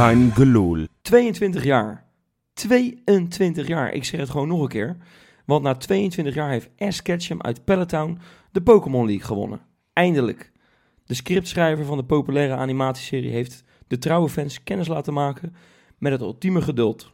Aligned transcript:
Kein 0.00 0.32
gelul. 0.32 0.86
22 1.02 1.64
jaar. 1.64 2.04
22 2.52 3.66
jaar. 3.66 3.92
Ik 3.92 4.04
zeg 4.04 4.20
het 4.20 4.30
gewoon 4.30 4.48
nog 4.48 4.60
een 4.60 4.68
keer. 4.68 4.96
Want 5.44 5.62
na 5.62 5.74
22 5.74 6.34
jaar 6.34 6.50
heeft 6.50 6.70
Ash 6.78 7.00
Ketchum 7.00 7.42
uit 7.42 7.64
Peloton 7.64 8.18
de 8.52 8.62
Pokémon 8.62 9.06
League 9.06 9.26
gewonnen. 9.26 9.60
Eindelijk. 9.92 10.52
De 11.04 11.14
scriptschrijver 11.14 11.84
van 11.84 11.96
de 11.96 12.04
populaire 12.04 12.54
animatieserie 12.54 13.30
heeft 13.30 13.64
de 13.86 13.98
trouwe 13.98 14.28
fans 14.28 14.62
kennis 14.62 14.88
laten 14.88 15.12
maken 15.12 15.54
met 15.98 16.12
het 16.12 16.20
ultieme 16.20 16.62
geduld. 16.62 17.12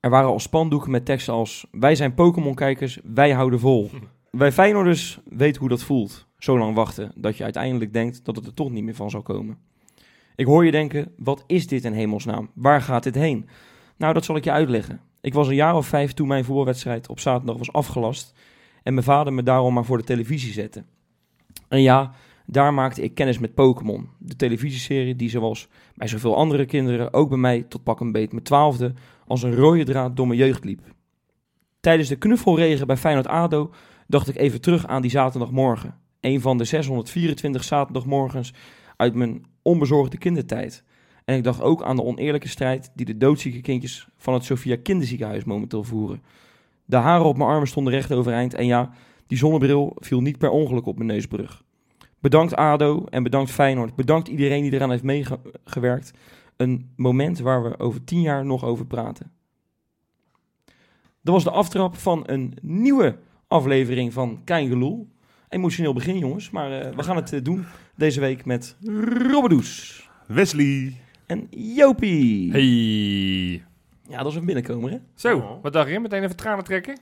Er 0.00 0.10
waren 0.10 0.30
al 0.30 0.40
spandoeken 0.40 0.90
met 0.90 1.04
teksten 1.04 1.34
als 1.34 1.66
Wij 1.70 1.94
zijn 1.94 2.14
Pokémon-kijkers, 2.14 2.98
wij 3.04 3.32
houden 3.32 3.60
vol. 3.60 3.90
Wij 4.30 4.52
Feyenoorders 4.52 5.20
weten 5.24 5.60
hoe 5.60 5.70
dat 5.70 5.82
voelt. 5.82 6.26
Zo 6.38 6.58
lang 6.58 6.74
wachten 6.74 7.12
dat 7.16 7.36
je 7.36 7.44
uiteindelijk 7.44 7.92
denkt 7.92 8.24
dat 8.24 8.36
het 8.36 8.46
er 8.46 8.54
toch 8.54 8.70
niet 8.70 8.84
meer 8.84 8.94
van 8.94 9.10
zal 9.10 9.22
komen. 9.22 9.70
Ik 10.36 10.46
hoor 10.46 10.64
je 10.64 10.70
denken, 10.70 11.12
wat 11.16 11.44
is 11.46 11.66
dit 11.66 11.84
in 11.84 11.92
hemelsnaam? 11.92 12.50
Waar 12.54 12.82
gaat 12.82 13.02
dit 13.02 13.14
heen? 13.14 13.48
Nou, 13.96 14.14
dat 14.14 14.24
zal 14.24 14.36
ik 14.36 14.44
je 14.44 14.50
uitleggen. 14.50 15.00
Ik 15.20 15.34
was 15.34 15.48
een 15.48 15.54
jaar 15.54 15.76
of 15.76 15.86
vijf 15.86 16.12
toen 16.12 16.28
mijn 16.28 16.44
voetbalwedstrijd 16.44 17.08
op 17.08 17.20
zaterdag 17.20 17.56
was 17.56 17.72
afgelast 17.72 18.34
en 18.82 18.94
mijn 18.94 19.06
vader 19.06 19.32
me 19.32 19.42
daarom 19.42 19.74
maar 19.74 19.84
voor 19.84 19.98
de 19.98 20.04
televisie 20.04 20.52
zette. 20.52 20.84
En 21.68 21.82
ja, 21.82 22.12
daar 22.46 22.74
maakte 22.74 23.02
ik 23.02 23.14
kennis 23.14 23.38
met 23.38 23.54
Pokémon, 23.54 24.08
de 24.18 24.36
televisieserie 24.36 25.16
die 25.16 25.30
zoals 25.30 25.68
bij 25.94 26.08
zoveel 26.08 26.36
andere 26.36 26.64
kinderen 26.64 27.12
ook 27.12 27.28
bij 27.28 27.38
mij 27.38 27.62
tot 27.62 27.82
pak 27.82 28.00
een 28.00 28.12
beet 28.12 28.32
mijn 28.32 28.44
twaalfde 28.44 28.94
als 29.26 29.42
een 29.42 29.54
rode 29.54 29.84
draad 29.84 30.16
door 30.16 30.26
mijn 30.26 30.38
jeugd 30.38 30.64
liep. 30.64 30.80
Tijdens 31.80 32.08
de 32.08 32.16
knuffelregen 32.16 32.86
bij 32.86 32.96
Feyenoord 32.96 33.26
ADO 33.26 33.70
dacht 34.06 34.28
ik 34.28 34.36
even 34.36 34.60
terug 34.60 34.86
aan 34.86 35.02
die 35.02 35.10
zaterdagmorgen. 35.10 35.98
Een 36.20 36.40
van 36.40 36.58
de 36.58 36.64
624 36.64 37.64
zaterdagmorgens 37.64 38.52
uit 38.96 39.14
mijn 39.14 39.44
onbezorgde 39.62 40.18
kindertijd. 40.18 40.84
En 41.24 41.36
ik 41.36 41.44
dacht 41.44 41.60
ook 41.60 41.82
aan 41.82 41.96
de 41.96 42.02
oneerlijke 42.02 42.48
strijd 42.48 42.90
die 42.94 43.06
de 43.06 43.16
doodzieke 43.16 43.60
kindjes 43.60 44.08
van 44.16 44.34
het 44.34 44.44
Sophia 44.44 44.76
Kinderziekenhuis 44.82 45.44
momenteel 45.44 45.84
voeren. 45.84 46.22
De 46.84 46.96
haren 46.96 47.26
op 47.26 47.36
mijn 47.36 47.50
armen 47.50 47.68
stonden 47.68 47.92
recht 47.92 48.12
overeind 48.12 48.54
en 48.54 48.66
ja, 48.66 48.90
die 49.26 49.38
zonnebril 49.38 49.96
viel 49.98 50.20
niet 50.20 50.38
per 50.38 50.50
ongeluk 50.50 50.86
op 50.86 50.96
mijn 50.96 51.08
neusbrug. 51.08 51.62
Bedankt 52.20 52.56
ADO 52.56 53.04
en 53.04 53.22
bedankt 53.22 53.50
Feyenoord. 53.50 53.94
Bedankt 53.94 54.28
iedereen 54.28 54.62
die 54.62 54.72
eraan 54.72 54.90
heeft 54.90 55.02
meegewerkt. 55.02 56.12
Een 56.56 56.92
moment 56.96 57.38
waar 57.38 57.62
we 57.62 57.78
over 57.78 58.04
tien 58.04 58.20
jaar 58.20 58.44
nog 58.44 58.64
over 58.64 58.86
praten. 58.86 59.32
Dat 61.20 61.34
was 61.34 61.44
de 61.44 61.50
aftrap 61.50 61.96
van 61.96 62.22
een 62.26 62.54
nieuwe 62.62 63.18
aflevering 63.46 64.12
van 64.12 64.40
Kein 64.44 64.68
Geloel. 64.68 65.08
Emotioneel 65.52 65.92
begin 65.92 66.18
jongens, 66.18 66.50
maar 66.50 66.80
eh, 66.80 66.94
we 66.96 67.02
gaan 67.02 67.16
het 67.16 67.32
eh, 67.32 67.42
doen 67.42 67.64
deze 67.94 68.20
week 68.20 68.44
met 68.44 68.76
Robbedoes 69.30 70.08
Wesley. 70.26 70.96
en 71.26 71.46
Jopie. 71.50 72.50
Hey. 72.52 73.64
Ja, 74.08 74.22
dat 74.22 74.26
is 74.26 74.34
een 74.34 74.44
binnenkomer 74.44 74.90
hè? 74.90 74.98
Zo, 75.14 75.58
wat 75.62 75.72
dacht 75.72 75.90
je? 75.90 76.00
Meteen 76.00 76.22
even 76.22 76.36
tranen 76.36 76.64
trekken? 76.64 76.98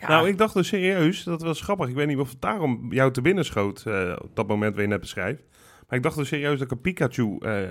Ja, 0.00 0.08
Nou, 0.08 0.28
ik 0.28 0.38
dacht 0.38 0.54
dus 0.54 0.68
serieus, 0.68 1.22
dat 1.22 1.42
was 1.42 1.60
grappig. 1.60 1.88
Ik 1.88 1.94
weet 1.94 2.06
niet 2.06 2.18
of 2.18 2.30
het 2.30 2.40
daarom 2.40 2.86
jou 2.92 3.12
te 3.12 3.22
binnen 3.22 3.44
schoot, 3.44 3.82
eh, 3.86 4.16
op 4.22 4.36
dat 4.36 4.46
moment 4.48 4.72
waar 4.74 4.82
je 4.82 4.88
net 4.88 5.00
beschrijft. 5.00 5.42
Maar 5.88 5.98
ik 5.98 6.02
dacht 6.02 6.16
dus 6.16 6.28
serieus 6.28 6.58
dat 6.58 6.66
ik 6.66 6.70
een 6.70 6.80
Pikachu 6.80 7.38
eh, 7.38 7.62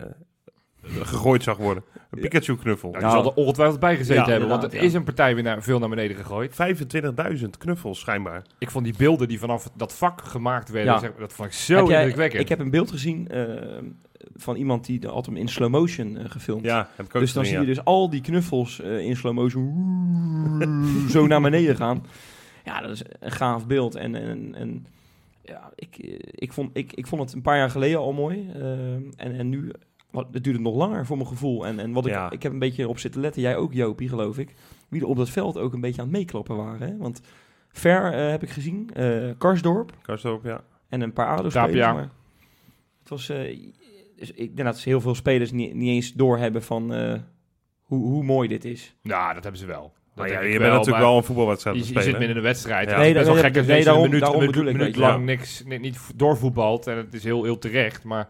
gegooid 0.83 1.43
zag 1.43 1.57
worden. 1.57 1.83
Een 1.93 1.99
Ja. 2.21 2.21
Pikachu-knuffel. 2.29 2.89
Nou, 2.89 3.03
die 3.03 3.11
zal 3.11 3.25
er 3.25 3.33
ongetwijfeld 3.33 3.79
bij 3.79 3.95
gezeten 3.97 4.23
Ja, 4.23 4.29
hebben, 4.29 4.49
want 4.49 4.61
het 4.61 4.71
inderdaad, 4.71 4.89
is 4.93 4.97
een 4.99 5.03
partij 5.05 5.33
weer 5.35 5.43
naar, 5.43 5.63
veel 5.63 5.79
naar 5.79 5.89
beneden 5.89 6.17
gegooid. 6.17 6.53
25.000 6.53 7.57
knuffels 7.57 7.99
schijnbaar. 7.99 8.41
Ik 8.57 8.71
vond 8.71 8.85
die 8.85 8.93
beelden 8.97 9.27
die 9.27 9.39
vanaf 9.39 9.69
dat 9.75 9.93
vak 9.95 10.21
gemaakt 10.23 10.69
werden, 10.69 10.93
Ja. 10.93 10.99
zeg, 10.99 11.11
dat 11.19 11.33
vond 11.33 11.47
ik 11.47 11.53
zo 11.53 11.75
Heb 11.75 11.87
jij- 11.87 11.97
indrukwekkend. 11.99 12.41
ik 12.41 12.49
heb 12.49 12.59
een 12.59 12.69
beeld 12.69 12.91
gezien 12.91 13.27
eh, 13.27 13.43
van 14.35 14.55
iemand 14.55 14.85
die 14.85 15.07
had 15.07 15.25
hem 15.25 15.37
in 15.37 15.47
slow 15.47 15.69
motion 15.69 16.17
eh, 16.17 16.29
gefilmd. 16.29 16.65
Ja, 16.65 16.89
heb 16.95 17.05
ik 17.05 17.15
ook 17.15 17.21
dus 17.21 17.33
dan 17.33 17.43
gezien, 17.43 17.59
zie 17.59 17.67
je 17.67 17.73
dus 17.75 17.83
al 17.85 18.09
die 18.09 18.21
knuffels 18.21 18.81
eh, 18.81 18.97
in 18.99 19.15
slow 19.15 19.33
motion 19.33 21.07
zo 21.09 21.27
naar 21.27 21.41
beneden 21.41 21.75
gaan. 21.75 22.05
Ja, 22.65 22.81
dat 22.81 22.91
is 22.91 23.01
een 23.19 23.31
gaaf 23.31 23.67
beeld. 23.67 23.95
En, 23.95 24.15
en, 24.15 24.55
en 24.55 24.85
ja, 25.41 25.71
ik, 25.75 25.97
eh, 25.97 26.17
ik, 26.31 26.53
vond, 26.53 26.69
ik, 26.73 26.93
ik 26.93 27.07
vond 27.07 27.21
het 27.21 27.33
een 27.33 27.41
paar 27.41 27.57
jaar 27.57 27.69
geleden 27.69 27.99
al 27.99 28.13
mooi. 28.13 28.49
eh, 28.53 28.63
en, 28.93 29.11
en 29.17 29.49
nu, 29.49 29.71
wat, 30.13 30.27
het 30.31 30.43
duurde 30.43 30.59
nog 30.59 30.75
langer 30.75 31.05
voor 31.05 31.17
mijn 31.17 31.29
gevoel. 31.29 31.65
En, 31.65 31.79
en 31.79 31.91
wat 31.91 32.05
ik, 32.05 32.11
Ja. 32.11 32.31
ik 32.31 32.43
heb 32.43 32.51
een 32.51 32.59
beetje 32.59 32.87
op 32.87 32.99
zitten 32.99 33.21
letten, 33.21 33.41
jij 33.41 33.55
ook 33.55 33.73
Jopie 33.73 34.09
geloof 34.09 34.37
ik. 34.37 34.53
Wie 34.89 35.01
er 35.01 35.07
op 35.07 35.17
dat 35.17 35.29
veld 35.29 35.57
ook 35.57 35.73
een 35.73 35.81
beetje 35.81 36.01
aan 36.01 36.07
het 36.07 36.17
meekloppen 36.17 36.55
waren. 36.55 36.87
Hè? 36.87 36.97
Want 36.97 37.21
Ver 37.71 38.13
eh, 38.13 38.29
heb 38.29 38.43
ik 38.43 38.49
gezien, 38.49 38.89
eh, 38.93 39.29
Karsdorp 39.37 39.91
Karsdorp, 40.01 40.43
ja. 40.43 40.63
en 40.89 41.01
een 41.01 41.13
paar. 41.13 41.49
Tapia. 41.49 41.93
Maar 41.93 42.09
het 42.99 43.09
was, 43.09 43.29
eh, 43.29 43.57
dus 44.15 44.31
ik 44.31 44.55
denk 44.55 44.67
dat 44.67 44.79
heel 44.79 45.01
veel 45.01 45.15
spelers 45.15 45.51
niet, 45.51 45.73
niet 45.73 45.89
eens 45.89 46.13
doorhebben 46.13 46.63
van 46.63 46.93
eh, 46.93 47.13
hoe, 47.81 48.05
hoe 48.07 48.23
mooi 48.23 48.47
dit 48.47 48.65
is. 48.65 48.95
Nou, 49.01 49.33
dat 49.33 49.43
hebben 49.43 49.61
ze 49.61 49.67
wel. 49.67 49.93
Dat 50.15 50.29
ja, 50.29 50.41
je 50.41 50.49
bent 50.59 50.71
natuurlijk 50.71 50.89
maar 50.89 50.99
wel 51.01 51.17
een 51.17 51.23
voetbalwedstrijd 51.23 51.75
Je, 51.77 51.81
te 51.81 51.87
je 51.87 51.93
spelen. 51.93 52.09
zit 52.11 52.19
midden 52.19 52.37
in 52.37 52.43
een 52.43 52.49
wedstrijd. 52.49 52.89
Ja. 52.89 52.95
Is 52.95 53.01
Nee, 53.01 53.13
best 53.13 53.25
wel 53.25 53.35
dat- 53.35 53.43
gek 53.43 53.53
nee, 53.53 53.63
deze 53.65 53.83
daarom- 53.83 54.03
een 54.03 54.09
minuut, 54.09 54.23
daarom 54.25 54.41
een 54.41 54.47
bedoel 54.47 54.63
minuut, 54.63 54.79
ik, 54.81 54.81
minuut 54.87 54.95
lang 55.11 55.25
niks, 55.25 55.63
niet, 55.65 55.81
niet 55.81 55.99
doorvoetbalt. 56.15 56.87
En 56.87 56.97
het 56.97 57.13
is 57.13 57.23
heel, 57.23 57.43
heel 57.43 57.57
terecht, 57.57 58.03
maar... 58.03 58.29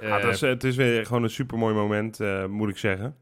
Ja, 0.00 0.18
eh, 0.18 0.24
het, 0.24 0.34
is, 0.34 0.40
het 0.40 0.64
is 0.64 0.76
weer 0.76 1.06
gewoon 1.06 1.22
een 1.22 1.30
supermooi 1.30 1.74
moment, 1.74 2.20
eh, 2.20 2.46
moet 2.46 2.68
ik 2.68 2.76
zeggen. 2.76 3.16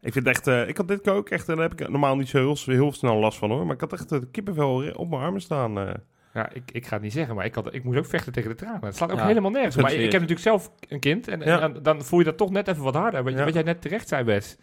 Ik 0.00 0.12
vind 0.12 0.26
echt, 0.26 0.46
eh, 0.46 0.68
ik 0.68 0.76
had 0.76 0.88
dit 0.88 1.08
ook 1.08 1.28
echt, 1.28 1.48
en 1.48 1.54
daar 1.56 1.68
heb 1.70 1.80
ik 1.80 1.88
normaal 1.88 2.16
niet 2.16 2.28
zo 2.28 2.38
heel, 2.38 2.74
heel 2.76 2.92
snel 2.92 3.16
last 3.16 3.38
van 3.38 3.50
hoor. 3.50 3.64
Maar 3.66 3.74
ik 3.74 3.80
had 3.80 3.92
echt 3.92 4.08
de 4.08 4.28
kippenvel 4.30 4.92
op 4.94 5.10
mijn 5.10 5.22
armen 5.22 5.40
staan. 5.40 5.78
eh. 5.78 5.94
Ja, 6.34 6.48
ik, 6.52 6.62
ik 6.72 6.86
ga 6.86 6.94
het 6.94 7.02
niet 7.02 7.12
zeggen, 7.12 7.34
maar 7.34 7.44
ik, 7.44 7.54
had, 7.54 7.74
ik 7.74 7.84
moest 7.84 7.98
ook 7.98 8.06
vechten 8.06 8.32
tegen 8.32 8.50
de 8.50 8.56
tranen. 8.56 8.84
Het 8.84 8.96
slaat 8.96 9.12
ook 9.12 9.18
Ja. 9.18 9.26
helemaal 9.26 9.50
nergens. 9.50 9.76
Maar 9.76 9.86
is 9.92 9.96
ik, 9.96 10.02
heb 10.02 10.12
natuurlijk 10.12 10.40
zelf 10.40 10.70
een 10.88 11.00
kind 11.00 11.28
en, 11.28 11.38
dan, 11.38 11.78
dan 11.82 12.02
voel 12.02 12.18
je 12.18 12.24
dat 12.24 12.36
toch 12.36 12.50
net 12.50 12.68
even 12.68 12.82
wat 12.82 12.94
harder. 12.94 13.24
Wat, 13.24 13.32
Ja. 13.32 13.44
wat 13.44 13.54
jij 13.54 13.62
net 13.62 13.80
terecht 13.82 14.08
zei, 14.08 14.24
Wes. 14.24 14.56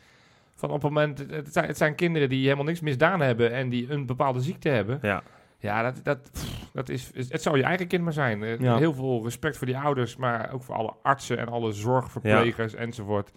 Van 0.56 0.70
op 0.70 0.82
het 0.82 0.92
moment, 0.92 1.20
het 1.30 1.54
zijn, 1.54 1.66
het 1.68 1.78
zijn 1.78 1.96
kinderen 1.96 2.30
die 2.30 2.44
helemaal 2.44 2.66
niks 2.66 2.80
misdaan 2.80 3.22
hebben 3.22 3.52
en 3.52 3.70
die 3.70 3.92
een 3.92 4.06
bepaalde 4.06 4.40
ziekte 4.42 4.70
hebben. 4.70 5.00
Ja, 5.02 5.24
Ja, 5.62 5.82
dat, 5.84 6.00
dat, 6.04 6.32
pff, 6.32 6.70
dat 6.74 6.90
is, 6.90 7.12
het 7.30 7.42
zou 7.42 7.58
je 7.58 7.64
eigen 7.64 7.88
kind 7.88 8.04
maar 8.04 8.14
zijn. 8.14 8.44
Eh, 8.44 8.60
Ja. 8.60 8.78
Heel 8.78 8.94
veel 8.94 9.24
respect 9.24 9.58
voor 9.58 9.68
die 9.68 9.78
ouders, 9.78 10.16
maar 10.16 10.54
ook 10.54 10.64
voor 10.64 10.76
alle 10.76 10.94
artsen 11.02 11.38
en 11.38 11.48
alle 11.48 11.72
zorgverplegers 11.72 12.74
enzovoort. 12.74 13.32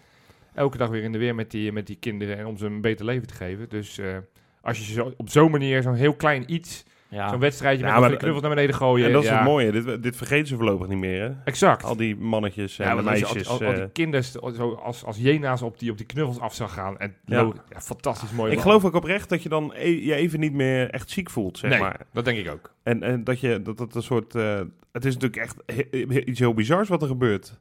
Elke 0.54 0.76
dag 0.76 0.88
weer 0.88 1.02
in 1.02 1.12
de 1.12 1.18
weer 1.18 1.34
met 1.34 1.50
die, 1.50 1.72
met 1.72 1.86
die 1.86 1.96
kinderen 1.96 2.38
en 2.38 2.46
om 2.46 2.56
ze 2.56 2.66
een 2.66 2.80
beter 2.80 3.04
leven 3.04 3.26
te 3.26 3.34
geven. 3.34 3.68
Dus 3.68 3.98
eh, 3.98 4.16
als 4.60 4.78
je 4.78 4.84
ze 4.92 5.14
op 5.16 5.28
zo'n 5.30 5.50
manier 5.50 5.82
zo'n 5.82 5.94
heel 5.94 6.14
klein 6.14 6.52
iets, 6.52 6.84
Ja, 7.14 7.28
zo'n 7.28 7.38
wedstrijdje 7.38 7.84
Ja, 7.84 7.90
met 7.92 8.00
maar 8.00 8.10
een 8.10 8.16
knuffels 8.18 8.42
naar 8.42 8.54
beneden 8.54 8.74
gooien. 8.76 9.06
en 9.06 9.12
dat 9.12 9.22
is 9.22 9.28
ja, 9.28 9.34
het 9.36 9.44
mooie. 9.44 9.72
Dit, 9.72 10.02
dit 10.02 10.16
vergeten 10.16 10.46
ze 10.46 10.56
voorlopig 10.56 10.88
niet 10.88 10.98
meer, 10.98 11.20
hè? 11.22 11.30
Exact. 11.44 11.84
Al 11.84 11.96
die 11.96 12.16
mannetjes 12.16 12.78
en 12.78 12.86
Ja, 12.88 12.94
de 12.96 13.02
meisjes. 13.02 13.28
al, 13.28 13.34
die- 13.34 13.46
al, 13.46 13.72
al 13.72 13.72
eh. 13.72 13.78
die 13.78 13.92
kinderen 13.92 14.24
st- 14.24 14.38
zo 14.56 14.72
als, 14.74 15.04
als 15.04 15.16
jena's 15.18 15.62
op 15.62 15.78
die, 15.78 15.90
op 15.90 15.96
die 15.96 16.06
knuffels 16.06 16.40
af 16.40 16.54
zou 16.54 16.70
gaan. 16.70 16.98
En 16.98 17.14
Ja. 17.24 17.42
lo- 17.42 17.54
ja, 17.70 17.80
fantastisch 17.80 18.30
mooi. 18.32 18.48
ik 18.50 18.56
man. 18.56 18.66
geloof 18.66 18.84
ook 18.84 18.94
oprecht 18.94 19.28
dat 19.28 19.42
je 19.42 19.48
dan 19.48 19.72
e- 19.76 20.04
je 20.06 20.14
even 20.14 20.40
niet 20.40 20.52
meer 20.52 20.90
echt 20.90 21.10
ziek 21.10 21.30
voelt, 21.30 21.58
zeg 21.58 21.70
nee, 21.70 21.80
maar. 21.80 22.00
dat 22.12 22.24
denk 22.24 22.38
ik 22.38 22.50
ook. 22.52 22.72
En, 22.82 23.02
en 23.02 23.24
dat 23.24 23.40
je, 23.40 23.62
dat 23.62 23.78
het 23.78 23.94
een 23.94 24.02
soort, 24.02 24.34
eh, 24.34 24.60
het 24.92 25.04
is 25.04 25.14
natuurlijk 25.16 25.42
echt 25.42 25.56
he- 25.66 26.04
he- 26.08 26.24
iets 26.24 26.38
heel 26.38 26.54
bizars 26.54 26.88
wat 26.88 27.02
er 27.02 27.08
gebeurt. 27.08 27.60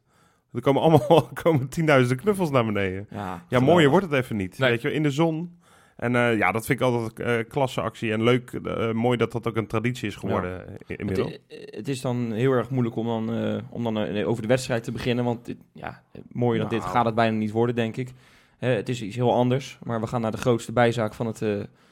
Er 0.52 0.60
komen 0.60 0.82
allemaal 0.82 1.28
komen 1.42 1.68
tienduizenden 1.68 2.16
knuffels 2.24 2.50
naar 2.50 2.64
beneden. 2.64 3.06
ja, 3.10 3.44
Ja, 3.48 3.60
mooier 3.60 3.90
wordt 3.90 4.06
het 4.10 4.14
even 4.14 4.36
niet. 4.36 4.58
Nee. 4.58 4.70
Weet 4.70 4.82
je, 4.82 4.92
in 4.92 5.02
de 5.02 5.10
zon. 5.10 5.58
En 5.96 6.16
eh, 6.16 6.36
ja, 6.38 6.52
dat 6.52 6.66
vind 6.66 6.80
ik 6.80 6.86
altijd 6.86 7.28
een 7.28 7.46
klasse 7.46 7.80
actie. 7.80 8.12
En 8.12 8.22
leuk, 8.22 8.52
eh, 8.52 8.92
mooi 8.92 9.16
dat 9.18 9.32
dat 9.32 9.46
ook 9.48 9.56
een 9.56 9.66
traditie 9.66 10.08
is 10.08 10.16
geworden 10.16 10.66
eh, 10.68 10.74
in- 10.86 10.96
inmiddels. 10.96 11.30
Het, 11.48 11.68
het 11.74 11.88
is 11.88 12.00
dan 12.00 12.32
heel 12.32 12.52
erg 12.52 12.70
moeilijk 12.70 12.96
om 12.96 13.06
dan, 13.06 13.34
eh, 13.34 13.62
om 13.70 13.82
dan 13.82 13.98
eh, 13.98 14.28
over 14.28 14.42
de 14.42 14.48
wedstrijd 14.48 14.84
te 14.84 14.92
beginnen. 14.92 15.24
Want 15.24 15.44
dit, 15.44 15.56
ja, 15.72 16.02
mooier 16.32 16.60
dan 16.60 16.68
dit 16.68 16.78
Nou. 16.78 16.90
gaat 16.90 17.04
het 17.04 17.14
bijna 17.14 17.36
niet 17.36 17.50
worden, 17.50 17.74
denk 17.74 17.96
ik. 17.96 18.12
Hè, 18.58 18.68
het 18.68 18.88
is 18.88 19.02
iets 19.02 19.16
heel 19.16 19.32
anders. 19.34 19.78
Maar 19.82 20.00
we 20.00 20.06
gaan 20.06 20.20
naar 20.20 20.30
de 20.30 20.36
grootste 20.36 20.72
bijzaak 20.72 21.14
van 21.14 21.26
het, 21.26 21.42
eh, 21.42 21.48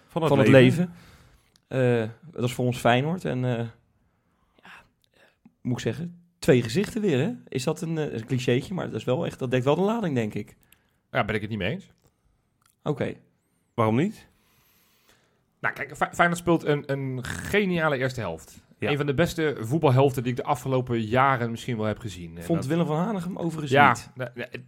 van 0.09 0.23
het, 0.23 0.31
van 0.31 0.39
het 0.39 0.49
leven. 0.49 0.93
Eh, 1.69 2.05
dat 2.31 2.45
is 2.45 2.53
voor 2.53 2.65
ons 2.67 2.79
Feyenoord. 2.79 3.25
En 3.25 3.45
eh, 3.45 3.67
ja, 4.63 4.71
moet 5.61 5.73
ik 5.73 5.79
zeggen, 5.83 6.21
twee 6.39 6.63
gezichten 6.63 7.01
weer. 7.01 7.19
Hè? 7.19 7.33
Is 7.49 7.65
dat 7.65 7.81
een, 7.81 7.99
eh, 7.99 8.13
een 8.13 8.27
clichétje? 8.27 8.75
Maar 8.75 8.87
dat, 8.87 8.95
is 9.01 9.05
wel 9.05 9.27
echt, 9.27 9.39
dat 9.39 9.51
dekt 9.51 9.65
wel 9.65 9.75
de 9.75 9.81
lading, 9.81 10.15
denk 10.15 10.35
ik. 10.35 10.57
Ja, 11.11 11.25
ben 11.25 11.35
ik 11.35 11.41
het 11.41 11.51
niet 11.51 11.59
mee 11.59 11.71
eens. 11.71 11.91
Oké. 12.83 13.15
Waarom 13.83 14.01
niet? 14.01 14.27
Nou, 15.61 15.75
kijk, 15.75 15.97
Fe- 15.97 16.09
Feyenoord 16.13 16.39
speelt 16.41 16.65
een, 16.65 16.83
een 16.87 17.25
geniale 17.25 17.97
eerste 17.99 18.21
helft. 18.21 18.61
Ja. 18.79 18.91
Een 18.91 18.97
van 18.97 19.07
de 19.07 19.15
beste 19.15 19.57
voetbalhelften 19.61 20.23
die 20.23 20.33
ik 20.33 20.37
de 20.39 20.45
afgelopen 20.45 21.01
jaren 21.01 21.51
misschien 21.51 21.77
wel 21.77 21.87
heb 21.87 21.99
gezien. 21.99 22.37
En 22.37 22.43
Vond 22.43 22.59
dat- 22.59 22.69
Willem 22.69 22.87
van 22.87 22.97
Hanegem 22.97 23.37
overigens 23.39 23.71
ja, 23.73 23.89
niet. 23.89 24.11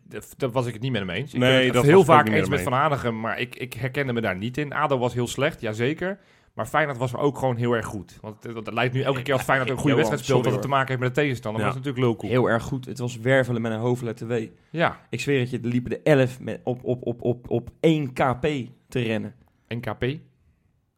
dat- 0.08 0.34
dat 0.36 0.52
was 0.52 0.66
ik 0.66 0.72
het 0.72 0.82
niet 0.82 0.92
met 0.92 1.00
hem 1.00 1.10
eens. 1.10 1.34
Ik 1.34 1.40
Nee, 1.40 1.56
ben 1.56 1.64
het 1.64 1.74
dat 1.74 1.82
heel 1.84 1.92
was 1.92 2.02
ik 2.04 2.10
ook 2.10 2.16
vaak 2.16 2.24
niet 2.28 2.34
eens 2.34 2.48
met 2.48 2.60
Van 2.60 2.72
Hanegem, 2.72 3.20
maar 3.20 3.38
ik, 3.40 3.56
ik 3.56 3.72
herkende 3.72 4.12
me 4.12 4.20
daar 4.20 4.36
niet 4.36 4.58
in. 4.58 4.72
ADO 4.72 4.98
was 4.98 5.14
heel 5.14 5.26
slecht, 5.26 5.60
jazeker. 5.60 6.18
Maar 6.54 6.66
Feyenoord 6.66 6.98
was 6.98 7.16
ook 7.16 7.38
gewoon 7.38 7.56
heel 7.56 7.72
erg 7.72 7.86
goed. 7.86 8.18
Want 8.20 8.42
het, 8.44 8.54
het 8.54 8.72
lijkt 8.72 8.94
nu 8.94 9.02
elke 9.02 9.22
keer 9.22 9.32
als 9.34 9.42
Feyenoord 9.42 9.70
een 9.70 9.76
goede 9.78 9.94
wedstrijd 9.96 10.24
speelt... 10.24 10.44
dat 10.44 10.52
het 10.52 10.62
te 10.62 10.68
maken 10.68 10.88
heeft 10.88 11.00
met 11.00 11.14
de 11.14 11.20
tegenstander. 11.20 11.60
Ja. 11.60 11.66
Dat 11.66 11.76
was 11.76 11.84
natuurlijk 11.86 12.10
lulkoek. 12.12 12.30
Heel 12.30 12.50
erg 12.50 12.62
goed. 12.62 12.86
Het 12.86 12.98
was 12.98 13.16
wervelen 13.16 13.62
met 13.62 13.72
een 13.72 13.78
hoofdletter 13.78 14.26
W. 14.26 14.46
Ja, 14.70 15.00
Ik 15.10 15.20
zweer 15.20 15.40
het 15.40 15.50
je, 15.50 15.58
er 15.60 15.68
liepen 15.68 15.90
de 15.90 16.00
11 16.02 16.40
met, 16.40 16.60
op, 16.64 16.84
op, 16.84 17.02
op, 17.06 17.22
op, 17.22 17.50
op 17.50 17.70
1 17.80 18.12
kp 18.12 18.46
te 18.88 19.00
rennen. 19.00 19.34
NKP. 19.68 20.04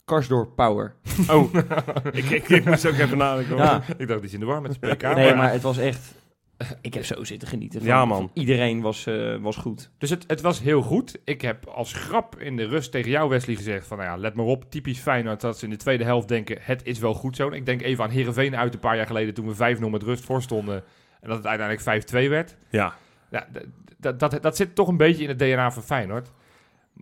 Karsdorp 0.04 0.56
Power. 0.56 0.94
Oh, 1.30 1.54
ik, 2.12 2.30
ik, 2.30 2.48
ik 2.48 2.64
moest 2.64 2.86
ook 2.86 2.94
even 2.94 3.18
nadenken. 3.18 3.56
Ja, 3.56 3.82
ik 3.96 4.06
dacht, 4.08 4.20
die 4.20 4.28
is 4.28 4.34
in 4.34 4.40
de 4.40 4.46
war 4.46 4.62
met 4.62 4.76
zijn 4.80 4.94
PK. 4.96 5.02
nee, 5.02 5.14
maar- 5.14 5.36
maar 5.36 5.52
het 5.52 5.62
was 5.62 5.78
echt... 5.78 6.14
Ik 6.80 6.94
heb 6.94 7.04
zo 7.04 7.24
zitten 7.24 7.48
genieten. 7.48 7.78
Van, 7.80 7.88
Ja, 7.88 8.04
man. 8.04 8.18
van 8.18 8.30
iedereen 8.34 8.80
was, 8.80 9.06
eh, 9.06 9.36
was 9.36 9.56
goed. 9.56 9.90
Dus 9.98 10.10
het, 10.10 10.24
het 10.26 10.40
was 10.40 10.60
heel 10.60 10.82
goed. 10.82 11.18
Ik 11.24 11.40
heb 11.40 11.66
als 11.66 11.92
grap 11.92 12.40
in 12.40 12.56
de 12.56 12.64
rust 12.64 12.90
tegen 12.92 13.10
jou, 13.10 13.28
Wesley, 13.28 13.56
gezegd 13.56 13.86
van... 13.86 13.98
Nou 13.98 14.10
ja, 14.10 14.16
let 14.16 14.34
maar 14.34 14.44
op, 14.44 14.70
typisch 14.70 14.98
Feyenoord 14.98 15.40
dat 15.40 15.58
ze 15.58 15.64
in 15.64 15.70
de 15.70 15.76
tweede 15.76 16.04
helft 16.04 16.28
denken... 16.28 16.58
het 16.60 16.80
is 16.84 16.98
wel 16.98 17.14
goed 17.14 17.36
zo. 17.36 17.48
En 17.48 17.52
ik 17.56 17.66
denk 17.66 17.82
even 17.82 18.04
aan 18.04 18.10
Heerenveen 18.10 18.56
uit 18.56 18.74
een 18.74 18.80
paar 18.80 18.96
jaar 18.96 19.06
geleden... 19.06 19.34
toen 19.34 19.54
we 19.54 19.76
5-0 19.76 19.90
met 19.90 20.02
rust 20.02 20.24
voor 20.24 20.42
stonden... 20.42 20.84
en 21.20 21.28
dat 21.28 21.36
het 21.36 21.46
uiteindelijk 21.46 22.06
5-2 22.26 22.28
werd. 22.30 22.56
Ja, 22.70 22.94
Ja, 23.30 23.48
d- 23.52 23.66
d- 24.00 24.20
dat, 24.20 24.38
dat 24.42 24.56
zit 24.56 24.74
toch 24.74 24.88
een 24.88 24.96
beetje 24.96 25.22
in 25.22 25.28
het 25.28 25.38
DNA 25.38 25.70
van 25.70 25.82
Feyenoord. 25.82 26.32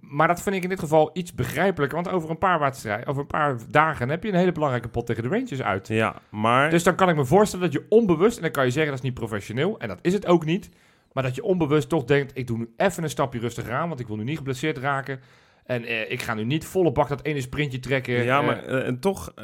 Maar 0.01 0.29
dat 0.29 0.43
vind 0.43 0.57
ik 0.57 0.63
in 0.63 0.69
dit 0.69 0.79
geval 0.79 1.11
iets 1.13 1.35
begrijpelijker. 1.35 2.03
Want 2.03 2.15
over 2.15 2.31
een 2.31 2.39
paar, 2.39 2.59
wedstrijden, 2.59 3.07
over 3.07 3.21
een 3.21 3.27
paar 3.27 3.57
dagen 3.71 4.09
heb 4.09 4.23
je 4.23 4.29
een 4.29 4.35
hele 4.35 4.53
belangrijke 4.53 4.89
pot 4.89 5.07
tegen 5.07 5.23
de 5.23 5.29
Rangers 5.29 5.63
uit. 5.63 5.89
ja, 5.89 6.15
maar... 6.31 6.71
Dus 6.71 6.83
dan 6.83 6.95
kan 6.95 7.09
ik 7.09 7.17
me 7.17 7.25
voorstellen 7.25 7.65
dat 7.65 7.83
je 7.83 7.87
onbewust, 7.89 8.37
en 8.37 8.43
dan 8.43 8.51
kan 8.51 8.65
je 8.65 8.71
zeggen 8.71 8.91
dat 8.91 9.01
is 9.01 9.09
niet 9.09 9.19
professioneel, 9.19 9.79
en 9.79 9.89
dat 9.89 9.99
is 10.03 10.13
het 10.13 10.27
ook 10.27 10.45
niet, 10.45 10.71
maar 11.13 11.23
dat 11.23 11.35
je 11.35 11.43
onbewust 11.43 11.89
toch 11.89 12.05
denkt, 12.05 12.37
ik 12.39 12.47
doe 12.47 12.59
nu 12.59 12.73
even 12.77 13.03
een 13.03 13.11
stapje 13.11 13.39
rustiger 13.39 13.73
aan, 13.73 13.89
want 13.89 14.01
ik 14.01 14.07
wil 14.07 14.17
nu 14.17 14.25
niet 14.25 14.37
geblesseerd 14.37 14.79
raken. 14.79 15.21
En 15.65 15.85
eh, 15.85 16.11
ik 16.11 16.23
ga 16.23 16.35
nu 16.35 16.45
niet 16.45 16.65
volle 16.65 16.93
bak 16.93 17.09
dat 17.09 17.25
ene 17.25 17.41
sprintje 17.41 17.79
trekken. 17.79 18.25
Ja, 18.25 18.41
eh, 18.41 18.47
maar 18.47 18.65
eh, 18.65 18.87
en 18.87 19.01
toch, 19.01 19.35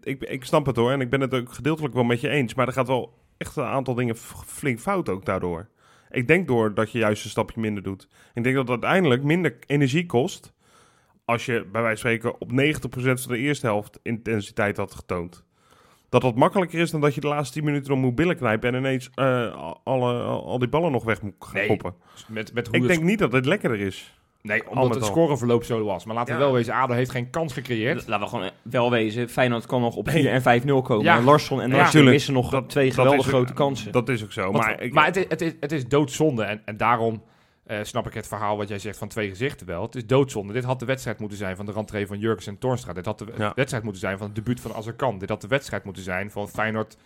ik, 0.00 0.22
ik, 0.24 0.44
snap 0.44 0.66
het 0.66 0.76
hoor. 0.76 0.92
En 0.92 1.00
ik 1.00 1.10
ben 1.10 1.20
het 1.20 1.34
ook 1.34 1.52
gedeeltelijk 1.52 1.94
wel 1.94 2.04
met 2.04 2.20
je 2.20 2.28
eens. 2.28 2.54
Maar 2.54 2.66
er 2.66 2.72
gaat 2.72 2.86
wel 2.86 3.14
echt 3.36 3.56
een 3.56 3.64
aantal 3.64 3.94
dingen 3.94 4.16
flink 4.46 4.78
fout 4.78 5.08
ook 5.08 5.24
daardoor. 5.24 5.68
Ik 6.10 6.26
denk 6.28 6.46
door 6.48 6.74
dat 6.74 6.92
je 6.92 6.98
juist 6.98 7.24
een 7.24 7.30
stapje 7.30 7.60
minder 7.60 7.82
doet. 7.82 8.08
Ik 8.34 8.42
denk 8.42 8.54
dat 8.54 8.68
het 8.68 8.82
uiteindelijk 8.82 9.22
minder 9.22 9.56
energie 9.66 10.06
kost. 10.06 10.52
Als 11.24 11.46
je 11.46 11.66
bij 11.72 11.82
wijze 11.82 12.02
van 12.02 12.10
spreken 12.10 12.40
op 12.40 12.50
90% 12.50 13.22
van 13.22 13.32
de 13.32 13.38
eerste 13.38 13.66
helft 13.66 14.00
intensiteit 14.02 14.76
had 14.76 14.94
getoond. 14.94 15.44
Dat 16.08 16.22
dat 16.22 16.34
makkelijker 16.36 16.78
is 16.80 16.90
dan 16.90 17.00
dat 17.00 17.14
je 17.14 17.20
de 17.20 17.26
laatste 17.26 17.54
10 17.54 17.64
minuten 17.64 17.90
nog 17.90 18.00
moet 18.00 18.14
billen 18.14 18.36
knijpen. 18.36 18.72
En 18.74 18.78
ineens 18.78 19.10
eh, 19.14 19.72
alle, 19.84 20.22
al 20.22 20.58
die 20.58 20.68
ballen 20.68 20.92
nog 20.92 21.04
weg 21.04 21.22
moet 21.22 21.34
gaan 21.38 21.54
Nee, 21.54 21.66
koppen. 21.66 21.94
met, 22.28 22.54
met 22.54 22.66
hoe 22.66 22.76
Ik 22.76 22.86
denk 22.86 23.02
niet 23.02 23.18
dat 23.18 23.32
het 23.32 23.46
lekkerder 23.46 23.80
is. 23.80 24.17
Nee, 24.42 24.70
omdat 24.70 24.94
het 24.94 25.04
scoreverloop 25.04 25.64
zo 25.64 25.84
was. 25.84 26.04
Maar 26.04 26.14
laten 26.14 26.34
we 26.34 26.40
Ja. 26.40 26.46
wel 26.46 26.54
wezen, 26.54 26.74
ADO 26.74 26.92
heeft 26.94 27.10
geen 27.10 27.30
kans 27.30 27.52
gecreëerd. 27.52 28.06
Laten 28.06 28.24
we 28.24 28.30
gewoon 28.30 28.50
wel 28.62 28.90
wezen. 28.90 29.28
Feyenoord 29.28 29.66
kan 29.66 29.80
nog 29.80 29.96
op 29.96 30.06
Nee. 30.06 30.14
4 30.22 30.30
en 30.32 30.42
5-0 30.42 30.82
komen. 30.82 31.04
Ja. 31.04 31.16
En 31.16 31.24
Larsson 31.24 31.60
en 31.60 31.70
Ja, 31.70 31.76
Larsson 31.76 32.04
missen 32.04 32.32
nog 32.34 32.50
Dat- 32.50 32.68
twee 32.70 32.84
dat 32.86 32.94
geweldig 32.94 33.20
is 33.20 33.26
ook- 33.26 33.32
grote 33.32 33.52
kansen. 33.52 33.92
Dat 33.92 34.08
is 34.08 34.24
ook 34.24 34.32
zo. 34.32 34.42
Want- 34.42 34.64
maar 34.64 34.80
ik, 34.82 34.92
maar 34.92 35.04
het, 35.04 35.16
is, 35.16 35.24
het, 35.28 35.40
is, 35.40 35.52
het 35.60 35.72
is 35.72 35.88
doodzonde. 35.88 36.42
En, 36.42 36.62
en 36.64 36.76
daarom 36.76 37.22
eh, 37.66 37.78
snap 37.82 38.06
ik 38.06 38.14
het 38.14 38.28
verhaal 38.28 38.56
wat 38.56 38.68
jij 38.68 38.78
zegt 38.78 38.98
van 38.98 39.08
twee 39.08 39.28
gezichten 39.28 39.66
wel. 39.66 39.82
Het 39.82 39.94
is 39.94 40.06
doodzonde. 40.06 40.52
Dit 40.52 40.64
had 40.64 40.78
de 40.80 40.86
wedstrijd 40.86 41.18
moeten 41.18 41.38
zijn 41.38 41.56
van 41.56 41.66
de 41.66 41.72
rentree 41.72 42.06
van 42.06 42.18
Jurgens 42.18 42.46
en 42.46 42.58
Toornstra. 42.58 42.92
Dit 42.92 43.04
had 43.06 43.18
de 43.18 43.26
Ja. 43.38 43.52
wedstrijd 43.54 43.82
moeten 43.84 44.02
zijn 44.02 44.18
van 44.18 44.26
het 44.26 44.34
debuut 44.36 44.60
van 44.60 44.74
Azarkan. 44.74 45.18
Dit 45.18 45.28
had 45.28 45.40
de 45.40 45.48
wedstrijd 45.48 45.84
moeten 45.84 46.02
zijn 46.02 46.30
van 46.30 46.48
Feyenoord 46.48 46.96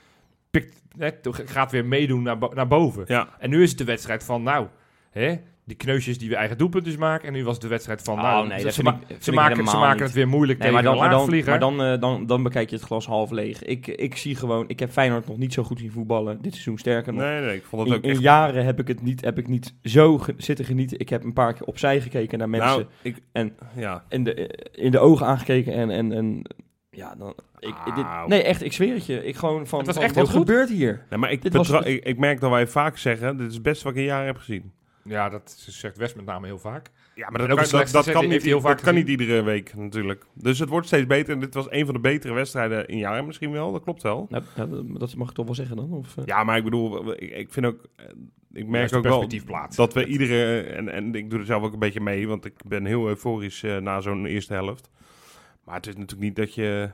pikt, 0.50 0.82
hè, 0.98 1.10
gaat 1.44 1.70
weer 1.70 1.84
meedoen 1.84 2.22
naar, 2.22 2.36
naar 2.54 2.68
boven. 2.68 3.04
ja, 3.06 3.28
En 3.38 3.50
nu 3.50 3.62
is 3.62 3.68
het 3.68 3.78
de 3.78 3.84
wedstrijd 3.84 4.24
van, 4.24 4.42
nou, 4.42 4.66
hè, 5.10 5.36
die 5.64 5.76
kneusjes 5.76 6.18
die 6.18 6.28
we 6.28 6.36
eigen 6.36 6.58
doelpuntjes 6.58 6.96
maken. 6.96 7.26
En 7.28 7.32
nu 7.34 7.44
was 7.44 7.52
het 7.52 7.62
de 7.62 7.68
wedstrijd 7.68 8.02
van, 8.02 8.14
Oh, 8.16 8.22
nou, 8.22 8.46
nee, 8.48 8.58
ze, 8.58 8.64
dat 8.64 8.74
ze 8.74 8.82
ma- 8.82 8.98
ik- 9.06 9.16
ze 9.22 9.32
maken, 9.32 9.66
ze 9.66 9.76
maken 9.76 10.02
het 10.02 10.12
weer 10.12 10.28
moeilijk 10.28 10.58
Nee, 10.58 10.70
maar 10.72 10.82
tegen 10.82 10.94
dan, 10.96 11.04
een 11.04 11.10
maar, 11.10 11.28
dan, 11.58 11.76
maar 11.76 11.76
dan, 11.86 11.92
eh, 11.94 12.00
dan, 12.00 12.26
dan 12.26 12.42
bekijk 12.42 12.70
je 12.70 12.76
het 12.76 12.84
glas 12.84 13.06
half 13.06 13.30
leeg. 13.30 13.62
Ik, 13.62 13.86
ik 13.86 14.16
zie 14.16 14.34
gewoon, 14.36 14.64
ik 14.68 14.78
heb 14.80 14.90
Feyenoord 14.90 15.26
nog 15.26 15.36
niet 15.38 15.52
zo 15.52 15.62
goed 15.62 15.78
zien 15.78 15.90
voetballen 15.90 16.42
dit 16.42 16.52
seizoen. 16.52 16.78
Sterker 16.78 17.12
nog, 17.12 17.22
nee, 17.22 17.40
nee, 17.40 17.56
ik 17.56 17.64
vond 17.64 17.82
het 17.82 17.90
in, 17.90 17.96
ook 17.96 18.04
in 18.04 18.10
echt... 18.10 18.20
jaren 18.20 18.64
heb 18.64 18.80
ik 18.80 18.88
het 18.88 19.02
niet, 19.02 19.20
heb 19.20 19.38
ik 19.38 19.48
niet 19.48 19.74
zo 19.82 20.18
ge- 20.18 20.34
zitten 20.36 20.64
genieten. 20.64 20.98
Ik 20.98 21.08
heb 21.08 21.24
een 21.24 21.32
paar 21.32 21.52
keer 21.52 21.66
opzij 21.66 22.00
gekeken 22.00 22.38
naar 22.38 22.48
mensen 22.48 22.70
Nou, 22.78 22.86
ik, 23.02 23.16
en- 23.32 23.56
ja, 23.76 24.04
in, 24.08 24.24
de, 24.24 24.34
in 24.72 24.90
de 24.90 24.98
ogen 24.98 25.26
aangekeken 25.26 25.72
en, 25.72 25.90
en, 25.90 26.12
en 26.12 26.42
ja, 26.90 27.14
dan, 27.18 27.34
ik, 27.58 27.74
dit, 27.94 28.04
nee, 28.26 28.42
echt, 28.42 28.62
ik 28.64 28.72
zweer 28.72 28.94
het 28.94 29.06
je. 29.06 29.24
Ik 29.26 29.36
gewoon 29.36 29.66
van, 29.66 29.78
Het 29.78 29.86
was 29.86 29.96
van, 29.96 30.04
echt 30.04 30.14
wat 30.14 30.28
heel 30.28 30.36
goed. 30.38 30.48
gebeurt 30.48 30.68
hier? 30.68 31.06
Nee, 31.10 31.18
maar 31.18 31.30
ik, 31.30 31.42
Dit 31.42 31.52
was 31.52 31.68
betra- 31.70 31.82
het- 31.84 31.92
ik, 31.96 32.04
ik 32.04 32.18
merk 32.18 32.40
dat 32.40 32.50
wij 32.50 32.66
vaak 32.66 32.98
zeggen, 32.98 33.36
dit 33.36 33.48
is 33.48 33.54
het 33.54 33.62
beste 33.62 33.84
wat 33.84 33.92
ik 33.92 33.98
in 33.98 34.04
jaren 34.04 34.26
heb 34.26 34.36
gezien. 34.36 34.72
Ja, 35.04 35.28
dat 35.28 35.56
zegt 35.68 35.96
West 35.96 36.16
met 36.16 36.24
name 36.24 36.46
heel 36.46 36.58
vaak. 36.58 36.90
Ja, 37.14 37.30
maar 37.30 37.38
dat, 37.38 37.50
ook 37.50 37.56
kan, 37.68 37.92
dat, 37.92 38.10
kan, 38.10 38.28
niet, 38.28 38.42
heel 38.42 38.60
vaak 38.60 38.76
dat 38.76 38.84
kan 38.84 38.94
niet 38.94 39.08
iedere 39.08 39.42
week 39.42 39.74
natuurlijk. 39.76 40.24
Dus 40.34 40.58
het 40.58 40.68
wordt 40.68 40.86
steeds 40.86 41.06
beter 41.06 41.34
en 41.34 41.40
dit 41.40 41.54
was 41.54 41.66
een 41.70 41.84
van 41.84 41.94
de 41.94 42.00
betere 42.00 42.32
wedstrijden 42.32 42.88
in 42.88 42.98
jaren 42.98 43.26
misschien 43.26 43.50
wel, 43.50 43.72
dat 43.72 43.82
klopt 43.82 44.02
wel. 44.02 44.26
Nou, 44.30 44.44
ja, 44.56 44.66
dat- 44.66 45.14
mag 45.14 45.28
ik 45.28 45.34
toch 45.34 45.44
wel 45.44 45.54
zeggen 45.54 45.76
dan? 45.76 45.92
Of, 45.92 46.16
eh? 46.16 46.24
Ja, 46.26 46.44
maar 46.44 46.56
ik 46.56 46.64
bedoel, 46.64 47.12
ik, 47.12 47.30
ik 47.30 47.52
vind 47.52 47.66
ook, 47.66 47.84
eh, 47.96 48.06
ik 48.52 48.66
merk 48.66 48.94
ook 48.94 49.02
wel 49.02 49.28
dat 49.74 49.94
we 49.94 50.06
iedere, 50.06 50.60
en, 50.60 50.88
en 50.88 51.14
ik 51.14 51.30
doe 51.30 51.38
er 51.38 51.46
zelf 51.46 51.62
ook 51.62 51.72
een 51.72 51.78
beetje 51.78 52.00
mee, 52.00 52.28
want 52.28 52.44
ik 52.44 52.54
ben 52.66 52.84
heel 52.84 53.08
euforisch 53.08 53.62
eh, 53.62 53.76
na 53.76 54.00
zo'n 54.00 54.26
eerste 54.26 54.52
helft. 54.52 54.90
Maar 55.64 55.74
het 55.74 55.86
is 55.86 55.94
natuurlijk 55.94 56.22
niet 56.22 56.36
dat 56.36 56.54
je, 56.54 56.90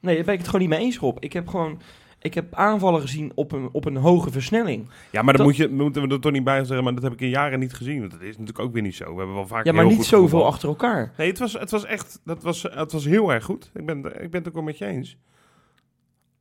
Nee, 0.00 0.14
daar 0.16 0.24
ben 0.24 0.34
ik 0.34 0.40
het 0.40 0.48
gewoon 0.48 0.68
niet 0.68 0.76
mee 0.76 0.84
eens, 0.86 0.98
Rob. 0.98 1.16
Ik 1.20 1.32
heb 1.32 1.48
gewoon... 1.48 1.80
Ik 2.22 2.34
heb 2.34 2.54
aanvallen 2.54 3.00
gezien 3.00 3.32
op 3.34 3.52
een, 3.52 3.68
op 3.72 3.84
een 3.84 3.96
hoge 3.96 4.30
versnelling. 4.30 4.88
ja, 5.10 5.22
maar 5.22 5.36
dan 5.36 5.46
Dat- 5.46 5.46
moet 5.46 5.56
je, 5.56 5.68
moeten 5.68 6.02
we 6.08 6.14
er 6.14 6.20
toch 6.20 6.32
niet 6.32 6.44
bij 6.44 6.64
zeggen, 6.64 6.84
maar 6.84 6.94
dat 6.94 7.02
heb 7.02 7.12
ik 7.12 7.20
in 7.20 7.28
jaren 7.28 7.58
niet 7.58 7.72
gezien. 7.74 7.98
Want 7.98 8.10
dat 8.10 8.20
is 8.20 8.30
natuurlijk 8.38 8.58
ook 8.58 8.72
weer 8.72 8.82
niet 8.82 8.94
zo. 8.94 9.04
We 9.12 9.16
hebben 9.16 9.34
wel 9.34 9.46
vaak 9.46 9.64
Ja, 9.64 9.72
maar 9.72 9.80
heel 9.80 9.90
niet 9.90 9.98
goed 10.00 10.06
zoveel 10.08 10.46
achter 10.46 10.68
elkaar. 10.68 11.12
Nee, 11.16 11.28
het 11.28 11.38
was, 11.38 11.52
het 11.52 11.70
was 11.70 11.84
echt, 11.84 12.20
dat 12.24 12.42
was, 12.42 12.62
het 12.62 12.92
was 12.92 13.04
heel 13.04 13.32
erg 13.32 13.44
goed. 13.44 13.70
Ik 13.74 13.86
ben, 13.86 13.98
ik 14.22 14.30
ben 14.30 14.40
het 14.40 14.48
ook 14.48 14.54
wel 14.54 14.62
met 14.62 14.78
je 14.78 14.86
eens. 14.86 15.16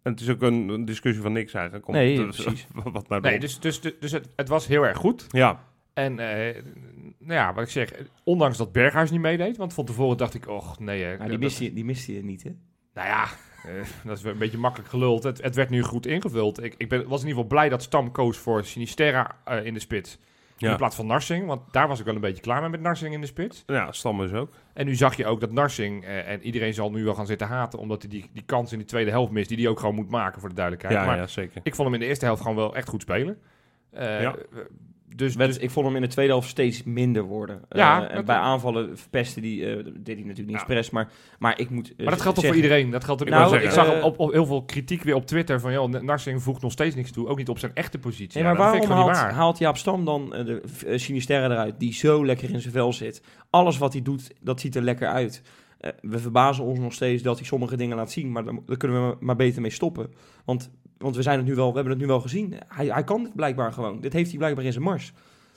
En 0.01 0.11
het 0.11 0.21
is 0.21 0.29
ook 0.29 0.41
een, 0.41 0.69
een 0.69 0.85
discussie 0.85 1.23
van 1.23 1.31
niks 1.31 1.53
eigenlijk. 1.53 1.87
Om- 1.87 1.93
Nee, 1.93 2.23
precies. 2.23 2.67
Wat 2.93 3.07
nou 3.09 3.21
Nee, 3.21 3.39
dus, 3.39 3.59
dus, 3.59 3.81
dus, 3.81 3.93
dus 3.99 4.11
het, 4.11 4.27
het 4.35 4.47
was 4.49 4.67
heel 4.67 4.83
erg 4.85 4.97
goed. 4.97 5.25
Ja, 5.29 5.63
En 5.93 6.19
eh, 6.19 6.63
nou 7.19 7.33
ja, 7.33 7.53
wat 7.53 7.63
ik 7.63 7.69
zeg, 7.69 7.91
ondanks 8.23 8.57
dat 8.57 8.71
Berghuis 8.71 9.11
niet 9.11 9.21
meedeed, 9.21 9.57
want 9.57 9.73
van 9.73 9.85
tevoren 9.85 10.17
dacht 10.17 10.33
ik, 10.33 10.47
och 10.47 10.79
nee. 10.79 11.03
hè, 11.03 11.09
Maar 11.09 11.19
die 11.19 11.29
dat- 11.29 11.39
miste, 11.39 11.63
je, 11.63 11.73
die 11.73 11.85
miste 11.85 12.13
je 12.13 12.23
niet, 12.23 12.43
hè? 12.43 12.51
Nou 12.93 13.07
ja, 13.07 13.27
eh, 13.65 13.73
dat 14.03 14.17
is 14.17 14.23
weer 14.23 14.31
een 14.31 14.37
beetje 14.37 14.57
makkelijk 14.57 14.89
geluld. 14.89 15.23
Het, 15.23 15.41
het 15.41 15.55
werd 15.55 15.69
nu 15.69 15.81
goed 15.81 16.05
ingevuld. 16.05 16.63
Ik, 16.63 16.75
ik 16.77 16.89
ben, 16.89 17.07
was 17.07 17.21
in 17.21 17.27
ieder 17.27 17.43
geval 17.43 17.57
blij 17.57 17.69
dat 17.69 17.83
Stam 17.83 18.11
koos 18.11 18.37
voor 18.37 18.65
Sinisterra 18.65 19.35
eh, 19.43 19.65
in 19.65 19.73
de 19.73 19.79
spits. 19.79 20.19
Ja. 20.57 20.71
In 20.71 20.77
plaats 20.77 20.95
van 20.95 21.07
Narsing, 21.07 21.45
want 21.45 21.61
daar 21.73 21.87
was 21.87 21.99
ik 21.99 22.05
wel 22.05 22.15
een 22.15 22.21
beetje 22.21 22.41
klaar 22.41 22.61
mee 22.61 22.69
met 22.69 22.81
Narsing 22.81 23.13
in 23.13 23.21
de 23.21 23.27
spits. 23.27 23.63
ja 23.65 23.91
Stam 23.91 24.23
is 24.23 24.31
ook. 24.31 24.49
En 24.73 24.85
nu 24.85 24.95
zag 24.95 25.15
je 25.15 25.25
ook 25.25 25.39
dat 25.39 25.51
Narsing, 25.51 26.03
eh, 26.03 26.29
en 26.29 26.41
iedereen 26.41 26.73
zal 26.73 26.91
nu 26.91 27.03
wel 27.03 27.15
gaan 27.15 27.25
zitten 27.25 27.47
haten, 27.47 27.79
omdat 27.79 28.01
hij 28.01 28.11
die, 28.11 28.29
die 28.33 28.43
kans 28.45 28.71
in 28.71 28.79
de 28.79 28.85
tweede 28.85 29.11
helft 29.11 29.31
mist, 29.31 29.49
die 29.49 29.57
hij 29.57 29.67
ook 29.67 29.79
gewoon 29.79 29.95
moet 29.95 30.09
maken 30.09 30.39
voor 30.39 30.49
de 30.49 30.55
duidelijkheid. 30.55 30.99
Ja, 30.99 31.05
maar 31.05 31.17
ja, 31.17 31.27
zeker. 31.27 31.61
ik 31.63 31.75
vond 31.75 31.87
hem 31.87 31.93
in 31.93 32.03
de 32.03 32.05
eerste 32.05 32.25
helft 32.25 32.41
gewoon 32.41 32.55
wel 32.55 32.75
echt 32.75 32.89
goed 32.89 33.01
spelen. 33.01 33.37
Ja. 33.91 34.35
Dus, 35.15 35.35
dus 35.35 35.57
ik 35.57 35.69
vond 35.71 35.85
hem 35.85 35.95
in 35.95 36.01
de 36.01 36.07
tweede 36.07 36.31
helft 36.31 36.49
steeds 36.49 36.83
minder 36.83 37.23
worden. 37.23 37.61
Ja, 37.69 38.03
Eh, 38.03 38.09
en 38.09 38.15
dat- 38.15 38.25
bij 38.25 38.35
aanvallen 38.35 38.97
verpestte 38.97 39.41
die, 39.41 39.65
eh, 39.65 39.75
deed 39.75 39.85
hij 39.85 40.15
natuurlijk 40.15 40.37
niet 40.37 40.47
Ja. 40.49 40.53
expres, 40.55 40.89
maar, 40.89 41.09
maar 41.39 41.59
ik 41.59 41.69
moet 41.69 41.89
eh, 41.89 41.97
Maar 41.97 42.09
dat 42.13 42.21
geldt 42.21 42.37
toch 42.37 42.45
voor 42.47 42.55
iedereen? 42.55 42.89
Dat 42.89 43.03
geldt 43.03 43.21
ook 43.21 43.29
Nou, 43.29 43.57
ik 43.57 43.71
zag 43.71 44.03
op, 44.03 44.19
op 44.19 44.31
heel 44.31 44.45
veel 44.45 44.63
kritiek 44.63 45.03
weer 45.03 45.15
op 45.15 45.25
Twitter 45.25 45.59
van... 45.59 45.71
joh, 45.71 45.89
Narsing 46.01 46.41
voegt 46.43 46.61
nog 46.61 46.71
steeds 46.71 46.95
niks 46.95 47.11
toe. 47.11 47.27
Ook 47.27 47.37
niet 47.37 47.49
op 47.49 47.59
zijn 47.59 47.71
echte 47.73 47.99
positie. 47.99 48.41
Nee, 48.41 48.51
Ja, 48.51 48.57
maar 48.57 48.71
waarom 48.71 48.89
haalt, 48.89 49.05
waar. 49.17 49.33
haalt 49.33 49.57
Jaap 49.57 49.77
Stam 49.77 50.05
dan 50.05 50.29
de 50.29 50.61
Sinisterre 50.95 51.53
eruit, 51.53 51.79
die 51.79 51.93
zo 51.93 52.25
lekker 52.25 52.49
in 52.53 52.61
zijn 52.61 52.73
vel 52.73 52.93
zit? 52.93 53.23
Alles 53.49 53.77
wat 53.77 53.93
hij 53.93 54.01
doet, 54.01 54.31
dat 54.41 54.59
ziet 54.59 54.75
er 54.75 54.81
lekker 54.81 55.07
uit. 55.07 55.41
We 56.01 56.19
verbazen 56.19 56.63
ons 56.63 56.79
nog 56.79 56.93
steeds 56.93 57.23
dat 57.23 57.37
hij 57.37 57.45
sommige 57.47 57.77
dingen 57.77 57.97
laat 57.97 58.11
zien, 58.11 58.31
maar 58.31 58.43
daar 58.65 58.77
kunnen 58.77 59.09
we 59.09 59.15
maar 59.19 59.35
beter 59.35 59.61
mee 59.61 59.71
stoppen. 59.71 60.13
Want, 60.45 60.69
want 61.01 61.15
we, 61.15 61.21
zijn 61.21 61.37
het 61.37 61.47
nu 61.47 61.55
wel, 61.55 61.67
we 61.69 61.73
hebben 61.75 61.91
het 61.93 62.01
nu 62.01 62.07
wel 62.07 62.19
gezien. 62.21 62.53
Hij, 62.67 62.85
hij 62.85 63.03
kan 63.03 63.23
dit 63.23 63.35
blijkbaar 63.35 63.73
gewoon. 63.73 63.99
Dit 64.01 64.13
heeft 64.13 64.29
hij 64.29 64.37
blijkbaar 64.37 64.65
in 64.65 64.71
zijn 64.71 64.83
mars. 64.83 65.13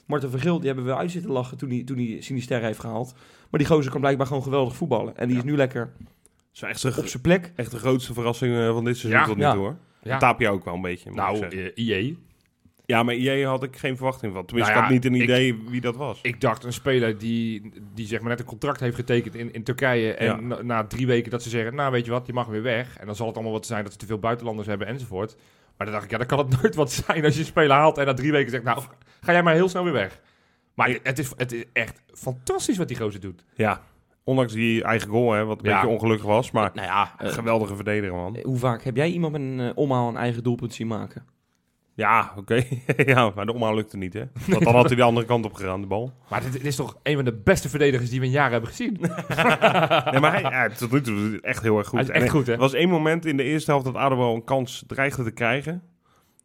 Marten 0.07 0.31
Vergil, 0.31 0.57
die 0.59 0.67
hebben 0.67 0.85
we 0.85 0.97
uit 0.97 1.11
zitten 1.11 1.31
lachen 1.31 1.57
toen 1.57 1.71
hij, 1.71 1.83
toen 1.85 1.97
hij 1.97 2.17
Sinisterre 2.21 2.65
heeft 2.67 2.79
gehaald. 2.81 3.15
Maar 3.51 3.61
die 3.61 3.69
gozer 3.69 3.91
kan 3.91 4.01
blijkbaar 4.01 4.27
gewoon 4.27 4.43
geweldig 4.43 4.77
voetballen. 4.77 5.17
En 5.17 5.27
die 5.27 5.37
Ja. 5.37 5.43
is 5.43 5.49
nu 5.51 5.57
lekker 5.57 5.93
is 6.55 6.63
echt, 6.63 6.83
de- 6.83 6.95
op 7.01 7.07
zijn 7.07 7.23
plek. 7.23 7.53
echt 7.57 7.71
de 7.71 7.77
grootste 7.79 8.13
verrassing 8.13 8.57
eh, 8.57 8.73
van 8.73 8.85
dit 8.85 8.97
seizoen 8.97 9.21
Ja. 9.21 9.27
tot 9.27 9.37
nu 9.37 9.43
Ja. 9.43 9.53
toe 9.53 9.61
hoor. 9.61 9.77
Ja. 10.03 10.19
Tapia 10.19 10.51
ook 10.51 10.65
wel 10.65 10.75
een 10.75 10.81
beetje. 10.81 11.11
Nou, 11.11 11.47
IE. 11.75 12.19
Ja, 12.87 13.03
maar 13.03 13.15
IE 13.15 13.47
had 13.47 13.63
ik 13.63 13.77
geen 13.77 13.97
verwachting 13.97 14.33
van. 14.33 14.45
Tenminste, 14.45 14.73
Nou 14.75 14.85
ik 14.85 14.91
had 14.93 15.03
niet 15.03 15.13
een 15.13 15.21
ik- 15.21 15.29
idee 15.29 15.63
wie 15.69 15.81
dat 15.81 15.97
was. 15.97 16.19
Ik 16.23 16.41
dacht 16.41 16.65
een 16.65 16.73
speler 16.73 17.19
die, 17.19 17.71
die 17.95 18.07
zeg 18.07 18.21
maar 18.21 18.29
net 18.29 18.41
een 18.41 18.45
contract 18.47 18.81
heeft 18.81 18.97
getekend 18.97 19.35
in, 19.35 19.53
in 19.53 19.63
Turkije. 19.63 20.15
En 20.15 20.27
Ja. 20.27 20.41
na, 20.41 20.63
na 20.63 20.85
drie 20.87 21.07
weken 21.07 21.31
dat 21.31 21.43
ze 21.43 21.49
zeggen, 21.49 21.75
nou 21.75 21.93
weet 21.93 22.05
je 22.05 22.11
wat, 22.11 22.27
je 22.27 22.33
mag 22.33 22.47
weer 22.47 22.63
weg. 22.63 22.97
En 22.99 23.07
dan 23.07 23.17
zal 23.17 23.27
het 23.27 23.35
allemaal 23.35 23.53
wat 23.55 23.67
zijn 23.67 23.83
dat 23.83 23.93
ze 23.93 23.99
te 23.99 24.07
veel 24.07 24.19
buitenlanders 24.19 24.69
hebben 24.69 24.87
enzovoort. 24.87 25.37
Maar 25.77 25.87
dan 25.87 25.91
dacht 25.97 26.05
ik, 26.05 26.11
ja, 26.11 26.19
dan 26.19 26.27
kan 26.27 26.39
het 26.39 26.51
nooit 26.63 26.75
wat 26.75 26.93
zijn 26.93 27.25
als 27.25 27.35
je 27.35 27.41
een 27.41 27.47
speler 27.47 27.77
haalt 27.77 27.99
en 27.99 28.07
na 28.07 28.15
drie 28.15 28.33
weken 28.33 28.51
zegt, 28.51 28.65
nou, 28.65 28.83
ga 29.21 29.33
jij 29.33 29.43
maar 29.43 29.55
heel 29.55 29.69
snel 29.69 29.85
weer 29.85 29.93
weg. 29.93 30.21
Maar 30.75 30.99
het 31.03 31.19
is, 31.19 31.33
het 31.37 31.53
is 31.53 31.65
echt 31.73 32.01
fantastisch 32.13 32.77
wat 32.79 32.89
die 32.89 32.97
gozer 32.97 33.21
doet. 33.21 33.45
Ja, 33.55 33.83
ondanks 34.25 34.53
die 34.53 34.83
eigen 34.85 35.09
goal, 35.11 35.33
hè, 35.33 35.45
wat 35.45 35.59
een 35.63 35.69
Ja. 35.69 35.81
beetje 35.81 35.95
ongelukkig 35.95 36.27
was. 36.27 36.51
Maar 36.51 36.71
Nou 36.75 36.87
ja, 36.87 37.15
een 37.19 37.27
eh, 37.27 37.33
geweldige 37.33 37.75
verdediger, 37.75 38.15
man. 38.15 38.39
hoe 38.43 38.59
vaak 38.59 38.83
heb 38.83 38.97
jij 38.97 39.11
iemand 39.11 39.33
met 39.33 39.41
een 39.41 39.61
eh, 39.61 39.71
omhaal 39.75 40.09
een 40.09 40.17
eigen 40.17 40.43
doelpunt 40.43 40.75
zien 40.75 40.87
maken? 40.87 41.25
Ja, 41.97 42.33
oké. 42.37 42.65
ja, 43.13 43.31
maar 43.35 43.47
de 43.47 43.53
omhaal 43.53 43.75
lukte 43.75 43.97
niet, 43.97 44.13
hè. 44.15 44.25
Want 44.49 44.65
dan 44.65 44.75
had 44.75 44.87
hij 44.87 44.97
de 44.97 45.03
andere 45.03 45.27
kant 45.27 45.45
op 45.45 45.53
gegaan, 45.55 45.81
de 45.81 45.87
bal. 45.87 46.13
Maar 46.31 46.41
dit, 46.43 46.53
dit 46.53 46.65
is 46.65 46.77
toch 46.77 46.99
een 47.03 47.15
van 47.15 47.25
de 47.25 47.33
beste 47.33 47.69
verdedigers 47.69 48.11
die 48.11 48.21
we 48.21 48.27
in 48.27 48.33
jaren 48.33 48.53
hebben 48.53 48.71
gezien. 48.71 48.97
Nee, 50.11 50.21
maar 50.21 50.33
hij, 50.33 50.41
ja, 50.43 50.69
tot 50.69 50.91
nu 50.93 51.01
toe 51.01 51.39
echt 51.41 51.63
heel 51.63 51.79
erg 51.79 51.87
goed. 51.89 51.99
Hij 51.99 52.09
is 52.09 52.15
En 52.15 52.23
echt 52.23 52.31
goed, 52.31 52.47
hè? 52.47 52.53
Er 52.53 52.59
was 52.59 52.73
één 52.73 52.89
moment 52.89 53.27
in 53.27 53.37
de 53.37 53.43
eerste 53.43 53.71
helft 53.71 53.87
dat 53.87 53.95
ADO 53.95 54.17
wel 54.17 54.35
een 54.35 54.45
kans 54.45 54.85
dreigde 54.87 55.25
te 55.25 55.31
krijgen. 55.31 55.83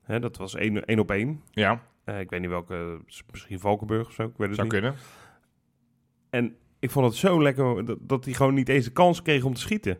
Hè, 0.03 0.19
dat 0.19 0.37
was 0.37 0.55
één, 0.55 0.85
één 0.85 0.99
op 0.99 1.11
één. 1.11 1.41
Ja, 1.51 1.81
Eh, 2.03 2.19
ik 2.19 2.29
weet 2.29 2.39
niet 2.39 2.49
welke, 2.49 3.01
misschien 3.31 3.59
Valkenburg 3.59 4.07
of 4.07 4.13
zo, 4.13 4.23
ik 4.23 4.37
weet 4.37 4.47
het 4.47 4.55
zou 4.57 4.67
niet. 4.67 4.79
kunnen. 4.79 4.95
En 6.29 6.55
ik 6.79 6.91
vond 6.91 7.05
het 7.05 7.15
zo 7.15 7.41
lekker 7.41 7.85
dat, 7.85 7.97
dat 8.01 8.25
hij 8.25 8.33
gewoon 8.33 8.53
niet 8.53 8.69
eens 8.69 8.85
de 8.85 8.91
kans 8.91 9.21
kreeg 9.21 9.43
om 9.43 9.53
te 9.53 9.61
schieten. 9.61 9.97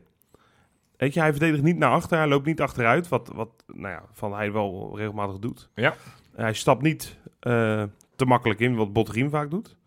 Weet 0.99 1.13
je, 1.13 1.19
hij 1.19 1.31
verdedigt 1.31 1.63
niet 1.63 1.77
naar 1.77 1.91
achter, 1.91 2.17
hij 2.17 2.27
loopt 2.27 2.45
niet 2.45 2.61
achteruit, 2.61 3.07
wat, 3.07 3.31
wat 3.33 3.49
nou 3.67 3.93
ja, 3.93 4.03
van 4.13 4.33
hij 4.33 4.51
wel 4.51 4.97
regelmatig 4.97 5.39
doet. 5.39 5.69
Ja. 5.75 5.95
Hij 6.35 6.53
stapt 6.53 6.81
niet 6.81 7.17
eh, 7.39 7.83
te 8.15 8.25
makkelijk 8.25 8.59
in, 8.59 8.75
wat 8.75 8.93
Botterien 8.93 9.29
vaak 9.29 9.49
doet. 9.49 9.77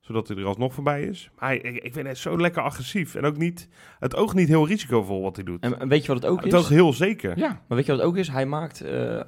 Zodat 0.00 0.28
hij 0.28 0.36
er 0.36 0.44
alsnog 0.44 0.74
voorbij 0.74 1.02
is. 1.02 1.30
Maar 1.38 1.48
hij, 1.48 1.58
ik, 1.58 1.76
ik 1.84 1.92
vind 1.92 2.06
het 2.06 2.18
zo 2.18 2.38
lekker 2.38 2.62
agressief. 2.62 3.14
En 3.14 3.24
ook 3.24 3.36
niet, 3.36 3.68
het 3.98 4.16
oog 4.16 4.34
niet 4.34 4.48
heel 4.48 4.66
risicovol 4.66 5.22
wat 5.22 5.36
hij 5.36 5.44
doet. 5.44 5.62
En, 5.62 5.88
weet 5.88 6.02
je 6.04 6.12
wat 6.12 6.22
het 6.22 6.30
ook 6.30 6.44
het 6.44 6.52
is? 6.52 6.58
oog 6.58 6.68
heel 6.68 6.92
zeker. 6.92 7.38
Ja, 7.38 7.48
Maar 7.48 7.76
weet 7.76 7.86
je 7.86 7.92
wat 7.92 8.00
het 8.00 8.10
ook 8.10 8.16
is? 8.16 8.28
Hij 8.28 8.46
maakt... 8.46 8.80
eh, 8.80 9.20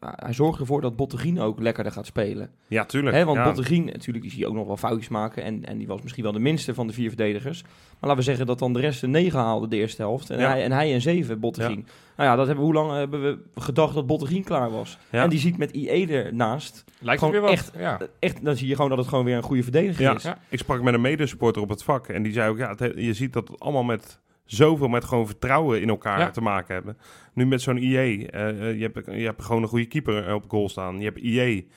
hij 0.00 0.32
zorgt 0.32 0.60
ervoor 0.60 0.80
dat 0.80 0.96
Bottegien 0.96 1.40
ook 1.40 1.60
lekkerder 1.60 1.92
gaat 1.92 2.06
spelen. 2.06 2.50
Ja, 2.66 2.84
tuurlijk. 2.84 3.24
Want 3.24 3.36
ja. 3.36 3.44
Bottegien, 3.44 3.84
natuurlijk 3.84 4.20
die 4.24 4.30
zie 4.30 4.40
je 4.40 4.46
ook 4.46 4.54
nog 4.54 4.66
wel 4.66 4.76
foutjes 4.76 5.08
maken. 5.08 5.42
En, 5.42 5.64
en 5.64 5.78
die 5.78 5.86
was 5.86 6.02
misschien 6.02 6.22
wel 6.22 6.32
de 6.32 6.38
minste 6.38 6.74
van 6.74 6.86
de 6.86 6.92
vier 6.92 7.08
verdedigers. 7.08 7.62
Maar 7.62 7.72
laten 8.00 8.16
we 8.16 8.22
zeggen 8.22 8.46
dat 8.46 8.58
dan 8.58 8.72
de 8.72 8.80
rest 8.80 9.02
een 9.02 9.10
9 9.10 9.38
haalde 9.38 9.68
de 9.68 9.76
eerste 9.76 10.02
helft. 10.02 10.30
En, 10.30 10.38
Ja. 10.38 10.48
hij, 10.48 10.62
en 10.64 10.72
hij 10.72 10.94
een 10.94 11.00
7, 11.00 11.40
Bottegien. 11.40 11.86
Nou 12.16 12.28
ja, 12.30 12.36
dat 12.36 12.46
hebben, 12.46 12.64
we- 12.66 12.70
hoe 12.72 12.80
lang 12.86 12.98
hebben 12.98 13.22
we 13.22 13.60
gedacht 13.60 13.94
dat 13.94 14.06
Bottegien 14.06 14.44
klaar 14.44 14.70
was? 14.70 14.98
En 15.10 15.30
die 15.30 15.38
ziet 15.38 15.58
met 15.58 15.70
IE 15.70 16.06
ernaast. 16.08 16.84
lijkt 17.00 17.18
Gewoon 17.18 17.34
weer 17.34 17.42
wat. 17.42 17.52
echt- 17.52 17.72
ja. 17.78 18.00
Echt, 18.18 18.44
dan 18.44 18.56
zie 18.56 18.68
je 18.68 18.74
gewoon 18.74 18.90
dat 18.90 18.98
het 18.98 19.08
gewoon 19.08 19.24
weer 19.24 19.36
een 19.36 19.42
goede 19.42 19.62
verdediger 19.62 20.14
is. 20.14 20.22
Ja. 20.22 20.38
Ik 20.48 20.58
sprak 20.58 20.82
met 20.82 20.94
een 20.94 21.00
medesupporter 21.00 21.62
op 21.62 21.68
het 21.68 21.82
vak 21.82 22.06
en 22.08 22.22
die 22.22 22.32
zei 22.32 22.50
ook, 22.50 22.58
ja, 22.58 22.74
het 22.76 22.92
je 22.96 23.12
ziet 23.14 23.32
dat 23.32 23.48
het 23.48 23.60
allemaal 23.60 23.82
met 23.84 24.20
zoveel 24.44 24.88
met 24.88 25.04
gewoon 25.04 25.26
vertrouwen 25.26 25.80
in 25.80 25.88
elkaar 25.88 26.18
Ja. 26.18 26.30
te 26.30 26.40
maken 26.40 26.74
hebben. 26.74 26.98
Nu 27.32 27.46
met 27.46 27.62
zo'n 27.62 27.76
IE, 27.82 28.26
eh, 28.30 28.48
eh, 28.48 28.78
je, 28.78 28.82
hebt, 28.92 29.06
je 29.06 29.24
hebt 29.24 29.42
gewoon 29.42 29.62
een 29.62 29.68
goede 29.68 29.86
keeper 29.86 30.26
eh, 30.28 30.34
op 30.34 30.44
goal 30.50 30.68
staan. 30.68 30.98
Je 30.98 31.04
hebt 31.04 31.18
IE, 31.18 31.68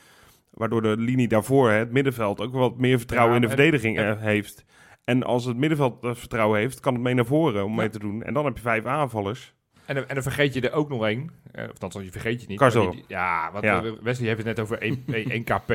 waardoor 0.51 0.81
de 0.81 0.95
linie 0.97 1.27
daarvoor, 1.27 1.69
hè, 1.69 1.77
het 1.77 1.91
middenveld, 1.91 2.41
ook 2.41 2.53
wat 2.53 2.77
meer 2.77 2.97
vertrouwen 2.97 3.35
Ja, 3.35 3.41
in 3.41 3.47
de 3.47 3.55
verdediging 3.55 3.97
en- 3.97 4.19
heeft. 4.19 4.65
En 5.03 5.23
als 5.23 5.45
het 5.45 5.57
middenveld 5.57 5.97
vertrouwen 6.01 6.59
heeft, 6.59 6.79
kan 6.79 6.93
het 6.93 7.01
mee 7.03 7.13
naar 7.13 7.25
voren 7.25 7.63
om 7.63 7.69
Ja. 7.71 7.77
mee 7.77 7.89
te 7.89 7.99
doen. 7.99 8.23
En 8.23 8.33
dan 8.33 8.45
heb 8.45 8.55
je 8.55 8.61
vijf 8.61 8.85
aanvallers. 8.85 9.53
En, 9.85 9.95
dan- 9.95 10.07
en 10.07 10.13
dan 10.13 10.23
vergeet 10.23 10.53
je 10.53 10.61
er 10.61 10.73
ook 10.73 10.89
nog 10.89 11.05
één. 11.05 11.29
Of 11.53 11.81
althans, 11.81 12.05
je 12.05 12.11
vergeet 12.11 12.41
je 12.41 12.47
niet. 12.47 12.59
Die- 12.71 13.03
Ja, 13.07 13.49
want 13.51 13.65
Wesley 14.01 14.27
heeft 14.27 14.37
het 14.37 14.45
net 14.47 14.59
over 14.59 14.81
1, 14.81 15.03
1 15.07 15.43
KP. 15.43 15.71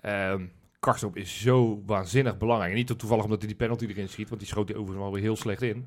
Ehm 0.00 0.42
Karsdorp 0.84 1.16
is 1.16 1.40
zo 1.40 1.82
waanzinnig 1.86 2.36
belangrijk. 2.38 2.70
En 2.70 2.76
niet 2.76 2.98
toevallig 2.98 3.24
omdat 3.24 3.38
hij 3.38 3.48
die 3.48 3.56
penalty 3.56 3.86
erin 3.86 4.08
schiet, 4.08 4.28
want 4.28 4.40
die 4.40 4.50
schoot 4.50 4.68
hij 4.68 4.76
overigens 4.76 5.04
wel 5.04 5.12
weer 5.14 5.22
heel 5.22 5.36
slecht 5.36 5.62
in. 5.62 5.86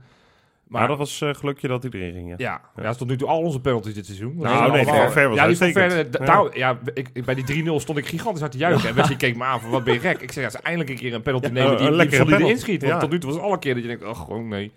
Maar 0.67 0.87
dat 0.87 0.97
was 0.97 1.21
eh, 1.21 1.33
gelukje 1.33 1.67
dat 1.67 1.83
hij 1.83 1.91
erin 1.91 2.13
ging. 2.13 2.27
Ja. 2.29 2.35
ja, 2.37 2.61
ja. 2.75 2.81
dat 2.81 2.91
is 2.91 2.97
tot 2.97 3.07
nu 3.07 3.17
toe 3.17 3.27
al 3.27 3.39
onze 3.41 3.59
penalties 3.61 3.93
dit 3.93 4.05
seizoen. 4.05 4.33
Dat 4.35 4.43
Nou, 4.43 4.71
nee, 4.71 4.85
ver- 4.85 5.11
ver 5.11 5.27
was 5.29 5.37
ja, 5.37 5.47
die 5.47 5.55
ver, 5.55 6.57
Ja. 6.57 6.79
ik, 6.93 7.09
ik- 7.13 7.25
bij 7.25 7.35
die 7.35 7.63
3-0 7.63 7.75
stond 7.75 7.97
ik 7.97 8.07
gigantisch 8.07 8.41
uit 8.41 8.51
te 8.51 8.57
juichen. 8.57 8.89
En 8.89 8.95
Wesley 8.95 9.17
keek 9.17 9.37
me 9.37 9.43
aan 9.43 9.59
van, 9.61 9.69
wat 9.69 9.83
ben 9.83 9.93
je 9.93 9.99
gek? 9.99 10.21
Ik 10.21 10.31
zeg, 10.31 10.43
ja, 10.43 10.49
ze 10.49 10.57
eindelijk 10.57 10.89
een 10.89 10.95
keer 10.97 11.13
een 11.13 11.21
penalty 11.21 11.45
Ja, 11.47 11.51
nemen 11.53 11.71
een 12.01 12.09
die, 12.09 12.37
die 12.37 12.47
inschiet. 12.49 12.81
Want 12.81 12.93
Ja. 12.93 12.99
tot 12.99 13.09
nu 13.09 13.19
toe 13.19 13.29
was 13.29 13.37
het 13.39 13.47
alle 13.47 13.59
keer 13.59 13.73
dat 13.73 13.83
je 13.83 13.89
denkt, 13.89 14.03
oh, 14.05 14.19
gewoon 14.19 14.47
nee. 14.47 14.63
Ja, 14.63 14.69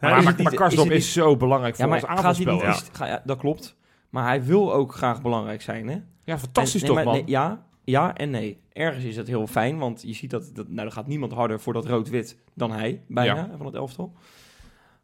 Maar, 0.00 0.22
maar, 0.22 0.34
niet- 0.38 0.58
maar 0.58 0.92
is 0.92 1.12
zo 1.12 1.36
belangrijk 1.36 1.76
Ja, 1.76 1.80
voor 1.80 1.92
maar 1.92 2.02
ons 2.02 2.10
aanvalspel. 2.10 2.62
ja, 3.06 3.22
dat 3.24 3.38
klopt. 3.38 3.76
Maar 4.10 4.24
hij 4.24 4.44
wil 4.44 4.72
ook 4.74 4.94
graag 4.94 5.22
belangrijk 5.22 5.62
zijn, 5.62 5.88
hè? 5.88 5.96
Ja, 6.24 6.38
fantastisch 6.38 6.80
En- 6.80 6.86
toch, 6.86 6.96
nee, 6.96 7.04
man? 7.04 7.14
nee, 7.14 7.22
ja, 7.26 7.66
ja 7.90 8.14
en 8.16 8.30
nee. 8.30 8.58
Ergens 8.72 9.04
is 9.04 9.14
dat 9.14 9.26
heel 9.26 9.46
fijn, 9.46 9.78
want 9.78 10.02
je 10.06 10.12
ziet 10.14 10.30
dat, 10.30 10.50
dat 10.54 10.68
nou, 10.68 10.86
er 10.86 10.92
gaat 10.92 11.06
niemand 11.06 11.32
harder 11.32 11.60
voor 11.60 11.72
dat 11.72 11.86
rood-wit 11.86 12.36
dan 12.54 12.70
hij, 12.72 13.02
bijna, 13.08 13.34
Ja. 13.34 13.50
van 13.56 13.66
het 13.66 13.74
elftal. 13.74 14.12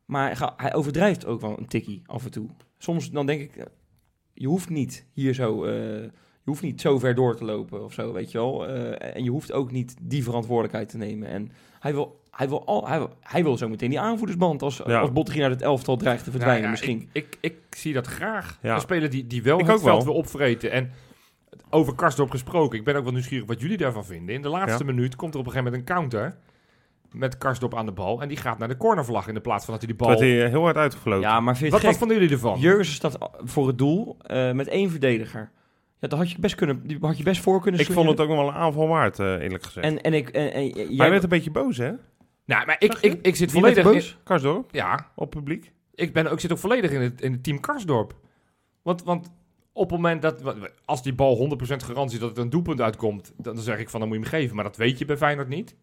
Maar 0.04 0.52
hij, 0.56 0.74
overdrijft 0.74 1.26
ook 1.26 1.40
wel 1.40 1.58
een 1.58 1.66
tikkie 1.66 2.02
af 2.06 2.24
en 2.24 2.30
toe. 2.30 2.48
Soms 2.78 3.10
dan 3.10 3.26
denk 3.26 3.40
ik, 3.40 3.56
eh, 3.56 3.64
je 4.32 4.46
hoeft 4.46 4.68
niet 4.68 5.06
hier 5.12 5.34
zo, 5.34 5.64
eh, 5.64 5.72
je 6.42 6.50
hoeft 6.50 6.62
niet 6.62 6.80
zo 6.80 6.98
ver 6.98 7.14
door 7.14 7.36
te 7.36 7.44
lopen 7.44 7.84
of 7.84 7.92
zo, 7.92 8.12
weet 8.12 8.30
je 8.30 8.38
wel. 8.38 8.66
Eh, 8.68 9.16
en 9.16 9.24
je 9.24 9.30
hoeft 9.30 9.52
ook 9.52 9.70
niet 9.70 9.96
die 10.02 10.24
verantwoordelijkheid 10.24 10.88
te 10.88 10.96
nemen. 10.96 11.28
En 11.28 11.50
hij 11.80 11.92
wil, 11.94 12.20
hij 12.30 12.48
wil, 12.48 12.66
al, 12.66 12.88
hij 12.88 12.98
wil, 12.98 13.10
hij 13.20 13.42
wil 13.42 13.56
zo 13.56 13.68
meteen 13.68 13.90
die 13.90 14.00
aanvoerdersband 14.00 14.62
als, 14.62 14.82
Ja. 14.86 15.00
als 15.00 15.12
Bottegien 15.12 15.42
uit 15.42 15.52
het 15.52 15.62
elftal 15.62 15.96
dreigt 15.96 16.24
te 16.24 16.30
verdwijnen 16.30 16.58
Ja, 16.60 16.64
ja, 16.64 16.70
misschien. 16.70 17.08
Ik, 17.12 17.38
ik, 17.40 17.52
ik 17.70 17.76
zie 17.76 17.92
dat 17.92 18.06
graag. 18.06 18.58
Ja. 18.62 18.74
Een 18.74 18.80
speler 18.80 19.10
die, 19.10 19.26
die 19.26 19.42
wel 19.42 19.58
Ik 19.58 19.66
het 19.66 19.74
ook 19.74 19.80
veld 19.82 19.96
wel. 19.96 20.04
wil 20.12 20.14
opvreten. 20.14 20.70
En 20.70 20.90
over 21.70 21.94
Karsdorp 21.94 22.30
gesproken, 22.30 22.78
ik 22.78 22.84
ben 22.84 22.96
ook 22.96 23.04
wel 23.04 23.12
nieuwsgierig 23.12 23.46
wat 23.46 23.60
jullie 23.60 23.76
daarvan 23.76 24.04
vinden. 24.04 24.34
In 24.34 24.42
de 24.42 24.48
laatste 24.48 24.84
minuut 24.84 25.16
komt 25.16 25.34
er 25.34 25.40
op 25.40 25.46
een 25.46 25.52
gegeven 25.52 25.72
moment 25.72 25.90
een 25.90 25.96
counter 25.96 26.36
met 27.14 27.38
Karsdorp 27.38 27.74
aan 27.74 27.86
de 27.86 27.92
bal. 27.92 28.22
En 28.22 28.28
die 28.28 28.36
gaat 28.36 28.58
naar 28.58 28.68
de 28.68 28.76
cornervlag 28.76 29.28
in 29.28 29.34
de 29.34 29.40
plaats 29.40 29.64
van 29.64 29.74
dat 29.74 29.82
hij 29.82 29.92
die 29.92 29.98
Toen 29.98 30.08
bal... 30.08 30.20
werd 30.20 30.32
hij 30.32 30.44
eh, 30.44 30.50
heel 30.50 30.62
hard 30.62 30.76
uitgefloten. 30.76 31.28
Ja, 31.28 31.40
maar 31.40 31.56
vind 31.56 31.66
je 31.66 31.76
wat, 31.76 31.86
wat 31.86 31.96
vonden 31.96 32.16
jullie 32.16 32.32
ervan? 32.32 32.58
Jurgensen 32.58 32.94
staat 32.94 33.18
voor 33.38 33.66
het 33.66 33.78
doel 33.78 34.16
eh, 34.20 34.52
met 34.52 34.68
één 34.68 34.90
verdediger. 34.90 35.50
Ja, 35.98 36.08
dat 36.08 36.18
had 36.18 36.30
je 36.30 36.38
best 36.38 36.54
kunnen, 36.54 36.86
die 36.86 36.98
had 37.00 37.18
je 37.18 37.24
best 37.24 37.40
voor 37.40 37.60
kunnen 37.60 37.80
ik 37.80 37.90
vond 37.90 38.08
het 38.08 38.20
ook 38.20 38.28
nog 38.28 38.36
wel 38.36 38.48
een 38.48 38.54
aanval 38.54 38.88
waard, 38.88 39.18
eh, 39.18 39.26
eerlijk 39.26 39.64
gezegd. 39.64 39.86
En, 39.86 40.02
en 40.02 40.14
ik, 40.14 40.28
en, 40.28 40.52
en, 40.52 40.94
jij 40.94 41.10
werd 41.10 41.22
een 41.22 41.28
beetje 41.28 41.50
boos, 41.50 41.76
hè? 41.76 41.92
Nou, 42.46 42.66
maar 42.66 42.76
ik, 42.78 42.94
ik, 43.00 43.18
ik 43.22 43.36
zit 43.36 43.52
Wie 43.52 43.60
volledig... 43.60 43.84
er 43.84 43.90
In, 43.90 43.96
boos? 43.96 44.18
Karsdorp, 44.24 44.68
ja, 44.72 45.10
op 45.14 45.30
publiek. 45.30 45.72
ik, 45.94 46.12
ben, 46.12 46.32
ik 46.32 46.40
zit 46.40 46.52
ook 46.52 46.58
volledig 46.58 46.90
in 46.90 47.00
het, 47.00 47.20
in 47.20 47.32
het 47.32 47.42
team 47.42 47.60
Karsdorp. 47.60 48.14
Want, 48.82 49.02
want 49.02 49.30
op 49.76 49.90
het 49.90 49.98
moment 50.00 50.22
dat... 50.22 50.42
Als 50.84 51.02
die 51.02 51.14
bal 51.14 51.58
100% 51.72 51.76
garantie 51.76 52.18
dat 52.18 52.28
het 52.28 52.38
een 52.38 52.50
doelpunt 52.50 52.80
uitkomt... 52.80 53.32
Dan, 53.36 53.58
zeg 53.58 53.78
ik 53.78 53.90
van, 53.90 54.00
dan 54.00 54.08
moet 54.08 54.18
je 54.18 54.24
hem 54.24 54.32
geven. 54.32 54.54
Maar 54.54 54.64
dat 54.64 54.76
weet 54.76 54.98
je 54.98 55.04
bij 55.04 55.16
Feyenoord 55.16 55.48
niet. 55.48 55.76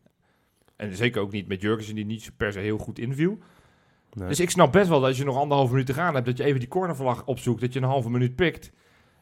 En 0.76 0.96
zeker 0.96 1.22
ook 1.22 1.32
niet 1.32 1.48
met 1.48 1.62
Jurgensen 1.62 1.96
die 1.96 2.06
niet 2.06 2.32
per 2.38 2.52
se 2.52 2.60
heel 2.60 2.78
goed 2.78 3.00
inviel. 3.00 3.38
Nee. 4.14 4.28
Dus 4.28 4.40
ik 4.40 4.50
snap 4.50 4.72
best 4.72 4.90
wel 4.90 5.00
dat 5.00 5.08
als 5.10 5.18
je 5.18 5.24
nog 5.24 5.38
anderhalve 5.38 5.72
minuut 5.72 5.88
te 5.88 5.94
gaan 5.94 6.14
hebt... 6.14 6.26
dat 6.26 6.38
je 6.38 6.44
even 6.44 6.60
die 6.60 6.70
cornervlag 6.70 7.26
opzoekt, 7.26 7.62
dat 7.62 7.74
je 7.74 7.80
een 7.80 7.86
halve 7.86 8.10
minuut 8.10 8.36
pikt... 8.36 8.72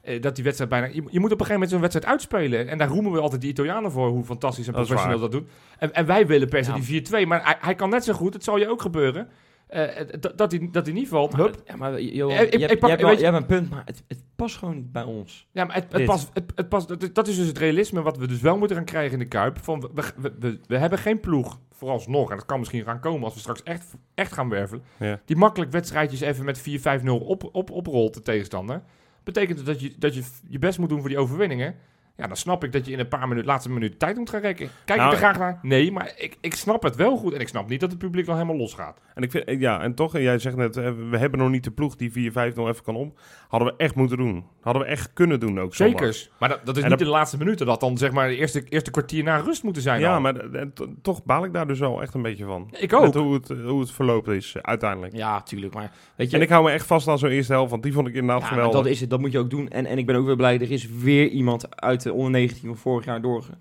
eh, 0.02 0.22
dat 0.22 0.36
die 0.36 0.44
wedstrijd 0.44 0.72
bijna... 0.72 0.86
Je, 0.86 0.94
je 0.94 1.02
moet 1.02 1.12
op 1.14 1.40
een 1.40 1.46
gegeven 1.46 1.54
moment 1.54 1.70
zo'n 1.72 1.80
wedstrijd 1.82 2.06
uitspelen. 2.06 2.68
En 2.68 2.78
daar 2.78 2.88
roemen 2.88 3.12
we 3.12 3.20
altijd 3.20 3.42
die 3.42 3.50
Italianen 3.50 3.92
voor... 3.92 4.10
hoe 4.10 4.24
fantastisch 4.24 4.68
en 4.68 4.74
Dat 4.74 4.86
professioneel 4.86 5.20
dat 5.20 5.32
doen. 5.32 5.48
En, 5.78 5.94
en 5.94 6.06
wij 6.06 6.28
willen 6.28 6.50
per 6.50 6.64
se 6.64 6.72
Ja. 6.72 6.78
die 6.80 7.26
4-2. 7.26 7.28
Maar 7.28 7.44
hij, 7.46 7.58
hij 7.60 7.76
kan 7.76 7.90
net 7.90 8.04
zo 8.04 8.14
goed, 8.14 8.34
het 8.34 8.44
zal 8.44 8.58
je 8.58 8.70
ook 8.70 8.82
gebeuren... 8.82 9.30
eh, 9.70 10.06
dat, 10.20 10.38
dat, 10.38 10.52
hij, 10.52 10.70
dat 10.72 10.86
hij 10.86 10.96
niet 10.96 11.08
valt. 11.08 11.36
Hup. 11.36 11.62
Ja, 11.66 11.76
maar 11.76 12.02
Johan, 12.02 12.36
Eh, 12.38 12.42
ik- 12.44 12.52
je, 12.54 12.58
ik 12.60 12.68
hebt, 12.70 12.80
pak- 12.80 12.90
je, 12.90 12.96
hebt 12.96 13.02
wel- 13.02 13.10
weet 13.10 13.20
je- 13.20 13.26
je 13.26 13.32
hebt 13.32 13.42
een 13.52 13.58
punt, 13.58 13.70
maar 13.70 13.82
het, 13.86 14.04
het 14.08 14.24
past 14.36 14.56
gewoon 14.58 14.76
niet 14.76 14.92
bij 14.92 15.04
ons. 15.04 15.48
Ja, 15.52 15.66
maar 15.66 15.76
het, 15.76 15.86
het 15.94 16.06
past, 16.06 16.30
het, 16.34 16.52
het 16.56 16.70
past, 16.70 16.88
dat, 16.88 17.10
dat 17.14 17.28
is 17.28 17.36
dus 17.36 17.48
het 17.48 17.58
realisme 17.58 18.02
wat 18.02 18.18
we 18.18 18.28
dus 18.28 18.42
wel 18.42 18.58
moeten 18.58 18.76
gaan 18.78 18.86
krijgen 18.86 19.14
in 19.14 19.20
de 19.20 19.26
Kuip. 19.28 19.58
Van, 19.62 19.80
we, 19.94 20.04
we, 20.18 20.34
we, 20.40 20.60
we 20.68 20.78
hebben 20.78 21.00
geen 21.00 21.20
ploeg, 21.20 21.60
vooralsnog, 21.72 22.30
en 22.32 22.38
dat 22.38 22.46
kan 22.46 22.60
misschien 22.60 22.84
gaan 22.84 23.00
komen 23.00 23.24
als 23.24 23.34
we 23.34 23.40
straks 23.40 23.64
echt, 23.64 23.94
echt 24.16 24.32
gaan 24.34 24.50
wervelen, 24.50 24.84
Ja. 25.00 25.20
die 25.26 25.36
makkelijk 25.36 25.72
wedstrijdjes 25.72 26.22
even 26.22 26.46
met 26.46 26.60
4-5-0 26.60 27.10
op, 27.12 27.50
op, 27.52 27.70
oprolt, 27.72 28.14
de 28.14 28.22
tegenstander. 28.22 28.82
Betekent 29.24 29.66
dat 29.66 29.82
je, 29.82 29.94
dat 29.98 30.16
je 30.16 30.24
je 30.48 30.60
best 30.60 30.80
moet 30.80 30.90
doen 30.90 31.00
voor 31.00 31.10
die 31.10 31.18
overwinningen. 31.18 31.76
Ja, 32.20 32.28
dan 32.28 32.36
snap 32.38 32.64
ik 32.64 32.72
dat 32.72 32.86
je 32.86 32.92
in 32.92 33.00
een 33.00 33.08
paar 33.08 33.28
minuten, 33.28 33.46
laatste 33.50 33.72
minuten 33.72 33.98
tijd 33.98 34.18
moet 34.18 34.30
gaan 34.30 34.42
rekken. 34.42 34.70
Kijk 34.86 35.00
Nou, 35.00 35.12
ik 35.12 35.18
er 35.20 35.24
graag 35.24 35.38
naar? 35.40 35.60
Nee, 35.62 35.92
maar 35.92 36.14
ik, 36.18 36.38
ik 36.42 36.56
snap 36.56 36.84
het 36.84 36.96
wel 36.96 37.18
goed. 37.18 37.34
En 37.34 37.40
ik 37.40 37.48
snap 37.48 37.70
niet 37.70 37.80
dat 37.80 37.90
het 37.90 38.00
publiek 38.00 38.26
dan 38.26 38.36
helemaal 38.36 38.58
losgaat. 38.58 38.98
En 39.16 39.24
ik 39.24 39.32
vind, 39.32 39.44
eh, 39.46 39.60
ja, 39.60 39.82
en 39.82 39.94
toch, 39.94 40.16
en 40.16 40.22
jij 40.22 40.40
zegt 40.40 40.56
net, 40.56 40.78
eh, 40.78 40.92
we 41.10 41.18
hebben 41.18 41.40
nog 41.40 41.50
niet 41.50 41.64
de 41.64 41.72
ploeg 41.72 41.96
die 41.96 42.12
4-5-0 42.12 42.68
even 42.68 42.84
kan 42.84 42.96
om. 42.96 43.14
Hadden 43.48 43.70
we 43.70 43.74
echt 43.78 43.96
moeten 43.96 44.18
doen. 44.18 44.44
Hadden 44.62 44.82
we 44.84 44.88
echt 44.88 45.14
kunnen 45.14 45.40
doen 45.40 45.60
ook. 45.60 45.76
zondag. 45.76 46.14
Zeker. 46.14 46.30
Maar 46.40 46.50
dat, 46.50 46.60
dat 46.66 46.78
is 46.78 46.84
En 46.84 46.90
niet 46.90 46.98
dat- 47.00 47.08
in 47.08 47.14
de 47.14 47.20
laatste 47.20 47.38
minuten. 47.38 47.66
Dat 47.66 47.80
dan 47.80 47.98
zeg 47.98 48.12
maar 48.12 48.28
de 48.28 48.36
eerste, 48.36 48.64
eerste 48.64 48.92
kwartier 48.92 49.24
na 49.24 49.38
rust 49.38 49.64
moeten 49.64 49.82
zijn. 49.82 50.00
Ja, 50.00 50.14
al. 50.14 50.22
maar 50.22 50.36
eh, 50.36 50.62
to- 50.74 50.88
toch 51.02 51.24
baal 51.24 51.44
ik 51.44 51.54
daar 51.54 51.68
dus 51.68 51.80
wel 51.80 52.02
echt 52.02 52.14
een 52.14 52.22
beetje 52.22 52.46
van. 52.46 52.68
Ik 52.80 52.94
ook. 52.94 53.02
Met 53.02 53.14
hoe 53.14 53.34
het, 53.34 53.50
eh, 53.50 53.66
hoe 53.66 53.80
het 53.80 53.92
verlopen 53.92 54.36
is, 54.36 54.56
eh, 54.56 54.62
uiteindelijk. 54.62 55.16
Ja, 55.16 55.42
tuurlijk. 55.42 55.74
Maar 55.74 55.92
weet 56.16 56.30
je, 56.30 56.36
En 56.38 56.42
ik 56.44 56.50
hou 56.50 56.64
me 56.64 56.72
echt 56.72 56.86
vast 56.86 57.08
aan 57.08 57.18
zo'n 57.18 57.30
eerste 57.30 57.54
helft, 57.54 57.72
want 57.72 57.84
die 57.84 57.94
vond 57.94 58.08
ik 58.08 58.14
inderdaad 58.14 58.42
ja, 58.42 58.48
geweldig. 58.48 58.74
dat 58.82 58.86
is 58.86 59.00
het. 59.02 59.10
Dat 59.10 59.20
moet 59.20 59.32
je 59.32 59.40
ook 59.40 59.50
doen. 59.50 59.68
En, 59.70 59.86
en 59.86 59.98
ik 59.98 60.06
ben 60.06 60.16
ook 60.16 60.26
weer 60.26 60.36
blij. 60.36 60.60
Er 60.60 60.72
is 60.72 60.90
weer 60.90 61.28
iemand 61.28 61.76
uit 61.82 62.02
de 62.04 62.09
onder 62.14 62.32
19 62.32 62.68
van 62.68 62.78
vorig 62.78 63.06
jaar 63.06 63.22
doorge, 63.22 63.52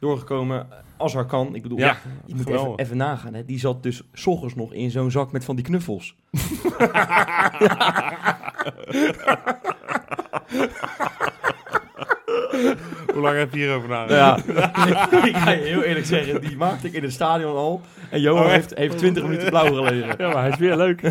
doorgekomen. 0.00 0.66
Als 0.96 1.14
er 1.14 1.24
kan. 1.24 1.54
Ik 1.54 1.62
bedoel, 1.62 1.78
Ja, 1.78 1.96
je 2.26 2.34
moet 2.34 2.48
even, 2.48 2.72
even 2.76 2.96
nagaan. 2.96 3.34
Hè. 3.34 3.44
Die 3.44 3.58
zat 3.58 3.82
dus 3.82 4.02
's 4.12 4.26
ochtends 4.26 4.54
nog 4.54 4.72
in 4.72 4.90
zo'n 4.90 5.10
zak 5.10 5.32
met 5.32 5.44
van 5.44 5.56
die 5.56 5.64
knuffels. 5.64 6.14
Hoe 13.12 13.20
lang 13.22 13.36
heb 13.38 13.52
je 13.52 13.58
hierover 13.58 13.88
nagedacht? 13.88 14.44
Ja, 14.46 15.22
ik 15.26 15.36
ga 15.36 15.50
je 15.50 15.62
heel 15.62 15.82
eerlijk 15.82 16.06
zeggen, 16.06 16.40
die 16.40 16.56
maakte 16.56 16.86
ik 16.86 16.92
in 16.92 17.02
het 17.02 17.12
stadion 17.12 17.56
al. 17.56 17.80
En 18.10 18.20
Johan 18.20 18.44
Oh, 18.44 18.50
heeft, 18.50 18.74
heeft 18.74 18.98
20 18.98 19.22
minuten 19.22 19.48
blauw 19.48 19.74
gelegen. 19.74 20.14
Ja, 20.18 20.28
maar 20.32 20.42
hij 20.42 20.48
is 20.50 20.56
weer 20.58 20.76
leuk. 20.76 21.00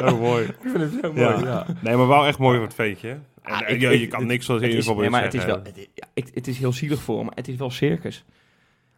Oh, 0.00 0.20
mooi. 0.20 0.44
Ik 0.44 0.54
vind 0.60 0.76
hem 0.76 0.90
zo 1.02 1.12
Ja. 1.14 1.30
mooi. 1.30 1.44
Ja. 1.44 1.66
Nee, 1.80 1.96
maar 1.96 2.08
wel 2.08 2.26
echt 2.26 2.38
mooi 2.38 2.56
voor 2.56 2.66
het 2.66 2.74
veetje. 2.74 3.18
En, 3.42 3.52
Ah, 3.52 3.60
eh, 3.60 3.74
ik- 3.74 3.98
je, 4.00 4.06
kan 4.06 4.26
niks 4.26 4.44
zoals 4.46 4.62
in 4.62 4.96
nee, 4.96 5.10
maar 5.10 5.22
het 5.22 5.34
is 5.34 5.44
wel, 5.44 5.60
het, 5.62 5.88
ja, 5.94 6.06
ik, 6.14 6.28
het 6.34 6.46
is 6.48 6.58
heel 6.58 6.72
zielig 6.72 7.00
voor 7.02 7.16
hem, 7.16 7.24
maar 7.24 7.34
het 7.36 7.48
is 7.48 7.56
wel 7.56 7.70
circus. 7.70 8.24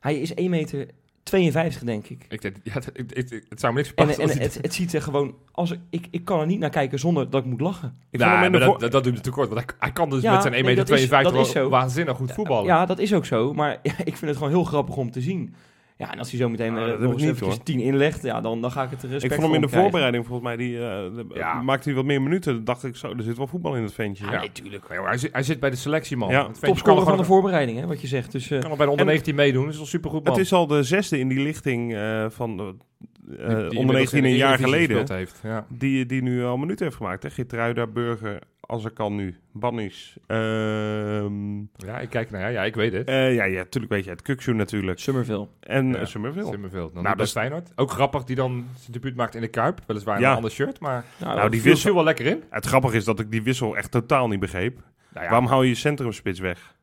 Hij 0.01 0.21
is 0.21 0.35
1 0.35 0.51
meter 0.51 0.87
52, 1.23 1.83
denk 1.83 2.07
ik. 2.09 2.25
Ik 2.29 2.43
denk, 2.43 2.57
ja, 2.63 2.73
het, 2.73 2.85
het, 2.95 3.15
het- 3.15 3.45
het 3.49 3.61
zou 3.61 3.73
me 3.73 3.79
niks 3.79 3.93
En, 3.95 4.07
verbazen. 4.09 4.37
en 4.37 4.43
het, 4.43 4.59
het 4.63 4.75
ziet 4.75 4.93
er 4.93 5.03
gewoon... 5.03 5.35
Als 5.53 5.75
ik, 5.91 6.07
ik, 6.11 6.25
kan 6.25 6.41
er 6.41 6.47
niet 6.47 6.59
naar 6.59 6.71
kijken 6.71 6.99
zonder 6.99 7.31
dat 7.31 7.41
ik 7.45 7.51
moet 7.51 7.61
lachen. 7.61 7.99
Ik 8.11 8.19
Nou, 8.21 8.51
maar 8.51 8.61
dat, 8.61 8.63
voor- 8.65 8.91
dat, 8.91 9.05
doet 9.05 9.15
het 9.15 9.23
tekort. 9.23 9.49
Want 9.49 9.61
hij, 9.67 9.75
hij 9.79 9.93
kan 9.93 10.11
dus 10.11 10.23
Ja, 10.23 10.33
met 10.33 10.43
zijn 10.43 10.55
1,52 10.55 10.61
nee, 10.61 10.75
meter 10.77 10.85
dat 10.89 10.99
is- 10.99 11.09
dat 11.09 11.27
is 11.27 11.33
wel 11.33 11.45
zo. 11.65 11.69
waanzinnig 11.69 12.17
goed 12.17 12.33
voetballen. 12.33 12.65
Ja, 12.67 12.87
dat 12.87 12.99
is 12.99 13.15
ook 13.15 13.27
zo. 13.27 13.53
Maar 13.55 13.79
ja, 13.83 13.93
ik 14.11 14.17
vind 14.17 14.21
het 14.21 14.37
gewoon 14.37 14.49
heel 14.53 14.65
grappig 14.65 14.97
om 14.97 15.11
te 15.11 15.21
zien. 15.21 15.55
Ja, 15.97 16.13
en 16.13 16.19
als 16.19 16.31
hij 16.31 16.41
zo 16.41 16.49
meteen 16.49 16.75
dat 16.75 16.87
heb 16.87 16.99
nog 16.99 17.13
eens 17.13 17.21
niet, 17.23 17.31
eventjes 17.31 17.55
hoor. 17.57 17.65
10 17.65 17.81
inlegt, 17.81 18.23
ja, 18.23 18.41
dan, 18.41 18.61
dan 18.61 18.71
ga 18.71 18.83
ik 18.83 18.91
het 18.91 19.03
respect 19.03 19.25
ik 19.25 19.31
vond 19.33 19.43
hem 19.43 19.55
in 19.55 19.61
de 19.61 19.67
krijgen. 19.67 19.81
voorbereiding 19.83 20.27
volgens 20.27 20.47
mij, 20.49 20.57
die, 20.57 20.77
eh, 20.77 20.83
de- 20.83 21.27
Ja. 21.35 21.63
maakte 21.63 21.89
hij 21.89 21.97
wat 21.97 22.05
meer 22.05 22.23
minuten. 22.23 22.55
Dan 22.55 22.65
dacht 22.65 22.85
ik 22.85 22.97
zo, 22.97 23.11
er 23.17 23.23
zit 23.23 23.37
wel 23.37 23.47
voetbal 23.47 23.77
in 23.77 23.83
het 23.83 23.93
ventje. 23.93 24.25
Ja, 24.25 24.33
Ja. 24.33 24.39
nee, 24.39 24.53
tuurlijk. 24.53 24.89
Nee, 24.89 24.99
hoor, 24.99 25.09
hij, 25.09 25.17
zit, 25.19 25.33
hij 25.33 25.43
zit 25.43 25.61
bij 25.61 25.71
de 25.71 25.77
selectie, 25.77 26.17
man. 26.17 26.31
Ja. 26.31 26.37
Het 26.37 26.45
ventje 26.47 26.61
kan 26.61 26.69
Topscorer 26.75 27.05
van 27.05 27.17
de 27.17 27.25
voorbereiding, 27.25 27.79
hè, 27.81 27.87
wat 27.87 28.01
je 28.01 28.07
zegt. 28.07 28.33
Dus, 28.33 28.51
eh, 28.51 28.61
kan 28.61 28.71
al 28.71 28.77
bij 28.77 28.85
de 28.87 28.91
onder 28.93 29.07
En- 29.07 29.13
19 29.13 29.35
meedoen. 29.35 29.65
Dat 29.65 29.75
is 29.75 29.81
al 29.81 29.87
supergoed, 29.87 30.25
man. 30.25 30.33
Het 30.33 30.43
is 30.43 30.53
al 30.53 30.67
de 30.67 30.83
zesde 30.83 31.19
in 31.19 31.29
die 31.29 31.41
lichting 31.41 31.95
eh, 31.95 32.27
van, 32.31 32.57
de- 32.57 32.63
eh, 32.63 33.37
Die- 33.37 33.47
die 33.47 33.49
onder 33.49 33.61
inmiddels 33.61 33.87
19 33.93 34.19
in 34.25 34.31
een 34.31 34.37
jaar 34.37 34.59
geleden. 34.59 35.15
Heeft. 35.17 35.41
Ja. 35.43 35.67
Die, 35.69 36.07
die 36.07 36.23
nu 36.23 36.45
al 36.45 36.57
minuten 36.57 36.85
heeft 36.85 36.97
gemaakt. 36.97 37.23
Hè? 37.23 37.31
Gitruida, 37.31 37.87
Burger, 37.87 38.39
als 38.73 38.85
ik 38.85 38.95
kan 38.95 39.15
nu. 39.15 39.37
Bannis. 39.53 40.17
Ehm 40.27 41.59
ja, 41.77 41.99
ik 42.01 42.09
kijk 42.11 42.31
naar 42.31 42.41
ja, 42.41 42.47
ja, 42.49 42.63
ik 42.65 42.75
weet 42.75 42.93
het. 42.93 43.09
eh, 43.09 43.35
ja, 43.35 43.45
ja, 43.45 43.57
natuurlijk 43.59 43.93
weet 43.93 44.05
je 44.05 44.11
het. 44.11 44.23
Kukshoe 44.23 44.55
natuurlijk. 44.55 44.99
Summerville. 44.99 45.49
En 45.61 45.89
Ja. 45.93 45.99
ja. 45.99 46.05
Summerville. 46.05 46.51
Dan 46.93 47.03
Nou, 47.03 47.17
dat 47.17 47.27
is- 47.27 47.33
Feyenoord. 47.33 47.73
Ook 47.77 47.91
grappig, 47.91 48.25
die 48.25 48.37
dan 48.37 48.67
zijn 48.79 48.93
debuut 48.93 49.17
maakt 49.17 49.35
in 49.35 49.41
de 49.41 49.49
Kuip. 49.49 49.81
Weliswaar 49.87 50.17
in 50.17 50.23
Ja. 50.23 50.31
een 50.31 50.37
ander 50.37 50.51
shirt, 50.51 50.81
maar 50.81 51.05
Nou, 51.21 51.37
Nou, 51.37 51.51
die 51.51 51.63
wissel, 51.63 51.95
wel 51.95 52.05
lekker 52.05 52.27
in. 52.27 52.43
het 52.51 52.67
grappige 52.67 52.97
is 52.97 53.05
dat 53.05 53.21
ik 53.21 53.31
die 53.31 53.43
wissel 53.43 53.77
echt 53.77 53.91
totaal 53.91 54.29
niet 54.29 54.41
begreep. 54.41 54.75
Nou 55.13 55.25
ja, 55.25 55.31
Waarom 55.31 55.49
hou 55.49 55.63
je 55.63 55.69
je 55.69 55.75
centrumspits 55.75 56.41
weg? 56.41 56.75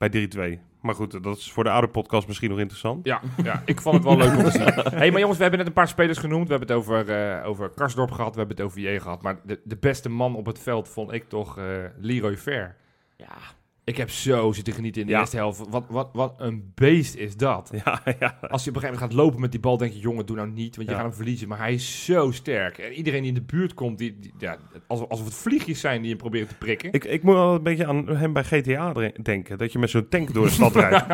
Bij 0.00 0.28
3-2. 0.56 0.60
Maar 0.80 0.94
goed, 0.94 1.22
dat 1.22 1.36
is 1.36 1.52
voor 1.52 1.64
de 1.64 1.70
oude 1.70 1.88
podcast 1.88 2.26
misschien 2.26 2.50
nog 2.50 2.58
interessant. 2.58 3.06
Ja, 3.06 3.20
ja, 3.42 3.62
ik 3.64 3.80
vond 3.80 3.94
het 3.94 4.04
wel 4.04 4.16
leuk 4.16 4.36
om 4.36 4.44
te 4.44 4.50
zien. 4.50 4.62
hey, 4.98 5.10
maar 5.10 5.20
jongens, 5.20 5.36
we 5.36 5.42
hebben 5.42 5.58
net 5.58 5.68
een 5.68 5.74
paar 5.74 5.88
spelers 5.88 6.18
genoemd. 6.18 6.48
We 6.48 6.50
hebben 6.54 6.68
het 6.68 6.76
over, 6.76 7.10
eh 7.10 7.46
over 7.48 7.68
Karsdorp 7.68 8.10
gehad, 8.10 8.32
we 8.32 8.38
hebben 8.38 8.56
het 8.56 8.66
over 8.66 8.80
je 8.80 9.00
gehad. 9.00 9.22
Maar 9.22 9.40
de, 9.44 9.60
de 9.64 9.76
beste 9.76 10.08
man 10.08 10.36
op 10.36 10.46
het 10.46 10.58
veld 10.58 10.88
vond 10.88 11.12
ik 11.12 11.28
toch 11.28 11.58
eh 11.58 11.64
Leroy 11.98 12.36
Fair. 12.36 12.76
ja, 13.16 13.36
Ik 13.84 13.96
heb 13.96 14.10
zo 14.10 14.52
zitten 14.52 14.72
genieten 14.72 15.00
in 15.00 15.06
de 15.06 15.12
Ja. 15.12 15.20
eerste 15.20 15.36
helft. 15.36 15.62
Wat, 15.70 15.84
wat, 15.88 16.08
wat 16.12 16.34
een 16.38 16.72
beest 16.74 17.14
is 17.14 17.36
dat. 17.36 17.70
Ja, 17.84 18.00
ja. 18.20 18.38
Als 18.40 18.64
je 18.64 18.70
op 18.70 18.76
een 18.76 18.80
gegeven 18.80 18.80
moment 18.82 18.98
gaat 18.98 19.12
lopen 19.12 19.40
met 19.40 19.50
die 19.50 19.60
bal, 19.60 19.76
denk 19.76 19.92
je, 19.92 19.98
jongen, 19.98 20.26
doe 20.26 20.36
nou 20.36 20.48
niet, 20.50 20.76
want 20.76 20.88
je 20.88 20.94
gaat 20.94 21.04
hem 21.04 21.14
verliezen. 21.14 21.48
Maar 21.48 21.58
hij 21.58 21.74
is 21.74 22.04
zo 22.04 22.30
sterk. 22.30 22.78
En 22.78 22.92
iedereen 22.92 23.20
die 23.20 23.28
in 23.28 23.34
de 23.34 23.42
buurt 23.42 23.74
komt, 23.74 23.98
die, 23.98 24.16
die- 24.20 24.32
ja, 24.38 24.56
alsof, 24.86 25.08
alsof 25.08 25.24
het 25.26 25.34
vliegjes 25.34 25.80
zijn 25.80 26.00
die 26.00 26.08
hem 26.10 26.18
proberen 26.18 26.48
te 26.48 26.54
prikken. 26.54 26.92
Ik, 26.92 27.04
ik 27.04 27.22
moet 27.22 27.34
wel 27.34 27.54
een 27.54 27.62
beetje 27.62 27.86
aan 27.86 28.08
hem 28.08 28.32
bij 28.32 28.44
GTA 28.44 28.92
denken. 29.22 29.58
Dat 29.58 29.72
je 29.72 29.78
met 29.78 29.90
zo'n 29.90 30.08
tank 30.08 30.34
door 30.34 30.44
de 30.44 30.50
stad 30.52 30.74
rijdt. 30.82 31.06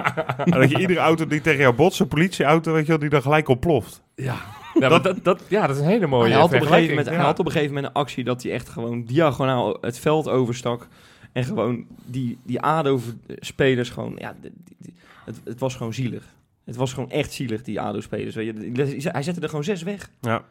en 0.44 0.50
dat 0.60 0.70
je 0.70 0.78
iedere 0.78 1.00
auto 1.00 1.26
die 1.26 1.40
tegen 1.40 1.60
jou 1.60 1.74
botst, 1.74 2.00
een 2.00 2.08
politieauto, 2.08 2.72
weet 2.72 2.82
je 2.82 2.88
wel, 2.88 2.98
die 2.98 3.08
dan 3.08 3.22
gelijk 3.22 3.48
ontploft. 3.48 4.02
Ja, 4.14 4.36
ja, 4.80 4.88
dat, 4.88 5.02
dat, 5.04 5.24
dat, 5.24 5.42
ja, 5.48 5.66
dat 5.66 5.76
is 5.76 5.82
een 5.82 5.88
hele 5.88 6.06
mooie 6.06 6.30
hij, 6.30 6.40
had 6.40 6.44
op 6.44 6.52
een 6.52 6.58
gegeven 6.58 6.68
vergelijking. 6.68 6.96
moment, 6.98 7.16
hij 7.16 7.26
had 7.26 7.38
op 7.38 7.46
een 7.46 7.52
gegeven 7.52 7.74
moment 7.74 7.92
een 7.94 8.00
actie 8.00 8.24
dat 8.24 8.42
hij 8.42 8.52
echt 8.52 8.68
gewoon 8.68 9.04
diagonaal 9.04 9.78
het 9.80 9.98
veld 9.98 10.28
overstak. 10.28 10.88
En 11.36 11.44
gewoon 11.44 11.86
die, 12.06 12.38
die 12.44 12.60
ADO-spelers 12.60 13.90
gewoon... 13.90 14.14
Ja, 14.18 14.36
die- 14.40 14.52
die- 14.64 14.76
die- 14.78 14.94
het, 15.24 15.40
het 15.44 15.60
was 15.60 15.74
gewoon 15.74 15.94
zielig. 15.94 16.34
Het 16.64 16.76
was 16.76 16.92
gewoon 16.92 17.10
echt 17.10 17.32
zielig, 17.32 17.62
die 17.62 17.80
ADO-spelers. 17.80 18.34
weet 18.34 19.02
je. 19.02 19.10
Hij 19.10 19.22
zette 19.22 19.40
er 19.40 19.48
gewoon 19.48 19.64
zes 19.64 19.82
weg. 19.82 20.10
Ja. 20.20 20.44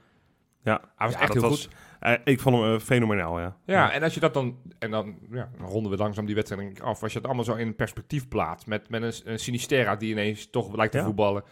Ja, 0.64 0.82
Hij 0.96 1.08
was 1.08 1.16
Ja, 1.16 1.22
echt 1.22 1.34
heel 1.34 1.42
was- 1.42 1.52
goed. 1.66 1.74
eh, 2.00 2.14
ik 2.24 2.40
vond 2.40 2.56
hem 2.56 2.74
eh, 2.74 2.80
fenomenaal, 2.80 3.40
ja. 3.40 3.58
Ja, 3.66 3.92
en 3.92 4.04
als 4.04 4.14
je 4.14 4.20
dat 4.20 4.34
dan... 4.34 4.58
En 4.80 4.92
dan, 4.92 5.16
ja, 5.32 5.50
dan 5.58 5.68
ronden 5.68 5.92
we 5.92 5.98
langzaam 5.98 6.26
die 6.26 6.36
wedstrijd 6.36 6.62
denk 6.62 6.78
ik 6.78 6.84
af. 6.84 7.04
Als 7.04 7.12
je 7.12 7.18
het 7.18 7.28
allemaal 7.28 7.46
zo 7.46 7.54
in 7.56 7.76
perspectief 7.76 8.28
plaatst... 8.28 8.68
met, 8.68 8.90
met 8.90 9.02
een, 9.04 9.32
een 9.32 9.40
Sinistera 9.40 9.96
die 9.96 10.12
ineens 10.12 10.50
toch 10.50 10.76
lijkt 10.76 10.92
te 10.92 10.98
Ja. 10.98 11.04
voetballen... 11.06 11.44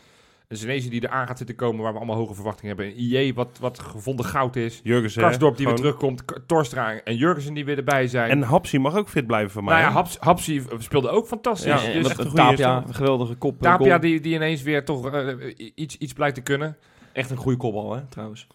Een 0.53 0.59
Zenezi 0.59 0.89
die 0.89 1.03
eraan 1.03 1.27
gaat 1.27 1.37
zitten 1.37 1.55
komen... 1.55 1.83
waar 1.83 1.91
we 1.91 1.97
allemaal 1.97 2.15
hoge 2.15 2.33
verwachtingen 2.33 2.75
hebben. 2.75 2.95
Een 2.95 3.01
IE 3.01 3.33
wat, 3.33 3.57
wat 3.59 3.79
gevonden 3.79 4.25
goud 4.25 4.55
is. 4.55 4.79
Jurgensen. 4.83 5.21
Karsdorp 5.21 5.57
die 5.57 5.65
weer 5.67 5.77
gewoon- 5.77 5.91
terugkomt. 5.91 6.25
K- 6.25 6.39
Torstra 6.47 6.93
en 7.03 7.15
Jurgensen 7.15 7.53
die 7.53 7.65
weer 7.65 7.77
erbij 7.77 8.07
zijn. 8.07 8.29
En 8.29 8.41
Hapsi 8.41 8.79
mag 8.79 8.95
ook 8.97 9.09
fit 9.09 9.27
blijven 9.27 9.51
van 9.51 9.63
mij. 9.63 9.73
nou 9.73 9.85
ja? 9.87 9.91
Haps, 9.93 10.17
Hapsi 10.19 10.63
speelde 10.77 11.09
ook 11.09 11.27
fantastisch. 11.27 11.65
Ja, 11.85 11.93
dus 11.93 12.07
echt 12.09 12.19
een 12.19 12.25
goede 12.25 12.35
Tapia, 12.35 12.83
een 12.87 12.93
geweldige 12.93 13.35
kop. 13.35 13.61
Tapia 13.61 13.87
goal. 13.87 13.99
die, 14.01 14.19
die 14.19 14.33
ineens 14.33 14.61
weer 14.61 14.85
toch 14.85 15.09
eh, 15.11 15.55
iets, 15.75 15.97
iets 15.97 16.13
blijkt 16.13 16.35
te 16.35 16.41
kunnen. 16.41 16.77
Echt 17.13 17.29
een 17.29 17.37
goede 17.37 17.57
kopbal, 17.57 17.93
hè, 17.95 18.01
trouwens. 18.09 18.47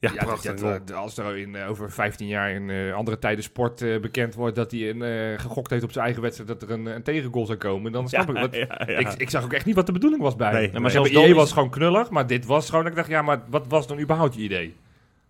Ja, 0.00 0.10
Ja, 0.14 0.24
prachtig. 0.24 0.54
dat- 0.54 0.86
dat- 0.86 0.96
als 0.96 1.18
er 1.18 1.36
in, 1.36 1.54
eh, 1.54 1.68
over 1.70 1.90
15 1.92 2.26
jaar 2.26 2.50
in 2.50 2.70
eh, 2.70 2.92
andere 2.94 3.18
tijden 3.18 3.44
sport 3.44 3.82
eh, 3.82 4.00
bekend 4.00 4.34
wordt 4.34 4.56
dat 4.56 4.70
hij 4.70 4.90
een, 4.90 5.02
eh, 5.02 5.38
gegokt 5.38 5.70
heeft 5.70 5.82
op 5.84 5.92
zijn 5.92 6.04
eigen 6.04 6.22
wedstrijd 6.22 6.48
dat 6.50 6.62
er 6.62 6.70
een, 6.70 6.86
een 6.86 7.02
tegengoal 7.02 7.46
zou 7.46 7.58
komen, 7.58 7.92
dan 7.92 8.08
snap 8.08 8.28
ik 8.30 8.36
wat. 8.36 8.54
ja, 8.54 8.66
ja. 8.86 8.98
Ik, 8.98 9.08
ik 9.16 9.30
zag 9.30 9.44
ook 9.44 9.52
echt 9.52 9.64
niet 9.64 9.74
wat 9.74 9.86
de 9.86 9.92
bedoeling 9.92 10.22
was 10.22 10.36
bij. 10.36 10.52
Nee, 10.52 10.80
maar 10.80 10.90
zelfs 10.90 11.10
idee 11.10 11.28
is- 11.28 11.32
was 11.34 11.52
gewoon 11.52 11.70
knullig, 11.70 12.10
maar 12.10 12.26
dit 12.26 12.46
was 12.46 12.70
gewoon 12.70 12.86
ik 12.86 12.94
dacht, 12.94 13.08
ja, 13.08 13.22
maar 13.22 13.42
wat 13.50 13.66
was 13.68 13.86
dan 13.86 14.00
überhaupt 14.00 14.34
je 14.34 14.40
idee? 14.40 14.74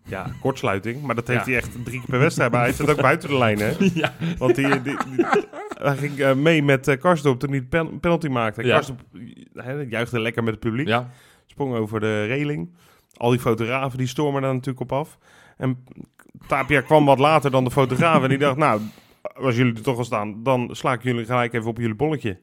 Ja, 0.05 0.27
kortsluiting. 0.41 1.03
Maar 1.03 1.15
dat 1.15 1.27
heeft 1.29 1.45
Ja. 1.47 1.51
hij 1.53 1.57
echt 1.61 1.85
drie 1.85 1.99
keer 1.99 2.09
per 2.09 2.19
wedstrijd. 2.19 2.51
Maar 2.53 2.61
hij 2.61 2.73
zit 2.73 2.91
ook 2.91 3.01
buiten 3.01 3.29
de 3.29 3.39
lijn, 3.39 3.59
hè? 3.59 3.71
ja. 3.95 4.15
Want 4.39 4.55
die, 4.55 4.69
die, 4.83 4.97
die- 5.17 5.25
hij 5.83 5.97
ging 5.97 6.19
eh, 6.19 6.35
mee 6.35 6.63
met 6.63 6.89
uh, 6.89 6.97
Karsdorp 6.97 7.39
toen 7.41 7.51
hij 7.51 7.67
de 7.71 7.87
penalty 8.01 8.29
maakte. 8.29 8.65
Ja. 8.65 8.75
Karsdorp 8.75 9.01
hij 9.55 9.87
juichte 9.89 10.21
lekker 10.21 10.43
met 10.45 10.53
het 10.55 10.63
publiek. 10.63 10.87
ja. 10.87 11.11
Sprong 11.47 11.75
over 11.75 12.01
de 12.01 12.25
reling. 12.25 12.71
Al 13.21 13.31
die 13.31 13.41
fotografen 13.41 13.99
die 13.99 14.07
stormen 14.07 14.43
daar 14.43 14.53
natuurlijk 14.53 14.81
op 14.81 14.93
af. 14.93 15.19
En 15.57 15.85
Tapia 16.47 16.81
kwam 16.81 17.05
wat 17.05 17.19
later 17.19 17.51
dan 17.51 17.65
de 17.65 17.71
fotograaf. 17.71 18.23
En 18.23 18.29
die 18.29 18.39
dacht, 18.39 18.57
nou, 18.57 18.81
als 19.35 19.57
jullie 19.57 19.75
er 19.75 19.83
toch 19.83 19.99
al 19.99 20.05
staan, 20.05 20.43
dan 20.43 20.69
sla 20.73 20.93
ik 20.93 21.03
jullie 21.03 21.25
gelijk 21.25 21.53
even 21.53 21.69
op 21.69 21.79
jullie 21.79 21.95
bolletje. 21.95 22.39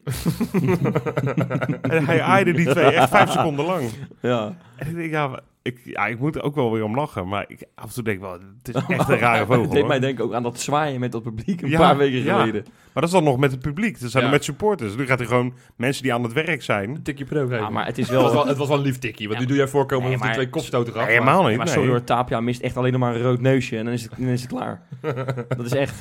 en 1.82 2.06
hij 2.06 2.22
aaide 2.22 2.52
die 2.52 2.70
twee 2.70 2.86
echt 2.86 3.10
vijf 3.10 3.32
seconden 3.32 3.66
lang. 3.66 3.90
Ja. 4.22 4.56
En 4.76 4.88
ik 4.88 4.96
denk, 4.96 5.12
ja, 5.12 5.40
ik, 5.68 5.82
ja, 5.84 6.08
ik 6.08 6.20
moet 6.20 6.36
er 6.36 6.42
ook 6.44 6.56
wel 6.56 6.72
weer 6.72 6.84
om 6.84 6.96
lachen. 6.96 7.28
Maar 7.28 7.46
ik, 7.48 7.64
af 7.76 7.84
en 7.88 7.94
toe 7.94 8.04
denk 8.04 8.18
ik 8.18 8.24
wel, 8.24 8.32
het 8.64 8.76
is 8.76 8.82
echt 8.98 9.10
een 9.10 9.18
rare 9.18 9.46
vogel. 9.46 9.62
Het 9.62 9.72
deed 9.72 9.80
hoor. 9.80 9.88
mij 9.90 10.00
denken 10.00 10.24
ook 10.24 10.34
aan 10.34 10.44
dat 10.44 10.60
zwaaien 10.60 11.00
met 11.00 11.12
dat 11.12 11.24
publiek 11.24 11.62
een 11.62 11.70
Ja, 11.70 11.80
paar 11.80 11.98
weken 11.98 12.24
ja. 12.24 12.40
geleden. 12.40 12.64
Maar 12.64 12.74
dat 12.94 13.04
is 13.04 13.12
dan 13.12 13.24
nog 13.24 13.38
met 13.38 13.52
het 13.52 13.62
publiek. 13.62 14.00
Dat 14.02 14.12
zijn 14.12 14.24
Ja. 14.24 14.30
er 14.30 14.36
met 14.36 14.44
supporters. 14.46 14.96
Nu 14.96 15.06
gaat 15.06 15.20
hij 15.20 15.28
gewoon 15.28 15.54
mensen 15.76 16.04
die 16.04 16.14
aan 16.14 16.24
het 16.24 16.34
werk 16.34 16.62
zijn. 16.64 16.90
Een 16.90 17.04
tikje 17.04 17.26
pro 17.26 17.42
geven. 17.42 17.58
Ja, 17.58 17.70
maar 17.70 17.86
het 17.86 17.98
is 17.98 18.08
het, 18.10 18.22
was 18.22 18.34
wel... 18.34 18.48
het 18.48 18.58
was 18.58 18.68
wel 18.68 18.78
een 18.78 18.84
lief 18.84 19.00
tikje, 19.00 19.24
want 19.28 19.34
Ja. 19.40 19.42
nu 19.44 19.48
doe 19.48 19.58
jij 19.58 19.68
voorkomen 19.68 20.08
Nee, 20.08 20.16
of 20.18 20.22
die 20.24 20.32
twee 20.34 20.50
kopstoten 20.50 20.94
gaf. 20.94 21.06
Helemaal 21.06 21.48
niet. 21.48 21.58
maar 21.58 21.66
nee. 21.66 21.74
sorry 21.76 21.90
hoor, 21.90 22.04
Tapia 22.04 22.40
mist 22.42 22.62
echt 22.62 22.78
alleen 22.78 22.92
nog 22.92 23.02
maar 23.02 23.16
een 23.16 23.22
rood 23.22 23.42
neusje 23.42 23.78
en 23.78 23.86
dan 23.86 23.94
is 23.94 24.02
het, 24.04 24.12
dan 24.18 24.28
is 24.28 24.42
het 24.42 24.50
klaar. 24.50 24.82
dat 25.58 25.66
is 25.66 25.74
echt... 25.74 25.96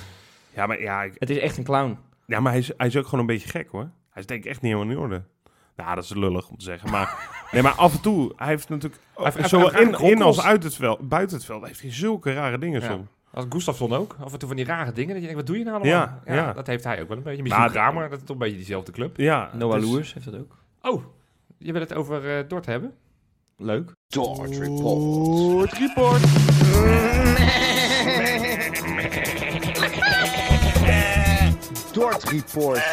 Ja, 0.55 0.67
maar, 0.67 0.81
ja, 0.83 1.03
ik- 1.03 1.15
Het 1.19 1.31
is 1.31 1.39
echt 1.39 1.57
een 1.59 1.65
clown. 1.65 1.99
ja, 2.27 2.41
maar 2.41 2.53
hij, 2.53 2.61
is, 2.61 2.71
hij 2.77 2.87
is 2.87 2.97
ook 2.97 3.05
gewoon 3.05 3.21
een 3.21 3.27
beetje 3.27 3.49
gek 3.49 3.69
hoor. 3.71 3.91
Hij 4.11 4.23
is 4.23 4.27
denk 4.27 4.45
ik 4.45 4.51
echt 4.51 4.61
niet 4.63 4.73
helemaal 4.73 4.95
in 4.95 5.01
orde. 5.01 5.23
Nou, 5.77 5.95
dat 5.95 6.05
is 6.05 6.15
lullig 6.15 6.49
om 6.49 6.57
te 6.59 6.65
zeggen. 6.65 6.91
Maar, 6.91 7.29
nee, 7.53 7.63
maar 7.63 7.73
af 7.73 7.93
en 7.95 8.01
toe, 8.01 8.33
hij 8.37 8.47
heeft 8.47 8.69
natuurlijk... 8.69 9.03
Hij 9.15 9.25
heeft- 9.25 9.39
hij 9.39 9.49
zowel 9.49 9.79
in, 9.81 9.93
in 9.99 10.23
als 10.23 10.43
uit 10.43 10.63
het 10.63 10.75
veld, 10.75 11.09
buiten 11.09 11.37
het 11.37 11.47
veld, 11.47 11.67
heeft 11.67 11.81
hij 11.81 11.93
zulke 11.93 12.33
rare 12.33 12.59
dingen 12.59 12.81
Ja. 12.81 12.87
soms. 12.91 13.09
Als 13.33 13.45
Gustafsson 13.49 13.93
ook, 13.95 14.17
af 14.21 14.33
en 14.33 14.39
toe 14.39 14.49
van 14.49 14.57
die 14.57 14.67
rare 14.67 14.93
dingen, 14.93 15.09
dat 15.15 15.17
je 15.23 15.29
denkt, 15.29 15.37
wat 15.37 15.47
doe 15.47 15.59
je 15.59 15.65
nou 15.65 15.77
allemaal? 15.77 15.95
Ja, 16.25 16.35
ja. 16.35 16.53
Dat 16.53 16.67
heeft 16.67 16.85
hij 16.85 17.01
ook 17.03 17.09
wel 17.09 17.17
een 17.17 17.23
beetje. 17.23 17.43
Misschien 17.43 17.63
Nou, 17.63 17.75
Kramer, 17.75 18.09
dat 18.09 18.19
is 18.19 18.25
toch 18.25 18.37
een 18.37 18.43
beetje 18.43 18.57
diezelfde 18.57 18.93
club. 18.93 19.17
Ja, 19.17 19.51
Noah 19.53 19.81
Lewis 19.81 20.15
heeft 20.15 20.25
dat 20.31 20.41
ook. 20.41 20.57
Oh, 20.83 21.05
je 21.59 21.73
wil 21.73 21.81
het 21.81 21.95
over 21.95 22.37
eh 22.39 22.49
Dort 22.49 22.67
hebben? 22.67 22.95
Leuk. 23.57 23.93
Dort 24.09 24.57
Report. 24.59 25.73
Report. 25.73 26.23
Dort 31.93 32.25
Report. 32.25 32.85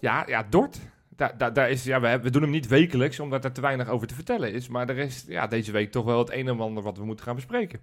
Ja, 0.00 0.24
ja 0.26 0.46
Dort. 0.48 0.78
Daar, 1.16 1.38
daar, 1.38 1.52
daar 1.52 1.70
is, 1.70 1.84
ja, 1.84 2.00
we, 2.00 2.06
hebben- 2.06 2.26
we 2.26 2.32
doen 2.32 2.42
hem 2.42 2.50
niet 2.50 2.68
wekelijks, 2.68 3.20
omdat 3.20 3.44
er 3.44 3.52
te 3.52 3.60
weinig 3.60 3.88
over 3.88 4.06
te 4.06 4.14
vertellen 4.14 4.52
is. 4.52 4.68
Maar 4.68 4.88
er 4.88 4.98
is 4.98 5.24
ja, 5.28 5.46
deze 5.46 5.72
week 5.72 5.90
toch 5.90 6.04
wel 6.04 6.18
het 6.18 6.32
een 6.32 6.48
en 6.48 6.60
ander 6.60 6.82
wat 6.82 6.98
we 6.98 7.04
moeten 7.04 7.24
gaan 7.24 7.34
bespreken. 7.34 7.80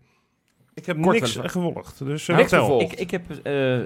Ik 0.73 0.85
heb 0.85 1.01
Kort 1.01 1.19
niks 1.19 1.35
gevolgd, 1.41 1.97
dus 1.97 2.27
uh, 2.27 2.35
Niks 2.37 2.53
gevolgd. 2.53 2.91
Ik, 2.91 2.99
ik 2.99 3.11
heb 3.11 3.29
eh, 3.43 3.79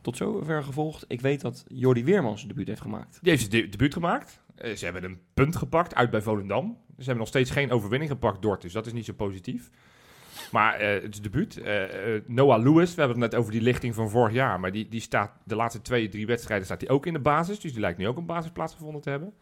tot 0.00 0.16
zover 0.16 0.62
gevolgd. 0.62 1.04
Ik 1.08 1.20
weet 1.20 1.40
dat 1.40 1.64
Jordi 1.68 2.04
Weermans 2.04 2.36
zijn 2.40 2.48
debuut 2.52 2.66
heeft 2.68 2.80
gemaakt. 2.80 3.18
Die 3.22 3.30
heeft 3.32 3.50
zijn 3.50 3.62
de- 3.62 3.68
debuut 3.68 3.92
gemaakt. 3.92 4.40
Eh, 4.54 4.74
ze 4.76 4.84
hebben 4.84 5.04
een 5.04 5.18
punt 5.34 5.56
gepakt 5.56 5.94
uit 5.94 6.10
bij 6.10 6.22
Volendam. 6.22 6.78
Ze 6.88 6.94
hebben 6.96 7.16
nog 7.16 7.28
steeds 7.28 7.50
geen 7.50 7.70
overwinning 7.70 8.10
gepakt, 8.10 8.42
Dort. 8.42 8.62
Dus 8.62 8.72
dat 8.72 8.86
is 8.86 8.92
niet 8.92 9.04
zo 9.04 9.12
positief. 9.12 9.70
Maar 10.50 10.74
eh, 10.74 11.02
het 11.02 11.14
is 11.14 11.20
debuut. 11.20 11.56
Eh, 11.56 12.14
eh, 12.14 12.22
Noah 12.26 12.62
Lewis, 12.62 12.94
we 12.94 13.00
hebben 13.00 13.20
het 13.20 13.30
net 13.30 13.40
over 13.40 13.52
die 13.52 13.62
lichting 13.62 13.94
van 13.94 14.10
vorig 14.10 14.32
jaar. 14.32 14.60
Maar 14.60 14.72
die, 14.72 14.88
die 14.88 15.00
staat 15.00 15.32
de 15.44 15.56
laatste 15.56 15.82
twee, 15.82 16.08
drie 16.08 16.26
wedstrijden 16.26 16.66
staat 16.66 16.80
hij 16.80 16.90
ook 16.90 17.06
in 17.06 17.12
de 17.12 17.18
basis. 17.18 17.60
Dus 17.60 17.72
die 17.72 17.80
lijkt 17.80 17.98
nu 17.98 18.08
ook 18.08 18.16
een 18.16 18.26
basisplaats 18.26 18.74
gevonden 18.74 19.00
te 19.00 19.10
hebben. 19.10 19.32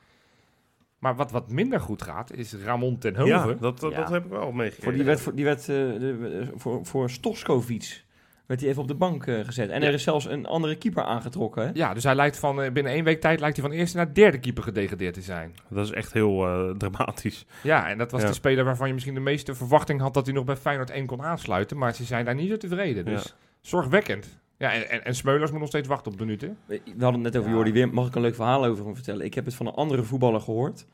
Maar 0.98 1.16
wat, 1.16 1.30
wat 1.30 1.50
minder 1.50 1.80
goed 1.80 2.02
gaat, 2.02 2.32
is 2.32 2.54
Ramon 2.54 2.98
ten 2.98 3.16
Hoven. 3.16 3.34
Ja, 3.34 3.54
dat, 3.54 3.80
dat, 3.80 3.92
Ja. 3.92 3.98
dat 3.98 4.08
heb 4.10 4.24
ik 4.24 4.30
wel 4.30 4.52
meegekregen. 4.52 4.82
Voor 4.82 4.92
die 4.92 5.04
werd, 5.04 5.20
voor, 5.20 5.34
die 5.34 5.44
werd 5.44 5.68
eh, 5.68 6.48
voor, 6.54 6.86
voor 6.86 7.10
Stoskovic 7.10 8.04
werd 8.48 8.60
hij 8.60 8.68
even 8.68 8.82
op 8.82 8.88
de 8.88 8.94
bank 8.94 9.26
eh, 9.26 9.44
gezet. 9.44 9.70
En 9.70 9.80
Ja. 9.80 9.86
er 9.86 9.92
is 9.94 10.02
zelfs 10.02 10.26
een 10.28 10.46
andere 10.46 10.76
keeper 10.76 11.02
aangetrokken. 11.02 11.62
Hè? 11.66 11.70
Ja, 11.74 11.94
dus 11.94 12.04
hij 12.04 12.14
lijkt 12.14 12.38
van 12.38 12.62
eh, 12.62 12.72
binnen 12.72 12.92
één 12.92 13.04
week 13.04 13.20
tijd 13.20 13.40
lijkt 13.40 13.56
hij 13.56 13.68
van 13.68 13.74
eerste 13.76 13.96
naar 13.96 14.14
derde 14.14 14.38
keeper 14.38 14.62
gedegradeerd 14.62 15.14
te 15.14 15.20
zijn. 15.22 15.54
Dat 15.70 15.84
is 15.84 15.92
echt 15.92 16.12
heel 16.12 16.46
eh, 16.46 16.70
dramatisch. 16.76 17.46
Ja, 17.62 17.88
en 17.88 17.98
dat 17.98 18.10
was 18.10 18.20
Ja. 18.22 18.26
de 18.28 18.32
speler 18.34 18.64
waarvan 18.64 18.86
je 18.86 18.92
misschien 18.92 19.14
de 19.14 19.20
meeste 19.20 19.54
verwachting 19.54 20.00
had 20.00 20.14
dat 20.14 20.26
hij 20.26 20.34
nog 20.34 20.44
bij 20.44 20.56
Feyenoord 20.56 20.90
1 20.90 21.06
kon 21.06 21.22
aansluiten. 21.22 21.76
Maar 21.78 21.94
ze 21.94 22.04
zijn 22.04 22.24
daar 22.24 22.34
niet 22.34 22.50
zo 22.50 22.56
tevreden. 22.56 23.04
Dus 23.04 23.22
Ja. 23.22 23.30
zorgwekkend. 23.60 24.38
Ja, 24.58 24.72
en, 24.72 24.90
en, 24.90 25.04
en 25.04 25.14
Smeulers 25.14 25.50
moet 25.50 25.60
nog 25.60 25.68
steeds 25.68 25.88
wachten 25.88 26.12
op 26.12 26.18
minuten. 26.18 26.56
We 26.66 26.80
hadden 26.84 27.12
het 27.12 27.22
net 27.22 27.36
over 27.36 27.48
Ja. 27.50 27.54
Jordi 27.56 27.72
Weermans. 27.72 27.96
Mag 27.98 28.06
ik 28.08 28.14
een 28.14 28.22
leuk 28.22 28.34
verhaal 28.34 28.64
over 28.64 28.84
hem 28.84 28.94
vertellen? 28.94 29.24
Ik 29.24 29.34
heb 29.34 29.44
het 29.44 29.54
van 29.54 29.66
een 29.66 29.74
andere 29.74 30.02
voetballer 30.02 30.40
gehoord. 30.40 30.86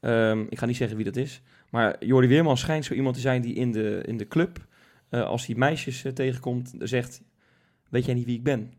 Ehm, 0.00 0.40
ik 0.48 0.58
ga 0.58 0.66
niet 0.66 0.76
zeggen 0.76 0.96
wie 0.96 1.04
dat 1.04 1.16
is. 1.16 1.42
Maar 1.70 1.96
Jordi 2.04 2.26
Weermans 2.28 2.60
schijnt 2.60 2.84
zo 2.84 2.94
iemand 2.94 3.14
te 3.14 3.20
zijn 3.20 3.42
die 3.42 3.54
in 3.54 3.72
de, 3.72 4.02
in 4.06 4.16
de 4.16 4.28
club, 4.28 4.58
eh, 5.12 5.22
als 5.22 5.46
hij 5.46 5.56
meisjes 5.56 6.04
eh, 6.04 6.12
tegenkomt, 6.12 6.74
zegt... 6.78 7.22
Weet 7.88 8.04
jij 8.04 8.14
niet 8.14 8.24
wie 8.24 8.36
ik 8.36 8.42
ben? 8.44 8.72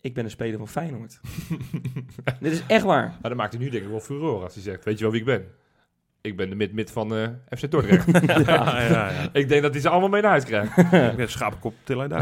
Ik 0.00 0.14
ben 0.14 0.24
een 0.24 0.30
speler 0.30 0.58
van 0.58 0.68
Feyenoord. 0.68 1.20
Dit 2.40 2.52
is 2.52 2.62
echt 2.66 2.84
waar. 2.84 3.06
Maar 3.20 3.30
dan 3.30 3.36
maakt 3.36 3.52
hij 3.52 3.62
nu 3.62 3.70
denk 3.70 3.82
ik 3.84 3.90
wel 3.90 4.00
furore 4.00 4.44
als 4.44 4.54
hij 4.54 4.62
zegt, 4.62 4.84
weet 4.84 4.96
je 4.98 5.02
wel 5.02 5.12
wie 5.12 5.20
ik 5.20 5.26
ben? 5.26 5.44
Ik 6.20 6.36
ben 6.36 6.50
de 6.50 6.54
mid-mid 6.56 6.90
van 6.90 7.14
eh, 7.16 7.28
FC 7.58 7.70
Dordrecht. 7.70 8.06
ja, 8.46 8.80
ja, 8.80 9.10
ja. 9.10 9.28
ik 9.40 9.48
denk 9.48 9.62
dat 9.62 9.72
hij 9.72 9.80
ze 9.80 9.88
allemaal 9.88 10.08
mee 10.08 10.20
naar 10.22 10.30
huis 10.30 10.44
krijgt. 10.44 10.76
Ik 11.10 11.16
ben 11.16 11.28
schapenkop 11.30 11.74
till 11.84 12.00
I 12.00 12.08
die. 12.08 12.16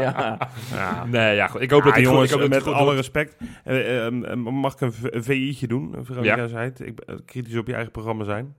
ja. 0.00 0.38
Ja. 0.72 1.04
nee, 1.04 1.34
ja, 1.34 1.46
goed. 1.46 1.60
Ik 1.60 1.70
hoop 1.70 1.82
dat 1.82 1.88
Ah, 1.92 1.96
hij 1.96 2.04
jongens, 2.06 2.32
goed, 2.32 2.42
ik 2.44 2.52
hoop 2.52 2.64
met 2.64 2.74
alle 2.74 2.86
doet. 2.86 2.94
respect. 2.96 3.36
mag 4.34 4.72
ik 4.72 4.80
een, 4.80 4.92
v- 4.92 5.04
een 5.10 5.24
VI'tje 5.24 5.66
doen? 5.66 5.94
Veronica 6.02 6.36
Ja. 6.36 6.46
zei 6.46 6.64
het. 6.64 6.80
Ik 6.80 7.00
kritisch 7.24 7.56
op 7.56 7.66
je 7.66 7.74
eigen 7.74 7.92
programma 7.92 8.24
zijn. 8.24 8.54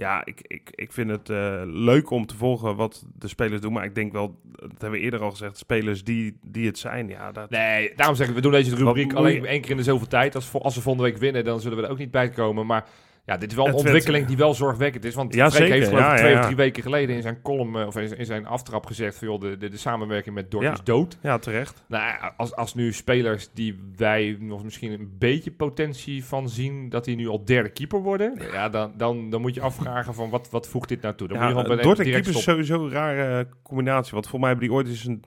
Ja, 0.00 0.24
ik, 0.24 0.40
ik, 0.42 0.70
ik 0.74 0.92
vind 0.92 1.10
het 1.10 1.30
eh, 1.30 1.62
leuk 1.64 2.10
om 2.10 2.26
te 2.26 2.36
volgen 2.36 2.76
wat 2.76 3.04
de 3.18 3.28
spelers 3.28 3.60
doen. 3.60 3.72
Maar 3.72 3.84
ik 3.84 3.94
denk 3.94 4.12
wel, 4.12 4.40
dat 4.52 4.70
hebben 4.70 4.90
we 4.90 4.98
eerder 4.98 5.20
al 5.20 5.30
gezegd, 5.30 5.58
spelers 5.58 6.04
die, 6.04 6.38
die 6.42 6.66
het 6.66 6.78
zijn. 6.78 7.08
Ja, 7.08 7.32
dat, 7.32 7.50
Nee, 7.50 7.92
daarom 7.96 8.16
zeg 8.16 8.28
ik, 8.28 8.34
we 8.34 8.40
doen 8.40 8.52
deze 8.52 8.74
rubriek 8.74 9.12
alleen 9.12 9.44
één 9.46 9.60
keer 9.60 9.70
in 9.70 9.76
de 9.76 9.82
zoveel 9.82 10.06
tijd. 10.06 10.34
Als, 10.34 10.52
als 10.52 10.74
we 10.74 10.80
volgende 10.80 11.08
week 11.08 11.20
winnen, 11.20 11.44
dan 11.44 11.60
zullen 11.60 11.78
we 11.78 11.84
er 11.84 11.90
ook 11.90 11.98
niet 11.98 12.10
bij 12.10 12.28
komen. 12.30 12.66
Maar 12.66 12.84
ja, 13.30 13.36
dit 13.36 13.50
is 13.50 13.56
wel 13.56 13.66
een 13.66 13.72
Het 13.72 13.82
werd- 13.82 13.94
ontwikkeling 13.94 14.26
die 14.28 14.36
wel 14.36 14.54
zorgwekkend 14.54 15.04
is. 15.04 15.14
Want 15.14 15.34
Ja, 15.34 15.50
Freek 15.50 15.68
heeft 15.70 15.88
geloof 15.88 16.02
ik 16.02 16.08
Ja, 16.08 16.16
twee 16.16 16.32
ja, 16.32 16.38
of 16.38 16.44
drie 16.44 16.56
weken 16.56 16.82
geleden 16.82 17.16
in 17.16 17.22
zijn 17.22 17.42
column, 17.42 17.76
eh, 17.76 17.86
of 17.86 17.96
in, 17.96 18.26
zijn 18.26 18.46
aftrap 18.46 18.86
gezegd 18.86 19.16
van 19.18 19.28
joh, 19.28 19.40
de, 19.40 19.56
de, 19.56 19.68
de 19.68 19.76
samenwerking 19.76 20.34
met 20.34 20.50
Dort 20.50 20.64
Ja. 20.64 20.72
is 20.72 20.82
dood. 20.84 21.18
ja, 21.22 21.38
terecht. 21.38 21.84
Nou, 21.88 22.32
als, 22.36 22.54
als 22.54 22.74
nu 22.74 22.92
spelers 22.92 23.50
die 23.54 23.78
wij 23.96 24.36
nog 24.40 24.64
misschien 24.64 24.92
een 24.92 25.10
beetje 25.18 25.50
potentie 25.50 26.24
van 26.24 26.48
zien, 26.48 26.88
dat 26.88 27.04
die 27.04 27.16
nu 27.16 27.28
al 27.28 27.44
derde 27.44 27.68
keeper 27.68 28.00
worden, 28.02 28.38
ja, 28.52 28.68
dan, 28.68 28.92
dan, 28.96 29.30
dan 29.30 29.40
moet 29.40 29.54
je 29.54 29.60
afvragen 29.60 30.14
van 30.14 30.30
wat, 30.30 30.50
wat 30.50 30.68
voegt 30.68 30.88
dit 30.88 31.00
nou 31.02 31.14
toe? 31.14 31.28
Dan 31.28 31.38
moet 31.54 31.62
je 31.62 31.74
bij 31.74 31.82
Dort 31.82 31.98
en 31.98 32.04
keeper 32.04 32.30
is 32.30 32.42
sowieso 32.42 32.84
een 32.84 32.90
rare 32.90 33.46
combinatie. 33.62 34.12
Want 34.12 34.26
voor 34.28 34.38
mij 34.40 34.48
hebben 34.48 34.68
die 34.68 34.76
ooit 34.76 34.88
eens 34.88 35.04
een 35.04 35.22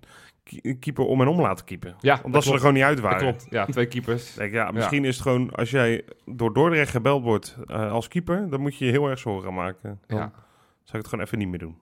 keeper 0.79 1.05
om 1.05 1.21
en 1.21 1.27
om 1.27 1.41
laten 1.41 1.65
keeper. 1.65 1.95
Ja, 1.99 2.15
dat 2.15 2.23
Omdat 2.25 2.43
ze 2.43 2.51
er 2.53 2.57
gewoon 2.59 2.73
niet 2.73 2.83
uit 2.83 2.97
Dat 2.97 3.05
waren. 3.05 3.19
klopt. 3.19 3.47
Ja, 3.49 3.65
twee 3.65 3.85
keepers. 3.85 4.33
Denk, 4.33 4.53
ja, 4.53 4.71
misschien 4.71 5.05
is 5.05 5.13
het 5.13 5.21
gewoon, 5.23 5.49
als 5.51 5.69
jij 5.71 6.03
door 6.25 6.53
Dordrecht 6.53 6.91
gebeld 6.91 7.23
wordt 7.23 7.57
eh, 7.67 7.91
als 7.91 8.07
keeper, 8.07 8.49
dan 8.49 8.61
moet 8.61 8.77
je 8.77 8.85
je 8.85 8.91
heel 8.91 9.09
erg 9.09 9.19
zorgen 9.19 9.43
gaan 9.43 9.53
maken. 9.53 9.99
Dan 10.07 10.17
Ja. 10.17 10.31
zou 10.33 10.33
ik 10.83 10.91
het 10.93 11.07
gewoon 11.07 11.25
even 11.25 11.37
niet 11.37 11.47
meer 11.47 11.59
doen. 11.59 11.77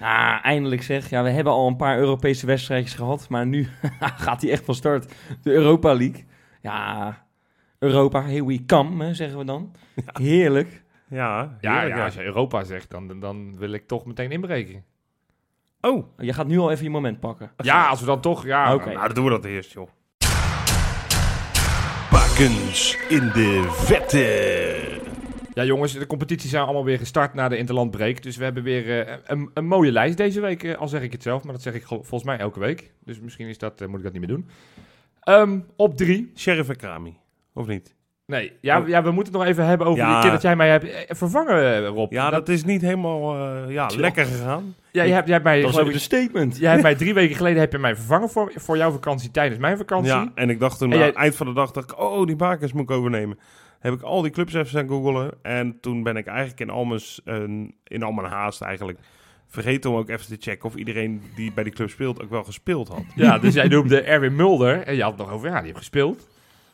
Ah, 0.00 0.38
eindelijk 0.44 0.82
zeg. 0.82 1.10
Ja, 1.10 1.22
we 1.22 1.30
hebben 1.30 1.52
al 1.52 1.66
een 1.68 1.76
paar 1.76 1.98
Europese 1.98 2.46
wedstrijdjes 2.46 2.94
gehad. 2.94 3.28
Maar 3.28 3.46
nu 3.46 3.68
gaat 4.00 4.42
hij 4.42 4.50
echt 4.50 4.64
van 4.64 4.74
start. 4.74 5.14
De 5.42 5.52
Europa 5.52 5.94
League. 5.94 6.24
Ja, 6.62 7.26
Europa, 7.78 8.22
here 8.22 8.46
we 8.46 8.64
come, 8.66 9.04
hè, 9.04 9.14
zeggen 9.14 9.38
we 9.38 9.44
dan. 9.44 9.74
Heerlijk. 10.12 10.82
Ja, 11.08 11.56
Ja, 11.60 11.72
heerlijk, 11.74 11.96
ja, 11.96 12.04
als 12.04 12.14
je 12.14 12.22
Europa 12.24 12.64
zegt, 12.64 12.90
dan, 12.90 13.20
dan 13.20 13.58
wil 13.58 13.72
ik 13.72 13.86
toch 13.86 14.04
meteen 14.06 14.30
inbreken. 14.30 14.84
Oh, 15.80 16.06
Je 16.18 16.32
gaat 16.32 16.46
nu 16.46 16.58
al 16.58 16.70
even 16.70 16.84
je 16.84 16.90
moment 16.90 17.20
pakken. 17.20 17.50
Ja, 17.56 17.86
als 17.88 18.00
we 18.00 18.06
dan 18.06 18.20
toch, 18.20 18.44
ja. 18.44 18.74
Nou 18.74 19.06
dan 19.06 19.14
doen 19.14 19.24
we 19.24 19.30
dat 19.30 19.44
eerst, 19.44 19.72
joh. 19.72 19.88
Bakens 22.10 22.96
in 23.08 23.28
de 23.34 23.66
vette. 23.70 25.00
Ja, 25.54 25.64
jongens, 25.64 25.92
de 25.92 26.06
competities 26.06 26.50
zijn 26.50 26.62
allemaal 26.64 26.84
weer 26.84 26.98
gestart 26.98 27.34
na 27.34 27.48
de 27.48 27.56
interlandbreak. 27.56 28.22
Dus 28.22 28.36
we 28.36 28.44
hebben 28.44 28.62
weer 28.62 29.06
eh, 29.06 29.16
een, 29.26 29.50
een 29.54 29.66
mooie 29.66 29.92
lijst 29.92 30.16
deze 30.16 30.40
week. 30.40 30.62
eh, 30.62 30.76
al 30.76 30.88
zeg 30.88 31.02
ik 31.02 31.12
het 31.12 31.22
zelf, 31.22 31.44
maar 31.44 31.52
dat 31.52 31.62
zeg 31.62 31.74
ik 31.74 31.84
volgens 31.86 32.22
mij 32.24 32.38
elke 32.38 32.60
week. 32.60 32.92
Dus 33.04 33.20
misschien 33.20 33.48
is 33.48 33.58
dat, 33.58 33.80
eh, 33.80 33.88
moet 33.88 33.98
ik 33.98 34.04
dat 34.04 34.12
niet 34.12 34.20
meer 34.20 34.30
doen. 34.36 34.48
Ehm, 35.20 35.60
op 35.76 35.96
drie. 35.96 36.32
Sheriff 36.36 36.68
en 36.68 36.76
Krami, 36.76 37.16
of 37.54 37.66
niet? 37.66 37.94
Nee, 38.28 38.52
ja, 38.60 38.80
Oh. 38.80 38.88
ja, 38.88 39.02
we 39.02 39.10
moeten 39.10 39.32
het 39.32 39.42
nog 39.42 39.50
even 39.50 39.64
hebben 39.66 39.86
over 39.86 40.02
Ja. 40.04 40.12
die 40.12 40.20
keer 40.22 40.30
dat 40.30 40.42
jij 40.42 40.56
mij 40.56 40.68
hebt 40.68 40.84
eh, 40.84 41.16
vervangen, 41.16 41.74
eh, 41.74 41.86
Rob. 41.88 42.12
Ja, 42.12 42.30
dat 42.30 42.48
is 42.48 42.64
niet 42.64 42.80
helemaal 42.82 43.34
eh, 43.34 43.72
ja, 43.72 43.90
lekker 43.96 44.24
gegaan. 44.26 44.74
ja, 44.90 45.04
jij, 45.04 45.14
hebt, 45.14 45.24
jij, 45.24 45.32
hebt 45.34 45.44
mij, 45.44 45.60
Dat 45.60 45.70
is 45.86 45.94
een 45.94 46.00
statement. 46.00 46.58
jij 46.58 46.70
hebt 46.70 46.82
mij 46.82 46.94
drie 46.94 47.14
weken 47.14 47.36
geleden 47.36 47.60
heb 47.60 47.72
je 47.72 47.78
mij 47.78 47.94
vervangen 47.96 48.28
voor, 48.28 48.52
voor 48.54 48.76
jouw 48.76 48.90
vakantie 48.90 49.30
tijdens 49.30 49.60
mijn 49.60 49.76
vakantie. 49.76 50.12
Ja, 50.12 50.32
en 50.34 50.50
ik 50.50 50.60
dacht 50.60 50.78
toen, 50.78 50.86
En 50.88 50.92
aan 50.92 50.98
jij- 50.98 51.08
het 51.08 51.16
eind 51.16 51.36
van 51.36 51.46
de 51.46 51.52
dag, 51.52 51.70
dacht 51.70 51.90
ik, 51.90 51.98
oh, 52.00 52.26
die 52.26 52.36
bakens 52.36 52.72
moet 52.72 52.82
ik 52.82 52.90
overnemen. 52.90 53.38
Heb 53.78 53.92
ik 53.92 54.02
al 54.02 54.22
die 54.22 54.30
clubs 54.30 54.54
even 54.54 54.68
zijn 54.68 54.88
googelen. 54.88 55.30
En 55.42 55.78
toen 55.80 56.02
ben 56.02 56.16
ik 56.16 56.26
eigenlijk 56.26 56.60
in 56.60 56.70
al 56.70 56.84
mijn, 56.84 57.74
in 57.84 58.02
al 58.02 58.12
mijn 58.12 58.28
haast 58.28 58.60
eigenlijk 58.60 58.98
vergeten 59.46 59.90
om 59.90 59.96
ook 59.96 60.08
even 60.08 60.26
te 60.26 60.36
checken 60.40 60.68
of 60.68 60.74
iedereen 60.74 61.22
die 61.36 61.52
bij 61.52 61.64
die 61.64 61.72
club 61.72 61.90
speelt 61.90 62.22
ook 62.22 62.30
wel 62.30 62.44
gespeeld 62.44 62.88
had. 62.88 63.02
Ja, 63.14 63.38
dus 63.38 63.54
jij 63.54 63.68
noemde 63.68 64.00
Erwin 64.00 64.36
Mulder. 64.36 64.82
En 64.82 64.94
je 64.96 65.02
had 65.02 65.10
het 65.10 65.20
nog 65.20 65.30
over, 65.32 65.48
ja, 65.48 65.54
die 65.56 65.64
heeft 65.64 65.78
gespeeld. 65.78 66.28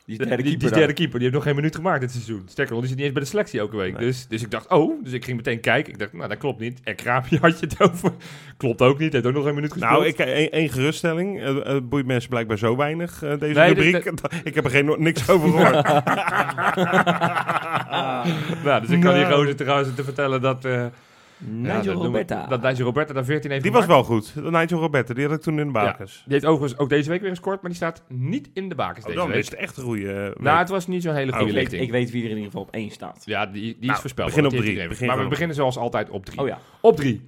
Die 0.06 0.18
derde 0.18 0.36
die, 0.36 0.44
keeper 0.44 0.68
die 0.68 0.78
derde 0.78 0.92
keeper, 0.92 1.18
die 1.18 1.22
heeft 1.22 1.34
nog 1.34 1.42
geen 1.42 1.54
minuut 1.54 1.74
gemaakt 1.74 2.00
dit 2.00 2.10
seizoen. 2.10 2.42
Sterker 2.46 2.72
nog, 2.72 2.80
die 2.80 2.88
zit 2.88 2.96
niet 2.96 3.06
eens 3.06 3.14
bij 3.14 3.24
de 3.24 3.28
selectie 3.28 3.60
elke 3.60 3.76
week. 3.76 3.92
Nee. 3.92 4.06
Dus, 4.06 4.26
dus 4.28 4.42
ik 4.42 4.50
dacht, 4.50 4.68
oh, 4.68 5.04
dus 5.04 5.12
ik 5.12 5.24
ging 5.24 5.36
meteen 5.36 5.60
kijken. 5.60 5.92
Ik 5.92 5.98
dacht, 5.98 6.12
nou, 6.12 6.28
dat 6.28 6.38
klopt 6.38 6.60
niet. 6.60 6.80
En 6.82 6.94
Kraapje 6.94 7.38
had 7.40 7.60
je 7.60 7.66
het 7.66 7.90
over. 7.90 8.12
Klopt 8.56 8.82
ook 8.82 8.98
niet, 8.98 9.12
heeft 9.12 9.26
ook 9.26 9.32
nog 9.32 9.44
geen 9.44 9.54
minuut 9.54 9.72
gespeeld. 9.72 9.92
Nou, 9.92 10.06
ik 10.06 10.18
één 10.18 10.50
één 10.50 10.68
geruststelling. 10.68 11.40
Eh, 11.40 11.76
eh, 11.76 11.82
boeit 11.82 12.06
mensen 12.06 12.30
blijkbaar 12.30 12.58
zo 12.58 12.76
weinig, 12.76 13.22
eh, 13.22 13.38
deze 13.38 13.58
Nee, 13.58 13.74
rubriek. 13.74 14.04
ik 14.44 14.54
heb 14.54 14.64
er 14.64 14.70
geen, 14.70 14.94
niks 14.98 15.28
over 15.28 15.48
gehoord. 15.48 15.72
nou, 18.64 18.80
dus 18.80 18.90
ik 18.90 19.00
kan 19.00 19.14
die 19.14 19.24
gozer 19.24 19.56
trouwens 19.56 19.94
te 19.94 20.04
vertellen 20.04 20.40
dat... 20.40 20.66
Nigel 21.46 21.74
ja, 21.92 21.98
we- 21.98 22.04
Roberta. 22.04 22.46
Dat 22.46 22.62
Nigel 22.62 22.84
Roberta 22.84 23.12
daar 23.12 23.24
14 23.24 23.50
heeft 23.50 23.62
Die 23.62 23.72
was 23.72 23.86
wel 23.86 24.04
goed. 24.04 24.34
Nigel 24.34 24.78
Roberta, 24.80 25.14
die 25.14 25.24
had 25.26 25.34
ik 25.36 25.40
toen 25.40 25.58
in 25.58 25.66
de 25.66 25.72
bakens. 25.72 26.22
Die 26.24 26.32
heeft 26.32 26.44
overigens 26.44 26.80
ook 26.80 26.88
deze 26.88 27.10
week 27.10 27.20
weer 27.20 27.30
gescoord, 27.30 27.60
maar 27.60 27.70
die 27.70 27.80
staat 27.80 28.02
niet 28.08 28.50
in 28.54 28.68
de 28.68 28.74
bakens 28.74 28.98
Oh, 28.98 29.04
deze 29.06 29.18
dan 29.18 29.28
week. 29.28 29.38
is 29.38 29.50
het 29.50 29.54
echt 29.58 29.76
een 29.76 29.82
goede 29.84 30.12
eh, 30.12 30.24
week. 30.24 30.40
Nou, 30.40 30.58
het 30.58 30.68
was 30.68 30.86
niet 30.86 31.02
zo'n 31.02 31.14
hele 31.14 31.32
Oh, 31.32 31.36
goede 31.38 31.50
ik, 31.52 31.54
weet, 31.56 31.62
lichting. 31.64 31.82
ik 31.82 31.90
weet 31.90 32.10
wie 32.10 32.22
er 32.24 32.30
in 32.30 32.36
ieder 32.36 32.50
geval 32.50 32.62
op 32.66 32.70
één 32.74 32.90
staat. 32.90 33.22
Ja, 33.24 33.46
die, 33.46 33.52
die 33.62 33.74
is 33.80 33.86
Nou, 33.86 34.00
voorspeld. 34.00 34.28
begin 34.28 34.44
op 34.46 34.52
drie. 34.52 34.88
Begin 34.88 35.06
maar 35.06 35.18
we 35.22 35.28
beginnen 35.28 35.56
zoals 35.56 35.76
altijd 35.76 36.10
op 36.10 36.24
drie. 36.26 36.40
Oh 36.40 36.46
ja. 36.46 36.58
Op 36.80 36.96
drie. 36.96 37.22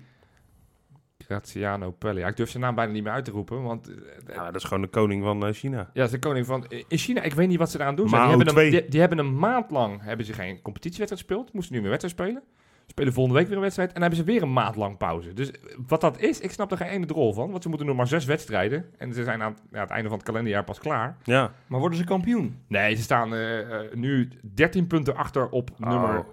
Graziano 1.18 1.90
Pelle. 1.90 2.20
Ja, 2.20 2.29
ik 2.29 2.37
durf 2.37 2.50
zijn 2.50 2.62
naam 2.62 2.74
bijna 2.74 2.92
niet 2.92 3.02
meer 3.02 3.12
uit 3.12 3.24
te 3.24 3.31
roepen, 3.31 3.62
want... 3.62 3.88
eh, 3.88 4.35
Ja, 4.35 4.44
dat 4.44 4.55
is 4.55 4.64
gewoon 4.64 4.83
de 4.83 4.88
koning 4.88 5.22
van 5.22 5.46
eh, 5.46 5.52
China. 5.52 5.76
Ja, 5.79 5.87
dat 5.92 6.05
is 6.05 6.11
de 6.11 6.18
koning 6.18 6.46
van... 6.46 6.66
In 6.88 6.98
China, 6.98 7.22
ik 7.22 7.33
weet 7.35 7.48
niet 7.48 7.59
wat 7.59 7.70
ze 7.70 7.81
eraan 7.81 7.94
doen. 7.96 8.09
zijn. 8.09 8.20
Die, 8.20 8.31
hebben 8.31 8.46
een, 8.48 8.52
twee. 8.55 8.70
die, 8.70 8.88
die 8.90 9.00
hebben 9.00 9.18
een 9.18 9.38
maand 9.38 9.70
lang 9.70 10.02
hebben 10.02 10.26
ze 10.26 10.33
geen 10.33 10.62
competitiewedstrijd 10.62 11.24
gespeeld. 11.26 11.52
Moesten 11.52 11.74
nu 11.74 11.81
weer 11.81 11.90
wedstrijd 11.90 12.16
spelen. 12.18 12.42
Spelen 12.87 13.12
volgende 13.12 13.38
week 13.38 13.49
weer 13.49 13.57
een 13.57 13.62
wedstrijd. 13.62 13.88
En 13.92 14.01
dan 14.01 14.03
hebben 14.11 14.27
ze 14.27 14.33
weer 14.33 14.42
een 14.42 14.53
maand 14.53 14.77
lang 14.77 14.96
pauze. 14.96 15.33
Dus 15.33 15.51
eh, 15.51 15.57
wat 15.87 16.01
dat 16.01 16.20
is, 16.20 16.40
ik 16.40 16.51
snap 16.51 16.70
er 16.70 16.77
geen 16.77 16.88
ene 16.88 17.07
drol 17.07 17.33
van. 17.33 17.51
Want 17.51 17.62
ze 17.62 17.68
moeten 17.68 17.87
nog 17.87 17.96
maar 17.96 18.07
zes 18.07 18.25
wedstrijden. 18.25 18.85
En 18.99 19.12
ze 19.14 19.25
zijn 19.25 19.42
aan 19.42 19.57
ja, 19.72 19.81
het 19.81 19.90
einde 19.90 20.09
van 20.09 20.18
het 20.18 20.27
kalenderjaar 20.27 20.64
pas 20.64 20.79
klaar. 20.79 21.16
Ja. 21.25 21.53
Maar 21.66 21.81
worden 21.81 21.99
ze 21.99 22.05
kampioen? 22.05 22.57
Nee, 22.68 22.94
ze 22.94 23.03
staan 23.03 23.35
eh, 23.35 23.61
eh, 23.61 23.92
nu 23.94 24.29
13 24.55 24.87
punten 24.87 25.16
achter 25.16 25.49
op 25.49 25.70
Oh. 25.81 25.88
nummer 25.90 26.25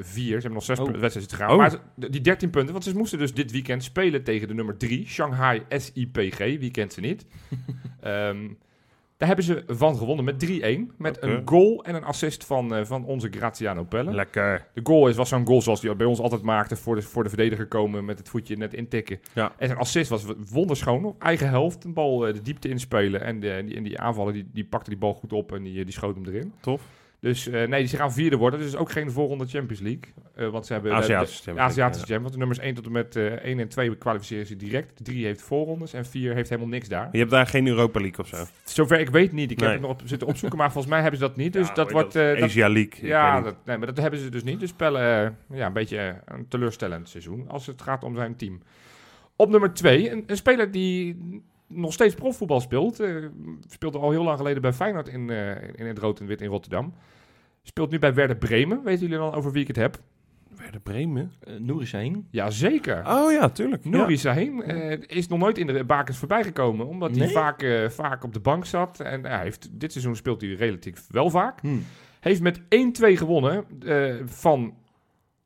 4. 0.00 0.24
ze 0.26 0.30
hebben 0.32 0.52
nog 0.52 0.62
zes 0.62 0.78
Oh. 0.78 0.86
wedstrijden 0.86 1.28
te 1.28 1.36
gaan. 1.36 1.50
Oh. 1.50 1.56
Maar 1.56 1.70
ze- 1.70 2.10
die 2.10 2.20
13 2.20 2.50
punten, 2.50 2.72
want 2.72 2.84
ze 2.84 2.96
moesten 2.96 3.18
dus 3.18 3.34
dit 3.34 3.50
weekend 3.50 3.84
spelen 3.84 4.24
tegen 4.24 4.48
de 4.48 4.54
nummer 4.54 4.76
3, 4.76 5.06
Shanghai 5.06 5.62
SIPG. 5.68 6.38
Wie 6.38 6.70
kent 6.70 6.92
ze 6.92 7.00
niet? 7.00 7.26
Ehm, 8.00 8.48
daar 9.16 9.28
hebben 9.28 9.44
ze 9.44 9.62
van 9.66 9.96
gewonnen 9.96 10.24
met 10.24 10.46
3-1. 10.46 10.96
Met 10.98 11.22
een 11.22 11.42
goal 11.44 11.84
en 11.84 11.94
een 11.94 12.04
assist 12.04 12.44
van, 12.44 12.74
eh, 12.74 12.84
van 12.84 13.04
onze 13.04 13.28
Graziano 13.30 13.84
Pelle. 13.84 14.12
Lekker. 14.12 14.66
De 14.74 14.80
goal 14.82 15.08
is, 15.08 15.16
was 15.16 15.28
zo'n 15.28 15.46
goal 15.46 15.62
zoals 15.62 15.80
die 15.80 15.94
bij 15.94 16.06
ons 16.06 16.20
altijd 16.20 16.42
maakte. 16.42 16.76
Voor 16.76 16.94
de, 16.94 17.02
voor 17.02 17.22
de 17.22 17.28
verdediger 17.28 17.66
komen 17.66 18.04
met 18.04 18.18
het 18.18 18.28
voetje 18.28 18.56
net 18.56 18.74
intikken. 18.74 19.20
Ja. 19.32 19.52
En 19.58 19.66
zijn 19.66 19.78
assist 19.78 20.10
was 20.10 20.24
wonderschoon. 20.50 21.04
Op 21.04 21.22
eigen 21.22 21.48
helft. 21.48 21.84
Een 21.84 21.92
bal 21.92 22.26
eh, 22.26 22.34
de 22.34 22.42
diepte 22.42 22.68
inspelen. 22.68 23.20
En, 23.20 23.40
de, 23.40 23.62
die, 23.64 23.76
en 23.76 23.82
die 23.82 24.00
aanvaller 24.00 24.32
die, 24.32 24.48
die 24.52 24.64
pakte 24.64 24.90
die 24.90 24.98
bal 24.98 25.14
goed 25.14 25.32
op 25.32 25.52
en 25.52 25.62
die, 25.62 25.84
die 25.84 25.94
schoot 25.94 26.14
hem 26.14 26.26
erin. 26.26 26.52
Tof. 26.60 26.82
Dus 27.20 27.48
eh, 27.48 27.68
nee, 27.68 27.86
ze 27.86 27.96
gaan 27.96 28.12
vierde 28.12 28.36
worden. 28.36 28.60
Dus 28.60 28.76
ook 28.76 28.90
geen 28.90 29.10
voorronde 29.10 29.46
Champions 29.46 29.80
League. 29.80 30.02
Eh, 30.34 30.48
want 30.48 30.66
ze 30.66 30.72
hebben 30.72 30.92
Aziatische 30.92 31.36
de, 31.38 31.42
Champions 31.44 31.70
Aziatische 31.70 32.06
League, 32.08 32.16
Champions. 32.16 32.22
Want 32.22 32.32
de 32.32 32.38
nummers 32.38 32.58
1 32.58 32.74
tot 32.74 32.86
en 32.86 32.92
met 32.92 33.16
eh 33.16 33.50
1 33.50 33.58
en 33.58 33.68
2 33.68 33.96
kwalificeren 33.96 34.46
ze 34.46 34.56
direct. 34.56 35.04
3 35.04 35.24
heeft 35.24 35.42
voorrondes 35.42 35.92
en 35.92 36.06
4 36.06 36.34
heeft 36.34 36.48
helemaal 36.48 36.70
niks 36.70 36.88
daar. 36.88 37.08
Je 37.12 37.18
hebt 37.18 37.30
daar 37.30 37.46
geen 37.46 37.66
Europa 37.66 38.00
League 38.00 38.18
of 38.18 38.26
zo. 38.28 38.44
Zover 38.64 39.00
ik 39.00 39.10
weet 39.10 39.32
niet. 39.32 39.50
Ik 39.50 39.60
heb 39.60 39.70
het 39.72 39.80
nog 39.80 39.90
op, 39.90 40.02
zitten 40.04 40.28
opzoeken, 40.28 40.58
maar 40.58 40.72
volgens 40.72 40.92
mij 40.92 41.02
hebben 41.02 41.20
ze 41.20 41.26
dat 41.26 41.36
niet. 41.36 41.52
Dus 41.52 41.68
Ja, 41.68 41.74
dat 41.74 41.90
wordt... 41.92 42.14
eh, 42.16 42.28
dat- 42.34 42.42
Asia 42.42 42.68
League. 42.68 43.06
ja, 43.08 43.40
dat, 43.40 43.56
nee, 43.64 43.76
maar 43.78 43.86
dat 43.86 43.96
hebben 43.96 44.20
ze 44.20 44.28
dus 44.28 44.42
niet. 44.44 44.60
Dus 44.60 44.72
Pelle, 44.72 44.98
eh, 44.98 45.58
ja, 45.58 45.66
een 45.66 45.72
beetje 45.72 46.20
een 46.24 46.48
teleurstellend 46.48 47.08
seizoen 47.08 47.48
als 47.48 47.66
het 47.66 47.82
gaat 47.82 48.04
om 48.04 48.16
zijn 48.16 48.36
team. 48.36 48.62
Op 49.36 49.50
nummer 49.50 49.72
2, 49.74 50.10
een, 50.10 50.24
een 50.26 50.36
speler 50.36 50.70
die 50.70 51.16
nog 51.66 51.92
steeds 51.92 52.14
profvoetbal 52.14 52.60
speelt. 52.60 53.00
eh, 53.00 53.14
speelde 53.68 53.98
al 53.98 54.10
heel 54.10 54.24
lang 54.24 54.36
geleden 54.36 54.62
bij 54.62 54.72
Feyenoord 54.72 55.08
in, 55.08 55.30
eh, 55.30 55.50
in 55.74 55.86
het 55.86 55.98
rood 55.98 56.20
en 56.20 56.26
wit 56.26 56.40
in 56.40 56.48
Rotterdam. 56.48 56.94
Speelt 57.62 57.90
nu 57.90 57.98
bij 57.98 58.14
Werder 58.14 58.36
Bremen. 58.36 58.84
Weten 58.84 59.00
jullie 59.00 59.16
dan 59.24 59.34
over 59.34 59.52
wie 59.52 59.62
ik 59.62 59.66
het 59.68 59.76
heb? 59.76 59.98
Werder 60.56 60.80
Bremen? 60.80 61.32
Uh, 61.48 61.60
Nouri 61.60 61.86
Sahin? 61.86 62.26
Jazeker. 62.30 63.02
Oh 63.06 63.32
ja, 63.32 63.48
tuurlijk. 63.48 63.84
Nouri 63.84 64.12
Ja. 64.12 64.18
Sahin 64.18 64.62
eh, 64.62 64.98
is 65.06 65.28
nog 65.28 65.38
nooit 65.38 65.58
in 65.58 65.66
de 65.66 65.84
bakens 65.84 66.18
voorbij 66.18 66.42
gekomen. 66.44 66.86
Omdat 66.86 67.16
hij 67.16 67.28
vaak, 67.28 67.62
eh, 67.62 67.88
vaak 67.88 68.24
op 68.24 68.32
de 68.32 68.40
bank 68.40 68.64
zat. 68.64 69.00
En 69.00 69.24
hij 69.24 69.42
heeft, 69.42 69.68
dit 69.80 69.92
seizoen 69.92 70.16
speelt 70.16 70.40
hij 70.40 70.50
relatief 70.54 71.04
wel 71.08 71.30
vaak. 71.30 71.60
Hm. 71.60 71.76
Heeft 72.20 72.40
met 72.40 72.60
1-2 72.68 73.16
gewonnen 73.16 73.64
eh, 73.86 74.14
van... 74.24 74.74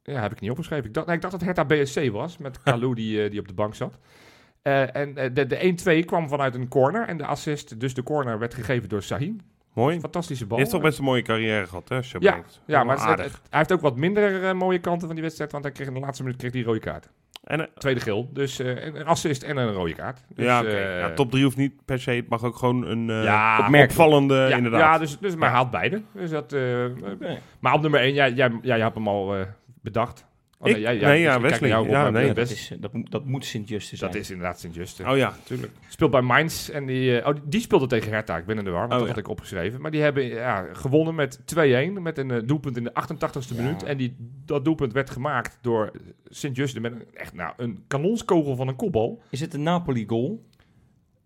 Ja, 0.02 0.20
heb 0.20 0.32
ik 0.32 0.40
niet 0.40 0.50
opgeschreven. 0.50 0.84
Ik 0.86 0.94
dacht, 0.94 1.06
nee, 1.06 1.16
ik 1.16 1.22
dacht 1.22 1.38
dat 1.38 1.56
Hertha 1.56 1.64
BSC 1.64 2.10
was, 2.10 2.38
met 2.38 2.60
Kalou 2.62 2.94
die, 2.94 3.22
eh, 3.24 3.30
die 3.30 3.40
op 3.40 3.48
de 3.48 3.54
bank 3.54 3.74
zat. 3.74 3.98
Eh, 4.62 4.96
en 4.96 5.16
eh, 5.16 5.30
de, 5.32 5.46
de 5.46 6.00
1-2 6.02 6.04
kwam 6.04 6.28
vanuit 6.28 6.54
een 6.54 6.68
corner. 6.68 7.08
En 7.08 7.16
de 7.16 7.26
assist, 7.26 7.80
dus 7.80 7.94
de 7.94 8.02
corner, 8.02 8.38
werd 8.38 8.54
gegeven 8.54 8.88
door 8.88 9.02
Sahin. 9.02 9.40
Mooi. 9.74 10.00
Fantastische 10.00 10.46
bal. 10.46 10.56
Hij 10.56 10.66
heeft 10.66 10.76
toch 10.76 10.84
best 10.86 10.98
een 10.98 11.04
mooie 11.04 11.22
carrière 11.22 11.66
gehad, 11.66 11.88
hè? 11.88 11.98
Ja, 12.18 12.40
ja, 12.66 12.84
maar 12.84 12.96
het- 12.96 13.04
Aardig. 13.04 13.24
het- 13.24 13.40
hij 13.50 13.58
heeft 13.58 13.72
ook 13.72 13.80
wat 13.80 13.96
minder 13.96 14.44
eh, 14.48 14.54
mooie 14.54 14.78
kanten 14.78 15.06
van 15.06 15.14
die 15.14 15.22
wedstrijd. 15.24 15.52
Want 15.52 15.64
hij 15.64 15.72
kreeg 15.72 15.86
in 15.86 15.94
de 15.94 16.00
laatste 16.00 16.22
minuut 16.22 16.38
kreeg 16.38 16.52
hij 16.52 16.62
rode 16.62 16.78
kaart. 16.78 17.08
En, 17.44 17.68
Tweede 17.74 18.00
geel. 18.00 18.30
Dus 18.32 18.58
een 18.58 19.04
assist 19.06 19.42
en 19.42 19.56
een 19.56 19.72
rode 19.72 19.94
kaart. 19.94 20.24
Dus, 20.34 20.44
ja, 20.44 20.60
ja, 20.98 21.12
top 21.12 21.30
3 21.30 21.44
hoeft 21.44 21.56
niet 21.56 21.84
per 21.84 22.00
se. 22.00 22.10
Het 22.10 22.28
mag 22.28 22.44
ook 22.44 22.56
gewoon 22.56 22.86
een 22.86 23.06
Ja, 23.22 23.68
opvallende, 23.82 24.34
ja, 24.34 24.56
inderdaad. 24.56 24.80
Ja, 24.80 24.98
dus, 24.98 25.18
dus 25.18 25.36
maar 25.36 25.50
haalt 25.50 25.70
beide. 25.70 26.02
Dus 26.14 26.30
dat. 26.30 26.56
Maar 27.60 27.74
op 27.74 27.80
nummer 27.80 28.00
1, 28.00 28.14
jij, 28.14 28.32
jij, 28.32 28.58
jij 28.62 28.80
hebt 28.80 28.94
hem 28.94 29.08
al 29.08 29.34
bedacht. 29.82 30.26
Oh, 30.62 30.70
jij, 30.78 30.98
Nee, 30.98 31.20
ja, 31.20 31.40
Wesley. 31.40 31.68
Ja, 31.68 32.10
nee. 32.10 32.26
Dat, 32.26 32.34
best- 32.34 32.52
is, 32.52 32.70
eh, 32.70 32.78
dat, 32.80 32.92
moet- 32.92 33.10
dat 33.10 33.24
moet 33.24 33.44
Sint-Juste 33.44 33.96
zijn. 33.96 34.10
dat 34.12 34.20
is 34.20 34.30
inderdaad 34.30 34.60
Sint-Juste. 34.60 35.04
Oh 35.08 35.16
ja, 35.16 35.34
tuurlijk. 35.44 35.72
Speelt 35.88 36.10
bij 36.10 36.20
Mainz 36.20 36.68
en 36.68 36.86
die, 36.86 37.20
eh, 37.20 37.28
oh, 37.28 37.34
die, 37.44 37.60
speelde 37.60 37.86
tegen 37.86 38.12
Hertha. 38.12 38.36
Ik 38.36 38.46
ben 38.46 38.58
in 38.58 38.64
de 38.64 38.70
war, 38.70 38.80
want 38.80 38.92
Oh, 38.92 38.98
dat 38.98 39.06
ja. 39.08 39.14
had 39.14 39.22
ik 39.24 39.28
opgeschreven. 39.28 39.80
Maar 39.80 39.90
die 39.90 40.00
hebben 40.00 40.24
ja, 40.24 40.66
gewonnen 40.72 41.14
met 41.14 41.38
2-1 41.44 42.02
met 42.02 42.18
een 42.18 42.30
eh, 42.30 42.38
doelpunt 42.44 42.76
in 42.76 42.84
de 42.84 42.92
88ste 42.92 43.54
Ja. 43.56 43.62
minuut. 43.62 43.82
En 43.82 43.96
die, 43.96 44.16
dat 44.44 44.64
doelpunt 44.64 44.92
werd 44.92 45.10
gemaakt 45.10 45.58
door 45.62 45.90
Sint-Juste 46.28 46.80
met 46.80 46.92
een, 46.92 47.04
echt 47.14 47.34
nou, 47.34 47.52
een 47.56 47.84
kanonskogel 47.86 48.56
van 48.56 48.68
een 48.68 48.76
kopbal. 48.76 49.22
Is 49.30 49.40
het 49.40 49.54
een 49.54 49.62
Napoli-goal? 49.62 50.44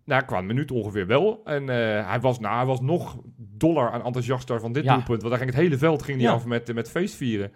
Nou, 0.04 0.24
qua 0.24 0.38
een 0.38 0.46
minuut 0.46 0.70
ongeveer 0.70 1.06
wel. 1.06 1.40
En 1.44 1.68
eh, 1.68 2.08
hij, 2.08 2.20
was, 2.20 2.38
nou, 2.40 2.56
hij 2.56 2.66
was 2.66 2.80
nog 2.80 3.16
doller 3.36 3.92
en 3.92 4.02
enthousiaster 4.02 4.60
van 4.60 4.72
dit 4.72 4.84
doelpunt. 4.84 5.06
Want 5.22 5.22
daar 5.22 5.38
ging 5.38 5.50
het 5.50 5.60
hele 5.60 5.78
veld 5.78 6.02
ging 6.02 6.18
die 6.18 6.28
af 6.30 6.44
met, 6.46 6.74
met 6.74 6.90
feestvieren. 6.90 7.52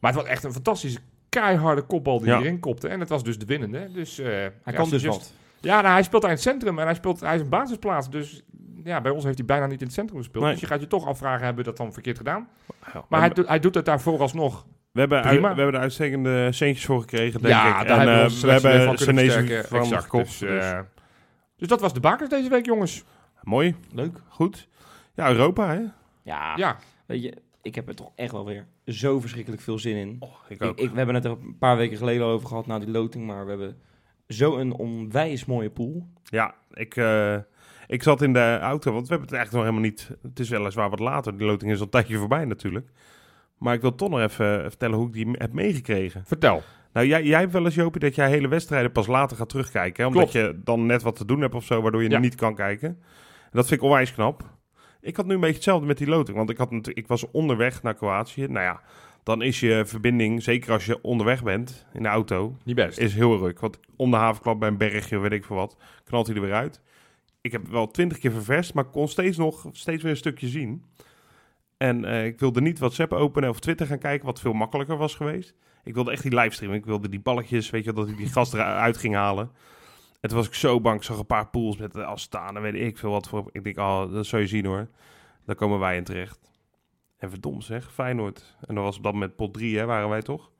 Maar 0.00 0.12
het 0.12 0.20
was 0.22 0.30
echt 0.30 0.44
een 0.44 0.52
fantastische, 0.52 0.98
keiharde 1.40 1.82
kopbal 1.82 2.18
die 2.18 2.28
Ja. 2.28 2.34
hij 2.34 2.44
erin 2.44 2.60
kopte. 2.60 2.88
En 2.88 3.00
het 3.00 3.08
was 3.08 3.22
dus 3.24 3.38
de 3.38 3.46
winnende. 3.46 3.92
Dus, 3.92 4.18
eh, 4.18 4.26
Hij 4.26 4.52
ja, 4.64 4.72
kan 4.72 4.88
dus 4.90 5.04
wat. 5.04 5.32
Ja, 5.60 5.80
nou, 5.80 5.92
hij 5.92 6.02
speelt 6.02 6.22
daar 6.22 6.30
in 6.30 6.36
het 6.36 6.46
centrum 6.46 6.78
en 6.78 6.84
hij, 6.84 6.94
speelt, 6.94 7.20
hij 7.20 7.34
is 7.34 7.40
een 7.40 7.48
basisplaats. 7.48 8.10
Dus 8.10 8.42
ja, 8.84 9.00
bij 9.00 9.12
ons 9.12 9.24
heeft 9.24 9.38
hij 9.38 9.46
bijna 9.46 9.66
niet 9.66 9.80
in 9.80 9.86
het 9.86 9.94
centrum 9.94 10.18
gespeeld. 10.18 10.42
Nee. 10.44 10.52
Dus 10.52 10.60
je 10.60 10.66
gaat 10.66 10.80
je 10.80 10.86
toch 10.86 11.06
afvragen, 11.06 11.44
hebben 11.44 11.64
we 11.64 11.70
dat 11.70 11.78
dan 11.78 11.92
verkeerd 11.92 12.16
gedaan? 12.16 12.48
Ja, 12.92 13.04
Maar 13.08 13.20
hij, 13.20 13.28
doet- 13.28 13.48
hij 13.48 13.58
doet 13.60 13.74
het 13.74 13.84
daar 13.84 14.00
vooralsnog. 14.00 14.66
we, 14.92 15.00
hebben 15.00 15.22
uit- 15.22 15.40
we 15.40 15.46
hebben 15.46 15.74
er 15.74 15.80
uitstekende 15.80 16.52
centjes 16.52 16.84
voor 16.86 17.00
gekregen, 17.00 17.40
denk 17.40 17.54
ja, 17.54 17.80
ik. 17.80 17.88
daar 17.88 17.96
hebben 17.96 18.14
we 18.14 18.20
eh, 18.20 18.26
weer 19.46 19.64
van 19.66 19.78
Exact. 19.78 20.02
gekocht. 20.02 20.24
Dus, 20.26 20.38
dus 20.38 20.64
eh, 20.64 20.80
dus 21.56 21.68
dat 21.68 21.80
was 21.80 21.92
de 21.92 22.00
bakers 22.00 22.28
deze 22.28 22.48
week, 22.48 22.64
jongens. 22.66 23.04
Mooi, 23.42 23.74
Leuk. 23.92 24.20
goed. 24.28 24.68
Ja, 25.14 25.28
Europa, 25.28 25.68
hè? 25.68 25.80
Ja, 26.22 26.52
Ja, 26.56 26.76
weet 27.06 27.22
je, 27.22 27.34
ik 27.62 27.74
heb 27.74 27.88
er 27.88 27.94
toch 27.94 28.10
echt 28.14 28.32
wel 28.32 28.44
weer 28.44 28.66
zo 28.86 29.20
verschrikkelijk 29.20 29.62
veel 29.62 29.78
zin 29.78 29.96
in. 29.96 30.08
Ik 30.48 30.60
Ik, 30.60 30.62
ook. 30.62 30.78
ik- 30.78 30.90
we 30.90 30.96
hebben 30.96 31.14
het 31.14 31.24
er 31.24 31.30
een 31.30 31.56
paar 31.58 31.76
weken 31.76 31.96
geleden 31.96 32.22
al 32.26 32.30
over 32.30 32.48
gehad 32.48 32.66
na 32.66 32.78
die 32.78 32.90
loting, 32.90 33.26
maar 33.26 33.44
we 33.44 33.50
hebben 33.50 33.76
zo 34.28 34.56
een 34.56 34.72
onwijs 34.72 35.44
mooie 35.44 35.70
pool. 35.70 36.06
Ja, 36.24 36.54
ik, 36.72 36.96
eh, 36.96 37.36
ik 37.86 38.02
zat 38.02 38.22
in 38.22 38.32
de 38.32 38.58
auto, 38.60 38.92
want 38.92 39.08
we 39.08 39.14
hebben 39.14 39.28
het 39.28 39.36
eigenlijk 39.36 39.52
nog 39.52 39.62
helemaal 39.62 39.80
niet... 39.90 40.10
Het 40.22 40.38
is 40.40 40.48
weliswaar 40.48 40.90
wat 40.90 40.98
later, 40.98 41.36
die 41.36 41.46
loting 41.46 41.70
is 41.70 41.78
al 41.78 41.84
een 41.84 41.90
tijdje 41.90 42.16
voorbij 42.16 42.44
natuurlijk. 42.44 42.88
Maar 43.58 43.74
ik 43.74 43.80
wil 43.80 43.94
toch 43.94 44.08
nog 44.10 44.20
even 44.20 44.60
vertellen 44.60 44.98
hoe 44.98 45.06
ik 45.06 45.12
die 45.12 45.28
heb 45.32 45.52
meegekregen. 45.52 46.22
vertel. 46.26 46.62
Nou, 46.92 47.06
jij, 47.06 47.22
jij 47.24 47.40
hebt 47.40 47.52
wel 47.52 47.64
eens, 47.64 47.74
Jopie, 47.74 48.00
dat 48.00 48.14
jij 48.14 48.28
hele 48.28 48.48
wedstrijden 48.48 48.92
pas 48.92 49.06
later 49.06 49.36
gaat 49.36 49.48
terugkijken. 49.48 50.02
Hè? 50.04 50.08
Omdat 50.10 50.32
je 50.32 50.60
dan 50.64 50.86
net 50.86 51.02
wat 51.02 51.16
te 51.16 51.24
doen 51.24 51.40
hebt 51.40 51.54
of 51.54 51.64
zo, 51.64 51.82
waardoor 51.82 52.02
je 52.02 52.10
Ja. 52.10 52.18
niet 52.18 52.34
kan 52.34 52.54
kijken. 52.54 52.88
En 53.42 53.50
dat 53.60 53.66
vind 53.66 53.80
ik 53.80 53.86
onwijs 53.86 54.14
knap. 54.14 54.50
Ik 55.04 55.16
had 55.16 55.26
nu 55.26 55.34
een 55.34 55.40
beetje 55.40 55.54
hetzelfde 55.54 55.86
met 55.86 55.98
die 55.98 56.06
loting. 56.06 56.36
Want 56.36 56.50
ik, 56.50 56.56
had 56.56 56.70
ik 56.82 57.06
was 57.06 57.30
onderweg 57.30 57.82
naar 57.82 57.94
Kroatië. 57.94 58.46
Nou 58.46 58.64
ja, 58.64 58.80
dan 59.22 59.42
is 59.42 59.60
je 59.60 59.82
verbinding, 59.86 60.42
zeker 60.42 60.72
als 60.72 60.86
je 60.86 61.02
onderweg 61.02 61.42
bent 61.42 61.86
in 61.92 62.02
de 62.02 62.08
auto, 62.08 62.56
Niet 62.64 62.76
best. 62.76 62.98
is 62.98 63.14
heel 63.14 63.38
ruk. 63.38 63.60
Want 63.60 63.78
om 63.96 64.10
de 64.10 64.16
havenklap 64.16 64.60
bij 64.60 64.68
een 64.68 64.76
bergje, 64.76 65.18
weet 65.18 65.32
ik 65.32 65.44
veel 65.44 65.56
wat, 65.56 65.76
knalt 66.04 66.26
hij 66.26 66.36
er 66.36 66.42
weer 66.42 66.52
uit. 66.52 66.80
Ik 67.40 67.52
heb 67.52 67.68
wel 67.68 67.90
twintig 67.90 68.18
keer 68.18 68.32
ververst, 68.32 68.74
maar 68.74 68.84
kon 68.84 69.08
steeds 69.08 69.36
nog 69.36 69.68
steeds 69.72 70.02
weer 70.02 70.10
een 70.10 70.16
stukje 70.16 70.48
zien. 70.48 70.84
En 71.76 72.04
eh, 72.04 72.24
ik 72.24 72.40
wilde 72.40 72.60
niet 72.60 72.78
WhatsApp 72.78 73.12
openen 73.12 73.50
of 73.50 73.60
Twitter 73.60 73.86
gaan 73.86 73.98
kijken, 73.98 74.26
wat 74.26 74.40
veel 74.40 74.52
makkelijker 74.52 74.96
was 74.96 75.14
geweest. 75.14 75.54
Ik 75.84 75.94
wilde 75.94 76.10
echt 76.10 76.22
die 76.22 76.34
livestream. 76.34 76.72
Ik 76.72 76.84
wilde 76.84 77.08
die 77.08 77.20
balletjes, 77.20 77.70
weet 77.70 77.84
je, 77.84 77.92
dat 77.92 78.08
ik 78.08 78.16
die 78.16 78.26
gast 78.28 78.54
eruit 78.54 78.96
ging 78.96 79.14
halen. 79.14 79.50
En 80.24 80.30
toen 80.30 80.38
was 80.38 80.46
ik 80.46 80.54
zo 80.54 80.80
bang. 80.80 80.96
Ik 80.96 81.02
zag 81.02 81.18
een 81.18 81.26
paar 81.26 81.46
pools 81.48 81.76
met 81.76 81.96
Astana, 81.96 82.60
weet 82.60 82.74
ik 82.74 82.98
veel 82.98 83.10
wat 83.10 83.28
voor. 83.28 83.48
Ik 83.52 83.64
denk, 83.64 83.78
oh, 83.78 84.12
dat 84.12 84.26
zou 84.26 84.42
je 84.42 84.48
zien 84.48 84.64
hoor. 84.66 84.88
Daar 85.46 85.56
komen 85.56 85.78
wij 85.78 85.96
in 85.96 86.04
terecht. 86.04 86.38
En 87.18 87.30
verdomd 87.30 87.64
zeg, 87.64 87.92
Feyenoord. 87.92 88.56
En 88.66 88.74
dat 88.74 88.84
was 88.84 88.96
op 88.96 89.02
dat 89.02 89.12
moment 89.12 89.36
pot 89.36 89.54
3, 89.54 89.78
hè, 89.78 89.84
waren 89.84 90.08
wij 90.08 90.22
toch? 90.22 90.50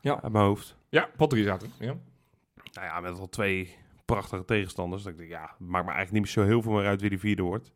Ja. 0.00 0.22
Uit 0.22 0.32
mijn 0.32 0.44
hoofd. 0.44 0.76
Ja, 0.88 1.08
pot 1.16 1.30
3 1.30 1.44
zaten. 1.44 1.70
Ja. 1.78 1.94
Nou 2.72 2.86
ja, 2.86 3.00
met 3.00 3.18
al 3.18 3.28
twee 3.28 3.76
prachtige 4.04 4.44
tegenstanders. 4.44 5.02
Dat 5.02 5.12
ik 5.12 5.18
denk, 5.18 5.30
ja, 5.30 5.40
het 5.58 5.68
maakt 5.68 5.86
me 5.86 5.92
eigenlijk 5.92 6.24
niet 6.24 6.32
zo 6.34 6.44
heel 6.44 6.62
veel 6.62 6.72
meer 6.72 6.86
uit 6.86 7.00
wie 7.00 7.10
die 7.10 7.18
vierde 7.18 7.42
wordt. 7.42 7.72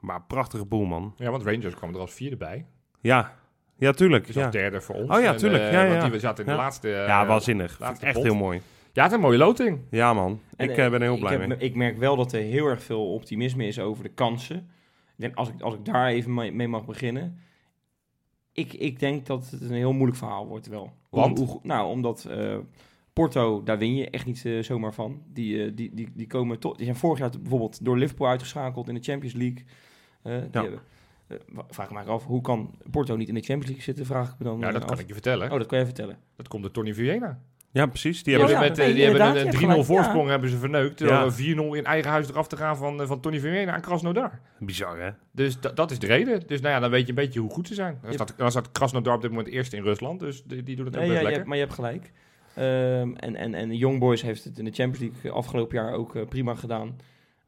Maar 0.00 0.22
prachtige 0.22 0.64
boel, 0.64 0.84
man. 0.84 1.14
ja, 1.16 1.30
want 1.30 1.42
Rangers 1.42 1.74
kwam 1.74 1.94
er 1.94 2.00
als 2.00 2.12
vierde 2.12 2.36
bij. 2.36 2.66
Ja, 3.00 3.34
ja 3.76 3.92
tuurlijk. 3.92 4.26
Dus 4.26 4.34
Ja, 4.34 4.50
derde 4.50 4.80
voor 4.80 4.94
ons. 4.94 5.10
Oh 5.16 5.20
ja, 5.20 5.34
tuurlijk. 5.34 5.62
eh, 5.62 5.72
Ja, 5.72 5.80
want 5.82 5.94
ja. 5.94 6.02
die 6.02 6.10
we 6.10 6.18
zaten 6.18 6.44
in 6.44 6.50
de 6.50 6.56
laatste... 6.56 6.94
eh, 6.94 7.06
ja 7.06 7.26
waanzinnig. 7.26 7.66
Vind 7.66 7.80
ik 7.80 7.86
laatste 7.86 8.06
echt 8.06 8.14
pot. 8.14 8.24
heel 8.24 8.34
mooi. 8.34 8.60
Ja, 8.98 9.04
het 9.04 9.12
is 9.12 9.18
een 9.18 9.24
mooie 9.24 9.38
loting. 9.38 9.80
Ja, 9.90 10.14
man. 10.14 10.40
En, 10.56 10.70
ik 10.70 10.76
eh, 10.76 10.84
eh, 10.84 10.90
ben 10.90 11.00
er 11.00 11.06
heel 11.06 11.14
ik 11.14 11.20
blij 11.20 11.36
heb- 11.36 11.48
mee. 11.48 11.58
Ik 11.58 11.74
merk 11.74 11.96
wel 11.98 12.16
dat 12.16 12.32
er 12.32 12.40
heel 12.40 12.66
erg 12.66 12.82
veel 12.82 13.12
optimisme 13.12 13.66
is 13.66 13.78
over 13.80 14.02
de 14.02 14.08
kansen. 14.08 14.56
Ik 14.56 15.14
denk, 15.16 15.34
als, 15.34 15.48
ik, 15.48 15.60
als 15.60 15.74
ik 15.74 15.84
daar 15.84 16.06
even 16.08 16.34
mee, 16.56 16.68
mag 16.68 16.84
beginnen. 16.84 17.38
Ik, 18.52 18.72
ik 18.72 18.98
denk 18.98 19.26
dat 19.26 19.50
het 19.50 19.60
een 19.60 19.72
heel 19.72 19.92
moeilijk 19.92 20.18
verhaal 20.18 20.46
wordt 20.46 20.66
wel. 20.66 20.92
Want? 21.10 21.38
hoe 21.38 21.60
nou, 21.62 21.88
omdat 21.90 22.24
eh, 22.24 22.56
Porto, 23.12 23.62
daar 23.62 23.78
win 23.78 23.94
je 23.94 24.10
echt 24.10 24.26
niet 24.26 24.44
eh, 24.44 24.62
zomaar 24.62 24.94
van. 24.94 25.22
Die, 25.26 25.64
eh, 25.64 25.70
die, 25.74 25.94
die, 25.94 26.08
die, 26.14 26.26
komen 26.26 26.58
tot, 26.58 26.76
die 26.76 26.84
zijn 26.84 26.96
vorig 26.98 27.18
jaar 27.18 27.30
bijvoorbeeld 27.40 27.84
door 27.84 27.98
Liverpool 27.98 28.28
uitgeschakeld 28.28 28.88
in 28.88 28.94
de 28.94 29.02
Champions 29.02 29.34
League. 29.34 29.64
Eh, 30.22 30.32
die 30.32 30.48
Ja. 30.52 30.62
hebben- 30.62 30.80
eh, 31.26 31.36
vraag 31.68 31.86
ik 31.90 31.92
me 31.92 32.02
af, 32.02 32.24
hoe 32.24 32.40
kan 32.40 32.74
Porto 32.90 33.16
niet 33.16 33.28
in 33.28 33.34
de 33.34 33.40
Champions 33.40 33.66
League 33.66 33.84
zitten? 33.84 34.06
Vraag 34.06 34.32
ik 34.32 34.38
me 34.38 34.44
dan 34.44 34.58
Ja, 34.58 34.70
dat 34.70 34.82
eh, 34.82 34.88
kan 34.88 34.98
ik 34.98 35.06
je 35.06 35.12
vertellen. 35.12 35.50
Oh, 35.52 35.58
dat 35.58 35.66
kan 35.66 35.78
je 35.78 35.84
vertellen. 35.84 36.18
Dat 36.36 36.48
komt 36.48 36.62
door 36.62 36.72
Tony 36.72 36.94
Viena. 36.94 37.40
Ja, 37.78 37.86
precies. 37.86 38.22
Die 38.22 38.34
hebben 38.34 38.52
ja, 38.54 38.60
met, 38.60 38.76
nee, 38.76 38.86
eh, 38.88 38.94
die 38.94 39.04
hebben 39.04 39.20
een, 39.22 39.32
je 39.32 39.38
een 39.40 39.46
hebt 39.46 39.56
3-0 39.56 39.60
gelijk, 39.66 39.84
voorsprong 39.84 40.28
hebben 40.28 40.50
ze 40.50 40.56
verneukt. 40.56 40.98
Ja. 40.98 41.20
Door 41.22 41.32
4-0 41.32 41.36
in 41.76 41.84
eigen 41.84 42.10
huis 42.10 42.28
eraf 42.28 42.48
te 42.48 42.56
gaan 42.56 42.76
van, 42.76 43.00
eh, 43.00 43.06
van 43.06 43.20
Tony 43.20 43.40
Viena 43.40 43.72
aan 43.72 43.80
Krasnodar. 43.80 44.40
bizar, 44.58 44.98
hè? 45.00 45.10
Dus 45.32 45.60
da- 45.60 45.70
dat 45.72 45.90
is 45.90 45.98
de 45.98 46.06
reden. 46.06 46.42
Dus 46.46 46.60
nou 46.60 46.74
ja, 46.74 46.80
dan 46.80 46.90
weet 46.90 47.02
je 47.02 47.08
een 47.08 47.14
beetje 47.14 47.40
hoe 47.40 47.50
goed 47.50 47.66
ze 47.68 47.74
zijn. 47.74 47.98
Dan 48.02 48.12
staat, 48.12 48.34
dan 48.36 48.50
staat 48.50 48.72
Krasnodar 48.72 49.14
op 49.14 49.20
dit 49.22 49.30
moment 49.30 49.48
eerst 49.48 49.72
in 49.72 49.82
Rusland. 49.82 50.20
Dus 50.20 50.42
die, 50.44 50.62
die 50.62 50.76
doen 50.76 50.84
het 50.86 50.94
ook 50.94 51.00
Nee, 51.00 51.10
best 51.10 51.22
lekker. 51.22 51.36
hebt, 51.36 51.46
maar 51.48 51.56
je 51.56 51.62
hebt 51.62 51.74
gelijk. 51.74 52.12
Ehm, 52.54 53.14
en, 53.16 53.36
en, 53.36 53.54
en 53.54 53.76
Young 53.76 53.98
Boys 53.98 54.22
heeft 54.22 54.44
het 54.44 54.58
in 54.58 54.64
de 54.64 54.70
Champions 54.72 55.12
League 55.12 55.30
afgelopen 55.30 55.76
jaar 55.76 55.92
ook 55.92 56.14
eh, 56.16 56.22
prima 56.28 56.54
gedaan. 56.54 56.96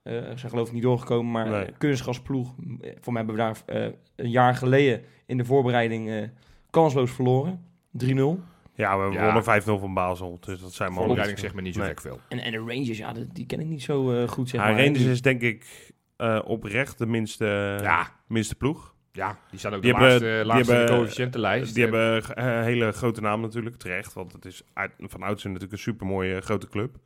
Eh 0.02 0.12
ze 0.12 0.32
zijn 0.36 0.50
geloof 0.50 0.66
ik 0.68 0.72
niet 0.74 0.82
doorgekomen, 0.82 1.30
maar 1.32 1.48
Nee. 1.48 1.66
kunstgasploeg. 1.78 2.54
eh, 2.80 2.90
Voor 3.00 3.12
mij 3.12 3.24
hebben 3.24 3.44
we 3.46 3.52
daar 3.66 3.82
eh, 3.82 3.92
een 4.16 4.30
jaar 4.30 4.54
geleden 4.54 5.02
in 5.26 5.36
de 5.36 5.44
voorbereiding 5.44 6.10
eh, 6.10 6.22
kansloos 6.70 7.10
verloren. 7.10 7.64
3-0. 7.92 8.40
Ja, 8.80 8.98
we 9.08 9.12
Ja. 9.12 9.24
wonnen 9.24 9.42
5-0 9.44 9.78
van 9.78 9.94
Basel. 9.94 10.38
Dus 10.40 10.60
dat 10.60 10.72
zijn 10.72 10.92
Voorbereiding 10.92 11.08
mogelijk. 11.08 11.38
zegt 11.38 11.54
me 11.54 11.60
niet 11.62 11.74
zo 11.74 11.80
Nee. 11.80 11.88
gek 11.88 12.00
veel. 12.00 12.20
En, 12.28 12.38
en 12.38 12.50
de 12.52 12.58
Rangers, 12.58 12.98
ja, 12.98 13.12
die, 13.12 13.26
die 13.32 13.46
ken 13.46 13.60
ik 13.60 13.66
niet 13.66 13.82
zo 13.82 14.12
eh, 14.22 14.28
goed, 14.28 14.48
zeg 14.48 14.60
Ja, 14.60 14.66
maar. 14.70 14.84
Rangers 14.84 15.04
is 15.04 15.22
denk 15.22 15.40
ik 15.42 15.92
eh, 16.16 16.40
oprecht 16.44 16.98
de 16.98 17.06
minste, 17.06 17.78
Ja, 17.82 18.08
minste 18.26 18.54
ploeg. 18.54 18.94
ja, 19.12 19.38
die 19.50 19.58
staan 19.58 19.74
ook 19.74 19.82
Die 19.82 19.92
de 19.94 19.98
hebben- 19.98 20.20
die 20.36 20.44
laagste 20.44 20.74
hebben- 20.74 20.96
coëfficiëntenlijst. 20.96 21.74
Die 21.74 21.86
En- 21.86 21.92
hebben 21.94 22.34
eh, 22.36 22.44
een 22.56 22.62
hele 22.62 22.92
grote 22.92 23.20
naam 23.20 23.40
natuurlijk, 23.40 23.76
terecht. 23.76 24.12
Want 24.12 24.32
het 24.32 24.44
is 24.44 24.62
uit, 24.72 24.92
van 24.98 25.22
oudsher 25.22 25.46
natuurlijk 25.50 25.72
een 25.72 25.84
supermooie 25.84 26.40
grote 26.40 26.68
club. 26.68 26.96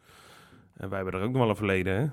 En 0.76 0.88
wij 0.88 1.00
hebben 1.00 1.20
er 1.20 1.26
ook 1.26 1.32
nog 1.32 1.40
wel 1.40 1.50
een 1.50 1.56
verleden, 1.56 1.94
hè? 1.96 2.06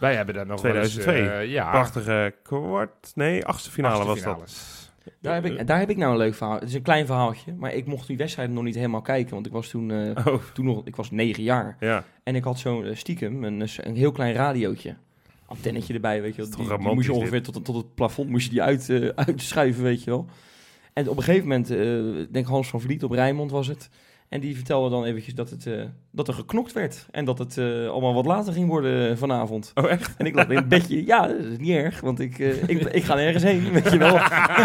Wij 0.00 0.14
hebben 0.14 0.34
daar 0.34 0.46
nog 0.46 0.58
2002. 0.60 1.22
wel 1.22 1.32
eens, 1.32 1.44
eh, 1.46 1.52
ja, 1.52 1.70
Prachtige 1.70 2.34
kwart, 2.42 3.12
nee, 3.14 3.44
achtste 3.44 3.70
finale 3.70 4.04
achtste 4.04 4.28
was 4.28 4.38
dat. 4.38 4.87
Daar 5.20 5.34
heb, 5.34 5.44
ik, 5.44 5.66
daar 5.66 5.78
heb 5.78 5.90
ik 5.90 5.96
nou 5.96 6.12
een 6.12 6.18
leuk 6.18 6.34
verhaal. 6.34 6.54
Het 6.54 6.68
is 6.68 6.74
een 6.74 6.82
klein 6.82 7.06
verhaaltje, 7.06 7.54
maar 7.54 7.74
ik 7.74 7.86
mocht 7.86 8.06
die 8.06 8.16
wedstrijd 8.16 8.50
nog 8.50 8.64
niet 8.64 8.74
helemaal 8.74 9.02
kijken. 9.02 9.34
Want 9.34 9.46
ik 9.46 9.52
was 9.52 9.68
toen, 9.68 9.90
eh, 9.90 10.26
Oh, 10.26 10.42
toen 10.54 10.64
nog, 10.64 10.80
ik 10.84 10.96
was 10.96 11.10
negen 11.10 11.42
jaar. 11.42 11.76
ja. 11.80 12.04
En 12.22 12.34
ik 12.34 12.44
had 12.44 12.58
zo'n 12.58 12.84
eh, 12.84 12.94
stiekem 12.94 13.44
een, 13.44 13.68
een 13.76 13.96
heel 13.96 14.12
klein 14.12 14.34
radiootje. 14.34 14.96
Antennetje 15.46 15.94
erbij, 15.94 16.22
weet 16.22 16.34
je 16.34 16.42
wel. 16.48 16.78
Die, 16.78 16.88
moest 16.94 17.06
je 17.06 17.12
ongeveer 17.12 17.42
tot, 17.42 17.64
tot 17.64 17.76
het 17.76 17.94
plafond 17.94 18.28
moest 18.30 18.44
je 18.44 18.50
die 18.50 18.62
uit, 18.62 18.88
eh, 18.88 19.08
uitschuiven, 19.26 19.82
weet 19.82 20.04
je 20.04 20.10
wel. 20.10 20.26
En 20.92 21.08
op 21.08 21.16
een 21.16 21.22
gegeven 21.22 21.48
moment, 21.48 21.70
eh, 21.70 22.20
ik 22.20 22.32
denk 22.32 22.46
Hans 22.46 22.68
van 22.68 22.80
Vliet 22.80 23.04
op 23.04 23.10
Rijnmond 23.10 23.50
was 23.50 23.66
het. 23.66 23.88
En 24.28 24.40
die 24.40 24.54
vertelde 24.54 24.90
dan 24.90 25.04
eventjes 25.04 25.34
dat, 25.34 25.50
het, 25.50 25.66
eh, 25.66 25.82
dat 26.12 26.28
er 26.28 26.34
geknokt 26.34 26.72
werd. 26.72 27.06
En 27.10 27.24
dat 27.24 27.38
het 27.38 27.58
eh, 27.58 27.88
allemaal 27.88 28.14
wat 28.14 28.26
later 28.26 28.52
ging 28.52 28.68
worden 28.68 29.10
eh, 29.10 29.16
vanavond. 29.16 29.70
Oh, 29.74 29.90
echt? 29.90 30.14
En 30.16 30.26
ik 30.26 30.34
lag 30.34 30.48
in 30.48 30.56
het 30.56 30.68
bedje, 30.68 31.06
ja, 31.06 31.26
dat 31.26 31.38
is 31.38 31.58
niet 31.58 31.70
erg, 31.76 32.00
want 32.00 32.20
ik, 32.20 32.38
eh, 32.38 32.62
ik, 32.68 32.80
ik 32.82 33.04
ga 33.04 33.14
nergens 33.14 33.42
heen, 33.42 33.72
weet 33.72 33.90
je 33.92 33.98
wel. 33.98 34.12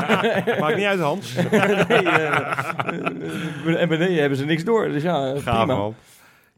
Maakt 0.62 0.76
niet 0.76 0.86
uit, 0.86 1.00
Hans. 1.00 1.36
nee, 3.66 3.78
en 3.78 3.88
beneden 3.90 4.16
hebben 4.20 4.38
ze 4.38 4.46
niks 4.46 4.64
door, 4.64 4.88
dus 4.88 5.04
ja, 5.04 5.32
Gaaf, 5.40 5.44
prima. 5.44 5.66
man. 5.66 5.96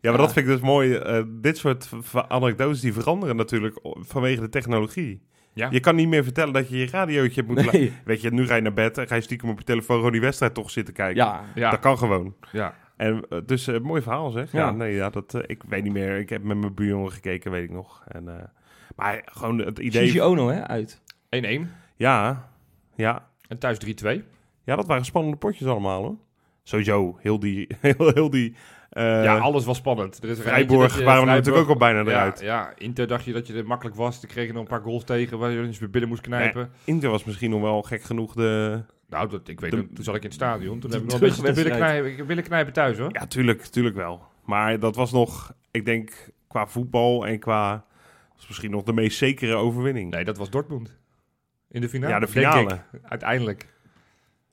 Ja, 0.02 0.12
maar 0.12 0.20
Ja. 0.20 0.26
dat 0.26 0.34
vind 0.34 0.46
ik 0.48 0.52
dus 0.52 0.62
mooi. 0.62 0.94
Eh, 0.96 1.22
dit 1.28 1.58
soort 1.58 1.90
anekdotes 2.28 2.80
die 2.80 2.94
veranderen 2.94 3.36
natuurlijk 3.36 3.80
vanwege 4.00 4.42
de 4.42 4.50
technologie. 4.50 5.22
Ja. 5.54 5.68
Je 5.72 5.80
kan 5.80 5.96
niet 5.96 6.08
meer 6.08 6.24
vertellen 6.24 6.54
dat 6.54 6.70
je 6.70 6.78
je 6.78 6.88
radiootje 6.90 7.36
hebt 7.42 7.48
moeten 7.48 7.74
Nee. 7.80 7.90
la- 7.90 7.96
Weet 8.06 8.22
je, 8.22 8.32
nu 8.32 8.48
ga 8.48 8.56
je 8.56 8.62
naar 8.62 8.74
bed 8.74 8.98
en 8.98 9.08
ga 9.08 9.16
je 9.16 9.22
stiekem 9.22 9.50
op 9.50 9.58
je 9.58 9.64
telefoon 9.64 9.96
gewoon 9.98 10.12
die 10.12 10.22
wedstrijd 10.22 10.54
toch 10.54 10.72
zitten 10.72 10.94
kijken. 10.94 11.16
Ja, 11.16 11.42
Ja, 11.56 11.70
Dat 11.70 11.80
kan 11.80 11.98
gewoon. 11.98 12.34
ja. 12.52 12.74
En 12.98 13.26
eh, 13.30 13.40
dus 13.46 13.68
eh, 13.68 13.80
mooi 13.80 14.02
verhaal 14.02 14.30
zeg. 14.32 14.52
Ja, 14.52 14.60
Ja. 14.60 14.72
nee, 14.72 14.94
ja, 14.96 15.10
dat, 15.10 15.34
eh, 15.34 15.42
ik 15.46 15.64
weet 15.68 15.84
niet 15.84 15.94
meer. 15.94 16.18
Ik 16.18 16.30
heb 16.30 16.44
met 16.44 16.58
mijn 16.58 16.74
buurjongen 16.74 17.12
gekeken, 17.12 17.52
weet 17.52 17.64
ik 17.64 17.72
nog. 17.72 18.04
En, 18.08 18.28
eh, 18.30 18.44
maar 18.96 19.22
gewoon 19.26 19.58
het 19.60 19.80
idee... 19.80 20.06
Gigi 20.06 20.22
Ono, 20.22 20.48
hè, 20.48 20.68
uit. 20.68 21.02
1-1 21.30 21.72
Ja, 21.96 22.50
ja. 22.96 23.28
en 23.48 23.60
thuis 23.60 23.78
3-2. 23.78 24.24
Ja, 24.64 24.76
dat 24.76 24.86
waren 24.86 25.06
spannende 25.06 25.38
potjes 25.38 25.68
allemaal 25.68 26.04
hoor. 26.04 26.16
Sowieso, 26.64 27.18
heel 27.20 27.40
die... 27.40 27.68
Heel, 27.82 28.12
heel 28.14 28.30
die 28.30 28.56
eh, 28.90 29.24
ja, 29.24 29.38
alles 29.38 29.66
was 29.66 29.78
spannend. 29.78 30.24
Er 30.24 30.30
is 30.30 30.40
er 30.40 30.44
je- 30.46 30.52
waren 30.68 30.68
we 30.88 30.90
Vrijburg- 30.92 31.26
natuurlijk 31.26 31.64
ook 31.64 31.70
al 31.70 31.78
bijna 31.78 32.00
ja, 32.00 32.06
eruit. 32.06 32.40
Ja, 32.40 32.74
Inter 32.78 33.08
dacht 33.08 33.26
je 33.26 33.34
dat 33.34 33.48
je 33.48 33.54
er 33.54 33.66
makkelijk 33.66 33.96
was. 33.96 34.26
Kreeg 34.28 34.48
je 34.48 34.54
nog 34.54 34.62
een 34.62 34.68
paar 34.68 34.82
goals 34.82 35.04
tegen 35.04 35.38
waar 35.38 35.52
je 35.52 35.62
dus 35.62 35.80
weer 35.80 35.90
binnen 35.90 36.10
moest 36.10 36.22
knijpen. 36.22 36.70
Inter 36.84 37.10
was 37.10 37.24
misschien 37.24 37.50
nog 37.50 37.62
wel 37.62 37.82
gek 37.82 38.04
genoeg 38.04 38.34
de... 38.34 38.82
Nou, 39.10 39.30
dat, 39.30 39.48
ik 39.48 39.60
weet 39.60 39.72
De- 39.72 39.90
toen 39.94 40.04
zat 40.04 40.16
ik 40.16 40.22
in 40.22 40.28
het 40.28 40.36
stadion. 40.38 40.80
Toen 40.80 40.90
de 40.90 40.96
heb 40.96 41.06
ik 41.06 41.12
nog 41.12 41.22
een 41.22 41.28
beetje 41.28 41.44
te 41.44 41.54
willen 41.54 41.78
knijpen, 41.78 42.26
willen 42.26 42.44
knijpen 42.44 42.74
thuis 42.74 42.98
hoor. 42.98 43.10
Ja, 43.12 43.26
tuurlijk, 43.28 43.62
tuurlijk 43.62 43.96
wel. 43.96 44.22
Maar 44.46 44.80
dat 44.80 44.96
was 44.96 45.12
nog, 45.12 45.54
ik 45.72 45.86
denk, 45.86 46.30
qua 46.48 46.68
voetbal 46.68 47.28
en 47.28 47.40
qua... 47.40 47.86
was 48.36 48.48
misschien 48.48 48.72
nog 48.72 48.84
de 48.84 48.94
meest 48.94 49.18
zekere 49.18 49.56
overwinning. 49.56 50.12
Nee, 50.12 50.24
dat 50.24 50.38
was 50.38 50.50
Dortmund. 50.50 50.98
In 51.70 51.82
de 51.82 51.90
finale. 51.90 52.14
ja, 52.14 52.20
de 52.20 52.28
finale. 52.28 52.80
uiteindelijk. 53.04 53.74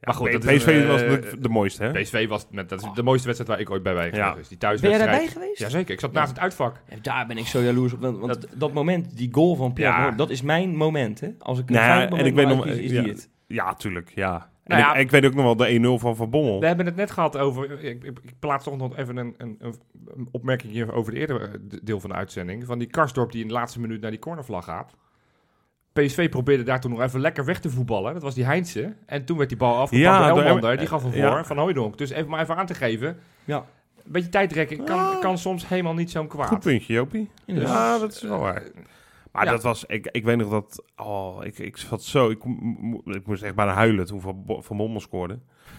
Ja, 0.01 0.09
Maar 0.09 0.15
goed, 0.15 0.33
dat 0.33 0.45
is 0.45 0.57
PSV 0.57 0.67
een, 0.67 0.87
was 0.87 1.01
eh, 1.03 1.09
natuurlijk 1.11 1.43
de 1.43 1.49
mooiste, 1.49 1.85
hè? 1.85 2.01
PSV 2.01 2.29
was 2.29 2.47
met, 2.51 2.69
dat 2.69 2.83
is 2.83 2.89
de 2.95 3.03
mooiste 3.03 3.27
wedstrijd 3.27 3.53
waar 3.53 3.61
ik 3.67 3.71
ooit 3.71 3.83
bij 3.83 3.95
ben 3.95 4.15
Ja. 4.15 4.31
geweest. 4.31 4.49
Die 4.49 4.59
Ben 4.59 4.69
jij 4.71 4.79
thuiswedstrijd. 4.79 5.11
daarbij 5.11 5.29
geweest? 5.29 5.59
Jazeker, 5.59 5.95
ik 5.95 6.01
zat 6.01 6.13
naast 6.13 6.29
het 6.31 6.39
uitvak. 6.39 6.83
Daar 7.03 7.27
ben 7.27 7.39
ik 7.39 7.47
zo 7.47 7.61
jaloers 7.61 7.93
op. 7.93 8.01
Want, 8.01 8.19
want 8.19 8.47
dat, 8.61 8.73
moment, 8.73 9.17
die 9.17 9.29
goal 9.33 9.57
van 9.57 9.73
Pierre, 9.73 10.15
dat 10.15 10.31
is 10.31 10.43
mijn 10.43 10.77
moment. 10.77 11.21
Hè? 11.21 11.29
Als 11.39 11.59
ik 11.59 11.69
een 11.69 11.75
Nou 11.75 11.87
ja, 11.87 11.93
fout 11.97 12.11
moment 12.11 12.21
en 12.21 12.27
ik 12.29 12.35
weet 12.35 12.57
nog- 12.57 12.67
is 12.67 12.91
ja. 12.91 13.03
die 13.03 13.13
het. 13.13 13.31
Ja, 13.53 13.75
tuurlijk, 13.75 14.13
ja. 14.15 14.51
En 14.65 14.77
Nou 14.79 14.81
ja. 14.81 14.95
ik, 14.95 15.01
ik 15.01 15.11
weet 15.11 15.25
ook 15.27 15.35
nog 15.35 15.45
wel 15.45 15.57
de 15.57 15.97
1-0 15.99 16.01
van 16.01 16.17
Van 16.17 16.31
Bommel. 16.31 16.61
We 16.61 16.67
hebben 16.67 16.87
het 16.87 16.97
net 16.97 17.11
gehad 17.11 17.37
over. 17.39 17.71
Ik, 17.85 18.03
ik, 18.05 18.19
ik 18.23 18.39
plaats 18.39 18.65
toch 18.65 18.77
nog 18.77 18.97
even 18.97 19.17
een, 19.17 19.35
een, 19.39 19.59
een 20.15 20.29
opmerking 20.31 20.73
hier 20.73 20.93
over 20.93 21.13
het 21.13 21.21
eerdere 21.21 21.47
eh, 21.47 21.79
deel 21.83 22.01
van 22.01 22.11
de 22.11 22.17
uitzending. 22.17 22.67
Van 22.67 22.79
die 22.79 22.89
Karsdorp 22.89 23.33
die 23.33 23.43
in 23.43 23.49
de 23.49 23.55
laatste 23.55 23.81
minuut 23.81 24.01
naar 24.01 24.11
die 24.11 24.21
cornervlag 24.21 24.65
gaat. 24.65 24.95
PSV 25.93 26.29
probeerde 26.29 26.63
daar 26.63 26.81
toen 26.81 26.91
nog 26.91 27.01
even 27.03 27.21
lekker 27.21 27.45
weg 27.45 27.61
te 27.61 27.71
voetballen. 27.71 28.13
Dat 28.13 28.23
was 28.23 28.35
die 28.35 28.45
Heinze. 28.45 28.95
En 29.07 29.25
toen 29.25 29.37
werd 29.37 29.49
die 29.49 29.59
bal 29.59 29.77
afgepakt 29.77 30.03
Ja, 30.19 30.29
door 30.29 30.43
Elmander. 30.43 30.77
Die 30.77 30.87
gaf 30.87 31.03
hem 31.03 31.13
voor 31.13 31.21
ja. 31.21 31.45
van 31.45 31.59
Hooijdonk. 31.59 31.99
Dus 31.99 32.11
even 32.11 32.31
maar 32.31 32.41
even 32.43 32.57
aan 32.57 32.67
te 32.67 32.75
geven. 32.75 33.19
Ja, 33.45 33.57
Een 34.05 34.13
beetje 34.13 34.29
tijdrekken 34.29 34.85
kan, 34.85 34.99
Ah. 34.99 35.21
kan 35.21 35.39
soms 35.39 35.69
helemaal 35.69 35.95
niet 35.95 36.11
zo'n 36.11 36.27
kwaad. 36.27 36.49
Goed 36.49 36.61
puntje, 36.61 36.93
Jopie. 36.93 37.31
Ja, 37.45 37.99
dat 37.99 38.13
is 38.13 38.23
wel 38.23 38.39
waar. 38.39 38.63
Maar 39.33 39.45
Ja. 39.45 39.51
dat 39.51 39.63
was, 39.63 39.85
ik, 39.85 40.09
ik 40.11 40.25
weet 40.25 40.37
nog 40.37 40.51
dat, 40.51 40.85
oh, 40.97 41.45
ik, 41.45 41.59
ik 41.59 41.77
zat 41.77 42.03
zo, 42.03 42.31
ik, 42.31 42.43
ik 43.05 43.27
moest 43.27 43.43
echt 43.43 43.55
bijna 43.55 43.73
huilen 43.73 44.07
toen 44.07 44.21
Van, 44.21 44.45
van 44.47 44.77
Bommel 44.77 45.01
scoorde. 45.01 45.39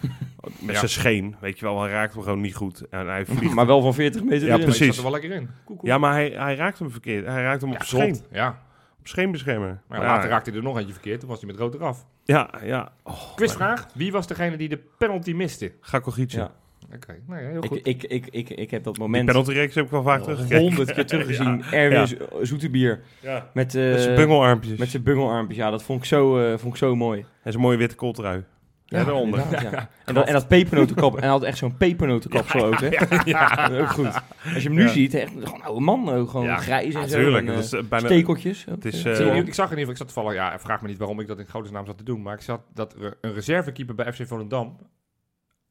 Met 0.60 0.72
Ja. 0.72 0.74
zijn 0.74 0.88
scheen, 0.88 1.36
weet 1.40 1.58
je 1.58 1.64
wel, 1.64 1.80
hij 1.82 1.90
raakte 1.90 2.14
hem 2.16 2.24
gewoon 2.24 2.40
niet 2.40 2.54
goed. 2.54 2.88
En 2.88 3.06
hij 3.06 3.26
vliegt. 3.26 3.54
Maar 3.54 3.66
wel 3.66 3.82
van 3.82 3.94
40 3.94 4.22
meter 4.22 4.46
Ja, 4.46 4.52
erin. 4.52 4.64
Precies. 4.64 4.86
zat 4.86 4.96
er 4.96 5.02
wel 5.02 5.10
lekker 5.12 5.30
in. 5.30 5.48
Koek, 5.64 5.78
koek. 5.78 5.86
ja, 5.86 5.98
maar 5.98 6.12
hij, 6.12 6.28
hij 6.30 6.54
raakte 6.56 6.82
hem 6.82 6.92
verkeerd. 6.92 7.26
Hij 7.26 7.42
raakte 7.42 7.64
hem 7.64 7.74
op 7.74 7.80
Ja, 7.80 7.86
scheen. 7.86 8.20
Ja. 8.30 8.62
Op 8.98 9.06
scheenbeschermer. 9.08 9.82
Maar 9.88 10.00
ja, 10.00 10.06
later 10.06 10.28
raakte 10.30 10.50
hij 10.50 10.58
er 10.58 10.64
nog 10.64 10.78
eentje 10.78 10.92
verkeerd. 10.92 11.20
Toen 11.20 11.28
was 11.28 11.38
hij 11.40 11.46
met 11.50 11.56
rood 11.58 11.74
eraf. 11.74 12.06
Ja, 12.24 12.50
ja. 12.62 12.92
Oh, 13.02 13.34
Quizvraag. 13.34 13.88
Wie 13.94 14.12
was 14.12 14.26
degene 14.26 14.56
die 14.56 14.68
de 14.68 14.78
penalty 14.98 15.32
miste? 15.32 15.72
Ga 15.80 15.98
ik 15.98 16.30
Ja. 16.30 16.52
Oké, 16.94 17.16
nou 17.26 17.42
ja, 17.42 17.48
heel 17.48 17.62
Ik, 17.64 17.68
goed. 17.68 17.86
ik, 17.86 18.02
ik, 18.04 18.26
ik, 18.30 18.48
ik 18.50 18.70
heb 18.70 18.84
dat 18.84 18.98
moment 18.98 19.26
penalty 19.26 19.52
reeks 19.52 19.74
heb 19.74 19.84
ik 19.84 19.90
wel 19.90 20.02
vaak 20.02 20.22
teruggekeken. 20.22 20.62
honderd 20.62 20.92
keer 20.92 21.06
teruggezien. 21.12 21.62
Erwin 21.70 22.06
Zo- 22.08 22.16
Zoetebier 22.42 23.00
Ja. 23.20 23.50
met, 23.54 23.74
eh, 23.74 23.90
Met 23.90 24.00
zijn 24.00 24.16
bungelarmpjes. 24.16 24.78
met 24.78 24.88
zijn 24.90 25.02
bungelarmpjes. 25.02 25.56
Ja, 25.58 25.70
dat 25.70 25.82
vond 25.82 25.98
ik 26.00 26.04
zo, 26.06 26.38
eh, 26.38 26.58
vond 26.58 26.72
ik 26.72 26.78
zo 26.78 26.96
mooi. 26.96 27.20
En 27.42 27.52
zijn 27.52 27.62
mooie 27.64 27.76
witte 27.76 27.94
kooltrui. 27.94 28.44
Ja, 28.86 29.04
daaronder. 29.04 29.38
ja. 29.50 29.88
En, 30.04 30.14
dat, 30.14 30.26
en 30.26 30.32
dat 30.32 30.48
pepernotenkap. 30.48 31.14
En 31.14 31.20
hij 31.20 31.28
had 31.28 31.42
echt 31.42 31.58
zo'n 31.58 31.76
pepernotenkapsel 31.76 32.64
ook, 32.64 32.80
hè? 32.80 32.88
Ja, 33.24 33.68
ook 33.80 33.88
goed. 33.90 34.06
Als 34.54 34.62
je 34.62 34.68
hem 34.68 34.74
nu 34.74 34.82
Ja. 34.82 34.88
ziet, 34.88 35.14
echt 35.14 35.30
gewoon 35.32 35.54
een 35.54 35.62
oude 35.62 35.80
man. 35.80 36.28
Gewoon 36.28 36.46
Ja, 36.46 36.56
grijs 36.56 36.94
en 36.94 37.08
zo. 37.08 37.34
En, 37.34 37.48
eh, 37.48 37.58
is 37.58 37.72
eh, 37.72 37.82
bijna... 37.88 38.06
stekeltjes. 38.06 38.64
Het 38.70 38.84
is, 38.84 39.02
Ja. 39.02 39.10
Ik 39.10 39.46
ik 39.46 39.54
zag 39.54 39.70
in 39.70 39.78
ieder 39.78 39.78
geval, 39.78 39.90
ik 39.90 39.96
zat 39.96 40.06
toevallig, 40.14 40.34
ja, 40.34 40.58
vraag 40.58 40.82
me 40.82 40.88
niet 40.88 40.98
waarom 40.98 41.20
ik 41.20 41.26
dat 41.26 41.38
in 41.38 41.48
godesnaam 41.50 41.86
zat 41.86 41.98
te 41.98 42.04
doen, 42.04 42.22
maar 42.22 42.34
ik 42.34 42.40
zat 42.40 42.60
dat 42.74 42.94
een 43.20 43.34
reservekeeper 43.34 43.94
bij 43.94 44.12
FC 44.12 44.26
Volendam 44.26 44.76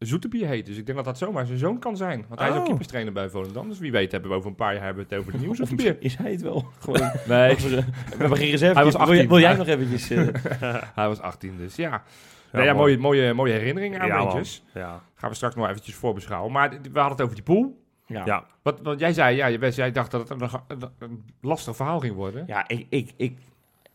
Zoetebier 0.06 0.48
heet. 0.48 0.66
Dus 0.66 0.78
ik 0.78 0.86
denk 0.86 0.98
dat 0.98 1.06
dat 1.08 1.18
zomaar 1.18 1.46
zijn 1.46 1.58
zoon 1.58 1.80
kan 1.80 1.98
zijn. 1.98 2.26
Want 2.28 2.40
hij 2.40 2.50
is 2.50 2.54
ook 2.56 2.60
Oh. 2.62 2.68
keeperstrainer 2.68 3.14
bij 3.14 3.30
Volendam. 3.30 3.70
Dus 3.70 3.80
wie 3.80 3.92
weet 3.92 4.12
hebben 4.12 4.30
we 4.30 4.36
over 4.36 4.50
een 4.50 4.56
paar 4.56 4.74
jaar 4.74 4.84
hebben 4.84 5.06
we 5.08 5.10
het 5.16 5.20
over 5.20 5.32
de 5.32 5.38
nieuwe 5.44 5.52
Of 5.62 5.68
Zoetebier. 5.68 5.98
misschien 6.02 6.10
is 6.10 6.16
hij 6.18 6.32
het 6.32 6.42
wel. 6.42 6.66
Gewoon. 6.80 7.02
Nee, 7.28 7.52
Of, 7.56 7.66
eh, 7.66 7.72
we 7.72 7.84
hebben 8.18 8.38
geen 8.38 8.50
reserve. 8.50 8.76
Hij 8.76 8.84
was 8.84 8.94
wil, 8.96 9.02
jij- 9.06 9.10
18. 9.14 9.28
wil 9.30 9.40
jij 9.40 9.56
nog 9.56 9.68
eventjes... 9.68 10.10
eh, 10.10 10.84
hij 10.96 11.08
was 11.08 11.20
18 11.20 11.58
dus 11.58 11.76
ja. 11.76 12.04
Nee, 12.52 12.66
ja 12.66 12.74
mooi. 12.74 12.98
mooie, 12.98 13.18
mooie, 13.22 13.34
mooie 13.34 13.54
herinneringen 13.54 14.00
aan 14.02 14.08
Ja, 14.08 14.18
man. 14.18 14.28
Rangers. 14.28 14.64
Ja. 14.74 15.02
Gaan 15.16 15.30
we 15.30 15.36
straks 15.36 15.56
nog 15.56 15.70
eventjes 15.70 15.96
voorbeschouwen. 15.96 16.52
Maar 16.52 16.70
d- 16.70 16.74
we 16.92 17.00
hadden 17.00 17.12
het 17.12 17.22
over 17.22 17.36
die 17.36 17.44
pool. 17.44 17.82
ja. 18.08 18.26
ja. 18.26 18.46
Wat, 18.62 18.80
wat 18.82 19.00
jij 19.00 19.14
zei, 19.14 19.36
ja, 19.36 19.50
jij, 19.50 19.70
jij 19.70 19.92
dacht 19.92 20.12
dat 20.12 20.30
het 20.30 20.42
een, 20.42 20.50
een, 20.68 20.90
een 21.00 21.24
lastig 21.42 21.76
verhaal 21.76 22.00
ging 22.00 22.16
worden. 22.16 22.44
Ja, 22.48 22.68
ik, 22.68 22.86
ik, 22.90 23.12
ik, 23.18 23.38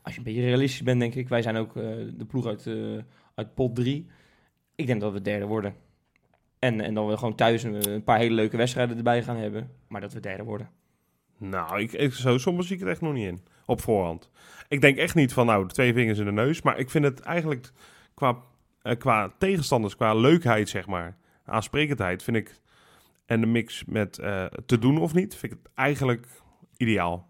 als 0.02 0.12
je 0.12 0.18
een 0.18 0.24
beetje 0.24 0.40
realistisch 0.42 0.82
bent, 0.82 1.00
denk 1.00 1.14
ik. 1.14 1.28
Wij 1.28 1.42
zijn 1.42 1.56
ook 1.56 1.76
eh, 1.76 1.82
de 2.14 2.24
ploeg 2.28 2.46
uit, 2.46 2.66
eh, 2.66 2.74
uit 3.34 3.54
pot 3.54 3.74
3. 3.74 4.06
Ik 4.74 4.86
denk 4.86 5.00
dat 5.00 5.12
we 5.12 5.22
derde 5.22 5.46
worden. 5.46 5.74
En, 6.58 6.80
en 6.80 6.94
dan 6.94 7.06
we 7.06 7.16
gewoon 7.16 7.34
thuis 7.34 7.62
een, 7.62 8.04
paar 8.04 8.18
hele 8.18 8.34
leuke 8.34 8.56
wedstrijden 8.56 8.96
erbij 8.96 9.22
gaan 9.22 9.36
hebben. 9.36 9.70
Maar 9.88 10.00
dat 10.00 10.12
we 10.12 10.20
derde 10.20 10.42
worden. 10.42 10.70
Nou, 11.38 11.80
ik, 11.80 11.92
ik, 11.92 12.12
zo 12.12 12.38
soms 12.38 12.66
zie 12.66 12.74
ik 12.74 12.80
het 12.82 12.90
echt 12.90 13.00
nog 13.00 13.12
niet 13.12 13.26
in. 13.26 13.40
Op 13.66 13.80
voorhand. 13.80 14.30
Ik 14.68 14.80
denk 14.80 14.96
echt 14.96 15.14
niet 15.14 15.32
van, 15.32 15.46
nou, 15.46 15.68
twee 15.68 15.92
vingers 15.92 16.18
in 16.18 16.24
de 16.24 16.32
neus. 16.32 16.62
Maar 16.62 16.78
ik 16.78 16.90
vind 16.90 17.04
het 17.04 17.20
eigenlijk 17.20 17.70
qua, 18.14 18.36
eh, 18.82 18.96
qua 18.98 19.32
tegenstanders, 19.38 19.96
qua 19.96 20.14
leukheid, 20.14 20.68
zeg 20.68 20.86
maar. 20.86 21.16
Aansprekendheid, 21.44 22.22
vind 22.22 22.36
ik. 22.36 22.60
En 23.26 23.40
de 23.40 23.46
mix 23.46 23.84
met 23.84 24.18
eh, 24.18 24.44
te 24.66 24.78
doen 24.78 24.98
of 24.98 25.14
niet, 25.14 25.36
vind 25.36 25.52
ik 25.52 25.58
het 25.62 25.72
eigenlijk 25.74 26.26
ideaal. 26.76 27.28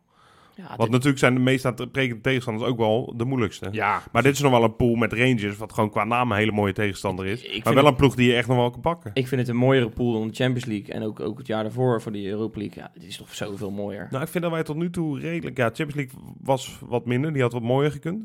Ja, 0.59 0.67
Want 0.67 0.81
dit- 0.81 0.91
natuurlijk 0.91 1.19
zijn 1.19 1.35
de 1.35 1.41
meest 1.41 1.65
aansprekende 1.65 2.21
tegenstanders 2.21 2.71
ook 2.71 2.79
wel 2.79 3.13
de 3.17 3.25
moeilijkste. 3.25 3.69
Ja, 3.71 4.03
Maar 4.13 4.23
dit 4.23 4.33
is 4.35 4.41
nog 4.41 4.51
wel 4.51 4.63
een 4.65 4.77
pool 4.77 4.95
met 4.95 5.13
Rangers, 5.13 5.57
wat 5.57 5.73
gewoon 5.73 5.91
qua 5.91 6.05
naam 6.05 6.31
een 6.31 6.37
hele 6.39 6.53
mooie 6.53 6.73
tegenstander 6.73 7.27
is. 7.27 7.43
Ik 7.43 7.65
maar 7.65 7.75
wel 7.75 7.83
het- 7.83 7.93
een 7.93 7.99
ploeg 7.99 8.15
die 8.15 8.29
je 8.31 8.37
echt 8.37 8.49
nog 8.49 8.57
wel 8.57 8.71
kan 8.71 8.81
pakken. 8.81 9.11
ik 9.15 9.29
vind 9.29 9.41
het 9.41 9.51
een 9.51 9.57
mooiere 9.57 9.89
pool 9.89 10.13
dan 10.13 10.29
de 10.29 10.35
Champions 10.35 10.65
League. 10.65 10.95
En 10.95 11.03
ook, 11.03 11.21
ook 11.21 11.39
het 11.39 11.47
jaar 11.47 11.63
daarvoor 11.63 12.03
voor 12.03 12.13
die 12.13 12.29
Europa 12.29 12.59
League. 12.59 12.83
Ja, 12.83 12.91
het 12.95 13.05
is 13.05 13.17
toch 13.17 13.35
zoveel 13.35 13.71
mooier. 13.71 14.07
Nou, 14.11 14.23
ik 14.23 14.29
vind 14.29 14.45
dat 14.45 14.53
wij 14.53 14.63
tot 14.63 14.77
nu 14.77 14.91
toe 14.91 15.21
redelijk... 15.21 15.57
Ja, 15.57 15.65
Champions 15.65 15.95
League 15.95 16.19
was 16.41 16.79
wat 16.87 17.07
minder. 17.07 17.33
Die 17.33 17.43
had 17.43 17.53
wat 17.53 17.63
mooier 17.63 17.91
gekund. 17.93 18.25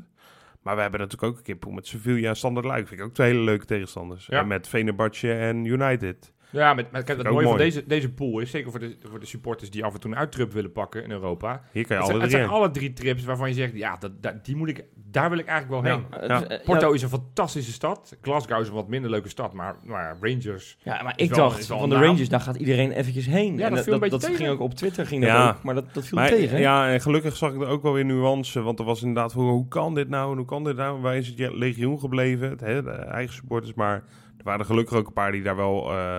Maar 0.61 0.75
we 0.75 0.81
hebben 0.81 0.99
natuurlijk 0.99 1.31
ook 1.31 1.37
een 1.37 1.43
keer 1.43 1.55
pool 1.55 1.71
met 1.71 1.87
Sevilla 1.87 2.29
en 2.29 2.35
Standard 2.35 2.65
Luik. 2.65 2.87
Vind 2.87 2.99
ik 2.99 3.05
ook 3.05 3.13
twee 3.13 3.31
hele 3.31 3.43
leuke 3.43 3.65
tegenstanders. 3.65 4.25
Ja. 4.25 4.39
En 4.39 4.47
met 4.47 4.67
Fenerbahce 4.67 5.33
en 5.33 5.65
United. 5.65 6.33
Ja, 6.53 6.73
met, 6.73 6.91
met, 6.91 7.03
kijk, 7.03 7.17
het 7.17 7.29
mooie 7.29 7.47
van 7.47 7.57
deze, 7.57 7.83
deze 7.87 8.11
pool 8.11 8.39
is, 8.39 8.51
zeker 8.51 8.71
voor 8.71 8.79
de, 8.79 8.95
voor 9.09 9.19
de 9.19 9.25
supporters 9.25 9.69
die 9.69 9.83
af 9.85 9.93
en 9.93 9.99
toe 9.99 10.11
een 10.11 10.17
uittrip 10.17 10.51
willen 10.53 10.71
pakken 10.71 11.03
in 11.03 11.11
Europa. 11.11 11.61
Hier 11.71 11.87
kan 11.87 11.95
je 11.97 12.03
Het 12.03 12.05
zijn, 12.05 12.17
alle 12.17 12.21
het 12.21 12.29
drie 12.29 12.41
zijn 12.45 12.49
alle 12.49 12.71
drie 12.71 12.93
trips 12.93 13.23
waarvan 13.23 13.47
je 13.47 13.53
zegt, 13.53 13.73
ja, 13.73 13.95
dat, 13.99 14.21
dat- 14.23 14.45
die 14.45 14.55
moet 14.55 14.69
ik, 14.69 14.85
daar 14.95 15.29
wil 15.29 15.39
ik 15.39 15.45
eigenlijk 15.45 15.83
wel 15.83 15.93
heen. 15.93 16.05
Ja. 16.27 16.59
Porto 16.65 16.87
ja, 16.87 16.93
is 16.93 17.01
een 17.01 17.09
fantastische 17.09 17.71
stad. 17.71 18.17
Glasgow 18.21 18.61
is 18.61 18.67
een 18.67 18.73
wat 18.73 18.87
minder 18.87 19.09
leuke 19.09 19.29
stad, 19.29 19.53
maar, 19.53 19.75
maar 19.83 20.17
Rangers... 20.21 20.77
Ja, 20.83 21.03
maar 21.03 21.13
ik 21.15 21.29
wel- 21.29 21.37
dacht 21.49 21.65
van 21.65 21.89
de 21.89 21.95
naam. 21.95 22.03
Rangers, 22.03 22.29
daar 22.29 22.39
gaat 22.41 22.55
iedereen 22.55 22.91
eventjes 22.91 23.25
heen. 23.25 23.57
Ja, 23.57 23.65
en 23.67 23.73
dat 23.75 23.83
viel 23.83 23.93
een 23.93 23.99
beetje 23.99 24.17
dat 24.17 24.25
tegen. 24.29 24.37
ging 24.45 24.49
ook 24.49 24.59
op 24.59 24.73
Twitter, 24.73 25.05
ging 25.07 25.21
dat 25.21 25.31
Ja. 25.31 25.49
ook. 25.49 25.63
Maar 25.63 25.75
dat, 25.75 25.93
dat 25.93 26.05
viel 26.05 26.17
Maar, 26.17 26.27
tegen. 26.29 26.59
ja, 26.59 26.91
en 26.91 27.01
gelukkig 27.01 27.35
zag 27.35 27.53
ik 27.53 27.61
er 27.61 27.67
ook 27.67 27.83
wel 27.83 27.93
weer 27.93 28.05
nuance. 28.05 28.61
Want 28.61 28.79
er 28.79 28.85
was 28.85 28.99
inderdaad, 29.01 29.33
hoe, 29.33 29.49
hoe 29.51 29.67
kan 29.67 29.93
dit 29.95 30.09
nou? 30.09 30.31
en 30.31 30.37
Hoe 30.37 30.45
kan 30.45 30.63
dit 30.63 30.75
nou? 30.75 31.01
Wij 31.01 31.17
is 31.17 31.27
het 31.27 31.53
legioen 31.53 31.99
gebleven, 31.99 32.49
het, 32.49 32.59
hè, 32.59 32.83
de 32.83 32.91
eigen 32.91 33.33
supporters. 33.35 33.73
Maar 33.73 33.93
er 34.37 34.43
waren 34.43 34.65
gelukkig 34.65 34.97
ook 34.97 35.07
een 35.07 35.13
paar 35.13 35.31
die 35.31 35.43
daar 35.43 35.55
wel 35.55 35.91
eh, 35.91 36.17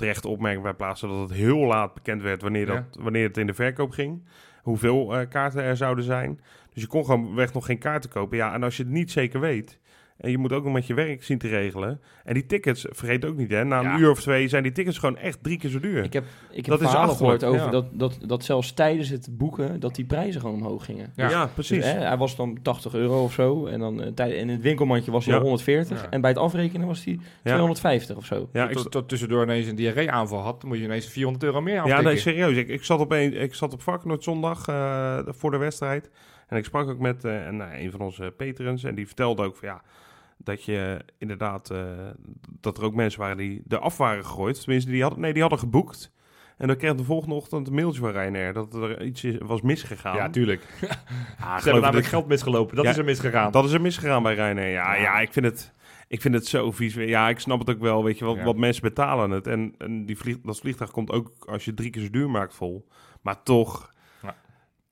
terecht 0.00 0.24
opmerkingen 0.24 0.62
bij 0.62 0.74
plaatsten. 0.74 1.08
Dat 1.08 1.28
het 1.28 1.38
heel 1.38 1.58
laat 1.58 1.94
bekend 1.94 2.22
werd 2.22 2.42
wanneer, 2.42 2.66
dat, 2.66 2.84
wanneer 3.00 3.26
het 3.26 3.36
in 3.36 3.46
de 3.46 3.54
verkoop 3.54 3.90
ging. 3.90 4.22
Hoeveel 4.62 5.16
eh, 5.16 5.28
kaarten 5.28 5.62
er 5.62 5.76
zouden 5.76 6.04
zijn. 6.04 6.40
Dus 6.72 6.82
je 6.82 6.88
kon 6.88 7.04
gewoon 7.04 7.34
weg 7.34 7.52
nog 7.52 7.66
geen 7.66 7.78
kaarten 7.78 8.10
kopen. 8.10 8.36
Ja, 8.36 8.54
en 8.54 8.62
als 8.62 8.76
je 8.76 8.82
het 8.82 8.92
niet 8.92 9.10
zeker 9.10 9.40
weet... 9.40 9.78
En 10.20 10.30
je 10.30 10.38
moet 10.38 10.52
ook 10.52 10.64
nog 10.64 10.72
met 10.72 10.86
je 10.86 10.94
werk 10.94 11.22
zien 11.24 11.38
te 11.38 11.48
regelen. 11.48 12.00
En 12.24 12.34
die 12.34 12.46
tickets, 12.46 12.86
vergeet 12.90 13.24
ook 13.24 13.36
niet 13.36 13.50
hè. 13.50 13.64
Na 13.64 13.78
een 13.78 13.84
Ja. 13.84 13.98
uur 13.98 14.10
of 14.10 14.20
twee 14.20 14.48
zijn 14.48 14.62
die 14.62 14.72
tickets 14.72 14.98
gewoon 14.98 15.16
echt 15.16 15.42
drie 15.42 15.58
keer 15.58 15.70
zo 15.70 15.80
duur. 15.80 16.04
Ik 16.04 16.12
heb, 16.12 16.24
ik 16.50 16.66
Dat 16.66 16.78
heb 16.80 16.88
verhalen 16.88 17.10
achterlijk, 17.10 17.40
gehoord 17.40 17.60
over 17.60 17.66
ja. 17.76 17.82
dat, 17.82 17.98
dat, 17.98 18.28
dat 18.28 18.44
zelfs 18.44 18.72
tijdens 18.72 19.08
het 19.08 19.28
boeken 19.30 19.80
dat 19.80 19.94
die 19.94 20.04
prijzen 20.04 20.40
gewoon 20.40 20.56
omhoog 20.56 20.84
gingen. 20.84 21.12
Ja. 21.16 21.30
ja, 21.30 21.44
Dus, 21.44 21.52
precies. 21.52 21.84
hè, 21.84 21.98
hij 21.98 22.16
was 22.16 22.36
dan 22.36 22.58
80 22.62 22.94
euro 22.94 23.22
of 23.22 23.32
zo. 23.32 23.66
En 23.66 23.78
dan 23.80 24.02
eh, 24.14 24.38
in 24.40 24.48
het 24.48 24.60
winkelmandje 24.60 25.10
was 25.10 25.24
hij 25.24 25.34
Ja. 25.34 25.40
al 25.40 25.46
140. 25.46 26.02
Ja. 26.02 26.10
En 26.10 26.20
bij 26.20 26.30
het 26.30 26.38
afrekenen 26.38 26.86
was 26.86 27.04
hij 27.04 27.18
250 27.42 28.16
of 28.16 28.24
zo. 28.24 28.48
ja, 28.52 28.68
ik, 28.68 28.76
tot, 28.76 28.90
tot 28.90 29.08
tussendoor 29.08 29.42
ineens 29.42 29.66
een 29.66 29.74
diarree-aanval 29.76 30.40
had, 30.40 30.60
dan 30.60 30.68
moet 30.68 30.78
je 30.78 30.84
ineens 30.84 31.06
400 31.06 31.44
euro 31.44 31.60
meer 31.60 31.74
Ja, 31.74 31.80
aftikken. 31.80 32.04
nee, 32.04 32.16
serieus. 32.16 32.56
Ik, 32.56 32.68
ik, 32.68 32.84
zat 32.84 33.00
op 33.00 33.12
een, 33.12 33.40
ik 33.40 33.54
zat 33.54 33.72
op 33.72 33.82
Varkenoord 33.82 34.22
zondag 34.22 34.68
eh, 34.68 35.18
voor 35.26 35.50
de 35.50 35.56
wedstrijd. 35.56 36.10
En 36.48 36.56
ik 36.56 36.64
sprak 36.64 36.88
ook 36.88 36.98
met 36.98 37.24
eh, 37.24 37.46
en, 37.46 37.56
nou, 37.56 37.74
een 37.74 37.90
van 37.90 38.00
onze 38.00 38.32
Peterens. 38.36 38.84
En 38.84 38.94
die 38.94 39.06
vertelde 39.06 39.42
ook 39.42 39.56
van 39.56 39.68
ja, 39.68 39.82
dat 40.44 40.64
je 40.64 41.04
inderdaad, 41.18 41.70
eh, 41.70 41.88
dat 42.60 42.78
er 42.78 42.84
ook 42.84 42.94
mensen 42.94 43.20
waren 43.20 43.36
die 43.36 43.62
er 43.68 43.78
af 43.78 43.96
waren 43.96 44.24
gegooid. 44.24 44.60
Tenminste, 44.60 44.90
die 44.90 45.02
hadden, 45.02 45.20
nee, 45.20 45.32
die 45.32 45.40
hadden 45.42 45.58
geboekt. 45.60 46.12
En 46.56 46.66
dan 46.66 46.76
kreeg 46.76 46.94
de 46.94 47.04
volgende 47.04 47.34
ochtend 47.34 47.68
een 47.68 47.74
mailtje 47.74 48.00
van 48.00 48.10
Ryanair 48.10 48.52
dat 48.52 48.74
er 48.74 49.02
iets 49.02 49.24
is- 49.24 49.36
was 49.38 49.60
misgegaan. 49.60 50.16
Ja, 50.16 50.30
tuurlijk. 50.30 50.62
Ja, 50.80 50.86
Ze 50.86 50.96
geloof 51.38 51.62
hebben 51.64 51.80
namelijk 51.82 52.06
geld 52.06 52.26
misgelopen. 52.26 52.76
Dat 52.76 52.84
Ja, 52.84 52.90
is 52.90 52.96
er 52.96 53.04
misgegaan. 53.04 53.52
Dat 53.52 53.64
is 53.64 53.72
er 53.72 53.80
misgegaan 53.80 54.22
bij 54.22 54.34
Ryanair. 54.34 54.70
Ja, 54.70 54.94
Ja. 54.94 55.00
ja. 55.02 55.20
ik 55.20 55.32
vind 55.32 55.46
het... 55.46 55.72
Ik 56.08 56.20
vind 56.20 56.34
het 56.34 56.46
zo 56.46 56.70
vies. 56.72 56.94
Ja, 56.94 57.28
ik 57.28 57.38
snap 57.38 57.58
het 57.58 57.70
ook 57.70 57.80
wel. 57.80 58.04
Weet 58.04 58.18
je, 58.18 58.24
wat, 58.24 58.42
wat 58.42 58.56
mensen 58.56 58.82
betalen 58.82 59.30
het. 59.30 59.46
En, 59.46 59.74
en 59.78 60.06
die 60.06 60.16
vlieg, 60.18 60.36
dat 60.42 60.58
vliegtuig 60.58 60.90
komt 60.90 61.10
ook 61.10 61.32
als 61.46 61.64
je 61.64 61.74
drie 61.74 61.90
keer 61.90 62.02
zo 62.02 62.10
duur 62.10 62.30
maakt 62.30 62.54
vol. 62.54 62.88
Maar 63.22 63.42
toch... 63.42 63.92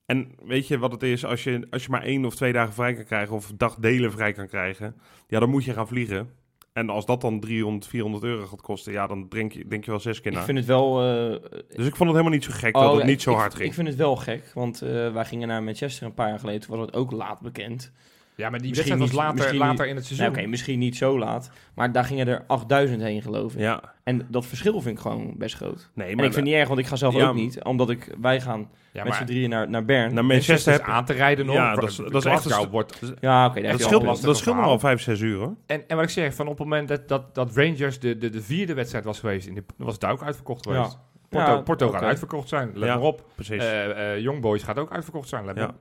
En 0.08 0.28
weet 0.44 0.68
je 0.68 0.78
wat 0.78 0.92
het 0.92 1.02
is? 1.02 1.24
Als 1.24 1.44
je, 1.44 1.66
als 1.70 1.82
je 1.84 1.90
maar 1.90 2.02
één 2.02 2.24
of 2.24 2.34
twee 2.36 2.52
dagen 2.52 2.74
vrij 2.74 2.94
kan 2.94 3.04
krijgen, 3.04 3.34
of 3.34 3.52
dagdelen 3.56 4.12
vrij 4.12 4.32
kan 4.32 4.46
krijgen, 4.48 4.94
ja, 5.26 5.40
dan 5.40 5.50
moet 5.50 5.64
je 5.64 5.72
gaan 5.72 5.88
vliegen. 5.88 6.30
En 6.72 6.90
als 6.90 7.06
dat 7.06 7.20
dan 7.20 7.40
300, 7.40 7.86
400 7.86 8.24
euro 8.24 8.46
gaat 8.46 8.60
kosten, 8.60 8.92
ja, 8.92 9.06
dan 9.06 9.28
denk 9.28 9.52
je, 9.52 9.66
denk 9.68 9.84
je 9.84 9.90
wel 9.90 10.00
zes 10.00 10.20
keer 10.20 10.32
Ik 10.32 10.38
na. 10.38 10.44
vind 10.44 10.58
het 10.58 10.66
wel... 10.66 11.02
eh, 11.02 11.30
Dus 11.76 11.86
ik 11.86 11.96
vond 11.96 11.98
het 11.98 12.18
helemaal 12.18 12.30
niet 12.30 12.44
zo 12.44 12.50
gek 12.54 12.76
oh, 12.76 12.82
dat 12.82 12.90
het 12.92 13.00
ja, 13.00 13.06
niet 13.06 13.16
ik- 13.16 13.20
zo 13.22 13.30
ik- 13.30 13.36
hard 13.36 13.54
ging. 13.54 13.68
Ik 13.68 13.74
vind 13.74 13.88
het 13.88 13.96
wel 13.96 14.16
gek, 14.16 14.50
want 14.54 14.82
eh, 14.82 15.12
wij 15.12 15.24
gingen 15.24 15.48
naar 15.48 15.62
Manchester 15.62 16.06
een 16.06 16.14
paar 16.14 16.28
jaar 16.28 16.38
geleden. 16.38 16.60
Toen 16.60 16.76
was 16.76 16.86
het 16.86 16.94
ook 16.96 17.10
laat 17.12 17.40
bekend. 17.40 17.92
Ja, 18.38 18.50
maar 18.50 18.58
die 18.60 18.68
Misschien 18.68 18.96
wedstrijd 18.96 18.98
was 19.00 19.08
niet- 19.10 19.18
later, 19.18 19.34
misschien 19.34 19.58
later 19.58 19.86
in 19.86 19.94
het 19.96 20.04
Nou, 20.04 20.14
seizoen. 20.16 20.38
Oké, 20.38 20.46
misschien 20.46 20.78
niet 20.78 20.96
zo 20.96 21.18
laat. 21.18 21.50
Maar 21.74 21.92
daar 21.92 22.04
gingen 22.04 22.28
er 22.28 22.44
8000 22.46 23.02
heen, 23.02 23.22
geloof 23.22 23.52
ik. 23.54 23.60
ja, 23.60 23.94
En 24.04 24.26
dat 24.30 24.46
verschil 24.46 24.80
vind 24.80 24.96
ik 24.96 25.02
gewoon 25.02 25.34
best 25.36 25.54
groot. 25.56 25.90
nee, 25.94 26.08
En 26.08 26.16
maar 26.16 26.24
ik 26.24 26.32
vind 26.32 26.34
het 26.34 26.44
niet 26.44 26.54
erg, 26.54 26.68
want 26.68 26.80
ik 26.80 26.86
ga 26.86 26.96
zelf 26.96 27.14
Ja, 27.14 27.28
ook 27.28 27.34
niet. 27.34 27.62
Omdat 27.64 27.90
ik, 27.90 28.14
wij 28.20 28.40
gaan 28.40 28.70
ja, 28.92 29.04
met 29.04 29.14
z'n 29.14 29.24
drieën 29.24 29.50
naar, 29.50 29.70
naar 29.70 29.84
Bern. 29.84 30.14
naar 30.14 30.24
Manchester 30.24 30.72
heb 30.72 30.82
aan 30.82 31.04
te 31.04 31.12
rijden 31.12 31.46
nog. 31.46 31.54
Ja, 31.54 31.74
dat 31.74 31.88
is- 31.88 31.96
dat 31.96 32.14
is 32.14 32.24
echt 32.24 32.44
een 32.50 32.68
wordt 32.70 33.00
ja, 33.20 33.46
oké, 33.46 33.54
heb 33.60 33.64
dat 33.70 33.80
al 33.80 33.86
scheelt, 33.86 34.02
lastig 34.02 34.26
dat 34.26 34.36
scheelt 34.36 34.54
verhaal. 34.54 34.70
wel 34.70 34.78
5, 34.78 35.00
6 35.00 35.20
uur 35.20 35.38
hoor. 35.38 35.54
En, 35.66 35.88
en 35.88 35.96
wat 35.96 36.04
ik 36.04 36.10
zeg, 36.10 36.34
van 36.34 36.46
op 36.46 36.58
het 36.58 36.68
moment 36.68 36.88
dat, 36.88 37.08
dat, 37.08 37.34
dat 37.34 37.56
Rangers 37.56 37.98
de, 37.98 38.18
de, 38.18 38.30
de 38.30 38.42
vierde 38.42 38.74
wedstrijd 38.74 39.04
was 39.04 39.18
geweest, 39.20 39.46
in 39.46 39.54
de, 39.54 39.64
was 39.76 39.92
het 39.92 40.00
daar 40.00 40.12
ook 40.12 40.22
uitverkocht 40.22 40.64
Ja. 40.64 40.72
geweest. 40.74 40.98
Porto, 41.28 41.52
Ja, 41.52 41.60
Porto 41.60 41.90
gaat 41.90 42.02
uitverkocht 42.02 42.48
zijn, 42.48 42.70
let 42.74 42.88
Ja. 42.88 42.94
maar 42.94 43.04
op. 43.04 43.24
Precies. 43.34 43.62
Eh 43.62 44.12
eh 44.14 44.20
Young 44.20 44.40
Boys 44.40 44.62
gaat 44.62 44.78
ook 44.78 44.92
uitverkocht 44.92 45.28
zijn, 45.28 45.44
let 45.44 45.54
maar 45.54 45.64
Ja. 45.64 45.70
op. 45.70 45.76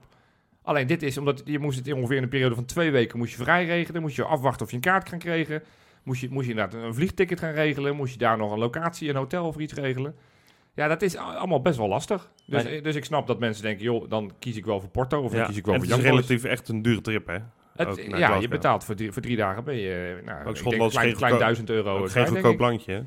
Alleen 0.68 0.86
dit 0.86 1.02
is, 1.02 1.18
omdat 1.18 1.42
je 1.44 1.58
moest 1.58 1.78
het 1.78 1.86
in 1.86 1.94
ongeveer 1.94 2.16
in 2.16 2.22
een 2.22 2.28
periode 2.28 2.54
van 2.54 2.64
twee 2.64 2.90
weken 2.90 3.18
moest 3.18 3.30
je 3.30 3.42
vrij 3.42 3.64
regelen, 3.64 4.02
moest 4.02 4.16
je 4.16 4.24
afwachten 4.24 4.64
of 4.64 4.70
je 4.70 4.76
een 4.76 4.82
kaart 4.82 5.08
kan 5.08 5.18
krijgen, 5.18 5.62
moest 6.02 6.20
je, 6.20 6.28
moest 6.30 6.44
je 6.44 6.50
inderdaad 6.50 6.82
een 6.82 6.94
vliegticket 6.94 7.40
gaan 7.40 7.52
regelen, 7.52 7.96
moest 7.96 8.12
je 8.12 8.18
daar 8.18 8.36
nog 8.36 8.52
een 8.52 8.58
locatie, 8.58 9.08
een 9.08 9.16
hotel 9.16 9.46
of 9.46 9.56
iets 9.56 9.72
regelen. 9.72 10.14
Ja, 10.74 10.88
dat 10.88 11.02
is 11.02 11.16
allemaal 11.16 11.62
best 11.62 11.78
wel 11.78 11.88
lastig. 11.88 12.30
Dus, 12.46 12.82
dus 12.82 12.94
ik 12.94 13.04
snap 13.04 13.26
dat 13.26 13.38
mensen 13.38 13.62
denken, 13.62 13.84
joh, 13.84 14.10
dan 14.10 14.32
kies 14.38 14.56
ik 14.56 14.64
wel 14.64 14.80
voor 14.80 14.88
Porto 14.88 15.22
of 15.22 15.30
dan 15.30 15.40
ja. 15.40 15.46
kies 15.46 15.56
ik 15.56 15.64
wel 15.64 15.74
en 15.74 15.80
voor 15.80 15.90
het 15.90 15.98
is 15.98 16.04
relatief 16.04 16.44
echt 16.44 16.68
een 16.68 16.82
dure 16.82 17.00
trip, 17.00 17.26
hè? 17.26 17.38
Het- 17.76 18.04
ja, 18.16 18.34
je 18.36 18.48
betaalt 18.48 18.84
voor 18.84 18.94
drie, 18.94 19.12
voor 19.12 19.22
drie 19.22 19.36
dagen 19.36 19.64
ben 19.64 19.76
je, 19.76 20.20
nou, 20.24 20.46
Ook 20.46 20.70
denk 20.70 20.90
klein, 20.90 21.14
klein 21.14 21.38
duizend 21.38 21.70
euro. 21.70 21.98
Ook 21.98 22.10
geen 22.10 22.26
goedkoop 22.26 22.58
landje, 22.58 22.92
hè? 22.92 22.98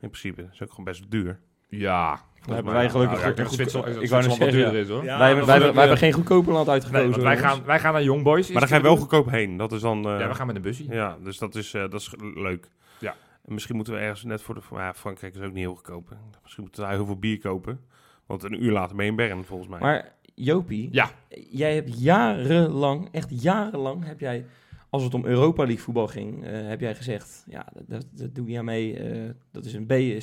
In 0.00 0.10
principe. 0.10 0.48
is 0.52 0.62
ook 0.62 0.70
gewoon 0.70 0.84
best 0.84 1.10
duur. 1.10 1.40
Ja. 1.68 2.20
Hebben 2.46 2.72
wij 2.72 2.90
gelukkig 2.90 3.16
Nou, 3.22 3.28
ja, 3.28 3.42
goed- 3.42 3.46
ik 3.46 3.54
Zwitserland- 3.54 4.08
wou 4.08 4.28
wat 4.28 4.38
duurder 4.50 4.74
is, 4.74 4.88
hoor. 4.88 5.04
Ja, 5.04 5.18
wij, 5.18 5.18
wij, 5.18 5.26
hebben- 5.28 5.54
ook, 5.54 5.58
wij 5.60 5.66
hebben 5.72 5.90
eh, 5.92 5.98
geen 5.98 6.12
goedkope 6.12 6.50
land 6.50 6.68
uitgekozen. 6.68 7.22
wij 7.22 7.38
gaan, 7.38 7.64
wij 7.64 7.78
gaan 7.80 7.92
naar 7.92 8.02
Young 8.02 8.22
Boys. 8.22 8.50
Maar 8.50 8.60
daar 8.60 8.68
ga 8.70 8.76
je 8.76 8.82
wel 8.82 8.96
goedkoop 8.96 9.30
heen. 9.30 9.56
Dat 9.56 9.72
is 9.72 9.80
dan... 9.80 10.08
eh, 10.08 10.18
Ja, 10.18 10.28
we 10.28 10.34
gaan 10.34 10.46
met 10.46 10.56
een 10.56 10.62
busje. 10.62 10.84
Ja, 10.88 11.16
dus 11.24 11.38
dat 11.38 11.54
is, 11.54 11.74
eh, 11.74 11.80
dat 11.80 12.00
is 12.00 12.14
leuk. 12.34 12.68
Ja. 12.98 13.14
En 13.46 13.52
misschien 13.54 13.76
moeten 13.76 13.94
we 13.94 14.00
ergens 14.00 14.24
net 14.24 14.42
voor 14.42 14.54
de... 14.54 14.60
Ja, 14.74 14.94
Frankrijk 14.94 15.34
is 15.34 15.40
ook 15.40 15.46
niet 15.52 15.56
heel 15.64 15.74
goedkoop. 15.74 16.08
hè. 16.08 16.16
Misschien 16.42 16.62
moeten 16.62 16.82
we 16.82 16.88
daar 16.88 16.96
heel 16.96 17.06
veel 17.06 17.18
bier 17.18 17.38
kopen. 17.38 17.80
Want 18.26 18.42
een 18.42 18.64
uur 18.64 18.72
later 18.72 18.96
ben 18.96 19.04
je 19.04 19.10
in 19.10 19.16
Bern, 19.16 19.44
volgens 19.44 19.68
mij. 19.68 19.80
Maar 19.80 20.12
Jopie, 20.34 20.88
Ja. 20.92 21.10
jij 21.50 21.74
hebt 21.74 22.00
jarenlang, 22.02 23.08
echt 23.12 23.42
jarenlang, 23.42 24.04
heb 24.06 24.20
jij, 24.20 24.44
als 24.90 25.02
het 25.02 25.14
om 25.14 25.24
Europa 25.24 25.62
League 25.64 25.82
voetbal 25.84 26.06
ging, 26.06 26.44
eh, 26.44 26.68
heb 26.68 26.80
jij 26.80 26.94
gezegd, 26.94 27.44
ja, 27.48 27.66
dat, 27.86 28.06
dat, 28.10 28.34
doe 28.34 28.48
je 28.50 28.58
aan 28.58 28.64
mee. 28.64 28.96
eh, 28.98 29.30
dat 29.52 29.64
is 29.64 29.72
een 29.74 29.86
B, 29.86 29.90
C, 30.18 30.20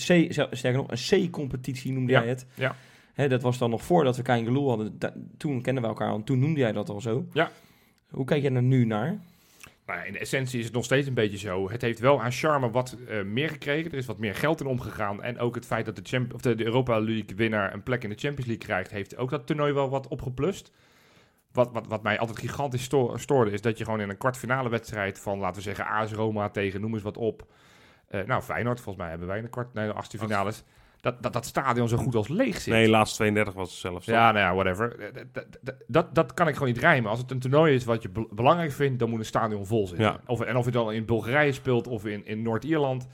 sterker 0.55 0.73
nog, 0.73 0.91
een 0.91 1.27
C-competitie 1.29 1.91
noemde 1.91 2.11
Ja, 2.11 2.19
jij 2.19 2.29
het. 2.29 2.45
ja. 2.53 2.75
Hè, 3.13 3.27
dat 3.27 3.41
was 3.41 3.57
dan 3.57 3.69
nog 3.69 3.83
voordat 3.83 4.17
we 4.17 4.21
Kein 4.23 4.45
Geloel 4.45 4.67
hadden. 4.69 4.99
Da- 4.99 5.13
toen 5.37 5.61
kenden 5.61 5.83
we 5.83 5.89
elkaar 5.89 6.09
al, 6.09 6.23
toen 6.23 6.39
noemde 6.39 6.59
jij 6.59 6.71
dat 6.71 6.89
al 6.89 7.01
zo. 7.01 7.25
Ja. 7.33 7.51
Hoe 8.09 8.25
kijk 8.25 8.41
jij 8.41 8.53
er 8.53 8.63
nu 8.63 8.85
naar? 8.85 9.19
Nou, 9.85 9.99
ja, 9.99 10.05
in 10.05 10.13
de 10.13 10.19
essentie 10.19 10.59
is 10.59 10.65
het 10.65 10.73
nog 10.73 10.83
steeds 10.83 11.07
een 11.07 11.13
beetje 11.13 11.37
zo. 11.37 11.69
Het 11.69 11.81
heeft 11.81 11.99
wel 11.99 12.21
aan 12.21 12.31
charme 12.31 12.69
wat 12.71 12.97
eh, 13.07 13.23
meer 13.23 13.49
gekregen. 13.49 13.91
Er 13.91 13.97
is 13.97 14.05
wat 14.05 14.17
meer 14.17 14.35
geld 14.35 14.59
in 14.61 14.65
omgegaan. 14.67 15.23
En 15.23 15.39
ook 15.39 15.55
het 15.55 15.65
feit 15.65 15.85
dat 15.85 15.95
de, 15.95 16.25
of 16.33 16.41
de 16.41 16.63
Europa 16.65 16.99
League 16.99 17.35
winnaar 17.35 17.73
een 17.73 17.83
plek 17.83 18.03
in 18.03 18.09
de 18.09 18.15
Champions 18.15 18.45
League 18.47 18.65
krijgt, 18.65 18.91
heeft 18.91 19.17
ook 19.17 19.29
dat 19.29 19.47
toernooi 19.47 19.73
wel 19.73 19.89
wat 19.89 20.07
opgeplust. 20.07 20.71
Wat, 21.57 21.69
wat, 21.73 21.87
wat 21.87 22.03
mij 22.03 22.19
altijd 22.19 22.39
gigantisch 22.39 22.83
sto- 22.83 23.17
stoorde, 23.17 23.51
is 23.51 23.61
dat 23.61 23.77
je 23.77 23.83
gewoon 23.83 24.01
in 24.01 24.09
een 24.09 24.17
kwartfinale 24.17 24.69
wedstrijd 24.69 25.19
van, 25.19 25.39
laten 25.39 25.55
we 25.55 25.61
zeggen, 25.61 25.85
AS 25.85 26.11
Roma 26.11 26.49
tegen, 26.49 26.81
noem 26.81 26.93
eens 26.93 27.03
wat 27.03 27.17
op. 27.17 27.45
Eh, 28.07 28.21
nou, 28.25 28.41
Feyenoord, 28.41 28.77
volgens 28.79 28.97
mij 28.97 29.09
hebben 29.09 29.27
wij 29.27 29.37
in 29.37 29.43
de 29.43 29.49
kwart, 29.49 29.73
nee, 29.73 29.87
de 29.87 29.93
achtste 29.93 30.17
finales. 30.17 30.63
Dat, 31.01 31.23
dat 31.23 31.33
dat 31.33 31.45
stadion 31.45 31.87
zo 31.87 31.97
goed 31.97 32.15
als 32.15 32.27
leeg 32.27 32.61
zit. 32.61 32.73
nee, 32.73 32.89
laatste 32.89 33.17
32 33.17 33.53
was 33.53 33.69
het 33.69 33.79
zelfs. 33.79 34.05
Ja, 34.05 34.31
nou 34.31 34.45
ja, 34.45 34.53
whatever. 34.53 34.99
Eh, 34.99 35.23
Dat, 35.33 35.45
dat, 35.61 35.75
dat, 35.87 36.15
dat 36.15 36.33
kan 36.33 36.47
ik 36.47 36.53
gewoon 36.53 36.67
niet 36.69 36.77
rijmen. 36.77 37.09
Als 37.09 37.19
het 37.19 37.31
een 37.31 37.39
toernooi 37.39 37.73
is 37.75 37.83
wat 37.85 38.01
je 38.01 38.09
be- 38.09 38.27
belangrijk 38.31 38.71
vindt, 38.71 38.99
dan 38.99 39.09
moet 39.09 39.19
een 39.19 39.25
stadion 39.25 39.65
vol 39.65 39.87
zitten. 39.87 40.05
Ja. 40.05 40.19
Of, 40.25 40.41
en 40.41 40.55
of 40.57 40.65
je 40.65 40.71
dan 40.71 40.91
in 40.91 41.05
Bulgarije 41.05 41.51
speelt 41.51 41.87
of 41.87 42.05
in, 42.05 42.25
in 42.25 42.41
Noord-Ierland, 42.41 43.07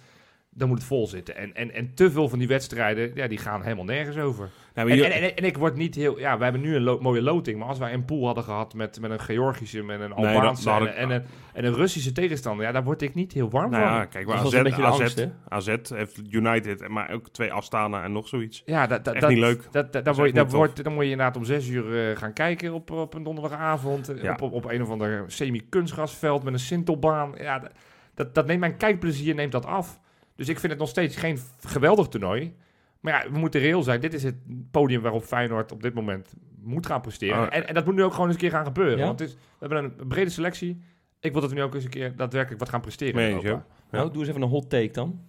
dan 0.56 0.68
moet 0.68 0.78
het 0.78 0.88
vol 0.88 1.08
zitten. 1.08 1.36
En, 1.36 1.54
en, 1.56 1.74
en 1.74 1.94
te 1.94 2.12
veel 2.12 2.30
van 2.30 2.40
die 2.40 2.48
wedstrijden, 2.48 3.12
ja, 3.16 3.28
die 3.28 3.38
gaan 3.38 3.62
helemaal 3.64 3.84
nergens 3.86 4.18
over. 4.18 4.50
Maar 4.76 4.88
En, 4.88 4.96
je- 4.96 5.06
en, 5.06 5.22
en, 5.22 5.36
en 5.36 5.44
ik 5.44 5.58
word 5.58 5.76
niet 5.76 5.96
heel... 5.96 6.20
Ja, 6.20 6.38
we 6.38 6.44
hebben 6.44 6.62
nu 6.62 6.76
een 6.76 6.82
lo- 6.82 7.00
mooie 7.02 7.22
loting, 7.22 7.60
maar 7.60 7.68
als 7.68 7.78
wij 7.78 7.94
een 7.94 8.06
pool 8.06 8.26
hadden 8.26 8.44
gehad 8.44 8.74
met, 8.74 9.00
met 9.00 9.12
een 9.12 9.20
Georgische, 9.20 9.84
met 9.84 10.00
een 10.00 10.14
Albaanse 10.14 10.70
had 10.70 10.82
en, 10.82 10.88
ik- 10.88 10.96
en, 10.96 11.10
een, 11.12 11.24
en 11.54 11.66
een 11.66 11.74
Russische 11.74 12.12
tegenstander, 12.12 12.66
ja, 12.66 12.72
daar 12.72 12.84
word 12.84 13.02
ik 13.02 13.14
niet 13.14 13.34
heel 13.34 13.50
warm 13.50 13.72
nou 13.72 13.84
van. 13.84 13.94
ja, 13.94 14.06
kijk, 14.06 14.26
maar 14.28 14.36
Dat 14.44 14.46
AZ, 14.54 14.56
AZ, 14.56 14.80
angst, 15.02 15.18
hè? 15.20 15.26
AZ 15.48 15.76
heeft 15.90 16.22
United, 16.30 16.88
maar 16.88 17.12
ook 17.12 17.30
twee 17.30 17.54
Astana 17.54 18.04
en 18.04 18.12
nog 18.12 18.28
zoiets. 18.28 18.62
Ja, 18.66 18.88
dat, 18.88 19.04
dat, 19.06 19.14
Echt 19.14 19.22
dat, 19.22 19.30
niet 19.32 19.40
leuk. 19.40 19.68
Dat, 19.72 19.94
dat, 19.94 19.96
is 19.96 20.02
dan, 20.04 20.16
word 20.16 20.30
je, 20.30 20.40
echt 20.40 20.50
dan, 20.50 20.58
wordt, 20.60 20.84
moet 20.90 21.04
je 21.04 21.10
inderdaad 21.12 21.38
om 21.38 21.44
zes 21.44 21.68
uur 21.70 22.10
eh, 22.10 22.18
gaan 22.18 22.34
kijken 22.34 22.74
op, 22.74 22.92
op 22.92 23.14
een 23.14 23.24
donderdagavond. 23.24 24.10
eh, 24.10 24.24
Ja. 24.24 24.32
Op, 24.32 24.42
op, 24.42 24.54
op 24.54 24.66
een 24.66 24.82
of 24.82 24.90
ander 24.90 25.24
semi-kunstgrasveld 25.28 26.44
met 26.44 26.54
een 26.54 26.60
sintelbaan. 26.60 27.32
Ja, 27.38 27.60
dat, 27.60 27.72
dat, 28.14 28.36
dat 28.36 28.46
neemt 28.46 28.60
mijn 28.60 28.78
kijkplezier 28.78 29.36
neemt 29.36 29.52
dat 29.52 29.66
af. 29.66 30.00
Dus 30.36 30.50
ik 30.50 30.60
vind 30.60 30.72
het 30.72 30.82
nog 30.82 30.90
steeds 30.90 31.16
geen 31.16 31.40
geweldig 31.60 32.08
toernooi. 32.08 32.56
Maar 33.00 33.24
ja, 33.24 33.32
we 33.32 33.38
moeten 33.38 33.62
reëel 33.62 33.84
zijn. 33.84 34.02
Dit 34.02 34.14
is 34.14 34.24
het 34.24 34.36
podium 34.72 35.02
waarop 35.02 35.24
Feyenoord 35.24 35.72
op 35.72 35.82
dit 35.82 35.94
moment 35.94 36.34
moet 36.62 36.86
gaan 36.86 37.02
presteren. 37.02 37.42
Oh. 37.42 37.56
En, 37.56 37.68
en 37.68 37.74
dat 37.74 37.86
moet 37.86 37.96
nu 37.96 38.04
ook 38.04 38.12
gewoon 38.12 38.26
eens 38.26 38.36
een 38.36 38.42
keer 38.42 38.52
gaan 38.52 38.66
gebeuren. 38.66 38.98
Ja? 38.98 39.06
Want 39.06 39.20
het 39.20 39.30
is, 39.30 39.36
we 39.36 39.68
hebben 39.68 39.84
een 39.84 40.08
brede 40.08 40.30
selectie. 40.30 40.82
Ik 41.20 41.32
wil 41.32 41.42
dat 41.42 41.50
we 41.50 41.56
nu 41.56 41.64
ook 41.64 41.74
eens 41.76 41.84
een 41.84 41.90
keer 41.90 42.16
daadwerkelijk 42.16 42.60
wat 42.60 42.70
gaan 42.70 42.82
presteren. 42.82 43.42
Ja. 43.42 43.66
Nou, 43.92 44.12
doe 44.12 44.20
eens 44.20 44.30
even 44.30 44.42
een 44.42 44.48
hot 44.48 44.70
take 44.70 44.92
dan. 44.92 45.20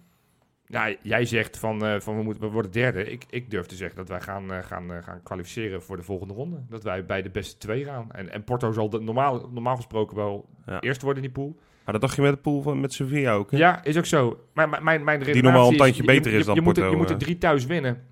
Ja, 0.67 0.95
jij 1.01 1.25
zegt 1.25 1.57
van, 1.57 1.85
eh, 1.85 1.99
van 1.99 2.17
we, 2.17 2.23
moeten, 2.23 2.43
we 2.43 2.49
worden 2.49 2.71
derde. 2.71 3.03
Ik, 3.11 3.25
ik 3.29 3.49
durf 3.49 3.65
te 3.65 3.75
zeggen 3.75 3.97
dat 3.97 4.09
wij 4.09 4.21
gaan, 4.21 4.53
eh, 4.53 4.63
gaan, 4.63 4.93
eh, 4.93 5.03
gaan 5.03 5.23
kwalificeren 5.23 5.83
voor 5.83 5.97
de 5.97 6.03
volgende 6.03 6.33
ronde. 6.33 6.63
Dat 6.69 6.83
wij 6.83 7.05
bij 7.05 7.21
de 7.21 7.29
beste 7.29 7.57
twee 7.57 7.83
gaan. 7.83 8.11
En, 8.11 8.31
en 8.31 8.43
Porto 8.43 8.71
zal 8.71 8.89
de, 8.89 8.99
normaal, 8.99 9.49
normaal 9.51 9.75
gesproken 9.75 10.15
wel 10.15 10.49
Ja. 10.65 10.81
eerst 10.81 11.01
worden 11.01 11.23
in 11.23 11.31
die 11.31 11.43
pool. 11.43 11.59
Maar 11.85 11.93
dat 11.93 12.01
dacht 12.01 12.15
je 12.15 12.21
met 12.21 12.31
de 12.33 12.37
pool 12.37 12.61
van 12.61 12.79
met 12.79 12.93
Sevilla 12.93 13.33
ook, 13.33 13.51
hè? 13.51 13.57
Ja, 13.57 13.83
is 13.83 13.97
ook 13.97 14.05
zo. 14.05 14.39
Maar 14.53 14.69
mijn, 14.69 14.83
mijn, 14.83 15.03
mijn 15.03 15.17
redenatie 15.19 15.43
normaal 15.43 15.65
een 15.67 15.71
is, 15.73 15.77
tandje 15.77 16.01
je- 16.01 16.07
beter 16.07 16.31
je, 16.31 16.37
is 16.37 16.45
dan 16.45 16.55
je, 16.55 16.61
moet 16.61 16.77
er, 16.77 16.83
Porto, 16.83 16.97
je 16.97 17.01
moet 17.01 17.09
er 17.11 17.15
eh. 17.19 17.21
drie 17.21 17.37
thuis 17.37 17.65
winnen. 17.65 18.03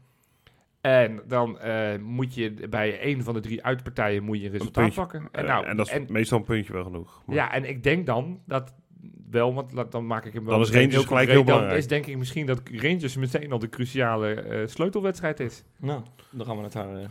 En 0.81 1.21
dan 1.27 1.59
eh, 1.59 1.97
moet 2.01 2.35
je 2.35 2.53
bij 2.69 2.99
één 2.99 3.23
van 3.23 3.33
de 3.33 3.39
drie 3.39 3.63
uitpartijen 3.63 4.23
moet 4.23 4.39
je 4.39 4.45
een 4.45 4.51
resultaat 4.51 4.93
pakken. 4.93 5.27
En, 5.31 5.41
Eh, 5.41 5.47
nou, 5.47 5.65
en 5.65 5.77
dat 5.77 5.85
is 5.87 5.91
en- 5.93 6.05
meestal 6.09 6.37
een 6.37 6.43
puntje 6.43 6.73
wel 6.73 6.83
genoeg. 6.83 7.21
Maar- 7.25 7.35
ja, 7.35 7.53
en 7.53 7.69
ik 7.69 7.83
denk 7.83 8.05
dan 8.05 8.39
dat 8.45 8.73
wel, 9.29 9.53
want 9.53 9.91
dan 9.91 10.07
maak 10.07 10.25
ik 10.25 10.33
hem 10.33 10.43
wel. 10.45 10.53
Dan 10.53 10.61
is 10.61 10.69
Rangers 10.71 10.89
gelijk 10.91 11.07
concreet. 11.07 11.27
heel 11.27 11.35
Dan 11.37 11.45
belangrijk. 11.45 11.77
is 11.79 11.87
denk 11.87 12.05
ik 12.05 12.17
misschien 12.17 12.45
dat 12.45 12.61
Rangers 12.71 13.15
meteen 13.15 13.51
al 13.51 13.59
de 13.59 13.69
cruciale 13.69 14.33
eh, 14.33 14.67
sleutelwedstrijd 14.67 15.39
is. 15.39 15.63
Nou, 15.79 16.01
dan 16.29 16.45
gaan 16.45 16.57
we 16.57 16.63
het 16.63 16.73
daar... 16.73 16.87
eh, 16.95 17.05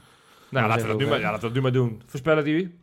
Nou, 0.50 0.68
laten 0.68 0.82
we, 0.82 0.88
dat 0.90 0.98
nu 1.00 1.06
maar, 1.06 1.18
ja, 1.20 1.24
laten 1.24 1.40
we 1.40 1.46
dat 1.46 1.54
nu 1.54 1.60
maar 1.62 1.72
doen. 1.72 2.02
Voorspellen 2.06 2.44
die? 2.44 2.74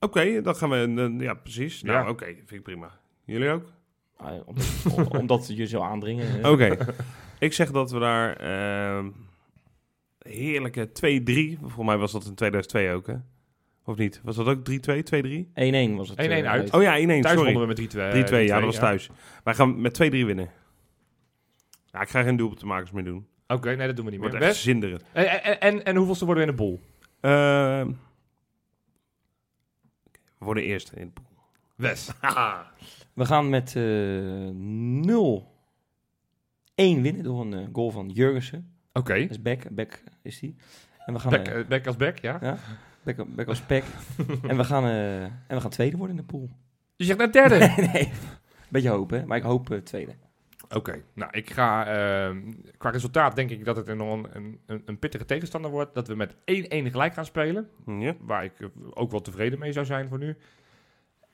Oké, 0.00 0.42
dan 0.42 0.56
gaan 0.56 0.70
we... 0.70 0.94
eh, 1.16 1.20
ja, 1.20 1.34
precies. 1.34 1.82
Nou, 1.82 2.04
Ja. 2.04 2.10
oké. 2.10 2.24
vind 2.24 2.50
ik 2.50 2.62
prima. 2.62 2.90
Jullie 3.24 3.50
ook? 3.50 3.72
ah, 4.16 4.32
om- 4.48 4.56
om- 4.94 5.06
omdat 5.18 5.56
je 5.56 5.66
zo 5.66 5.80
aandringen. 5.80 6.44
Oké. 6.52 6.76
ik 7.38 7.52
zeg 7.52 7.70
dat 7.70 7.90
we 7.90 7.98
daar... 7.98 8.36
ehm, 8.36 9.10
heerlijke 10.18 10.88
2-3... 10.88 11.58
Volgens 11.60 11.86
mij 11.86 11.96
was 11.96 12.12
dat 12.12 12.24
in 12.24 12.34
2002 12.34 12.92
ook, 12.92 13.06
hè? 13.06 13.14
Of 13.84 13.96
niet? 13.96 14.20
Was 14.24 14.36
dat 14.36 14.46
ook 14.46 14.58
3-2? 14.58 15.02
2-3? 15.02 15.46
1-1 15.92 15.96
was 15.96 16.08
het. 16.08 16.18
1-1 16.18 16.22
eh, 16.22 16.42
uit. 16.44 16.72
Oh 16.74 16.82
ja, 16.82 16.98
1-1. 16.98 17.06
Thuis 17.06 17.22
Sorry. 17.38 17.52
wonnen 17.52 17.74
we 17.76 17.82
met 17.82 17.94
3-2. 17.94 18.28
3-2, 18.28 18.32
eh, 18.32 18.46
ja, 18.46 18.54
dat 18.56 18.64
was 18.64 18.76
thuis. 18.78 19.10
Wij 19.44 19.54
gaan 19.54 19.80
met 19.80 19.94
2-3 20.04 20.08
winnen. 20.10 20.50
Ja, 21.86 22.00
ik 22.00 22.08
ga 22.08 22.22
geen 22.22 22.36
doelpuntenmakers 22.36 22.90
meer 22.90 23.04
doen. 23.04 23.26
Oké, 23.46 23.74
nee, 23.76 23.86
dat 23.86 23.96
doen 23.96 24.04
we 24.04 24.10
niet 24.10 24.20
Wordt 24.20 24.34
meer. 24.34 24.44
echt 24.44 24.56
zinderend. 24.56 25.02
En, 25.12 25.42
en, 25.42 25.60
en, 25.60 25.84
en 25.84 25.96
hoeveelste 25.96 26.24
worden 26.24 26.46
we 26.46 26.50
in 26.50 26.56
de? 26.56 26.78
Ehm, 27.20 27.86
we 27.86 27.94
worden 30.38 30.62
eerst 30.62 30.92
in 30.92 31.06
de 31.06 31.12
pool. 31.12 31.24
Wes. 31.74 32.10
We 33.14 33.24
gaan 33.24 33.48
met 33.48 33.76
eh 33.76 33.82
0-1 33.82 33.84
winnen 36.74 37.22
door 37.22 37.40
een 37.40 37.54
eh, 37.54 37.66
goal 37.72 37.90
van 37.90 38.08
Jurgensen. 38.08 38.72
Oké. 38.92 39.20
Dat 39.20 39.30
is 39.30 39.42
Beck. 39.42 39.70
Beck 39.70 40.02
is 40.22 40.38
die. 40.38 40.56
En 41.06 41.14
we 41.14 41.20
gaan... 41.20 41.30
Back, 41.30 41.48
eh, 41.48 41.58
eh, 41.58 41.66
back 41.66 41.86
als 41.86 41.96
back, 41.96 42.18
ja. 42.18 42.38
ja, 42.40 42.58
Beck, 43.02 43.34
Beck 43.34 43.48
als 43.48 43.66
Beck. 43.66 43.84
en, 44.48 44.56
we 44.56 44.64
gaan, 44.64 44.84
eh, 44.84 45.22
en 45.22 45.32
we 45.48 45.60
gaan 45.60 45.70
tweede 45.70 45.96
worden 45.96 46.16
in 46.16 46.22
de 46.22 46.28
pool. 46.28 46.48
Je 46.96 47.04
zegt 47.04 47.18
net 47.18 47.32
derde. 47.32 47.58
nee, 47.76 47.88
nee. 47.92 48.12
Beetje 48.68 48.88
hopen, 48.88 49.20
hè? 49.20 49.26
maar 49.26 49.36
ik 49.36 49.42
hoop 49.42 49.70
eh, 49.70 49.78
tweede. 49.78 50.14
Oké, 50.74 51.02
nou 51.14 51.30
ik 51.32 51.50
ga 51.50 51.86
ehm, 51.86 52.52
qua 52.76 52.90
resultaat 52.90 53.36
denk 53.36 53.50
ik 53.50 53.64
dat 53.64 53.76
het 53.76 53.88
een, 53.88 54.00
een, 54.00 54.60
een, 54.84 54.98
pittige 54.98 55.24
tegenstander 55.24 55.70
wordt. 55.70 55.94
Dat 55.94 56.08
we 56.08 56.14
met 56.14 56.34
1-1 56.34 56.36
gelijk 56.68 57.14
gaan 57.14 57.24
spelen. 57.24 57.68
Ja. 57.86 58.14
Waar 58.20 58.44
ik 58.44 58.60
eh, 58.60 58.66
ook 58.90 59.10
wel 59.10 59.20
tevreden 59.20 59.58
mee 59.58 59.72
zou 59.72 59.86
zijn 59.86 60.08
voor 60.08 60.18
nu. 60.18 60.36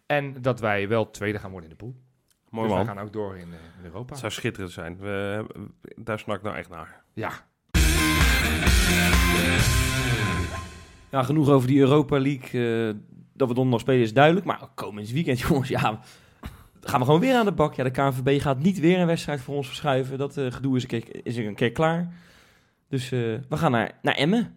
En 0.06 0.42
dat 0.42 0.60
wij 0.60 0.88
wel 0.88 1.10
tweede 1.10 1.38
gaan 1.38 1.50
worden 1.50 1.70
in 1.70 1.76
de 1.76 1.84
pool. 1.84 1.94
Mooi 2.50 2.68
dus 2.68 2.76
man. 2.76 2.86
wij 2.86 2.94
gaan 2.94 3.04
ook 3.04 3.12
door 3.12 3.36
in, 3.36 3.52
eh, 3.52 3.78
in 3.78 3.84
Europa. 3.84 4.10
Het 4.10 4.18
zou 4.18 4.32
schitterend 4.32 4.72
zijn. 4.72 4.98
We, 4.98 5.46
daar 5.96 6.18
snak 6.18 6.36
ik 6.36 6.42
nou 6.42 6.56
echt 6.56 6.70
naar. 6.70 7.02
Ja. 7.12 7.30
Ja, 11.10 11.22
genoeg 11.22 11.48
over 11.48 11.68
die 11.68 11.80
Europa 11.80 12.18
League. 12.20 12.88
eh, 12.88 12.94
dat 13.32 13.48
we 13.48 13.54
donderdag 13.54 13.80
spelen 13.80 14.02
is 14.02 14.12
duidelijk. 14.12 14.46
Maar 14.46 14.68
komend 14.74 15.10
weekend, 15.10 15.40
jongens, 15.48 15.68
ja... 15.68 16.00
gaan 16.88 17.00
we 17.00 17.04
gewoon 17.06 17.20
weer 17.20 17.36
aan 17.36 17.44
de 17.44 17.52
bak. 17.52 17.74
Ja, 17.74 17.84
de 17.84 17.90
KNVB 17.90 18.40
gaat 18.40 18.58
niet 18.58 18.80
weer 18.80 18.98
een 19.00 19.06
wedstrijd 19.06 19.40
voor 19.40 19.54
ons 19.54 19.66
verschuiven. 19.66 20.18
Dat 20.18 20.36
eh, 20.36 20.52
gedoe 20.52 20.76
is 20.76 20.82
een, 20.82 20.88
keer, 20.88 21.26
is 21.26 21.36
een 21.36 21.54
keer 21.54 21.72
klaar. 21.72 22.12
Dus 22.88 23.12
eh, 23.12 23.20
we 23.48 23.56
gaan 23.56 23.70
naar, 23.70 23.98
naar 24.02 24.14
Emmen. 24.14 24.56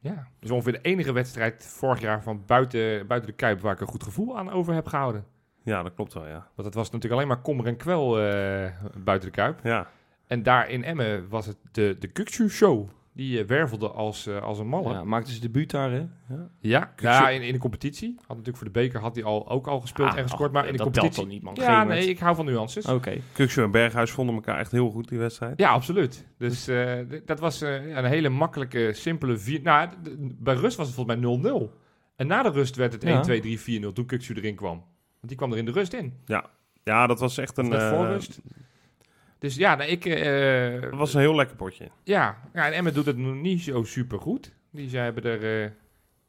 Ja, 0.00 0.28
dus 0.40 0.50
ongeveer 0.50 0.72
de 0.72 0.80
enige 0.82 1.12
wedstrijd 1.12 1.66
vorig 1.66 2.00
jaar 2.00 2.22
van 2.22 2.42
buiten, 2.46 3.06
buiten 3.06 3.30
de 3.30 3.36
Kuip 3.36 3.60
waar 3.60 3.72
ik 3.72 3.80
een 3.80 3.86
goed 3.86 4.02
gevoel 4.02 4.38
aan 4.38 4.50
over 4.50 4.74
heb 4.74 4.86
gehouden. 4.86 5.24
Ja, 5.62 5.82
dat 5.82 5.94
klopt 5.94 6.14
wel, 6.14 6.26
ja. 6.26 6.48
Want 6.54 6.68
het 6.68 6.74
was 6.74 6.90
natuurlijk 6.90 7.12
alleen 7.12 7.28
maar 7.28 7.40
kommer 7.40 7.66
en 7.66 7.76
kwel 7.76 8.20
eh, 8.20 8.70
buiten 8.96 9.28
de 9.28 9.34
Kuip. 9.34 9.60
Ja, 9.62 9.86
En 10.26 10.42
daar 10.42 10.70
in 10.70 10.84
Emmen 10.84 11.28
was 11.28 11.46
het 11.46 11.56
de, 11.72 11.96
de 11.98 12.08
Kuksu 12.08 12.48
Show. 12.48 12.88
Die 13.16 13.40
eh, 13.40 13.46
wervelde 13.46 13.88
als, 13.90 14.26
eh, 14.26 14.42
als 14.42 14.58
een 14.58 14.66
malle. 14.66 14.92
Ja, 14.92 15.04
maakte 15.04 15.32
ze 15.32 15.40
debuut 15.40 15.70
daar, 15.70 15.90
hè? 15.90 16.04
Ja, 16.60 16.92
ja 16.96 17.28
in, 17.30 17.42
in 17.42 17.52
de 17.52 17.58
competitie. 17.58 18.14
Had 18.18 18.28
natuurlijk 18.28 18.56
voor 18.56 18.66
de 18.66 18.72
beker 18.72 19.00
had 19.00 19.14
hij 19.14 19.24
al, 19.24 19.48
ook 19.50 19.66
al 19.66 19.80
gespeeld 19.80 20.10
Ah, 20.10 20.16
en 20.16 20.22
gescoord. 20.22 20.52
maar 20.52 20.66
in 20.66 20.72
de 20.72 20.76
dat 20.78 20.86
competitie... 20.86 21.22
toch 21.22 21.32
niet, 21.32 21.42
man? 21.42 21.54
Ja, 21.54 21.84
nee, 21.84 22.08
ik 22.08 22.18
hou 22.18 22.36
van 22.36 22.44
nuances. 22.44 22.86
Oké. 22.86 23.16
Kukshoe 23.32 23.64
en 23.64 23.70
Berghuis 23.70 24.10
vonden 24.10 24.34
elkaar 24.34 24.58
echt 24.58 24.72
heel 24.72 24.90
goed, 24.90 25.08
die 25.08 25.18
wedstrijd. 25.18 25.58
Ja, 25.58 25.70
absoluut. 25.70 26.26
Dus 26.38 26.68
eh, 26.68 26.98
d- 26.98 27.26
dat 27.26 27.40
was 27.40 27.62
eh, 27.62 27.88
ja, 27.88 27.98
een 27.98 28.04
hele 28.04 28.28
makkelijke, 28.28 28.92
simpele... 28.92 29.36
Vier... 29.38 29.60
Nou, 29.62 29.88
bij 30.18 30.54
rust 30.54 30.76
was 30.76 30.86
het 30.86 30.96
volgens 30.96 31.16
mij 31.42 31.52
0-0. 31.68 31.70
En 32.16 32.26
na 32.26 32.42
de 32.42 32.50
rust 32.50 32.76
werd 32.76 32.92
het 32.92 33.02
Ja. 33.02 33.08
1, 33.14 33.22
2, 33.22 33.40
3, 33.40 33.60
4, 33.60 33.80
0 33.80 33.92
toen 33.92 34.06
Kuksu 34.06 34.34
erin 34.34 34.54
kwam. 34.54 34.76
Want 34.76 35.28
die 35.28 35.36
kwam 35.36 35.52
er 35.52 35.58
in 35.58 35.64
de 35.64 35.72
rust 35.72 35.92
in. 35.92 36.12
Ja, 36.84 37.06
dat 37.06 37.20
was 37.20 37.38
echt 37.38 37.58
een... 37.58 37.68
Net 37.68 37.82
voor 37.82 38.04
eh, 38.04 38.10
rust. 38.10 38.40
Dus 39.38 39.54
ja, 39.54 39.74
nou, 39.74 39.90
ik... 39.90 40.04
eh, 40.04 40.80
dat 40.80 40.94
was 40.98 41.14
een 41.14 41.20
heel 41.20 41.34
lekker 41.34 41.56
potje. 41.56 41.88
ja, 42.04 42.38
ja, 42.54 42.66
en 42.66 42.72
Emmen 42.72 42.94
doet 42.94 43.06
het 43.06 43.16
nog 43.16 43.34
niet 43.34 43.60
zo 43.62 43.82
super 43.84 44.18
goed. 44.20 44.54
Die 44.70 44.88
zij 44.88 45.04
hebben 45.04 45.22
er 45.24 45.64
eh 45.64 45.70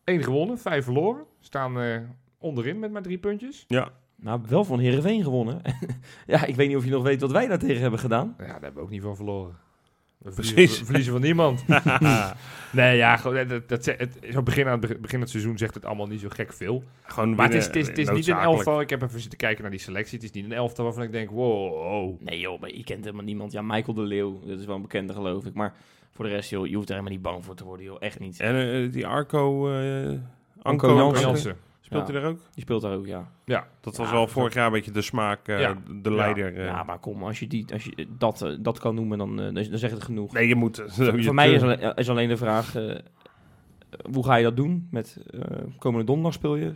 één 0.03 0.23
gewonnen, 0.23 0.57
vijf 0.59 0.83
verloren. 0.83 1.25
Staan 1.39 1.81
eh, 1.81 1.99
onderin 2.37 2.79
met 2.79 2.91
maar 2.91 3.01
drie 3.01 3.17
puntjes. 3.17 3.65
Ja, 3.67 3.89
Nou, 4.15 4.41
wel 4.47 4.63
van 4.63 4.79
Heerenveen 4.79 5.23
gewonnen. 5.23 5.61
ja, 6.27 6.45
ik 6.45 6.55
weet 6.55 6.67
niet 6.67 6.77
of 6.77 6.83
je 6.85 6.89
nog 6.91 7.03
weet 7.03 7.21
wat 7.21 7.31
wij 7.31 7.47
daar 7.47 7.59
tegen 7.59 7.81
hebben 7.81 7.99
gedaan. 7.99 8.35
Ja, 8.37 8.45
daar 8.45 8.53
hebben 8.53 8.73
we 8.73 8.79
ook 8.81 8.89
niet 8.89 9.01
van 9.01 9.15
verloren. 9.15 9.57
We 10.27 10.33
Precies. 10.33 10.53
verliezen, 10.53 10.79
we 10.79 10.85
verliezen 10.85 11.13
van 11.13 11.21
niemand. 11.21 11.65
nee, 12.79 12.97
ja, 12.97 13.17
gewoon, 13.17 13.47
dat, 13.47 13.69
dat, 13.69 13.85
het, 13.85 14.17
zo 14.31 14.43
begin, 14.43 14.67
aan 14.67 14.81
het 14.81 15.01
begin, 15.01 15.19
het 15.19 15.29
seizoen 15.29 15.57
zegt 15.57 15.73
het 15.73 15.85
allemaal 15.85 16.07
niet 16.07 16.19
zo 16.19 16.27
gek 16.29 16.53
veel. 16.53 16.83
gewoon 17.03 17.35
Maar 17.35 17.45
het 17.45 17.55
is, 17.55 17.65
het 17.65 17.75
is, 17.75 17.87
het 17.87 17.97
is 17.97 18.09
niet 18.09 18.27
een 18.27 18.37
elftal. 18.37 18.81
Ik 18.81 18.89
heb 18.89 19.01
even 19.01 19.19
zitten 19.19 19.37
kijken 19.37 19.61
naar 19.61 19.71
die 19.71 19.79
selectie. 19.79 20.15
Het 20.15 20.23
is 20.23 20.31
niet 20.31 20.45
een 20.45 20.57
elftal 20.57 20.85
waarvan 20.85 21.03
ik 21.03 21.11
denk, 21.11 21.29
wow. 21.29 22.21
Nee 22.21 22.39
joh, 22.39 22.59
maar 22.59 22.73
je 22.73 22.83
kent 22.83 23.03
helemaal 23.03 23.25
niemand. 23.25 23.51
Ja, 23.51 23.61
Michael 23.61 23.93
de 23.93 24.01
Leeuw, 24.01 24.39
dat 24.45 24.59
is 24.59 24.65
wel 24.65 24.75
een 24.75 24.81
bekende 24.81 25.13
geloof 25.13 25.45
ik. 25.45 25.53
Maar 25.53 25.73
voor 26.13 26.25
de 26.25 26.31
rest, 26.31 26.49
joh, 26.49 26.67
je 26.67 26.75
hoeft 26.75 26.89
er 26.89 26.95
helemaal 26.95 27.15
niet 27.15 27.23
bang 27.23 27.45
voor 27.45 27.55
te 27.55 27.63
worden, 27.63 27.85
joh. 27.85 27.97
Echt 27.99 28.19
niet. 28.19 28.39
En 28.39 28.71
eh, 28.71 28.91
die 28.91 29.07
Arco... 29.07 29.71
eh 29.71 30.09
Anko 30.61 30.87
Anko 30.87 30.99
Jansen. 30.99 31.27
Jansen. 31.27 31.55
Speelt 31.87 32.07
Ja. 32.07 32.13
hij 32.13 32.21
daar 32.21 32.31
ook? 32.31 32.39
Die 32.53 32.63
speelt 32.63 32.81
daar 32.81 32.93
ook, 32.95 33.05
ja. 33.05 33.31
Ja, 33.45 33.67
Dat 33.81 33.97
was 33.97 34.07
Ja, 34.07 34.13
wel 34.13 34.27
vorig 34.27 34.53
jaar 34.53 34.65
een 34.65 34.71
beetje 34.71 34.91
de 34.91 35.01
smaak, 35.01 35.47
eh, 35.47 35.59
Ja. 35.59 35.77
de 36.01 36.11
leider. 36.11 36.57
eh. 36.57 36.65
Ja, 36.65 36.83
maar 36.83 36.99
kom, 36.99 37.23
als 37.23 37.39
je, 37.39 37.47
die, 37.47 37.65
als 37.73 37.83
je 37.83 38.07
dat, 38.17 38.41
eh, 38.41 38.55
dat 38.59 38.79
kan 38.79 38.95
noemen, 38.95 39.17
dan, 39.17 39.39
eh, 39.41 39.53
dan, 39.53 39.77
zegt 39.77 39.93
het 39.93 40.03
genoeg. 40.03 40.33
Nee, 40.33 40.47
je 40.47 40.55
moet... 40.55 40.83
voor 40.87 41.23
voor 41.23 41.33
mij 41.33 41.51
is, 41.53 41.61
alleen- 41.61 41.95
is 41.95 42.09
alleen 42.09 42.27
de 42.27 42.37
vraag, 42.37 42.75
eh, 42.75 42.95
hoe 44.11 44.23
ga 44.25 44.35
je 44.35 44.43
dat 44.43 44.55
doen? 44.55 44.87
Met 44.91 45.17
eh, 45.31 45.41
komende 45.79 46.05
donderdag 46.05 46.33
speel 46.33 46.55
je, 46.55 46.73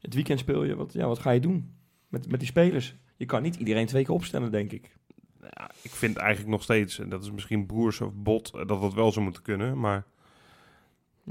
het 0.00 0.14
weekend 0.14 0.38
speel 0.38 0.64
je. 0.64 0.76
Wat, 0.76 0.92
ja, 0.92 1.06
wat 1.06 1.18
ga 1.18 1.30
je 1.30 1.40
doen 1.40 1.70
met, 2.08 2.30
met 2.30 2.40
die 2.40 2.48
spelers? 2.48 2.96
Je 3.16 3.26
kan 3.26 3.42
niet 3.42 3.56
iedereen 3.56 3.86
twee 3.86 4.04
keer 4.04 4.14
opstellen, 4.14 4.50
denk 4.50 4.72
ik. 4.72 4.96
Ja, 5.40 5.70
ik 5.82 5.90
vind 5.90 6.16
eigenlijk 6.16 6.50
nog 6.50 6.62
steeds, 6.62 6.98
en 6.98 7.08
dat 7.08 7.22
is 7.22 7.30
misschien 7.30 7.66
broers 7.66 8.00
of 8.00 8.12
bot, 8.14 8.50
eh, 8.54 8.66
dat 8.66 8.80
dat 8.80 8.94
wel 8.94 9.12
zou 9.12 9.24
moeten 9.24 9.42
kunnen. 9.42 9.78
Maar 9.80 10.04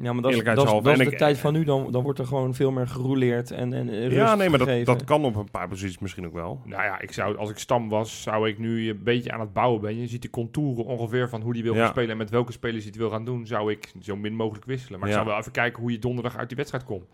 Ja, 0.02 0.14
maar 0.14 0.22
dat 0.22 0.32
is, 0.32 0.38
dat 0.38 0.46
is, 0.46 0.50
Eerlijkheidshalve. 0.50 0.84
dat 0.84 0.94
is 0.94 1.00
En 1.00 1.06
de 1.06 1.12
ik- 1.12 1.18
tijd 1.18 1.38
van 1.38 1.54
nu. 1.54 1.64
Dan, 1.64 1.92
dan 1.92 2.04
wordt 2.04 2.20
er 2.20 2.26
gewoon 2.26 2.54
veel 2.56 2.72
meer 2.72 2.88
gerouleerd 2.88 3.52
en, 3.52 3.74
en 3.74 3.90
rust 3.90 4.16
ja, 4.16 4.36
nee, 4.36 4.50
maar 4.50 4.60
dat, 4.60 4.86
dat 4.86 5.04
kan 5.04 5.26
op 5.26 5.36
een 5.36 5.52
paar 5.52 5.68
posities 5.68 6.00
misschien 6.00 6.26
ook 6.26 6.34
wel. 6.34 6.62
nou 6.66 6.84
ja, 6.84 7.00
ik 7.02 7.12
zou, 7.12 7.38
als 7.38 7.50
ik 7.50 7.58
stam 7.58 7.90
was, 7.90 8.22
zou 8.22 8.50
ik 8.50 8.58
nu 8.58 8.90
een 8.90 9.04
beetje 9.04 9.32
aan 9.32 9.40
het 9.40 9.54
bouwen 9.54 9.82
ben. 9.82 9.98
Je 10.00 10.08
ziet 10.08 10.22
de 10.22 10.30
contouren 10.30 10.86
ongeveer 10.86 11.30
van 11.30 11.42
hoe 11.42 11.54
die 11.54 11.64
wil 11.64 11.74
Ja. 11.74 11.80
gaan 11.82 11.90
spelen 11.90 12.10
en 12.10 12.18
met 12.18 12.30
welke 12.30 12.52
spelers 12.52 12.78
hij 12.84 12.88
het 12.92 13.00
wil 13.02 13.10
gaan 13.10 13.26
doen, 13.26 13.46
zou 13.48 13.72
ik 13.72 13.92
zo 14.02 14.16
min 14.16 14.34
mogelijk 14.36 14.66
wisselen. 14.66 15.00
Maar 15.00 15.10
ik 15.10 15.16
zou 15.16 15.28
wel 15.28 15.38
even 15.38 15.52
kijken 15.52 15.82
hoe 15.82 15.92
je 15.92 16.00
donderdag 16.00 16.38
uit 16.38 16.48
die 16.48 16.58
wedstrijd 16.58 16.84
komt. 16.84 17.06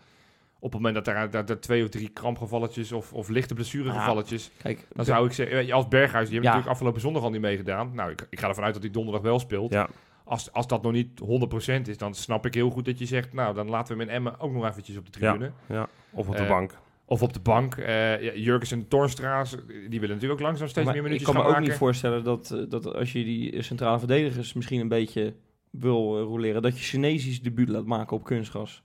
Op 0.58 0.72
het 0.72 0.80
moment 0.82 1.04
dat 1.04 1.14
er, 1.14 1.30
dat 1.30 1.50
er 1.50 1.60
twee 1.60 1.82
of 1.82 1.88
drie 1.88 2.08
krampgevalletjes 2.08 2.92
of, 2.92 3.12
of 3.12 3.28
lichte 3.28 3.54
blessuregevalletjes, 3.54 4.50
Kijk, 4.62 4.86
dan 4.94 5.04
zou 5.04 5.26
ik 5.26 5.32
zeggen, 5.32 5.72
als 5.72 5.88
Berghuis, 5.88 6.24
die 6.24 6.32
heeft 6.34 6.44
Ja. 6.46 6.50
natuurlijk 6.50 6.68
afgelopen 6.72 7.00
zondag 7.00 7.22
al 7.22 7.30
niet 7.30 7.40
meegedaan. 7.40 7.90
Nou, 7.94 8.10
ik, 8.10 8.26
ik 8.30 8.40
ga 8.40 8.48
ervan 8.48 8.64
uit 8.64 8.74
dat 8.74 8.82
hij 8.82 8.92
donderdag 8.92 9.22
wel 9.22 9.38
speelt. 9.38 9.72
Ja, 9.72 9.88
Als, 10.28 10.52
als 10.52 10.66
dat 10.66 10.82
nog 10.82 10.92
niet 10.92 11.08
100% 11.20 11.88
is, 11.88 11.98
dan 11.98 12.14
snap 12.14 12.46
ik 12.46 12.54
heel 12.54 12.70
goed 12.70 12.84
dat 12.84 12.98
je 12.98 13.06
zegt, 13.06 13.32
nou, 13.32 13.54
dan 13.54 13.68
laten 13.68 13.96
we 13.96 14.02
in 14.02 14.08
Emmen 14.08 14.40
ook 14.40 14.52
nog 14.52 14.66
eventjes 14.66 14.96
op 14.96 15.04
de 15.04 15.10
tribune. 15.10 15.52
ja. 15.68 15.88
Of 16.10 16.28
op 16.28 16.36
de 16.36 16.42
Eh, 16.42 16.48
bank. 16.48 16.78
Of 17.04 17.22
op 17.22 17.32
de 17.32 17.40
bank. 17.40 17.76
Eh 17.76 18.22
ja, 18.22 18.34
Jurgens 18.34 18.70
en 18.70 18.88
Toornstra's, 18.88 19.50
die 19.66 20.00
willen 20.00 20.14
natuurlijk 20.14 20.32
ook 20.32 20.46
langzaam 20.46 20.68
steeds 20.68 20.86
maar 20.86 20.94
meer 20.94 21.04
ik 21.04 21.08
minuutjes 21.10 21.34
kan 21.34 21.44
me 21.44 21.48
ook 21.48 21.60
niet 21.60 21.72
voorstellen 21.74 22.24
dat, 22.24 22.50
eh, 22.50 22.62
dat 22.68 22.94
als 22.94 23.12
je 23.12 23.24
die 23.24 23.62
centrale 23.62 23.98
verdedigers 23.98 24.52
misschien 24.52 24.80
een 24.80 24.88
beetje 24.88 25.34
wil 25.70 26.16
eh, 26.18 26.22
roleren, 26.22 26.62
dat 26.62 26.78
je 26.78 26.84
Chinesisch 26.84 27.42
debuut 27.42 27.68
laat 27.68 27.86
maken 27.86 28.16
op 28.16 28.24
kunstgras. 28.24 28.82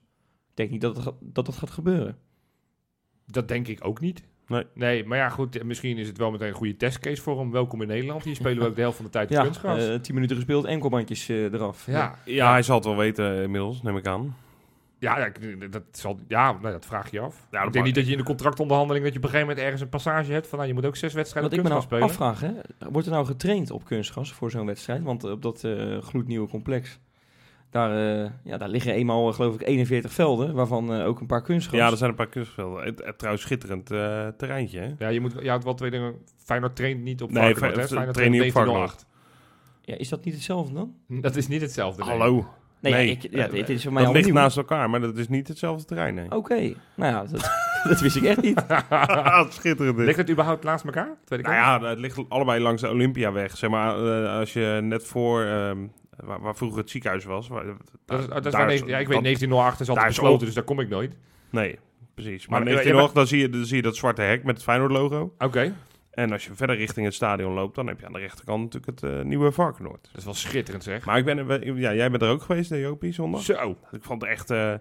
Ik 0.49 0.55
denk 0.57 0.69
niet 0.71 0.81
dat 0.81 1.13
dat, 1.21 1.45
dat 1.45 1.55
gaat 1.55 1.71
gebeuren. 1.71 2.17
Dat 3.25 3.47
denk 3.47 3.67
ik 3.67 3.85
ook 3.85 3.99
niet. 3.99 4.23
Nee. 4.51 4.63
Nee, 4.73 5.05
maar 5.05 5.17
ja, 5.17 5.29
goed, 5.29 5.57
eh, 5.57 5.63
misschien 5.63 5.97
is 5.97 6.07
het 6.07 6.17
wel 6.17 6.31
meteen 6.31 6.47
een 6.47 6.53
goede 6.53 6.77
testcase 6.77 7.21
voor 7.21 7.39
hem. 7.39 7.51
Welkom 7.51 7.81
in 7.81 7.87
Nederland. 7.87 8.23
Hier 8.23 8.35
spelen 8.35 8.59
we 8.63 8.65
ook 8.69 8.75
de 8.75 8.81
helft 8.81 8.95
van 8.95 9.05
de 9.05 9.11
tijd 9.11 9.29
op 9.29 9.35
Ja, 9.35 9.43
kunstgras. 9.43 9.87
eh, 9.87 9.95
tien 9.95 10.13
minuten 10.15 10.35
gespeeld, 10.35 10.65
enkelbandjes 10.65 11.29
eh, 11.29 11.43
eraf. 11.43 11.85
ja. 11.85 12.15
Ja, 12.25 12.51
hij 12.51 12.61
zal 12.63 12.75
het 12.75 12.85
wel 12.85 12.95
weten 12.97 13.43
inmiddels, 13.43 13.81
neem 13.81 13.97
ik 13.97 14.07
aan. 14.07 14.35
Ja, 14.99 15.19
ja, 15.19 15.31
dat, 15.69 15.83
zal, 15.91 16.19
ja 16.27 16.51
nou, 16.51 16.73
dat 16.73 16.85
vraag 16.85 17.11
je 17.11 17.19
af. 17.19 17.47
dat 17.49 17.65
ik 17.65 17.73
denk 17.73 17.85
niet 17.85 17.95
dat 17.95 18.05
je 18.05 18.11
in 18.11 18.17
de 18.17 18.23
contractonderhandeling 18.23 19.03
dat 19.03 19.13
je 19.13 19.19
op 19.19 19.23
een 19.25 19.29
gegeven 19.31 19.49
moment 19.49 19.65
ergens 19.65 19.83
een 19.85 19.89
passage 19.97 20.31
hebt 20.31 20.47
van 20.47 20.57
nou, 20.57 20.69
je 20.69 20.75
moet 20.75 20.85
ook 20.85 20.95
zes 20.95 21.13
wedstrijden 21.13 21.51
Wat 21.51 21.59
op 21.59 21.65
ik 21.65 21.71
me 21.71 21.77
kunstgras 21.77 22.01
nou 22.01 22.11
spelen. 22.19 22.35
afvraag, 22.39 22.69
hè, 22.79 22.89
wordt 22.91 23.07
er 23.07 23.13
nou 23.13 23.25
getraind 23.25 23.71
op 23.71 23.85
kunstgras 23.85 24.33
voor 24.33 24.51
zo'n 24.51 24.65
wedstrijd? 24.65 25.03
Want 25.03 25.23
eh, 25.23 25.31
op 25.31 25.41
dat 25.41 25.63
eh, 25.63 25.97
gloednieuwe 25.97 26.47
complex, 26.47 26.99
daar, 27.71 28.21
eh, 28.23 28.29
ja, 28.43 28.57
daar 28.57 28.69
liggen 28.69 28.93
eenmaal 28.93 29.29
eh, 29.29 29.35
geloof 29.35 29.53
ik 29.55 29.67
41 29.67 30.11
velden, 30.11 30.53
waarvan 30.53 30.93
eh, 30.93 31.05
ook 31.05 31.19
een 31.19 31.25
paar 31.27 31.41
kunstgras. 31.41 31.79
Ja, 31.79 31.91
er 31.91 31.97
zijn 31.97 32.09
een 32.09 32.15
paar 32.15 32.27
kunstvelden. 32.29 32.83
Het, 32.85 33.01
het 33.05 33.17
trouwens 33.17 33.43
schitterend 33.43 33.91
eh, 33.91 34.27
terreintje, 34.37 34.79
hè? 34.79 34.93
Ja, 34.97 35.07
je 35.07 35.21
moet 35.21 35.33
je 35.41 35.47
houdt 35.49 35.63
wel 35.63 35.73
twee 35.73 35.91
dingen. 35.91 36.15
Feyenoord 36.37 36.75
traint 36.75 37.01
niet 37.03 37.21
op 37.21 37.31
Nee, 37.31 37.55
Varkenoord? 37.55 37.87
Feyenoord 37.87 38.13
traint 38.13 38.31
niet 38.31 38.41
op 38.41 38.53
1908. 38.53 39.05
Ja, 39.81 39.95
is 39.97 40.09
dat 40.09 40.23
niet 40.25 40.33
hetzelfde 40.33 40.73
dan? 40.73 40.93
Dat 41.07 41.35
is 41.35 41.47
niet 41.47 41.61
hetzelfde. 41.61 42.03
Hallo. 42.03 42.45
Nee, 42.79 42.93
Nee, 42.93 43.05
ja, 43.05 43.11
ik, 43.11 43.27
ja, 43.31 43.47
dit 43.47 43.69
is 43.69 43.83
voor 43.83 43.91
mij 43.93 44.01
Dat 44.01 44.09
al 44.11 44.15
ligt 44.17 44.27
nieuw. 44.31 44.35
naast 44.41 44.57
elkaar, 44.57 44.89
maar 44.89 45.01
dat 45.01 45.17
is 45.17 45.27
niet 45.27 45.47
hetzelfde 45.47 45.85
terrein, 45.85 46.13
nee. 46.13 46.31
Oké, 46.31 46.73
nou 46.95 47.13
ja, 47.13 47.23
dat, 47.31 47.51
dat 47.89 47.99
wist 48.01 48.15
ik 48.15 48.23
echt 48.23 48.41
niet. 48.41 48.65
schitterend. 49.49 49.97
Ligt 49.97 50.17
het 50.17 50.29
überhaupt 50.29 50.63
naast 50.63 50.85
elkaar? 50.85 51.15
Nou 51.27 51.41
ja, 51.53 51.81
het 51.81 51.99
ligt 51.99 52.19
allebei 52.29 52.61
langs 52.61 52.81
de 52.81 52.89
Olympiaweg. 52.89 53.57
Zeg 53.57 53.69
maar, 53.69 54.05
eh, 54.23 54.37
als 54.37 54.53
je 54.53 54.79
net 54.83 55.05
voor, 55.07 55.41
ehm, 55.43 55.77
waar, 56.23 56.41
waar 56.41 56.55
vroeger 56.55 56.79
het 56.79 56.89
ziekenhuis 56.89 57.23
was. 57.25 57.47
Waar, 57.47 57.65
Dat 58.05 58.19
is, 58.19 58.27
dat 58.27 58.45
is 58.45 58.51
daar 58.51 58.51
waar 58.51 58.65
19 58.65 58.87
ja, 58.89 58.97
ik 58.97 59.07
weet 59.07 59.13
dat- 59.15 59.23
1908 59.23 59.79
is 59.79 59.89
altijd 59.89 60.07
besloten, 60.07 60.33
ook- 60.33 60.39
dus 60.39 60.53
daar 60.53 60.63
kom 60.63 60.79
ik 60.79 60.89
nooit. 60.89 61.15
Nee, 61.49 61.79
precies. 62.13 62.47
Maar, 62.47 62.59
Maar, 62.63 62.67
in 62.71 62.77
eh, 62.77 62.83
1908, 62.83 63.15
dan, 63.15 63.27
zie 63.27 63.39
je, 63.39 63.49
dan 63.49 63.65
zie 63.65 63.75
je 63.75 63.81
dat 63.81 63.95
zwarte 63.95 64.21
hek 64.21 64.43
met 64.43 64.55
het 64.55 64.63
Feyenoord-logo. 64.63 65.33
Oké, 65.39 65.75
En 66.11 66.31
als 66.31 66.45
je 66.45 66.53
verder 66.53 66.75
richting 66.75 67.05
het 67.05 67.15
stadion 67.15 67.53
loopt, 67.53 67.75
dan 67.75 67.87
heb 67.87 67.99
je 67.99 68.05
aan 68.05 68.13
de 68.13 68.19
rechterkant 68.19 68.63
natuurlijk 68.73 69.01
het 69.01 69.11
eh, 69.11 69.21
nieuwe 69.25 69.51
Varkenoord. 69.51 70.03
dat 70.11 70.17
is 70.17 70.23
wel 70.25 70.33
schitterend 70.33 70.83
zeg. 70.83 71.05
Maar 71.05 71.17
ik 71.17 71.25
ben, 71.25 71.75
ja, 71.77 71.93
jij 71.93 72.09
bent 72.11 72.21
er 72.23 72.29
ook 72.29 72.41
geweest, 72.41 72.69
hè, 72.69 72.75
Jopie, 72.75 73.11
zondag? 73.13 73.41
Zo. 73.41 73.75
Ik 73.91 74.03
vond 74.03 74.21
het 74.21 74.31
echt, 74.31 74.49
eh, 74.49 74.73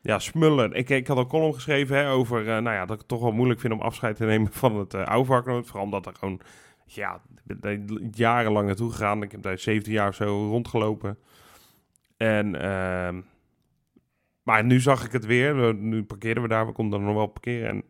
ja, 0.00 0.18
smullen. 0.18 0.72
Ik, 0.72 0.88
ik 0.90 1.06
had 1.06 1.16
een 1.16 1.26
column 1.26 1.54
geschreven 1.54 1.96
hè, 1.96 2.10
over, 2.10 2.40
eh, 2.40 2.46
nou 2.46 2.76
ja, 2.76 2.80
dat 2.80 2.90
ik 2.92 2.98
het 2.98 3.08
toch 3.08 3.20
wel 3.20 3.32
moeilijk 3.32 3.60
vind 3.60 3.72
om 3.72 3.80
afscheid 3.80 4.16
te 4.16 4.24
nemen 4.24 4.52
van 4.52 4.76
het 4.76 4.94
eh 4.94 5.04
oude 5.06 5.26
Varkenoord. 5.26 5.66
Vooral 5.66 5.84
omdat 5.84 6.06
er 6.06 6.12
gewoon, 6.18 6.40
ja, 6.94 7.14
ik 7.14 7.42
ben 7.44 7.60
daar 7.60 7.98
jarenlang 8.10 8.66
naartoe 8.66 8.90
gegaan. 8.90 9.22
Ik 9.22 9.32
heb 9.32 9.42
daar 9.42 9.58
17 9.58 9.92
jaar 9.92 10.08
of 10.08 10.14
zo 10.14 10.46
rondgelopen. 10.48 11.18
En, 12.16 12.60
ehm, 12.62 13.20
maar 14.42 14.64
nu 14.64 14.80
zag 14.80 15.04
ik 15.04 15.12
het 15.12 15.26
weer. 15.26 15.56
We- 15.66 15.72
Nu 15.72 16.02
parkeerden 16.04 16.42
we 16.42 16.48
daar, 16.48 16.66
we 16.66 16.72
konden 16.72 17.00
er 17.00 17.06
nog 17.06 17.14
wel 17.14 17.26
parkeren. 17.26 17.68
En 17.68 17.84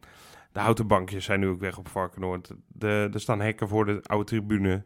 de 0.53 0.61
houten 0.61 0.86
bankjes 0.86 1.24
zijn 1.24 1.40
nu 1.40 1.48
ook 1.48 1.61
weg 1.61 1.78
op 1.78 1.88
Varkenoord. 1.88 2.53
De, 2.68 3.09
er 3.12 3.20
staan 3.20 3.40
hekken 3.40 3.68
voor 3.68 3.84
de 3.86 4.01
oude 4.03 4.24
tribune. 4.26 4.84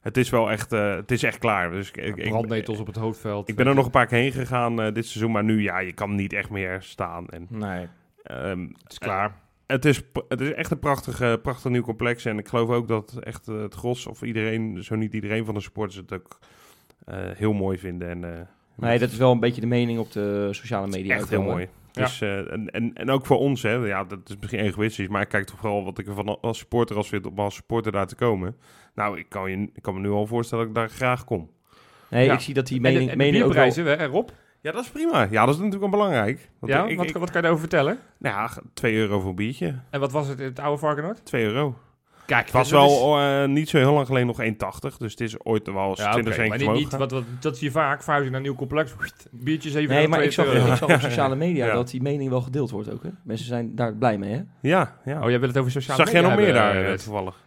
Het 0.00 0.16
is 0.16 0.30
wel 0.30 0.50
echt, 0.50 0.72
eh, 0.72 0.94
het 0.94 1.10
is 1.10 1.22
echt 1.22 1.38
klaar. 1.38 1.70
Dus 1.70 1.90
ik- 1.90 2.14
Brandnetels 2.28 2.78
op 2.78 2.86
het 2.86 2.96
hoofdveld. 2.96 3.48
ik 3.48 3.56
ben 3.56 3.66
er 3.66 3.74
nog 3.74 3.84
een 3.84 3.90
paar 3.90 4.06
keer 4.06 4.18
heen 4.18 4.32
gegaan 4.32 4.80
eh, 4.82 4.92
dit 4.94 5.06
seizoen, 5.06 5.32
maar 5.32 5.44
nu 5.44 5.62
ja, 5.62 5.78
je 5.78 5.92
kan 5.92 6.14
niet 6.14 6.32
echt 6.32 6.50
meer 6.50 6.82
staan. 6.82 7.28
En, 7.28 7.46
Nee. 7.50 7.88
ehm, 8.22 8.60
Het 8.82 8.92
is 8.92 8.98
klaar. 8.98 9.42
Het, 9.66 9.84
is, 9.84 10.02
het 10.28 10.40
is 10.40 10.52
echt 10.52 10.70
een 10.70 10.78
prachtig, 10.78 11.40
prachtig 11.40 11.70
nieuw 11.70 11.82
complex. 11.82 12.24
En 12.24 12.38
ik 12.38 12.48
geloof 12.48 12.68
ook 12.68 12.88
dat 12.88 13.18
echt 13.20 13.48
eh, 13.48 13.60
het 13.60 13.74
gros, 13.74 14.06
of 14.06 14.22
iedereen, 14.22 14.84
zo 14.84 14.94
niet 14.94 15.14
iedereen 15.14 15.44
van 15.44 15.54
de 15.54 15.60
supporters 15.60 15.96
het 15.96 16.12
ook 16.12 16.38
eh, 17.04 17.16
heel 17.34 17.52
mooi 17.52 17.78
vinden. 17.78 18.08
En, 18.08 18.24
eh, 18.24 18.40
nee, 18.76 18.98
dat 18.98 19.10
is 19.10 19.16
wel 19.16 19.32
een 19.32 19.40
beetje 19.40 19.60
de 19.60 19.66
mening 19.66 19.98
op 19.98 20.12
de 20.12 20.48
sociale 20.50 20.86
media. 20.86 21.14
echt 21.14 21.28
heel 21.28 21.38
wel, 21.38 21.48
hè? 21.48 21.54
mooi. 21.54 21.68
Ja. 21.92 22.08
En, 22.50 22.70
en, 22.70 22.90
en 22.94 23.10
ook 23.10 23.26
voor 23.26 23.38
ons, 23.38 23.62
hè, 23.62 23.72
ja, 23.72 24.04
dat 24.04 24.18
is 24.26 24.36
misschien 24.40 24.60
egoïstisch, 24.60 25.08
maar 25.08 25.22
ik 25.22 25.28
kijk 25.28 25.46
toch 25.46 25.58
vooral 25.58 25.84
wat 25.84 25.98
ik 25.98 26.06
ervan 26.06 26.40
als 26.40 26.58
supporter 26.58 26.96
als 26.96 27.08
vind 27.08 27.26
om 27.26 27.38
als 27.38 27.54
supporter 27.54 27.92
daar 27.92 28.06
te 28.06 28.14
komen. 28.14 28.56
Nou, 28.94 29.18
ik 29.18 29.28
kan, 29.28 29.50
je, 29.50 29.70
ik 29.74 29.82
kan 29.82 29.94
me 29.94 30.00
nu 30.00 30.10
al 30.10 30.26
voorstellen 30.26 30.64
dat 30.64 30.74
ik 30.74 30.80
daar 30.80 30.90
graag 30.96 31.24
kom. 31.24 31.50
Nee, 32.10 32.24
Ja. 32.26 32.32
ik 32.32 32.40
zie 32.40 32.54
dat 32.54 32.66
die 32.66 32.76
En 32.76 32.82
de, 32.82 32.88
mening, 32.88 33.10
en 33.10 33.18
de 33.18 33.24
mening 33.24 33.44
ook 33.44 33.52
wel... 33.76 34.06
Rob? 34.06 34.28
Ja, 34.64 34.72
dat 34.72 34.84
is 34.84 34.90
prima. 34.90 35.26
Ja, 35.30 35.44
dat 35.44 35.54
is 35.54 35.60
natuurlijk 35.60 35.80
wel 35.80 36.00
belangrijk. 36.00 36.50
Want 36.58 36.72
ja, 36.72 36.84
ik, 36.86 36.96
wat, 36.96 37.06
ik- 37.06 37.12
wat 37.12 37.24
kan 37.30 37.34
je 37.36 37.40
daarover 37.40 37.58
vertellen? 37.68 37.98
nou 38.18 38.34
ja, 38.36 38.50
2 38.74 38.94
euro 38.96 39.20
voor 39.20 39.30
een 39.30 39.36
biertje. 39.36 39.74
En 39.90 40.00
wat 40.00 40.12
was 40.12 40.28
het 40.28 40.38
in 40.40 40.44
het 40.44 40.58
oude 40.58 40.78
Varkenoord? 40.78 41.24
2 41.24 41.44
euro. 41.44 41.78
Kijk, 42.26 42.44
Het 42.44 42.52
was 42.54 42.66
is- 42.66 42.72
wel 42.72 43.18
eh, 43.18 43.48
niet 43.48 43.68
zo 43.68 43.78
heel 43.78 43.92
lang 43.92 44.06
geleden 44.06 44.26
nog 44.26 44.40
1,80. 44.40 44.96
Dus 44.96 45.10
het 45.10 45.20
is 45.20 45.44
ooit 45.44 45.66
wel 45.72 45.88
eens 45.88 45.98
Ja, 45.98 46.10
20 46.12 46.32
oké, 46.34 46.42
cent 46.48 46.64
maar 46.66 46.74
niet, 46.76 46.92
wat, 46.96 47.10
wat, 47.10 47.24
dat 47.40 47.56
zie 47.56 47.66
je 47.66 47.72
vaak, 47.72 48.02
verhuizing 48.02 48.32
naar 48.32 48.40
een 48.40 48.46
nieuw 48.46 48.56
complex, 48.58 48.94
biertjes 49.30 49.74
even 49.74 49.94
Nee, 49.94 50.08
maar 50.08 50.22
ik 50.22 50.30
2 50.30 50.46
zag, 50.46 50.54
euro. 50.54 50.70
ik 50.72 50.76
zag 50.76 50.90
op 50.94 51.00
sociale 51.10 51.36
media 51.36 51.66
Ja. 51.66 51.74
dat 51.74 51.90
die 51.90 52.02
mening 52.02 52.30
wel 52.30 52.40
gedeeld 52.40 52.70
wordt 52.70 52.92
ook. 52.92 53.02
Hè? 53.02 53.08
Mensen 53.24 53.46
zijn 53.46 53.74
daar 53.74 53.94
blij 53.96 54.18
mee, 54.18 54.32
hè? 54.32 54.42
Ja, 54.60 54.98
ja. 55.04 55.22
Oh, 55.22 55.30
jij 55.30 55.38
wil 55.40 55.48
het 55.48 55.58
over 55.58 55.70
sociale 55.70 56.04
Zag 56.04 56.12
jij 56.12 56.22
media 56.22 56.36
nog 56.36 56.44
meer 56.44 56.54
daar 56.54 56.74
eh, 56.76 56.92
eh, 56.92 56.98
toevallig? 56.98 57.42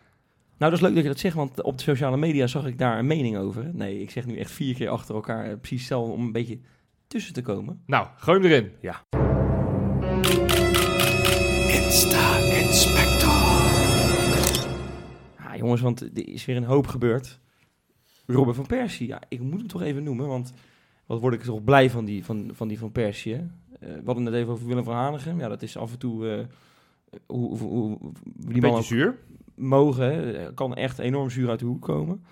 Nou, 0.57 0.72
dat 0.72 0.74
is 0.82 0.82
leuk 0.82 0.93
dat 0.93 1.03
je 1.03 1.09
dat 1.09 1.20
zegt, 1.20 1.36
want 1.36 1.61
op 1.61 1.78
de 1.78 1.84
sociale 1.84 2.18
media 2.18 2.47
zag 2.47 2.65
ik 2.65 2.78
daar 2.78 2.99
een 2.99 3.07
mening 3.07 3.38
over. 3.38 3.70
Nee, 3.74 4.01
ik 4.01 4.11
zeg 4.11 4.26
nu 4.26 4.38
echt 4.38 4.51
vier 4.51 4.76
keer 4.76 4.89
achter 4.89 5.15
elkaar 5.15 5.57
precies 5.57 5.80
hetzelfde 5.80 6.13
om 6.13 6.22
een 6.26 6.32
beetje 6.32 6.59
tussen 7.07 7.33
te 7.33 7.41
komen. 7.41 7.81
Nou, 7.85 8.07
gooi 8.17 8.39
hem 8.41 8.51
erin. 8.51 8.71
Ja, 15.43 15.55
jongens, 15.57 15.81
want 15.81 16.01
er 16.01 16.27
is 16.27 16.45
weer 16.45 16.55
een 16.55 16.63
hoop 16.63 16.87
gebeurd. 16.87 17.39
Robin 18.25 18.53
van 18.53 18.65
Persie, 18.65 19.07
ja, 19.07 19.21
ik 19.27 19.39
moet 19.39 19.59
hem 19.59 19.67
toch 19.67 19.81
even 19.81 20.03
noemen, 20.03 20.27
want 20.27 20.53
wat 21.05 21.19
word 21.19 21.33
ik 21.33 21.41
toch 21.41 21.63
blij 21.63 21.89
van 21.89 22.05
die 22.05 22.25
van, 22.25 22.49
van, 22.53 22.67
die 22.67 22.79
van 22.79 22.91
Persie. 22.91 23.33
hè. 23.33 23.39
Eh, 23.39 23.47
we 23.79 24.01
hadden 24.05 24.23
het 24.23 24.33
net 24.33 24.33
even 24.33 24.53
over 24.53 24.67
Willem 24.67 24.83
van 24.83 24.93
Hanegem. 24.95 25.39
Ja, 25.39 25.47
dat 25.47 25.61
is 25.61 25.77
af 25.77 25.91
en 25.91 25.97
toe... 25.99 26.29
eh, 26.29 26.45
hoe, 27.27 27.57
hoe, 27.57 27.69
hoe- 27.69 27.97
hoe 27.99 28.11
die 28.33 28.63
Een 28.63 28.71
man 28.71 28.83
zuur. 28.83 29.17
mogen, 29.55 30.03
hè. 30.05 30.33
Er 30.33 30.53
kan 30.53 30.75
echt 30.75 30.99
enorm 30.99 31.29
zuur 31.29 31.49
uit 31.49 31.59
de 31.59 31.65
hoek 31.65 31.81
komen. 31.81 32.23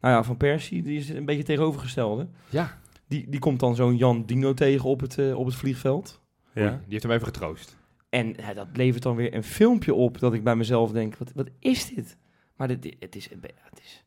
Nou 0.00 0.14
ja, 0.14 0.22
Van 0.22 0.36
Persie, 0.36 0.82
die 0.82 0.98
is 0.98 1.08
een 1.08 1.24
beetje 1.24 1.42
tegenovergestelde. 1.42 2.28
Ja. 2.48 2.78
Die, 3.10 3.26
die 3.28 3.40
komt 3.40 3.60
dan 3.60 3.74
zo'n 3.74 3.96
Jan 3.96 4.24
Dino 4.26 4.54
tegen 4.54 4.88
op 4.88 5.00
het, 5.00 5.18
eh, 5.18 5.38
op 5.38 5.46
het 5.46 5.54
vliegveld. 5.54 6.20
Oei, 6.58 6.66
Ja. 6.66 6.70
Die 6.72 6.78
heeft 6.88 7.02
hem 7.02 7.12
even 7.12 7.26
getroost. 7.26 7.76
En 8.08 8.34
ja, 8.36 8.54
dat 8.54 8.66
levert 8.72 9.02
dan 9.02 9.16
weer 9.16 9.34
een 9.34 9.44
filmpje 9.44 9.94
op 9.94 10.18
dat 10.18 10.34
ik 10.34 10.44
bij 10.44 10.56
mezelf 10.56 10.90
denk, 10.92 11.16
wat, 11.16 11.32
wat 11.34 11.48
is 11.58 11.94
dit? 11.94 12.16
Maar 12.56 12.68
dit, 12.68 12.96
het, 12.98 13.16
is, 13.16 13.28
het, 13.30 13.80
is, 13.82 14.04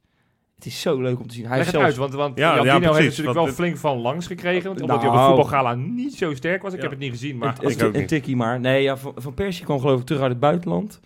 het 0.56 0.66
is 0.66 0.82
zo 0.82 1.02
leuk 1.02 1.20
om 1.20 1.28
te 1.28 1.34
zien. 1.34 1.46
Hij 1.46 1.58
Leg 1.58 1.66
het 1.66 1.76
uit, 1.76 1.96
want, 1.96 2.14
want 2.14 2.38
Ja, 2.38 2.56
Jan 2.56 2.66
ja, 2.66 2.80
Dino 2.80 2.94
heeft 2.94 3.10
natuurlijk 3.10 3.36
wel 3.38 3.46
het- 3.46 3.56
flink 3.56 3.78
van 3.78 3.98
langs 3.98 4.28
gekregen. 4.28 4.68
Want, 4.68 4.82
omdat 4.82 5.00
hij 5.00 5.08
op 5.10 5.14
Nou. 5.16 5.30
de 5.30 5.36
voetbalgala 5.36 5.76
niet 5.76 6.14
zo 6.16 6.34
sterk 6.34 6.62
was. 6.62 6.72
Ik 6.72 6.78
Ja. 6.78 6.82
heb 6.84 6.92
het 6.92 7.00
niet 7.02 7.12
gezien, 7.12 7.38
maar... 7.38 7.58
een, 7.58 7.64
als- 7.66 7.76
ik 7.76 7.84
ook 7.84 7.94
een 7.94 8.08
tikkie 8.08 8.36
maar. 8.36 8.60
Nee, 8.60 8.82
ja, 8.84 8.98
van, 8.98 9.14
van 9.16 9.34
Persie 9.34 9.66
kwam 9.66 9.80
geloof 9.80 10.00
ik 10.00 10.06
terug 10.06 10.22
uit 10.22 10.32
het 10.32 10.40
buitenland. 10.40 11.00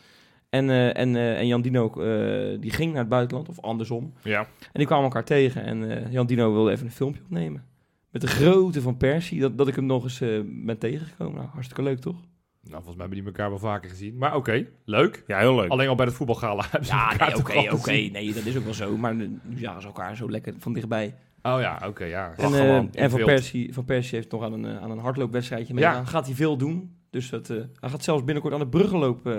En, 0.50 0.70
eh, 0.70 0.98
en, 0.98 1.16
eh, 1.16 1.38
en 1.40 1.48
Jan 1.48 1.62
Dino 1.62 1.92
eh, 2.02 2.58
die 2.62 2.72
ging 2.72 2.92
naar 2.92 3.00
het 3.02 3.10
buitenland, 3.10 3.50
of 3.50 3.62
andersom. 3.62 4.14
ja. 4.24 4.40
En 4.40 4.48
die 4.74 4.86
kwamen 4.86 5.04
elkaar 5.06 5.24
tegen 5.26 5.64
en 5.64 6.06
eh, 6.06 6.12
Jan 6.12 6.26
Dino 6.28 6.54
wilde 6.54 6.72
even 6.72 6.86
een 6.86 6.92
filmpje 6.92 7.22
opnemen. 7.24 7.64
Met 8.12 8.22
de 8.22 8.28
grootte 8.28 8.82
van 8.82 8.98
Persie, 8.98 9.40
dat, 9.40 9.58
dat 9.58 9.68
ik 9.68 9.76
hem 9.76 9.86
nog 9.86 10.04
eens 10.04 10.22
eh, 10.22 10.40
ben 10.46 10.78
tegengekomen. 10.78 11.36
Nou, 11.36 11.48
hartstikke 11.50 11.84
leuk 11.84 12.00
toch? 12.00 12.16
Nou, 12.62 12.84
volgens 12.84 12.96
mij 12.96 13.06
hebben 13.06 13.18
die 13.18 13.26
elkaar 13.28 13.50
wel 13.50 13.60
vaker 13.60 13.90
gezien. 13.90 14.18
Maar 14.18 14.36
oké, 14.36 14.68
leuk. 14.86 15.24
Ja, 15.28 15.40
heel 15.40 15.56
leuk. 15.56 15.70
Alleen 15.70 15.88
al 15.88 15.96
bij 15.96 16.06
het 16.06 16.16
voetbalgala 16.16 16.64
hebben 16.72 16.86
ze 16.90 16.94
elkaar 16.94 17.34
toch 17.34 17.56
al 17.56 17.78
gezien. 17.78 18.12
Nee, 18.12 18.34
dat 18.34 18.46
is 18.46 18.58
ook 18.58 18.64
wel 18.64 18.74
zo. 18.74 18.98
Maar 18.98 19.16
nu 19.16 19.40
zagen 19.56 19.82
ze 19.82 19.88
elkaar 19.88 20.16
zo 20.16 20.30
lekker 20.30 20.54
van 20.58 20.74
dichtbij. 20.74 21.16
Oh 21.42 21.58
ja, 21.60 21.82
oké, 21.88 22.06
ja. 22.06 22.34
En, 22.38 22.54
eh, 22.54 22.76
en 23.04 23.10
van. 23.10 23.24
Persie, 23.24 23.74
van 23.74 23.86
Persie 23.86 24.18
heeft 24.18 24.32
nog 24.32 24.44
aan 24.44 24.54
een, 24.54 24.66
eh, 24.66 24.82
aan 24.82 24.92
een 24.92 24.98
hardloopwedstrijdje 25.00 25.74
Ja. 25.74 25.80
meegedaan. 25.80 26.08
Gaat 26.08 26.26
hij 26.26 26.36
veel 26.36 26.58
doen. 26.58 26.96
Dus 27.10 27.30
dat, 27.30 27.50
eh, 27.50 27.58
hij 27.80 27.90
gaat 27.90 28.04
zelfs 28.04 28.24
binnenkort 28.24 28.54
aan 28.54 28.60
de 28.60 28.68
bruggenloop 28.68 29.28
eh 29.28 29.34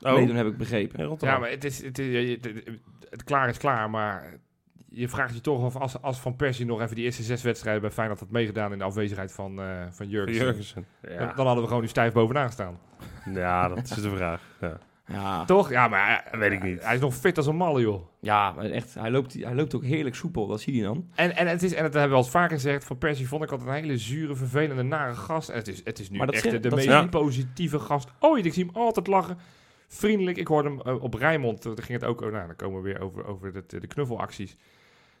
Oh. 0.00 0.14
meedoen, 0.14 0.36
heb 0.36 0.46
ik 0.46 0.56
begrepen. 0.56 1.16
Ja, 1.20 1.38
maar 1.38 1.50
het 1.50 1.64
is, 1.64 1.82
het, 1.82 1.98
is, 1.98 2.06
je- 2.06 2.38
het, 2.40 2.44
het- 2.44 2.78
het 3.10 3.24
klaar 3.24 3.48
is 3.48 3.58
klaar, 3.58 3.90
maar 3.90 4.38
je 4.94 5.08
vraagt 5.08 5.34
je 5.34 5.40
toch 5.40 5.64
af 5.64 5.76
als, 5.76 6.02
als 6.02 6.18
Van 6.20 6.36
Persie 6.36 6.66
nog 6.66 6.80
even 6.80 6.94
die 6.94 7.04
eerste 7.04 7.22
zes 7.22 7.42
wedstrijden 7.42 7.82
bij 7.82 7.90
Feyenoord 7.90 8.20
had 8.20 8.30
meegedaan 8.30 8.72
in 8.72 8.78
de 8.78 8.84
afwezigheid 8.84 9.32
van, 9.32 9.60
eh 9.60 9.66
van 9.90 10.08
Jurgensen. 10.08 10.44
Jurgensen. 10.44 10.86
Dan, 11.00 11.12
Ja. 11.12 11.32
dan 11.32 11.44
hadden 11.46 11.62
we 11.62 11.68
gewoon 11.68 11.82
nu 11.82 11.88
stijf 11.88 12.12
bovenaan 12.12 12.46
gestaan. 12.46 12.78
ja, 13.32 13.68
dat 13.68 13.78
is 13.78 13.88
de 13.88 14.10
vraag. 14.10 14.40
Ja. 14.60 14.78
Ja, 15.06 15.44
Toch? 15.44 15.70
Ja, 15.70 15.88
maar 15.88 16.06
hij- 16.30 16.38
Weet 16.38 16.52
ik 16.52 16.62
niet. 16.62 16.84
Hij 16.84 16.94
is 16.94 17.00
nog 17.00 17.14
fit 17.14 17.36
als 17.36 17.46
een 17.46 17.56
malle, 17.56 17.80
joh. 17.80 18.06
ja 18.20 18.52
maar 18.52 18.64
echt, 18.64 18.94
hij 18.94 19.10
loopt, 19.10 19.34
hij 19.34 19.54
loopt 19.54 19.74
ook 19.74 19.84
heerlijk 19.84 20.14
soepel. 20.14 20.46
Dat 20.46 20.60
zie 20.60 20.74
je 20.76 20.82
dan. 20.82 21.08
En, 21.14 21.36
en, 21.36 21.46
het 21.46 21.62
is, 21.62 21.72
en 21.74 21.82
dat 21.82 21.92
hebben 21.92 22.10
we 22.10 22.16
al 22.16 22.22
eens 22.22 22.30
vaker 22.32 22.56
gezegd, 22.56 22.84
Van 22.84 22.98
Persie 22.98 23.28
vond 23.28 23.42
ik 23.44 23.50
altijd 23.50 23.68
een 23.68 23.74
hele 23.74 23.98
zure, 23.98 24.34
vervelende, 24.34 24.82
nare 24.82 25.14
gast. 25.14 25.48
En 25.48 25.56
het 25.56 25.68
is, 25.68 25.80
het 25.84 25.98
is 25.98 26.10
nu 26.10 26.18
echt 26.18 26.62
de, 26.62 26.70
meest 26.70 27.10
positieve 27.10 27.78
gast 27.78 28.08
ooit. 28.18 28.46
Ik 28.46 28.52
zie 28.52 28.64
hem 28.64 28.74
altijd 28.76 29.06
lachen. 29.06 29.38
Vriendelijk. 29.88 30.36
Ik 30.36 30.46
hoorde 30.46 30.68
hem 30.68 30.80
eh, 30.80 31.02
op 31.02 31.14
Rijnmond, 31.14 31.66
eh, 31.66 31.74
daar 31.74 31.84
ging 31.84 32.00
het 32.00 32.08
ook, 32.10 32.20
oh, 32.20 32.32
nou, 32.32 32.46
dan 32.46 32.56
komen 32.56 32.82
we 32.82 32.88
weer 32.88 33.00
over, 33.00 33.26
over 33.26 33.54
het, 33.54 33.72
eh, 33.74 33.80
de 33.80 33.86
knuffelacties. 33.86 34.56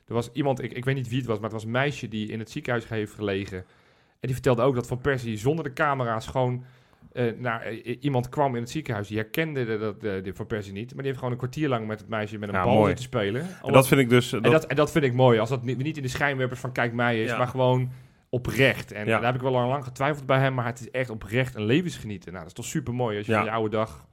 Er 0.08 0.14
was 0.14 0.30
iemand, 0.32 0.62
ik, 0.62 0.72
ik 0.72 0.84
weet 0.84 0.94
niet 0.94 1.08
wie 1.08 1.18
het 1.18 1.26
was, 1.26 1.34
maar 1.36 1.44
het 1.44 1.52
was 1.52 1.64
een 1.64 1.70
meisje 1.70 2.08
die 2.08 2.28
in 2.28 2.38
het 2.38 2.50
ziekenhuis 2.50 2.88
heeft 2.88 3.12
gelegen. 3.14 3.58
En 3.58 4.30
die 4.30 4.32
vertelde 4.32 4.62
ook 4.62 4.74
dat 4.74 4.86
Van 4.86 5.00
Persie 5.00 5.36
zonder 5.36 5.64
de 5.64 5.72
camera's 5.72 6.26
gewoon 6.26 6.64
eh, 7.12 7.32
naar 7.38 7.62
eh, 7.62 7.96
iemand 8.00 8.28
kwam 8.28 8.54
in 8.54 8.60
het 8.62 8.70
ziekenhuis. 8.70 9.08
Die 9.08 9.16
herkende 9.16 9.64
de, 9.64 9.78
dat, 9.78 10.24
die 10.24 10.34
Van 10.34 10.46
Persie 10.46 10.72
niet. 10.72 10.86
Maar 10.86 10.96
die 10.96 11.06
heeft 11.06 11.16
gewoon 11.18 11.32
een 11.32 11.38
kwartier 11.38 11.68
lang 11.68 11.86
met 11.86 12.00
het 12.00 12.08
meisje 12.08 12.38
met 12.38 12.48
een 12.48 12.54
Ja, 12.54 12.64
bal 12.64 12.84
zitten 12.84 13.04
spelen. 13.04 13.46
En 13.62 13.72
dat 13.72 13.88
vind 13.88 14.00
ik 14.00 14.08
dus... 14.08 14.32
en 14.32 14.42
dat- 14.42 14.52
dat, 14.52 14.66
en 14.66 14.76
dat 14.76 14.90
vind 14.90 15.04
ik 15.04 15.12
mooi. 15.14 15.38
Als 15.38 15.48
dat 15.48 15.62
niet, 15.62 15.78
niet 15.78 15.96
in 15.96 16.02
de 16.02 16.08
schijnwerpers 16.08 16.60
van 16.60 16.72
kijk 16.72 16.92
mij 16.92 17.22
is, 17.22 17.30
Ja. 17.30 17.36
maar 17.38 17.46
gewoon 17.48 17.90
oprecht. 18.28 18.92
En 18.92 19.06
Ja. 19.06 19.16
daar 19.16 19.24
heb 19.26 19.34
ik 19.34 19.40
wel 19.40 19.52
lang, 19.52 19.68
lang 19.68 19.84
getwijfeld 19.84 20.26
bij 20.26 20.38
hem, 20.38 20.54
maar 20.54 20.66
het 20.66 20.80
is 20.80 20.90
echt 20.90 21.10
oprecht 21.10 21.54
een 21.54 21.64
levensgenieten. 21.64 22.32
Nou, 22.32 22.38
dat 22.44 22.52
is 22.56 22.62
toch 22.62 22.70
super 22.72 22.94
mooi 22.94 23.16
als 23.18 23.26
je 23.26 23.32
van 23.32 23.44
je 23.44 23.50
oude 23.50 23.76
dag... 23.76 24.06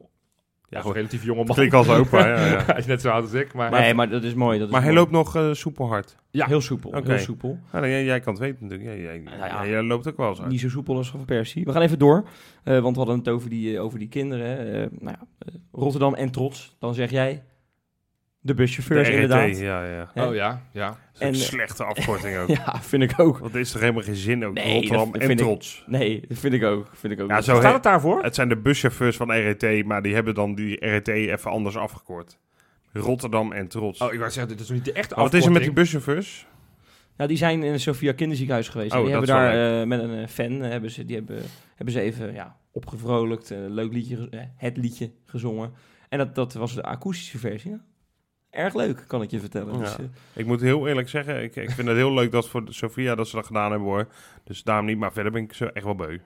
Ja, 0.71 0.85
een 0.85 0.91
relatief 0.93 1.23
jonge 1.23 1.43
man. 1.43 1.55
Klinkt 1.55 1.73
als 1.73 1.89
opa, 1.89 2.27
ja, 2.27 2.45
ja. 2.45 2.63
hij 2.65 2.77
is 2.77 2.85
net 2.85 3.01
zo 3.01 3.09
oud 3.09 3.23
als 3.23 3.33
ik, 3.33 3.53
maar... 3.53 3.71
nee, 3.71 3.93
maar 3.93 4.09
dat 4.09 4.23
is 4.23 4.33
mooi. 4.33 4.57
Dat 4.59 4.67
is 4.67 4.73
Maar 4.73 4.83
hij 4.83 4.93
loopt 4.93 5.11
nog 5.11 5.35
eh, 5.35 5.51
soepel 5.53 5.87
hard. 5.87 6.15
Ja. 6.31 6.45
heel 6.45 6.61
soepel. 6.61 6.93
Heel 7.03 7.17
soepel. 7.17 7.59
Nou, 7.71 7.87
jij, 7.87 8.03
jij 8.03 8.19
kan 8.19 8.33
het 8.33 8.41
weten 8.41 8.57
natuurlijk. 8.67 8.89
Jij, 8.89 9.01
jij, 9.01 9.21
Ja, 9.37 9.45
ja. 9.45 9.67
jij- 9.67 9.81
loopt 9.83 10.07
ook 10.07 10.17
wel 10.17 10.35
hard. 10.35 10.47
Niet 10.49 10.59
zo 10.59 10.69
soepel 10.69 10.95
als 10.95 11.09
Van 11.11 11.25
Persie. 11.25 11.65
We 11.65 11.71
gaan 11.71 11.81
even 11.81 11.99
door, 11.99 12.23
eh, 12.63 12.79
want 12.79 12.91
we 12.95 13.01
hadden 13.01 13.17
het 13.19 13.29
over 13.29 13.49
die, 13.49 13.75
eh, 13.75 13.83
over 13.83 13.99
die 13.99 14.07
kinderen. 14.07 14.45
hè. 14.47 14.81
Eh, 14.83 14.87
nou 14.99 15.17
ja, 15.19 15.47
Rotterdam 15.71 16.13
en 16.13 16.31
trots. 16.31 16.75
Dan 16.79 16.93
zeg 16.93 17.11
jij 17.11 17.43
de 18.43 18.53
buschauffeurs 18.53 19.07
De 19.07 19.13
RET, 19.13 19.21
inderdaad. 19.23 19.57
Ja, 19.59 19.85
ja. 19.85 20.11
Hè? 20.13 20.25
Oh 20.27 20.35
ja, 20.35 20.61
ja. 20.71 20.87
Dat 20.87 20.97
is 21.13 21.19
een 21.19 21.27
En, 21.27 21.33
eh, 21.33 21.39
slechte 21.39 21.83
afkorting 21.83 22.37
ook. 22.41 22.47
Ja, 22.47 22.81
vind 22.81 23.03
ik 23.03 23.19
ook. 23.19 23.37
Want 23.37 23.53
er 23.53 23.59
is 23.59 23.71
toch 23.71 23.81
helemaal 23.81 24.03
geen 24.03 24.15
zin 24.15 24.45
ook. 24.45 24.53
Nee, 24.53 24.73
Rotterdam 24.73 25.11
dat 25.11 25.21
en 25.21 25.29
ik- 25.29 25.37
trots. 25.37 25.83
Nee, 25.87 26.23
dat 26.27 26.37
vind 26.37 26.53
ik 26.53 26.63
ook. 26.63 26.87
Vind 26.93 27.13
ik 27.13 27.21
ook. 27.21 27.29
Ja, 27.29 27.41
zo 27.41 27.51
Staat 27.55 27.63
he- 27.63 27.73
het 27.73 27.83
daarvoor? 27.83 28.23
Het 28.23 28.35
zijn 28.35 28.49
de 28.49 28.57
buschauffeurs 28.57 29.17
van 29.17 29.31
RET, 29.31 29.85
maar 29.85 30.01
die 30.01 30.13
hebben 30.13 30.33
dan 30.35 30.55
die 30.55 30.85
RET 30.85 31.07
even 31.07 31.51
anders 31.51 31.77
afgekort. 31.77 32.37
Rotterdam 32.93 33.51
en 33.51 33.67
trots. 33.67 34.01
Oh, 34.01 34.13
ik 34.13 34.19
wou 34.19 34.31
zeggen, 34.31 34.51
dit 34.51 34.61
is 34.61 34.67
nog 34.69 34.77
niet 34.77 34.85
de 34.85 34.93
echte 34.93 35.15
Maar 35.15 35.23
wat 35.23 35.33
is 35.33 35.45
er 35.45 35.51
met 35.51 35.61
die 35.61 35.69
afkorting. 35.69 36.01
buschauffeurs? 36.01 36.47
Ja, 37.17 37.27
die 37.27 37.37
zijn 37.37 37.63
in 37.63 37.71
het 37.71 37.81
Sophia 37.81 38.13
Kinderziekenhuis 38.13 38.69
geweest. 38.69 38.91
Oh, 38.91 38.97
En 38.97 39.03
die 39.03 39.11
hebben 39.11 39.29
daar 39.29 39.79
eh, 39.81 39.87
met 39.87 39.99
een 39.99 40.13
eh, 40.21 40.27
fan, 40.27 40.51
hebben 40.51 40.91
ze, 40.91 41.05
die 41.05 41.15
hebben, 41.15 41.41
hebben 41.75 41.93
ze 41.93 42.01
even 42.01 42.33
ja, 42.33 42.55
opgevrolijkt, 42.71 43.49
een 43.49 43.73
leuk 43.73 43.93
liedje, 43.93 44.29
het 44.55 44.77
liedje 44.77 45.11
gezongen. 45.25 45.73
En 46.09 46.17
dat, 46.17 46.35
dat 46.35 46.53
was 46.53 46.75
de 46.75 46.83
akoestische 46.83 47.37
versie. 47.37 47.77
Erg 48.51 48.73
leuk, 48.73 49.03
kan 49.07 49.21
ik 49.21 49.31
je 49.31 49.39
vertellen. 49.39 49.73
Ja. 49.73 49.79
Dus, 49.79 49.95
eh, 49.97 50.05
Ik 50.33 50.45
moet 50.45 50.61
heel 50.61 50.87
eerlijk 50.87 51.09
zeggen, 51.09 51.43
ik, 51.43 51.55
ik 51.55 51.69
vind 51.71 51.87
het 51.87 51.97
heel 51.97 52.13
leuk 52.13 52.31
dat 52.31 52.49
voor 52.49 52.63
Sofia 52.69 53.15
dat 53.15 53.27
ze 53.27 53.35
dat 53.35 53.45
gedaan 53.45 53.71
hebben 53.71 53.87
hoor. 53.89 54.07
Dus 54.43 54.63
daarom 54.63 54.85
niet, 54.85 54.97
maar 54.97 55.13
verder 55.13 55.31
ben 55.31 55.43
ik 55.43 55.53
ze 55.53 55.71
echt 55.71 55.85
wel 55.85 55.95
beu. 55.95 56.17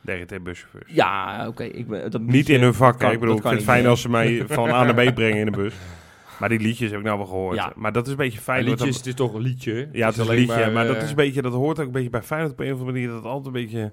De 0.00 0.12
RET-buschauffeurs. 0.14 0.92
ja, 0.92 1.44
oké. 1.48 1.62
ik 1.64 1.86
ben- 1.88 2.10
dat 2.10 2.20
Niet 2.20 2.48
in 2.48 2.60
hun 2.62 2.74
vak, 2.74 2.98
kan- 2.98 3.12
ik 3.12 3.20
bedoel, 3.20 3.36
ik 3.36 3.42
vind 3.42 3.54
het 3.54 3.62
fijn 3.64 3.86
als 3.86 4.00
ze 4.00 4.08
mij 4.08 4.44
van 4.48 4.70
A 4.70 4.84
naar 4.84 5.10
B 5.10 5.14
brengen 5.14 5.38
in 5.38 5.44
de 5.44 5.50
bus. 5.56 5.74
Maar 6.40 6.48
die 6.48 6.60
liedjes 6.60 6.90
heb 6.90 6.98
ik 6.98 7.04
nou 7.04 7.18
wel 7.18 7.26
gehoord. 7.26 7.56
Ja. 7.56 7.72
Maar 7.76 7.92
dat 7.92 8.04
is 8.06 8.10
een 8.10 8.18
beetje 8.18 8.40
fijn. 8.40 8.64
liedjes, 8.64 8.78
dat- 8.88 8.96
het 8.96 9.06
is 9.06 9.14
toch 9.14 9.34
een 9.34 9.40
liedje? 9.40 9.88
ja, 9.92 10.06
het 10.06 10.16
is 10.18 10.28
een 10.28 10.34
liedje, 10.34 10.70
maar, 10.70 10.86
dat, 10.86 10.96
eh, 10.96 11.02
is 11.02 11.10
een 11.10 11.16
beetje, 11.16 11.42
dat 11.42 11.52
hoort 11.52 11.80
ook 11.80 11.86
een 11.86 11.92
beetje 11.92 12.10
bij 12.10 12.22
Feyenoord 12.22 12.52
op 12.52 12.60
een 12.60 12.66
of 12.72 12.78
andere 12.78 12.92
manier. 12.92 13.06
Dat 13.08 13.16
het 13.16 13.26
altijd 13.26 13.46
een 13.46 13.62
beetje 13.62 13.92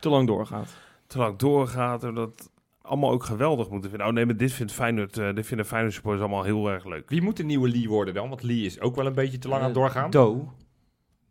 te 0.00 0.08
lang 0.08 0.26
doorgaat. 0.26 0.76
te 1.06 1.18
lang 1.18 1.38
doorgaat. 1.38 2.04
En 2.04 2.14
dat 2.14 2.50
allemaal 2.88 3.10
ook 3.10 3.24
geweldig 3.24 3.70
moeten 3.70 3.90
vinden. 3.90 4.08
Oh 4.08 4.12
nee, 4.14 4.26
maar 4.26 4.36
dit 4.36 4.52
vindt 4.52 4.72
Feyenoord, 4.72 5.18
eh 5.18 5.34
dit 5.34 5.46
vinden 5.46 5.66
Feyenoord 5.66 5.94
supporters 5.94 6.22
allemaal 6.24 6.42
heel 6.44 6.70
erg 6.70 6.84
leuk. 6.84 7.08
Wie 7.10 7.22
moet 7.22 7.36
de 7.36 7.44
nieuwe 7.44 7.68
Lee 7.68 7.88
worden 7.88 8.14
dan? 8.14 8.28
Want 8.28 8.42
Lee 8.42 8.60
is 8.64 8.80
ook 8.80 8.96
wel 8.96 9.06
een 9.06 9.14
beetje 9.14 9.38
te 9.38 9.48
lang 9.48 9.60
aan 9.62 9.68
het 9.68 9.76
Eh, 9.76 9.82
doorgaan. 9.82 10.10
Do. 10.10 10.52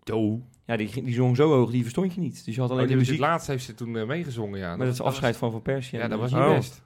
Do. 0.03 0.41
Ja, 0.65 0.77
die, 0.77 1.03
die 1.03 1.13
zong 1.13 1.35
zo 1.35 1.49
hoog, 1.49 1.71
die 1.71 1.81
verstond 1.81 2.13
je 2.13 2.19
niet. 2.21 2.45
Dus 2.45 2.55
je 2.55 2.61
had 2.61 2.69
alleen 2.69 2.81
Oh, 2.83 2.87
de 2.89 2.93
die 2.95 2.97
muziek. 2.97 3.13
muziek. 3.19 3.31
Laatst 3.31 3.47
heeft 3.47 3.63
ze 3.65 3.73
toen 3.73 3.97
eh, 3.97 4.05
meegezongen, 4.05 4.59
ja. 4.59 4.75
met 4.75 4.87
het 4.87 5.01
afscheid 5.01 5.37
van 5.37 5.51
Van 5.51 5.61
Persie. 5.61 5.99
Ja, 5.99 6.07
dat 6.07 6.19
was 6.19 6.31
niet 6.31 6.41
Oh. 6.41 6.55
best. 6.55 6.83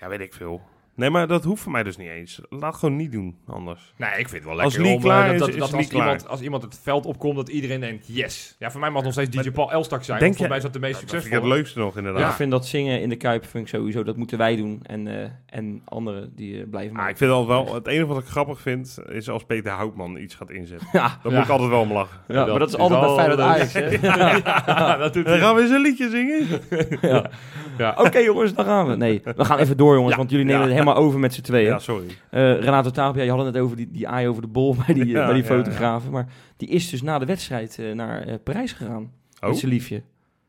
Ja, 0.00 0.08
weet 0.08 0.20
ik 0.20 0.34
veel. 0.34 0.60
Nee, 0.94 1.10
maar 1.10 1.26
dat 1.26 1.44
hoeft 1.44 1.62
voor 1.62 1.72
mij 1.72 1.82
dus 1.82 1.96
niet 1.96 2.08
eens. 2.08 2.40
Laat 2.48 2.74
gewoon 2.74 2.96
niet 2.96 3.12
doen, 3.12 3.36
anders. 3.46 3.92
Nee, 3.96 4.10
ik 4.10 4.16
vind 4.16 4.30
het 4.32 4.44
wel 4.44 4.52
Als 4.60 4.62
lekker 4.62 4.82
Lee 4.82 4.94
om, 4.94 5.00
klaar 5.02 5.26
eh, 5.28 5.32
is, 5.34 5.38
dat, 5.40 5.48
is 5.48 5.54
dat, 5.56 5.70
Lee 5.70 5.78
als, 5.80 5.90
iemand, 5.90 6.16
klaar. 6.20 6.30
als 6.30 6.40
iemand 6.40 6.62
het 6.62 6.80
veld 6.82 7.06
opkomt, 7.06 7.36
dat 7.36 7.48
iedereen 7.48 7.80
denkt, 7.80 8.04
yes. 8.08 8.56
Ja, 8.58 8.70
voor 8.70 8.80
mij 8.80 8.90
mag 8.90 9.02
nog 9.02 9.12
steeds 9.12 9.30
DJ 9.30 9.36
Maar- 9.42 9.50
Paul 9.52 9.72
Elstak 9.72 10.04
zijn. 10.04 10.18
Denk 10.18 10.30
want 10.30 10.42
je- 10.42 10.48
mij 10.48 10.56
is 10.56 10.62
dat 10.62 10.72
de 10.72 10.78
meest 10.78 11.00
Dat 11.00 11.10
vind 11.10 11.24
ik 11.24 11.32
het 11.32 11.42
leukste 11.44 11.78
nog, 11.78 11.96
inderdaad. 11.96 12.22
Ja, 12.22 12.28
ik 12.28 12.34
vind 12.34 12.50
dat 12.50 12.66
zingen 12.66 13.00
in 13.00 13.08
de 13.08 13.16
Kuip 13.16 13.46
vind 13.46 13.64
ik 13.64 13.74
sowieso, 13.74 14.02
dat 14.02 14.16
moeten 14.16 14.38
wij 14.38 14.56
doen. 14.56 14.80
En, 14.82 15.06
eh, 15.22 15.28
en 15.46 15.82
anderen 15.84 16.32
die 16.36 16.60
eh, 16.62 16.68
blijven 16.70 16.92
Ah, 16.96 17.00
maar. 17.02 17.10
ik 17.10 17.16
vind 17.16 17.30
dat 17.30 17.46
wel, 17.46 17.74
het 17.74 17.86
enige 17.86 18.06
wat 18.06 18.18
ik 18.18 18.26
grappig 18.26 18.60
vind, 18.60 18.98
is 19.08 19.28
als 19.28 19.44
Peter 19.44 19.72
Houtman 19.72 20.16
iets 20.16 20.34
gaat 20.34 20.50
inzetten. 20.50 20.88
Ja, 20.92 21.18
Dan 21.22 21.32
Ja. 21.32 21.36
moet 21.38 21.46
ik 21.46 21.52
altijd 21.52 21.70
wel 21.70 21.80
om 21.80 21.92
lachen. 21.92 22.18
ja, 22.28 22.46
maar 22.46 22.58
dat 22.58 22.68
is 22.68 22.74
is 22.74 22.80
altijd 22.80 23.00
bij 23.00 23.14
Feyenoord. 23.24 23.40
Ajax. 23.40 23.72
dat 25.02 25.12
doet 25.14 25.24
Dan 25.24 25.38
gaan 25.38 25.54
we 25.54 25.60
eens 25.62 25.70
een 25.70 25.80
liedje 25.80 26.08
zingen. 26.10 26.46
Ja. 27.00 27.30
Ja. 27.78 27.94
Oké 27.98 28.18
jongens, 28.18 28.54
dan 28.54 28.64
gaan 28.64 28.86
we. 28.86 28.96
Nee, 28.96 29.20
we 29.36 29.44
gaan 29.44 29.58
even 29.58 29.76
door 29.76 29.94
jongens, 29.94 30.16
want 30.16 30.30
jullie 30.30 30.46
nemen 30.46 30.62
het 30.68 30.81
helemaal 30.82 31.04
over 31.04 31.18
met 31.20 31.34
z'n 31.34 31.40
tweeën. 31.40 31.66
Ja, 31.68 31.78
sorry. 31.78 32.06
Eh, 32.30 32.60
Renato 32.60 32.90
Tapia, 32.90 33.22
je 33.22 33.30
had 33.30 33.44
het 33.44 33.54
net 33.54 33.62
over 33.62 33.76
die, 33.76 33.90
die 33.90 34.08
aai 34.08 34.28
over 34.28 34.42
de 34.42 34.48
bol 34.48 34.74
bij 34.86 34.94
die, 34.94 35.02
eh, 35.04 35.10
Ja, 35.10 35.24
bij 35.24 35.34
die 35.34 35.42
ja, 35.42 35.48
fotografen. 35.48 36.10
Maar 36.10 36.26
die 36.56 36.68
is 36.68 36.90
dus 36.90 37.02
na 37.02 37.18
de 37.18 37.26
wedstrijd 37.26 37.78
eh, 37.78 37.92
naar 37.92 38.22
eh, 38.22 38.34
Parijs 38.44 38.72
gegaan. 38.72 39.12
Oh, 39.40 39.48
Met 39.48 39.58
zijn 39.58 39.72
liefje. 39.72 40.02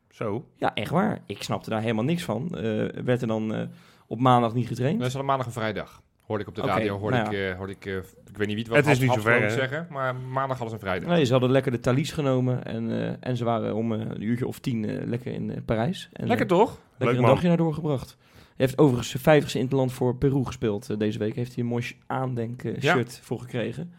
zo. 0.09 0.45
Ja, 0.57 0.73
echt 0.73 0.89
waar. 0.91 1.19
Ik 1.25 1.43
snapte 1.43 1.69
daar 1.69 1.81
helemaal 1.81 2.03
niks 2.03 2.23
van. 2.23 2.43
Eh, 2.55 2.61
werd 3.03 3.21
er 3.21 3.27
dan 3.27 3.53
eh, 3.53 3.61
op 4.07 4.19
maandag 4.19 4.53
niet 4.53 4.67
getraind? 4.67 4.99
Dat 4.99 5.07
is 5.07 5.15
al 5.15 5.23
maandag 5.23 5.45
en 5.45 5.51
vrijdag. 5.53 6.01
Hoorde 6.25 6.43
ik 6.43 6.49
op 6.49 6.55
de 6.55 6.61
radio, 6.61 6.97
hoorde 6.99 7.17
nou 7.17 7.35
ik, 7.35 7.49
eh, 7.51 7.57
hoorde 7.57 7.73
ik 7.79 7.85
ik 8.29 8.39
weet 8.39 8.47
niet 8.47 8.55
wie 8.55 8.65
het 8.65 8.73
was, 8.85 8.93
Het 8.93 9.01
is 9.01 9.07
niet 9.07 9.11
zover, 9.23 9.41
hè? 9.41 9.49
zeggen, 9.49 9.87
maar 9.89 10.15
maandag 10.15 10.57
hadden 10.57 10.67
ze 10.67 10.73
een 10.73 10.79
vrijdag. 10.91 11.09
Nee, 11.09 11.25
ze 11.25 11.31
hadden 11.31 11.51
lekker 11.51 11.71
de 11.71 11.79
Thalys 11.79 12.11
genomen 12.11 12.63
en, 12.65 12.91
eh, 12.91 13.13
en 13.19 13.37
ze 13.37 13.43
waren 13.43 13.75
om 13.75 13.93
eh, 13.93 13.99
een 13.99 14.21
uurtje 14.23 14.47
of 14.47 14.59
tien 14.59 14.85
eh, 14.85 15.05
lekker 15.07 15.33
in 15.33 15.51
eh, 15.51 15.57
Parijs. 15.65 16.09
En, 16.13 16.27
Lekker 16.27 16.47
toch? 16.47 16.69
lekker 16.69 17.05
Leuk, 17.07 17.15
een 17.15 17.21
man. 17.21 17.29
dagje 17.29 17.47
naar 17.47 17.57
doorgebracht. 17.57 18.17
Heeft 18.63 18.77
overigens 18.77 19.09
zijn 19.09 19.23
vijftigste 19.23 19.59
interland 19.59 19.91
voor 19.93 20.15
Peru 20.15 20.45
gespeeld 20.45 20.89
eh, 20.89 20.97
deze 20.97 21.19
week. 21.19 21.35
Heeft 21.35 21.53
hij 21.55 21.63
een 21.63 21.69
mooi 21.69 21.83
sh- 21.83 21.93
aandenk 22.07 22.61
Ja. 22.63 22.93
shirt 22.93 23.19
voor 23.23 23.39
gekregen. 23.39 23.93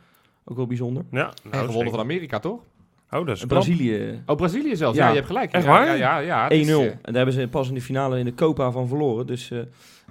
Ook 0.45 0.57
wel 0.57 0.67
bijzonder. 0.67 1.05
Ja, 1.11 1.19
En 1.21 1.33
nou, 1.43 1.51
gewonnen 1.53 1.73
zeker. 1.73 1.91
van 1.91 2.01
Amerika, 2.01 2.39
toch? 2.39 2.61
Oh, 3.11 3.27
dat 3.27 3.37
is. 3.37 3.45
Brazilië 3.45 4.23
Oh, 4.27 4.37
Brazilië 4.37 4.77
zelfs. 4.77 4.97
Ja, 4.97 5.03
Ja. 5.03 5.09
je 5.09 5.15
hebt 5.15 5.27
gelijk. 5.27 5.53
Echt 5.53 5.65
ja, 5.65 5.71
waar? 5.71 5.87
Ja, 5.87 5.93
ja, 5.95 6.19
ja. 6.19 6.43
het 6.43 6.53
1-0. 6.53 6.57
is, 6.59 6.69
eh, 6.69 6.85
en 6.85 6.99
daar 7.03 7.15
hebben 7.15 7.35
ze 7.35 7.49
pas 7.49 7.69
in 7.69 7.75
de 7.75 7.81
finale 7.81 8.19
in 8.19 8.25
de 8.25 8.35
Copa 8.35 8.71
van 8.71 8.89
verloren. 8.89 9.27
Dus 9.27 9.51
eh 9.51 9.59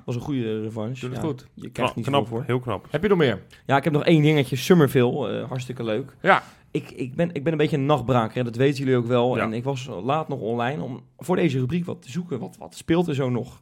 was 0.06 0.16
een 0.16 0.22
goede 0.22 0.62
revanche. 0.62 1.00
Doe 1.00 1.10
het 1.10 1.22
Ja, 1.22 1.26
goed. 1.28 1.48
Je 1.54 1.70
krijgt 1.70 1.76
Knap, 1.76 1.96
niet 1.96 2.06
knap, 2.06 2.28
voor. 2.28 2.44
heel 2.48 2.60
knap. 2.60 2.86
Heb 2.90 3.02
je 3.04 3.08
nog 3.10 3.18
meer? 3.18 3.42
Ja, 3.66 3.78
ik 3.78 3.84
heb 3.84 3.94
nog 3.94 4.04
één 4.06 4.22
dingetje. 4.22 4.56
Summerville, 4.56 5.30
eh, 5.40 5.48
hartstikke 5.48 5.84
leuk. 5.84 6.16
Ja. 6.22 6.44
Ik, 6.72 6.92
ik, 6.92 7.16
ben, 7.16 7.30
ik 7.34 7.44
ben 7.44 7.52
een 7.52 7.58
beetje 7.58 7.78
een 7.78 7.86
nachtbraker, 7.86 8.38
hè, 8.38 8.44
dat 8.44 8.56
weten 8.56 8.80
jullie 8.84 8.98
ook 9.00 9.06
wel. 9.08 9.36
Ja. 9.38 9.44
En 9.44 9.54
ik 9.54 9.64
was 9.64 9.90
laat 10.04 10.28
nog 10.28 10.40
online 10.40 10.82
om 10.82 11.02
voor 11.18 11.36
deze 11.36 11.60
rubriek 11.60 11.86
wat 11.86 12.02
te 12.02 12.12
zoeken. 12.12 12.40
Wat, 12.40 12.56
wat 12.60 12.76
speelt 12.76 13.08
er 13.08 13.16
zo 13.16 13.30
nog? 13.30 13.62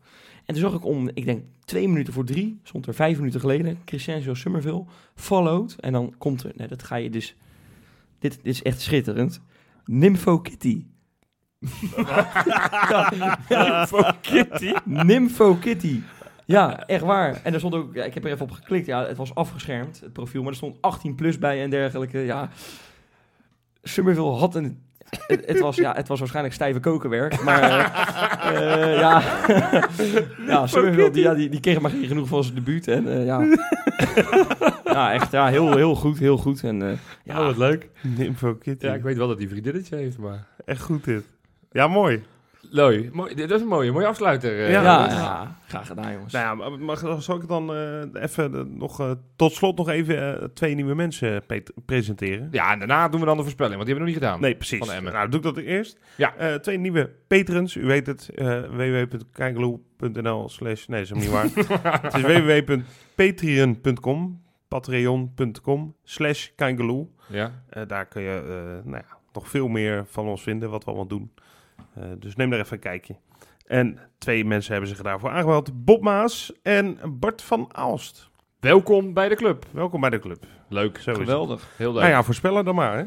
En 0.51 0.57
toen 0.57 0.69
zag 0.69 0.79
ik 0.79 0.85
om, 0.85 1.09
ik 1.13 1.25
denk 1.25 1.43
twee 1.65 1.87
minuten 1.87 2.13
voor 2.13 2.25
drie, 2.25 2.59
stond 2.63 2.87
er 2.87 2.93
vijf 2.93 3.17
minuten 3.17 3.39
geleden, 3.39 3.79
Crescencio 3.85 4.33
Summerville, 4.33 4.85
followed. 5.15 5.75
En 5.79 5.91
dan 5.91 6.13
komt 6.17 6.43
er, 6.43 6.51
nee, 6.55 6.67
dat 6.67 6.83
ga 6.83 6.95
je 6.95 7.09
dus, 7.09 7.35
dit, 8.19 8.35
dit 8.43 8.53
is 8.53 8.61
echt 8.61 8.81
schitterend, 8.81 9.41
Nympho 9.85 10.39
Kitty. 10.39 10.85
Nympho 13.49 14.11
Kitty? 14.21 14.73
Nympho 14.85 15.55
Kitty. 15.55 16.01
Ja, 16.45 16.87
echt 16.87 17.03
waar. 17.03 17.41
En 17.43 17.53
er 17.53 17.59
stond 17.59 17.75
ook, 17.75 17.93
ja, 17.93 18.03
ik 18.03 18.13
heb 18.13 18.25
er 18.25 18.31
even 18.31 18.45
op 18.45 18.51
geklikt, 18.51 18.85
ja, 18.85 19.05
het 19.05 19.17
was 19.17 19.35
afgeschermd, 19.35 19.99
het 19.99 20.13
profiel, 20.13 20.41
maar 20.41 20.51
er 20.51 20.57
stond 20.57 20.81
18 20.81 21.15
plus 21.15 21.37
bij 21.37 21.63
en 21.63 21.69
dergelijke. 21.69 22.19
Ja, 22.19 22.49
Summerville 23.83 24.31
had 24.31 24.55
een, 24.55 24.81
het, 25.27 25.45
het 25.45 25.59
was, 25.59 25.75
ja, 25.75 25.93
het 25.95 26.07
was 26.07 26.19
waarschijnlijk 26.19 26.55
stijve 26.55 26.79
kokenwerk, 26.79 27.43
maar 27.43 27.61
eh, 27.61 28.93
eh, 28.93 28.99
ja, 28.99 29.21
ja, 30.47 30.65
die, 31.09 31.23
ja, 31.23 31.33
die, 31.33 31.49
die 31.49 31.59
kreeg 31.59 31.81
maar 31.81 31.91
geen 31.91 32.07
genoeg 32.07 32.27
van 32.27 32.43
zijn 32.43 32.55
debuut 32.55 32.87
en 32.87 33.07
eh, 33.07 33.25
ja, 33.25 33.45
ja, 34.93 35.13
echt, 35.13 35.31
ja, 35.31 35.47
heel, 35.47 35.75
heel 35.75 35.95
goed, 35.95 36.19
heel 36.19 36.37
goed 36.37 36.63
en 36.63 36.81
eh, 36.81 36.97
ja, 37.23 37.39
Oh, 37.39 37.45
wat 37.45 37.57
leuk. 37.57 37.89
Nympho 38.01 38.55
Kitty. 38.55 38.85
Ja, 38.85 38.93
ik 38.93 39.03
weet 39.03 39.17
wel 39.17 39.27
dat 39.27 39.37
hij 39.37 39.47
vriendinnetje 39.47 39.95
heeft, 39.95 40.17
maar... 40.17 40.47
Echt 40.65 40.81
goed 40.81 41.03
dit. 41.03 41.23
Ja, 41.71 41.87
mooi. 41.87 42.23
Leuk. 42.73 43.13
Mooi, 43.13 43.35
dat 43.35 43.51
is 43.51 43.61
een 43.61 43.67
mooie, 43.67 43.91
mooie 43.91 44.05
afsluiter. 44.07 44.51
eh, 44.59 44.71
Ja. 44.71 44.81
ja, 44.83 44.95
Robert. 44.95 45.11
ja, 45.17 45.57
graag 45.67 45.87
gedaan 45.87 46.11
jongens. 46.13 46.33
Nou 46.33 46.45
ja, 46.45 46.53
maar 46.69 46.79
mag, 46.79 47.23
zal 47.23 47.35
ik 47.35 47.47
dan 47.47 47.73
eh, 47.75 48.23
even 48.23 48.55
eh, 48.55 48.61
nog 48.67 49.15
tot 49.35 49.53
slot 49.53 49.77
nog 49.77 49.89
even 49.89 50.51
twee 50.53 50.75
nieuwe 50.75 50.95
mensen 50.95 51.43
presenteren? 51.85 52.47
Ja, 52.51 52.71
en 52.71 52.79
daarna 52.79 53.09
doen 53.09 53.19
we 53.19 53.25
dan 53.25 53.37
de 53.37 53.43
voorspelling, 53.43 53.75
want 53.75 53.87
die 53.87 53.95
hebben 53.95 54.13
we 54.13 54.19
nog 54.19 54.21
niet 54.21 54.29
gedaan. 54.29 54.41
Nee, 54.41 54.55
precies. 54.55 54.79
Van 54.87 54.91
Emmen. 54.95 55.13
Nou, 55.13 55.29
doe 55.29 55.39
ik 55.39 55.45
dat 55.45 55.57
eerst. 55.57 55.99
Ja. 56.15 56.35
Eh, 56.35 56.53
twee 56.55 56.77
nieuwe 56.77 57.11
patrons. 57.27 57.75
U 57.75 57.85
weet 57.85 58.07
het. 58.07 58.29
eh 58.35 58.59
www.kijkeloe.nl 58.61 60.49
slash... 60.49 60.85
Nee, 60.87 61.05
dat 61.05 61.09
is 61.09 61.09
hem 61.09 61.19
niet 61.19 61.29
waar. 61.29 61.49
het 62.01 62.13
is 62.15 62.21
www.patreon.com 62.21 64.41
patreon.com 64.67 65.95
slash. 66.03 66.47
Ja. 67.27 67.51
Eh, 67.69 67.83
daar 67.87 68.05
kun 68.05 68.21
je 68.21 68.41
eh, 68.47 68.53
nou 68.91 69.03
ja, 69.07 69.17
nog 69.33 69.49
veel 69.49 69.67
meer 69.67 70.03
van 70.07 70.27
ons 70.27 70.41
vinden, 70.41 70.69
wat 70.69 70.83
we 70.83 70.89
allemaal 70.89 71.07
doen. 71.07 71.31
Eh, 71.95 72.03
dus 72.19 72.35
neem 72.35 72.49
daar 72.49 72.59
even 72.59 72.73
een 72.73 72.79
kijkje. 72.79 73.15
En 73.67 73.99
twee 74.17 74.45
mensen 74.45 74.71
hebben 74.71 74.89
zich 74.89 75.01
daarvoor 75.01 75.29
aangemeld. 75.29 75.85
Bob 75.85 76.01
Maas 76.01 76.51
en 76.63 76.97
Bart 77.19 77.41
van 77.41 77.69
Aalst. 77.71 78.29
Welkom 78.59 79.13
bij 79.13 79.29
de 79.29 79.35
club. 79.35 79.65
Welkom 79.71 80.01
bij 80.01 80.09
de 80.09 80.19
club. 80.19 80.45
Leuk. 80.69 80.97
Zo. 80.97 81.13
Geweldig. 81.13 81.69
Heel 81.77 81.91
leuk. 81.91 82.01
Nou 82.01 82.13
ja, 82.13 82.23
voorspellen 82.23 82.65
dan 82.65 82.75
maar, 82.75 82.97
hè? 82.97 83.03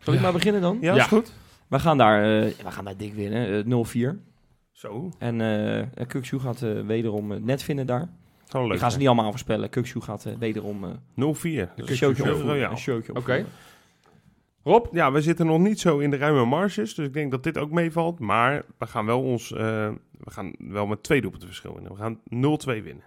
Zal 0.00 0.12
ik 0.12 0.18
Ja. 0.18 0.24
maar 0.24 0.32
beginnen 0.34 0.60
dan? 0.60 0.78
Ja, 0.80 0.94
Ja. 0.94 1.00
is 1.02 1.06
goed. 1.08 1.32
We 1.68 1.78
gaan 1.78 1.98
daar, 1.98 2.22
eh, 2.22 2.50
we 2.64 2.70
gaan 2.70 2.84
daar 2.84 2.96
dik 2.96 3.14
winnen, 3.14 3.58
eh, 3.58 3.64
0-4. 3.64 4.18
Zo, 4.72 5.10
En 5.18 5.40
eh 5.96 6.06
Kukshoe 6.06 6.40
gaat 6.40 6.62
eh, 6.62 6.80
wederom 6.80 7.44
net 7.44 7.62
vinden 7.62 7.86
daar. 7.86 8.08
ik 8.70 8.78
ga 8.78 8.90
ze 8.90 8.98
niet 8.98 9.06
allemaal 9.06 9.30
voorspellen. 9.30 9.68
Kukshoe 9.70 10.02
gaat 10.02 10.24
eh, 10.24 10.32
wederom 10.38 10.84
eh, 10.84 10.90
0-4. 11.14 11.72
een 11.76 11.86
showtje 11.96 12.22
opvoeren. 12.22 12.46
royaal. 12.46 12.70
Een 12.70 12.78
showtje 12.78 13.14
Oké. 13.14 13.44
Rob? 14.64 14.86
Ja, 14.92 15.12
we 15.12 15.22
zitten 15.22 15.46
nog 15.46 15.58
niet 15.60 15.80
zo 15.80 15.98
in 15.98 16.10
de 16.10 16.16
ruime 16.16 16.44
marges, 16.44 16.94
dus 16.94 17.06
ik 17.06 17.12
denk 17.12 17.30
dat 17.30 17.42
dit 17.42 17.58
ook 17.58 17.70
meevalt. 17.70 18.18
Maar 18.18 18.62
we 18.78 18.86
gaan 18.86 19.06
wel 19.06 19.22
ons, 19.22 19.52
eh, 19.52 19.58
we 20.18 20.30
gaan 20.30 20.52
wel 20.58 20.86
met 20.86 21.02
twee 21.02 21.20
doelpunten 21.20 21.48
verschil 21.48 21.74
winnen. 21.74 21.92
We 21.92 21.98
gaan 21.98 22.20
0-2 22.24 22.82
winnen. 22.82 23.04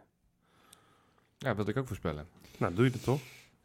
Ja, 1.37 1.47
dat 1.47 1.55
wilde 1.55 1.71
ik 1.71 1.77
ook 1.77 1.87
voorspellen. 1.87 2.27
Nou, 2.57 2.73
doe 2.73 2.85
je 2.85 2.91
het 2.91 3.03
toch? 3.03 3.19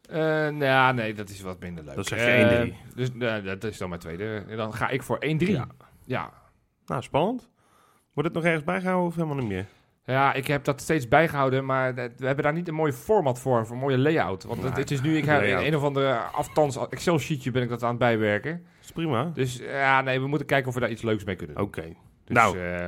Eh, 0.09 0.17
nou 0.19 0.63
ja, 0.63 0.91
nee, 0.91 1.13
dat 1.13 1.29
is 1.29 1.41
wat 1.41 1.59
minder 1.59 1.83
leuk. 1.83 1.95
Dan 1.95 2.03
zeg 2.03 2.19
je 2.19 2.25
Eh, 2.25 2.61
1-3. 2.61 2.75
Dus 2.95 3.13
nou, 3.13 3.41
dat 3.43 3.63
is 3.63 3.77
dan 3.77 3.89
mijn 3.89 4.01
tweede. 4.01 4.43
En 4.47 4.57
dan 4.57 4.73
ga 4.73 4.89
ik 4.89 5.03
voor 5.03 5.17
1-3. 5.19 5.51
Ja. 5.51 5.57
Ja. 5.57 5.67
ja. 6.05 6.33
Nou, 6.85 7.01
spannend. 7.01 7.49
Wordt 8.13 8.29
het 8.29 8.37
nog 8.37 8.43
ergens 8.47 8.63
bijgehouden 8.63 9.07
of 9.07 9.15
helemaal 9.15 9.35
niet 9.35 9.47
meer? 9.47 9.65
Ik 10.33 10.47
heb 10.47 10.63
dat 10.63 10.81
steeds 10.81 11.07
bijgehouden, 11.07 11.65
maar 11.65 11.95
we 11.95 12.25
hebben 12.25 12.43
daar 12.43 12.53
niet 12.53 12.67
een 12.67 12.73
mooi 12.73 12.91
format 12.91 13.39
voor, 13.39 13.65
voor 13.65 13.75
een 13.75 13.81
mooie 13.81 13.97
layout. 13.97 14.43
Want 14.43 14.63
het, 14.77 14.91
is 14.91 15.01
nu, 15.01 15.17
ik 15.17 15.25
heb 15.25 15.41
in 15.41 15.57
een 15.57 15.75
of 15.75 15.83
andere 15.83 16.13
aftans 16.15 16.87
Excel-sheetje 16.89 17.51
ben 17.51 17.63
ik 17.63 17.69
dat 17.69 17.83
aan 17.83 17.89
het 17.89 17.99
bijwerken. 17.99 18.51
Dat 18.51 18.83
is 18.83 18.91
prima. 18.91 19.31
Dus 19.33 19.57
ja, 19.57 20.01
nee, 20.01 20.19
we 20.19 20.27
moeten 20.27 20.47
kijken 20.47 20.67
of 20.67 20.73
we 20.73 20.79
daar 20.79 20.89
iets 20.91 21.01
leuks 21.01 21.23
mee 21.23 21.35
kunnen 21.35 21.55
doen. 21.55 21.65
Oké. 21.65 21.81
Dus, 22.25 22.35
nou, 22.35 22.59
eh, 22.59 22.87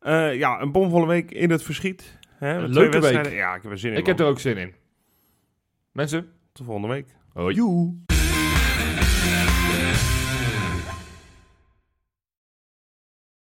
Eh, 0.00 0.34
ja, 0.38 0.60
een 0.60 0.72
bomvolle 0.72 1.06
week 1.06 1.30
in 1.30 1.50
het 1.50 1.62
verschiet. 1.62 2.18
Hè, 2.38 2.54
Een 2.54 2.72
leuke 2.72 2.98
wedstrijden. 2.98 3.32
Ja, 3.34 3.54
ik 3.54 3.62
heb 3.62 3.70
er 3.72 3.78
zin 3.78 3.92
in. 3.92 3.98
ik 3.98 4.06
heb 4.06 4.20
er 4.20 4.26
ook 4.26 4.40
zin 4.40 4.56
in. 4.56 4.74
Mensen, 5.92 6.28
Tot 6.52 6.66
volgende 6.66 6.88
week. 6.88 7.06
hoi. 7.32 7.54
Joe. 7.54 7.94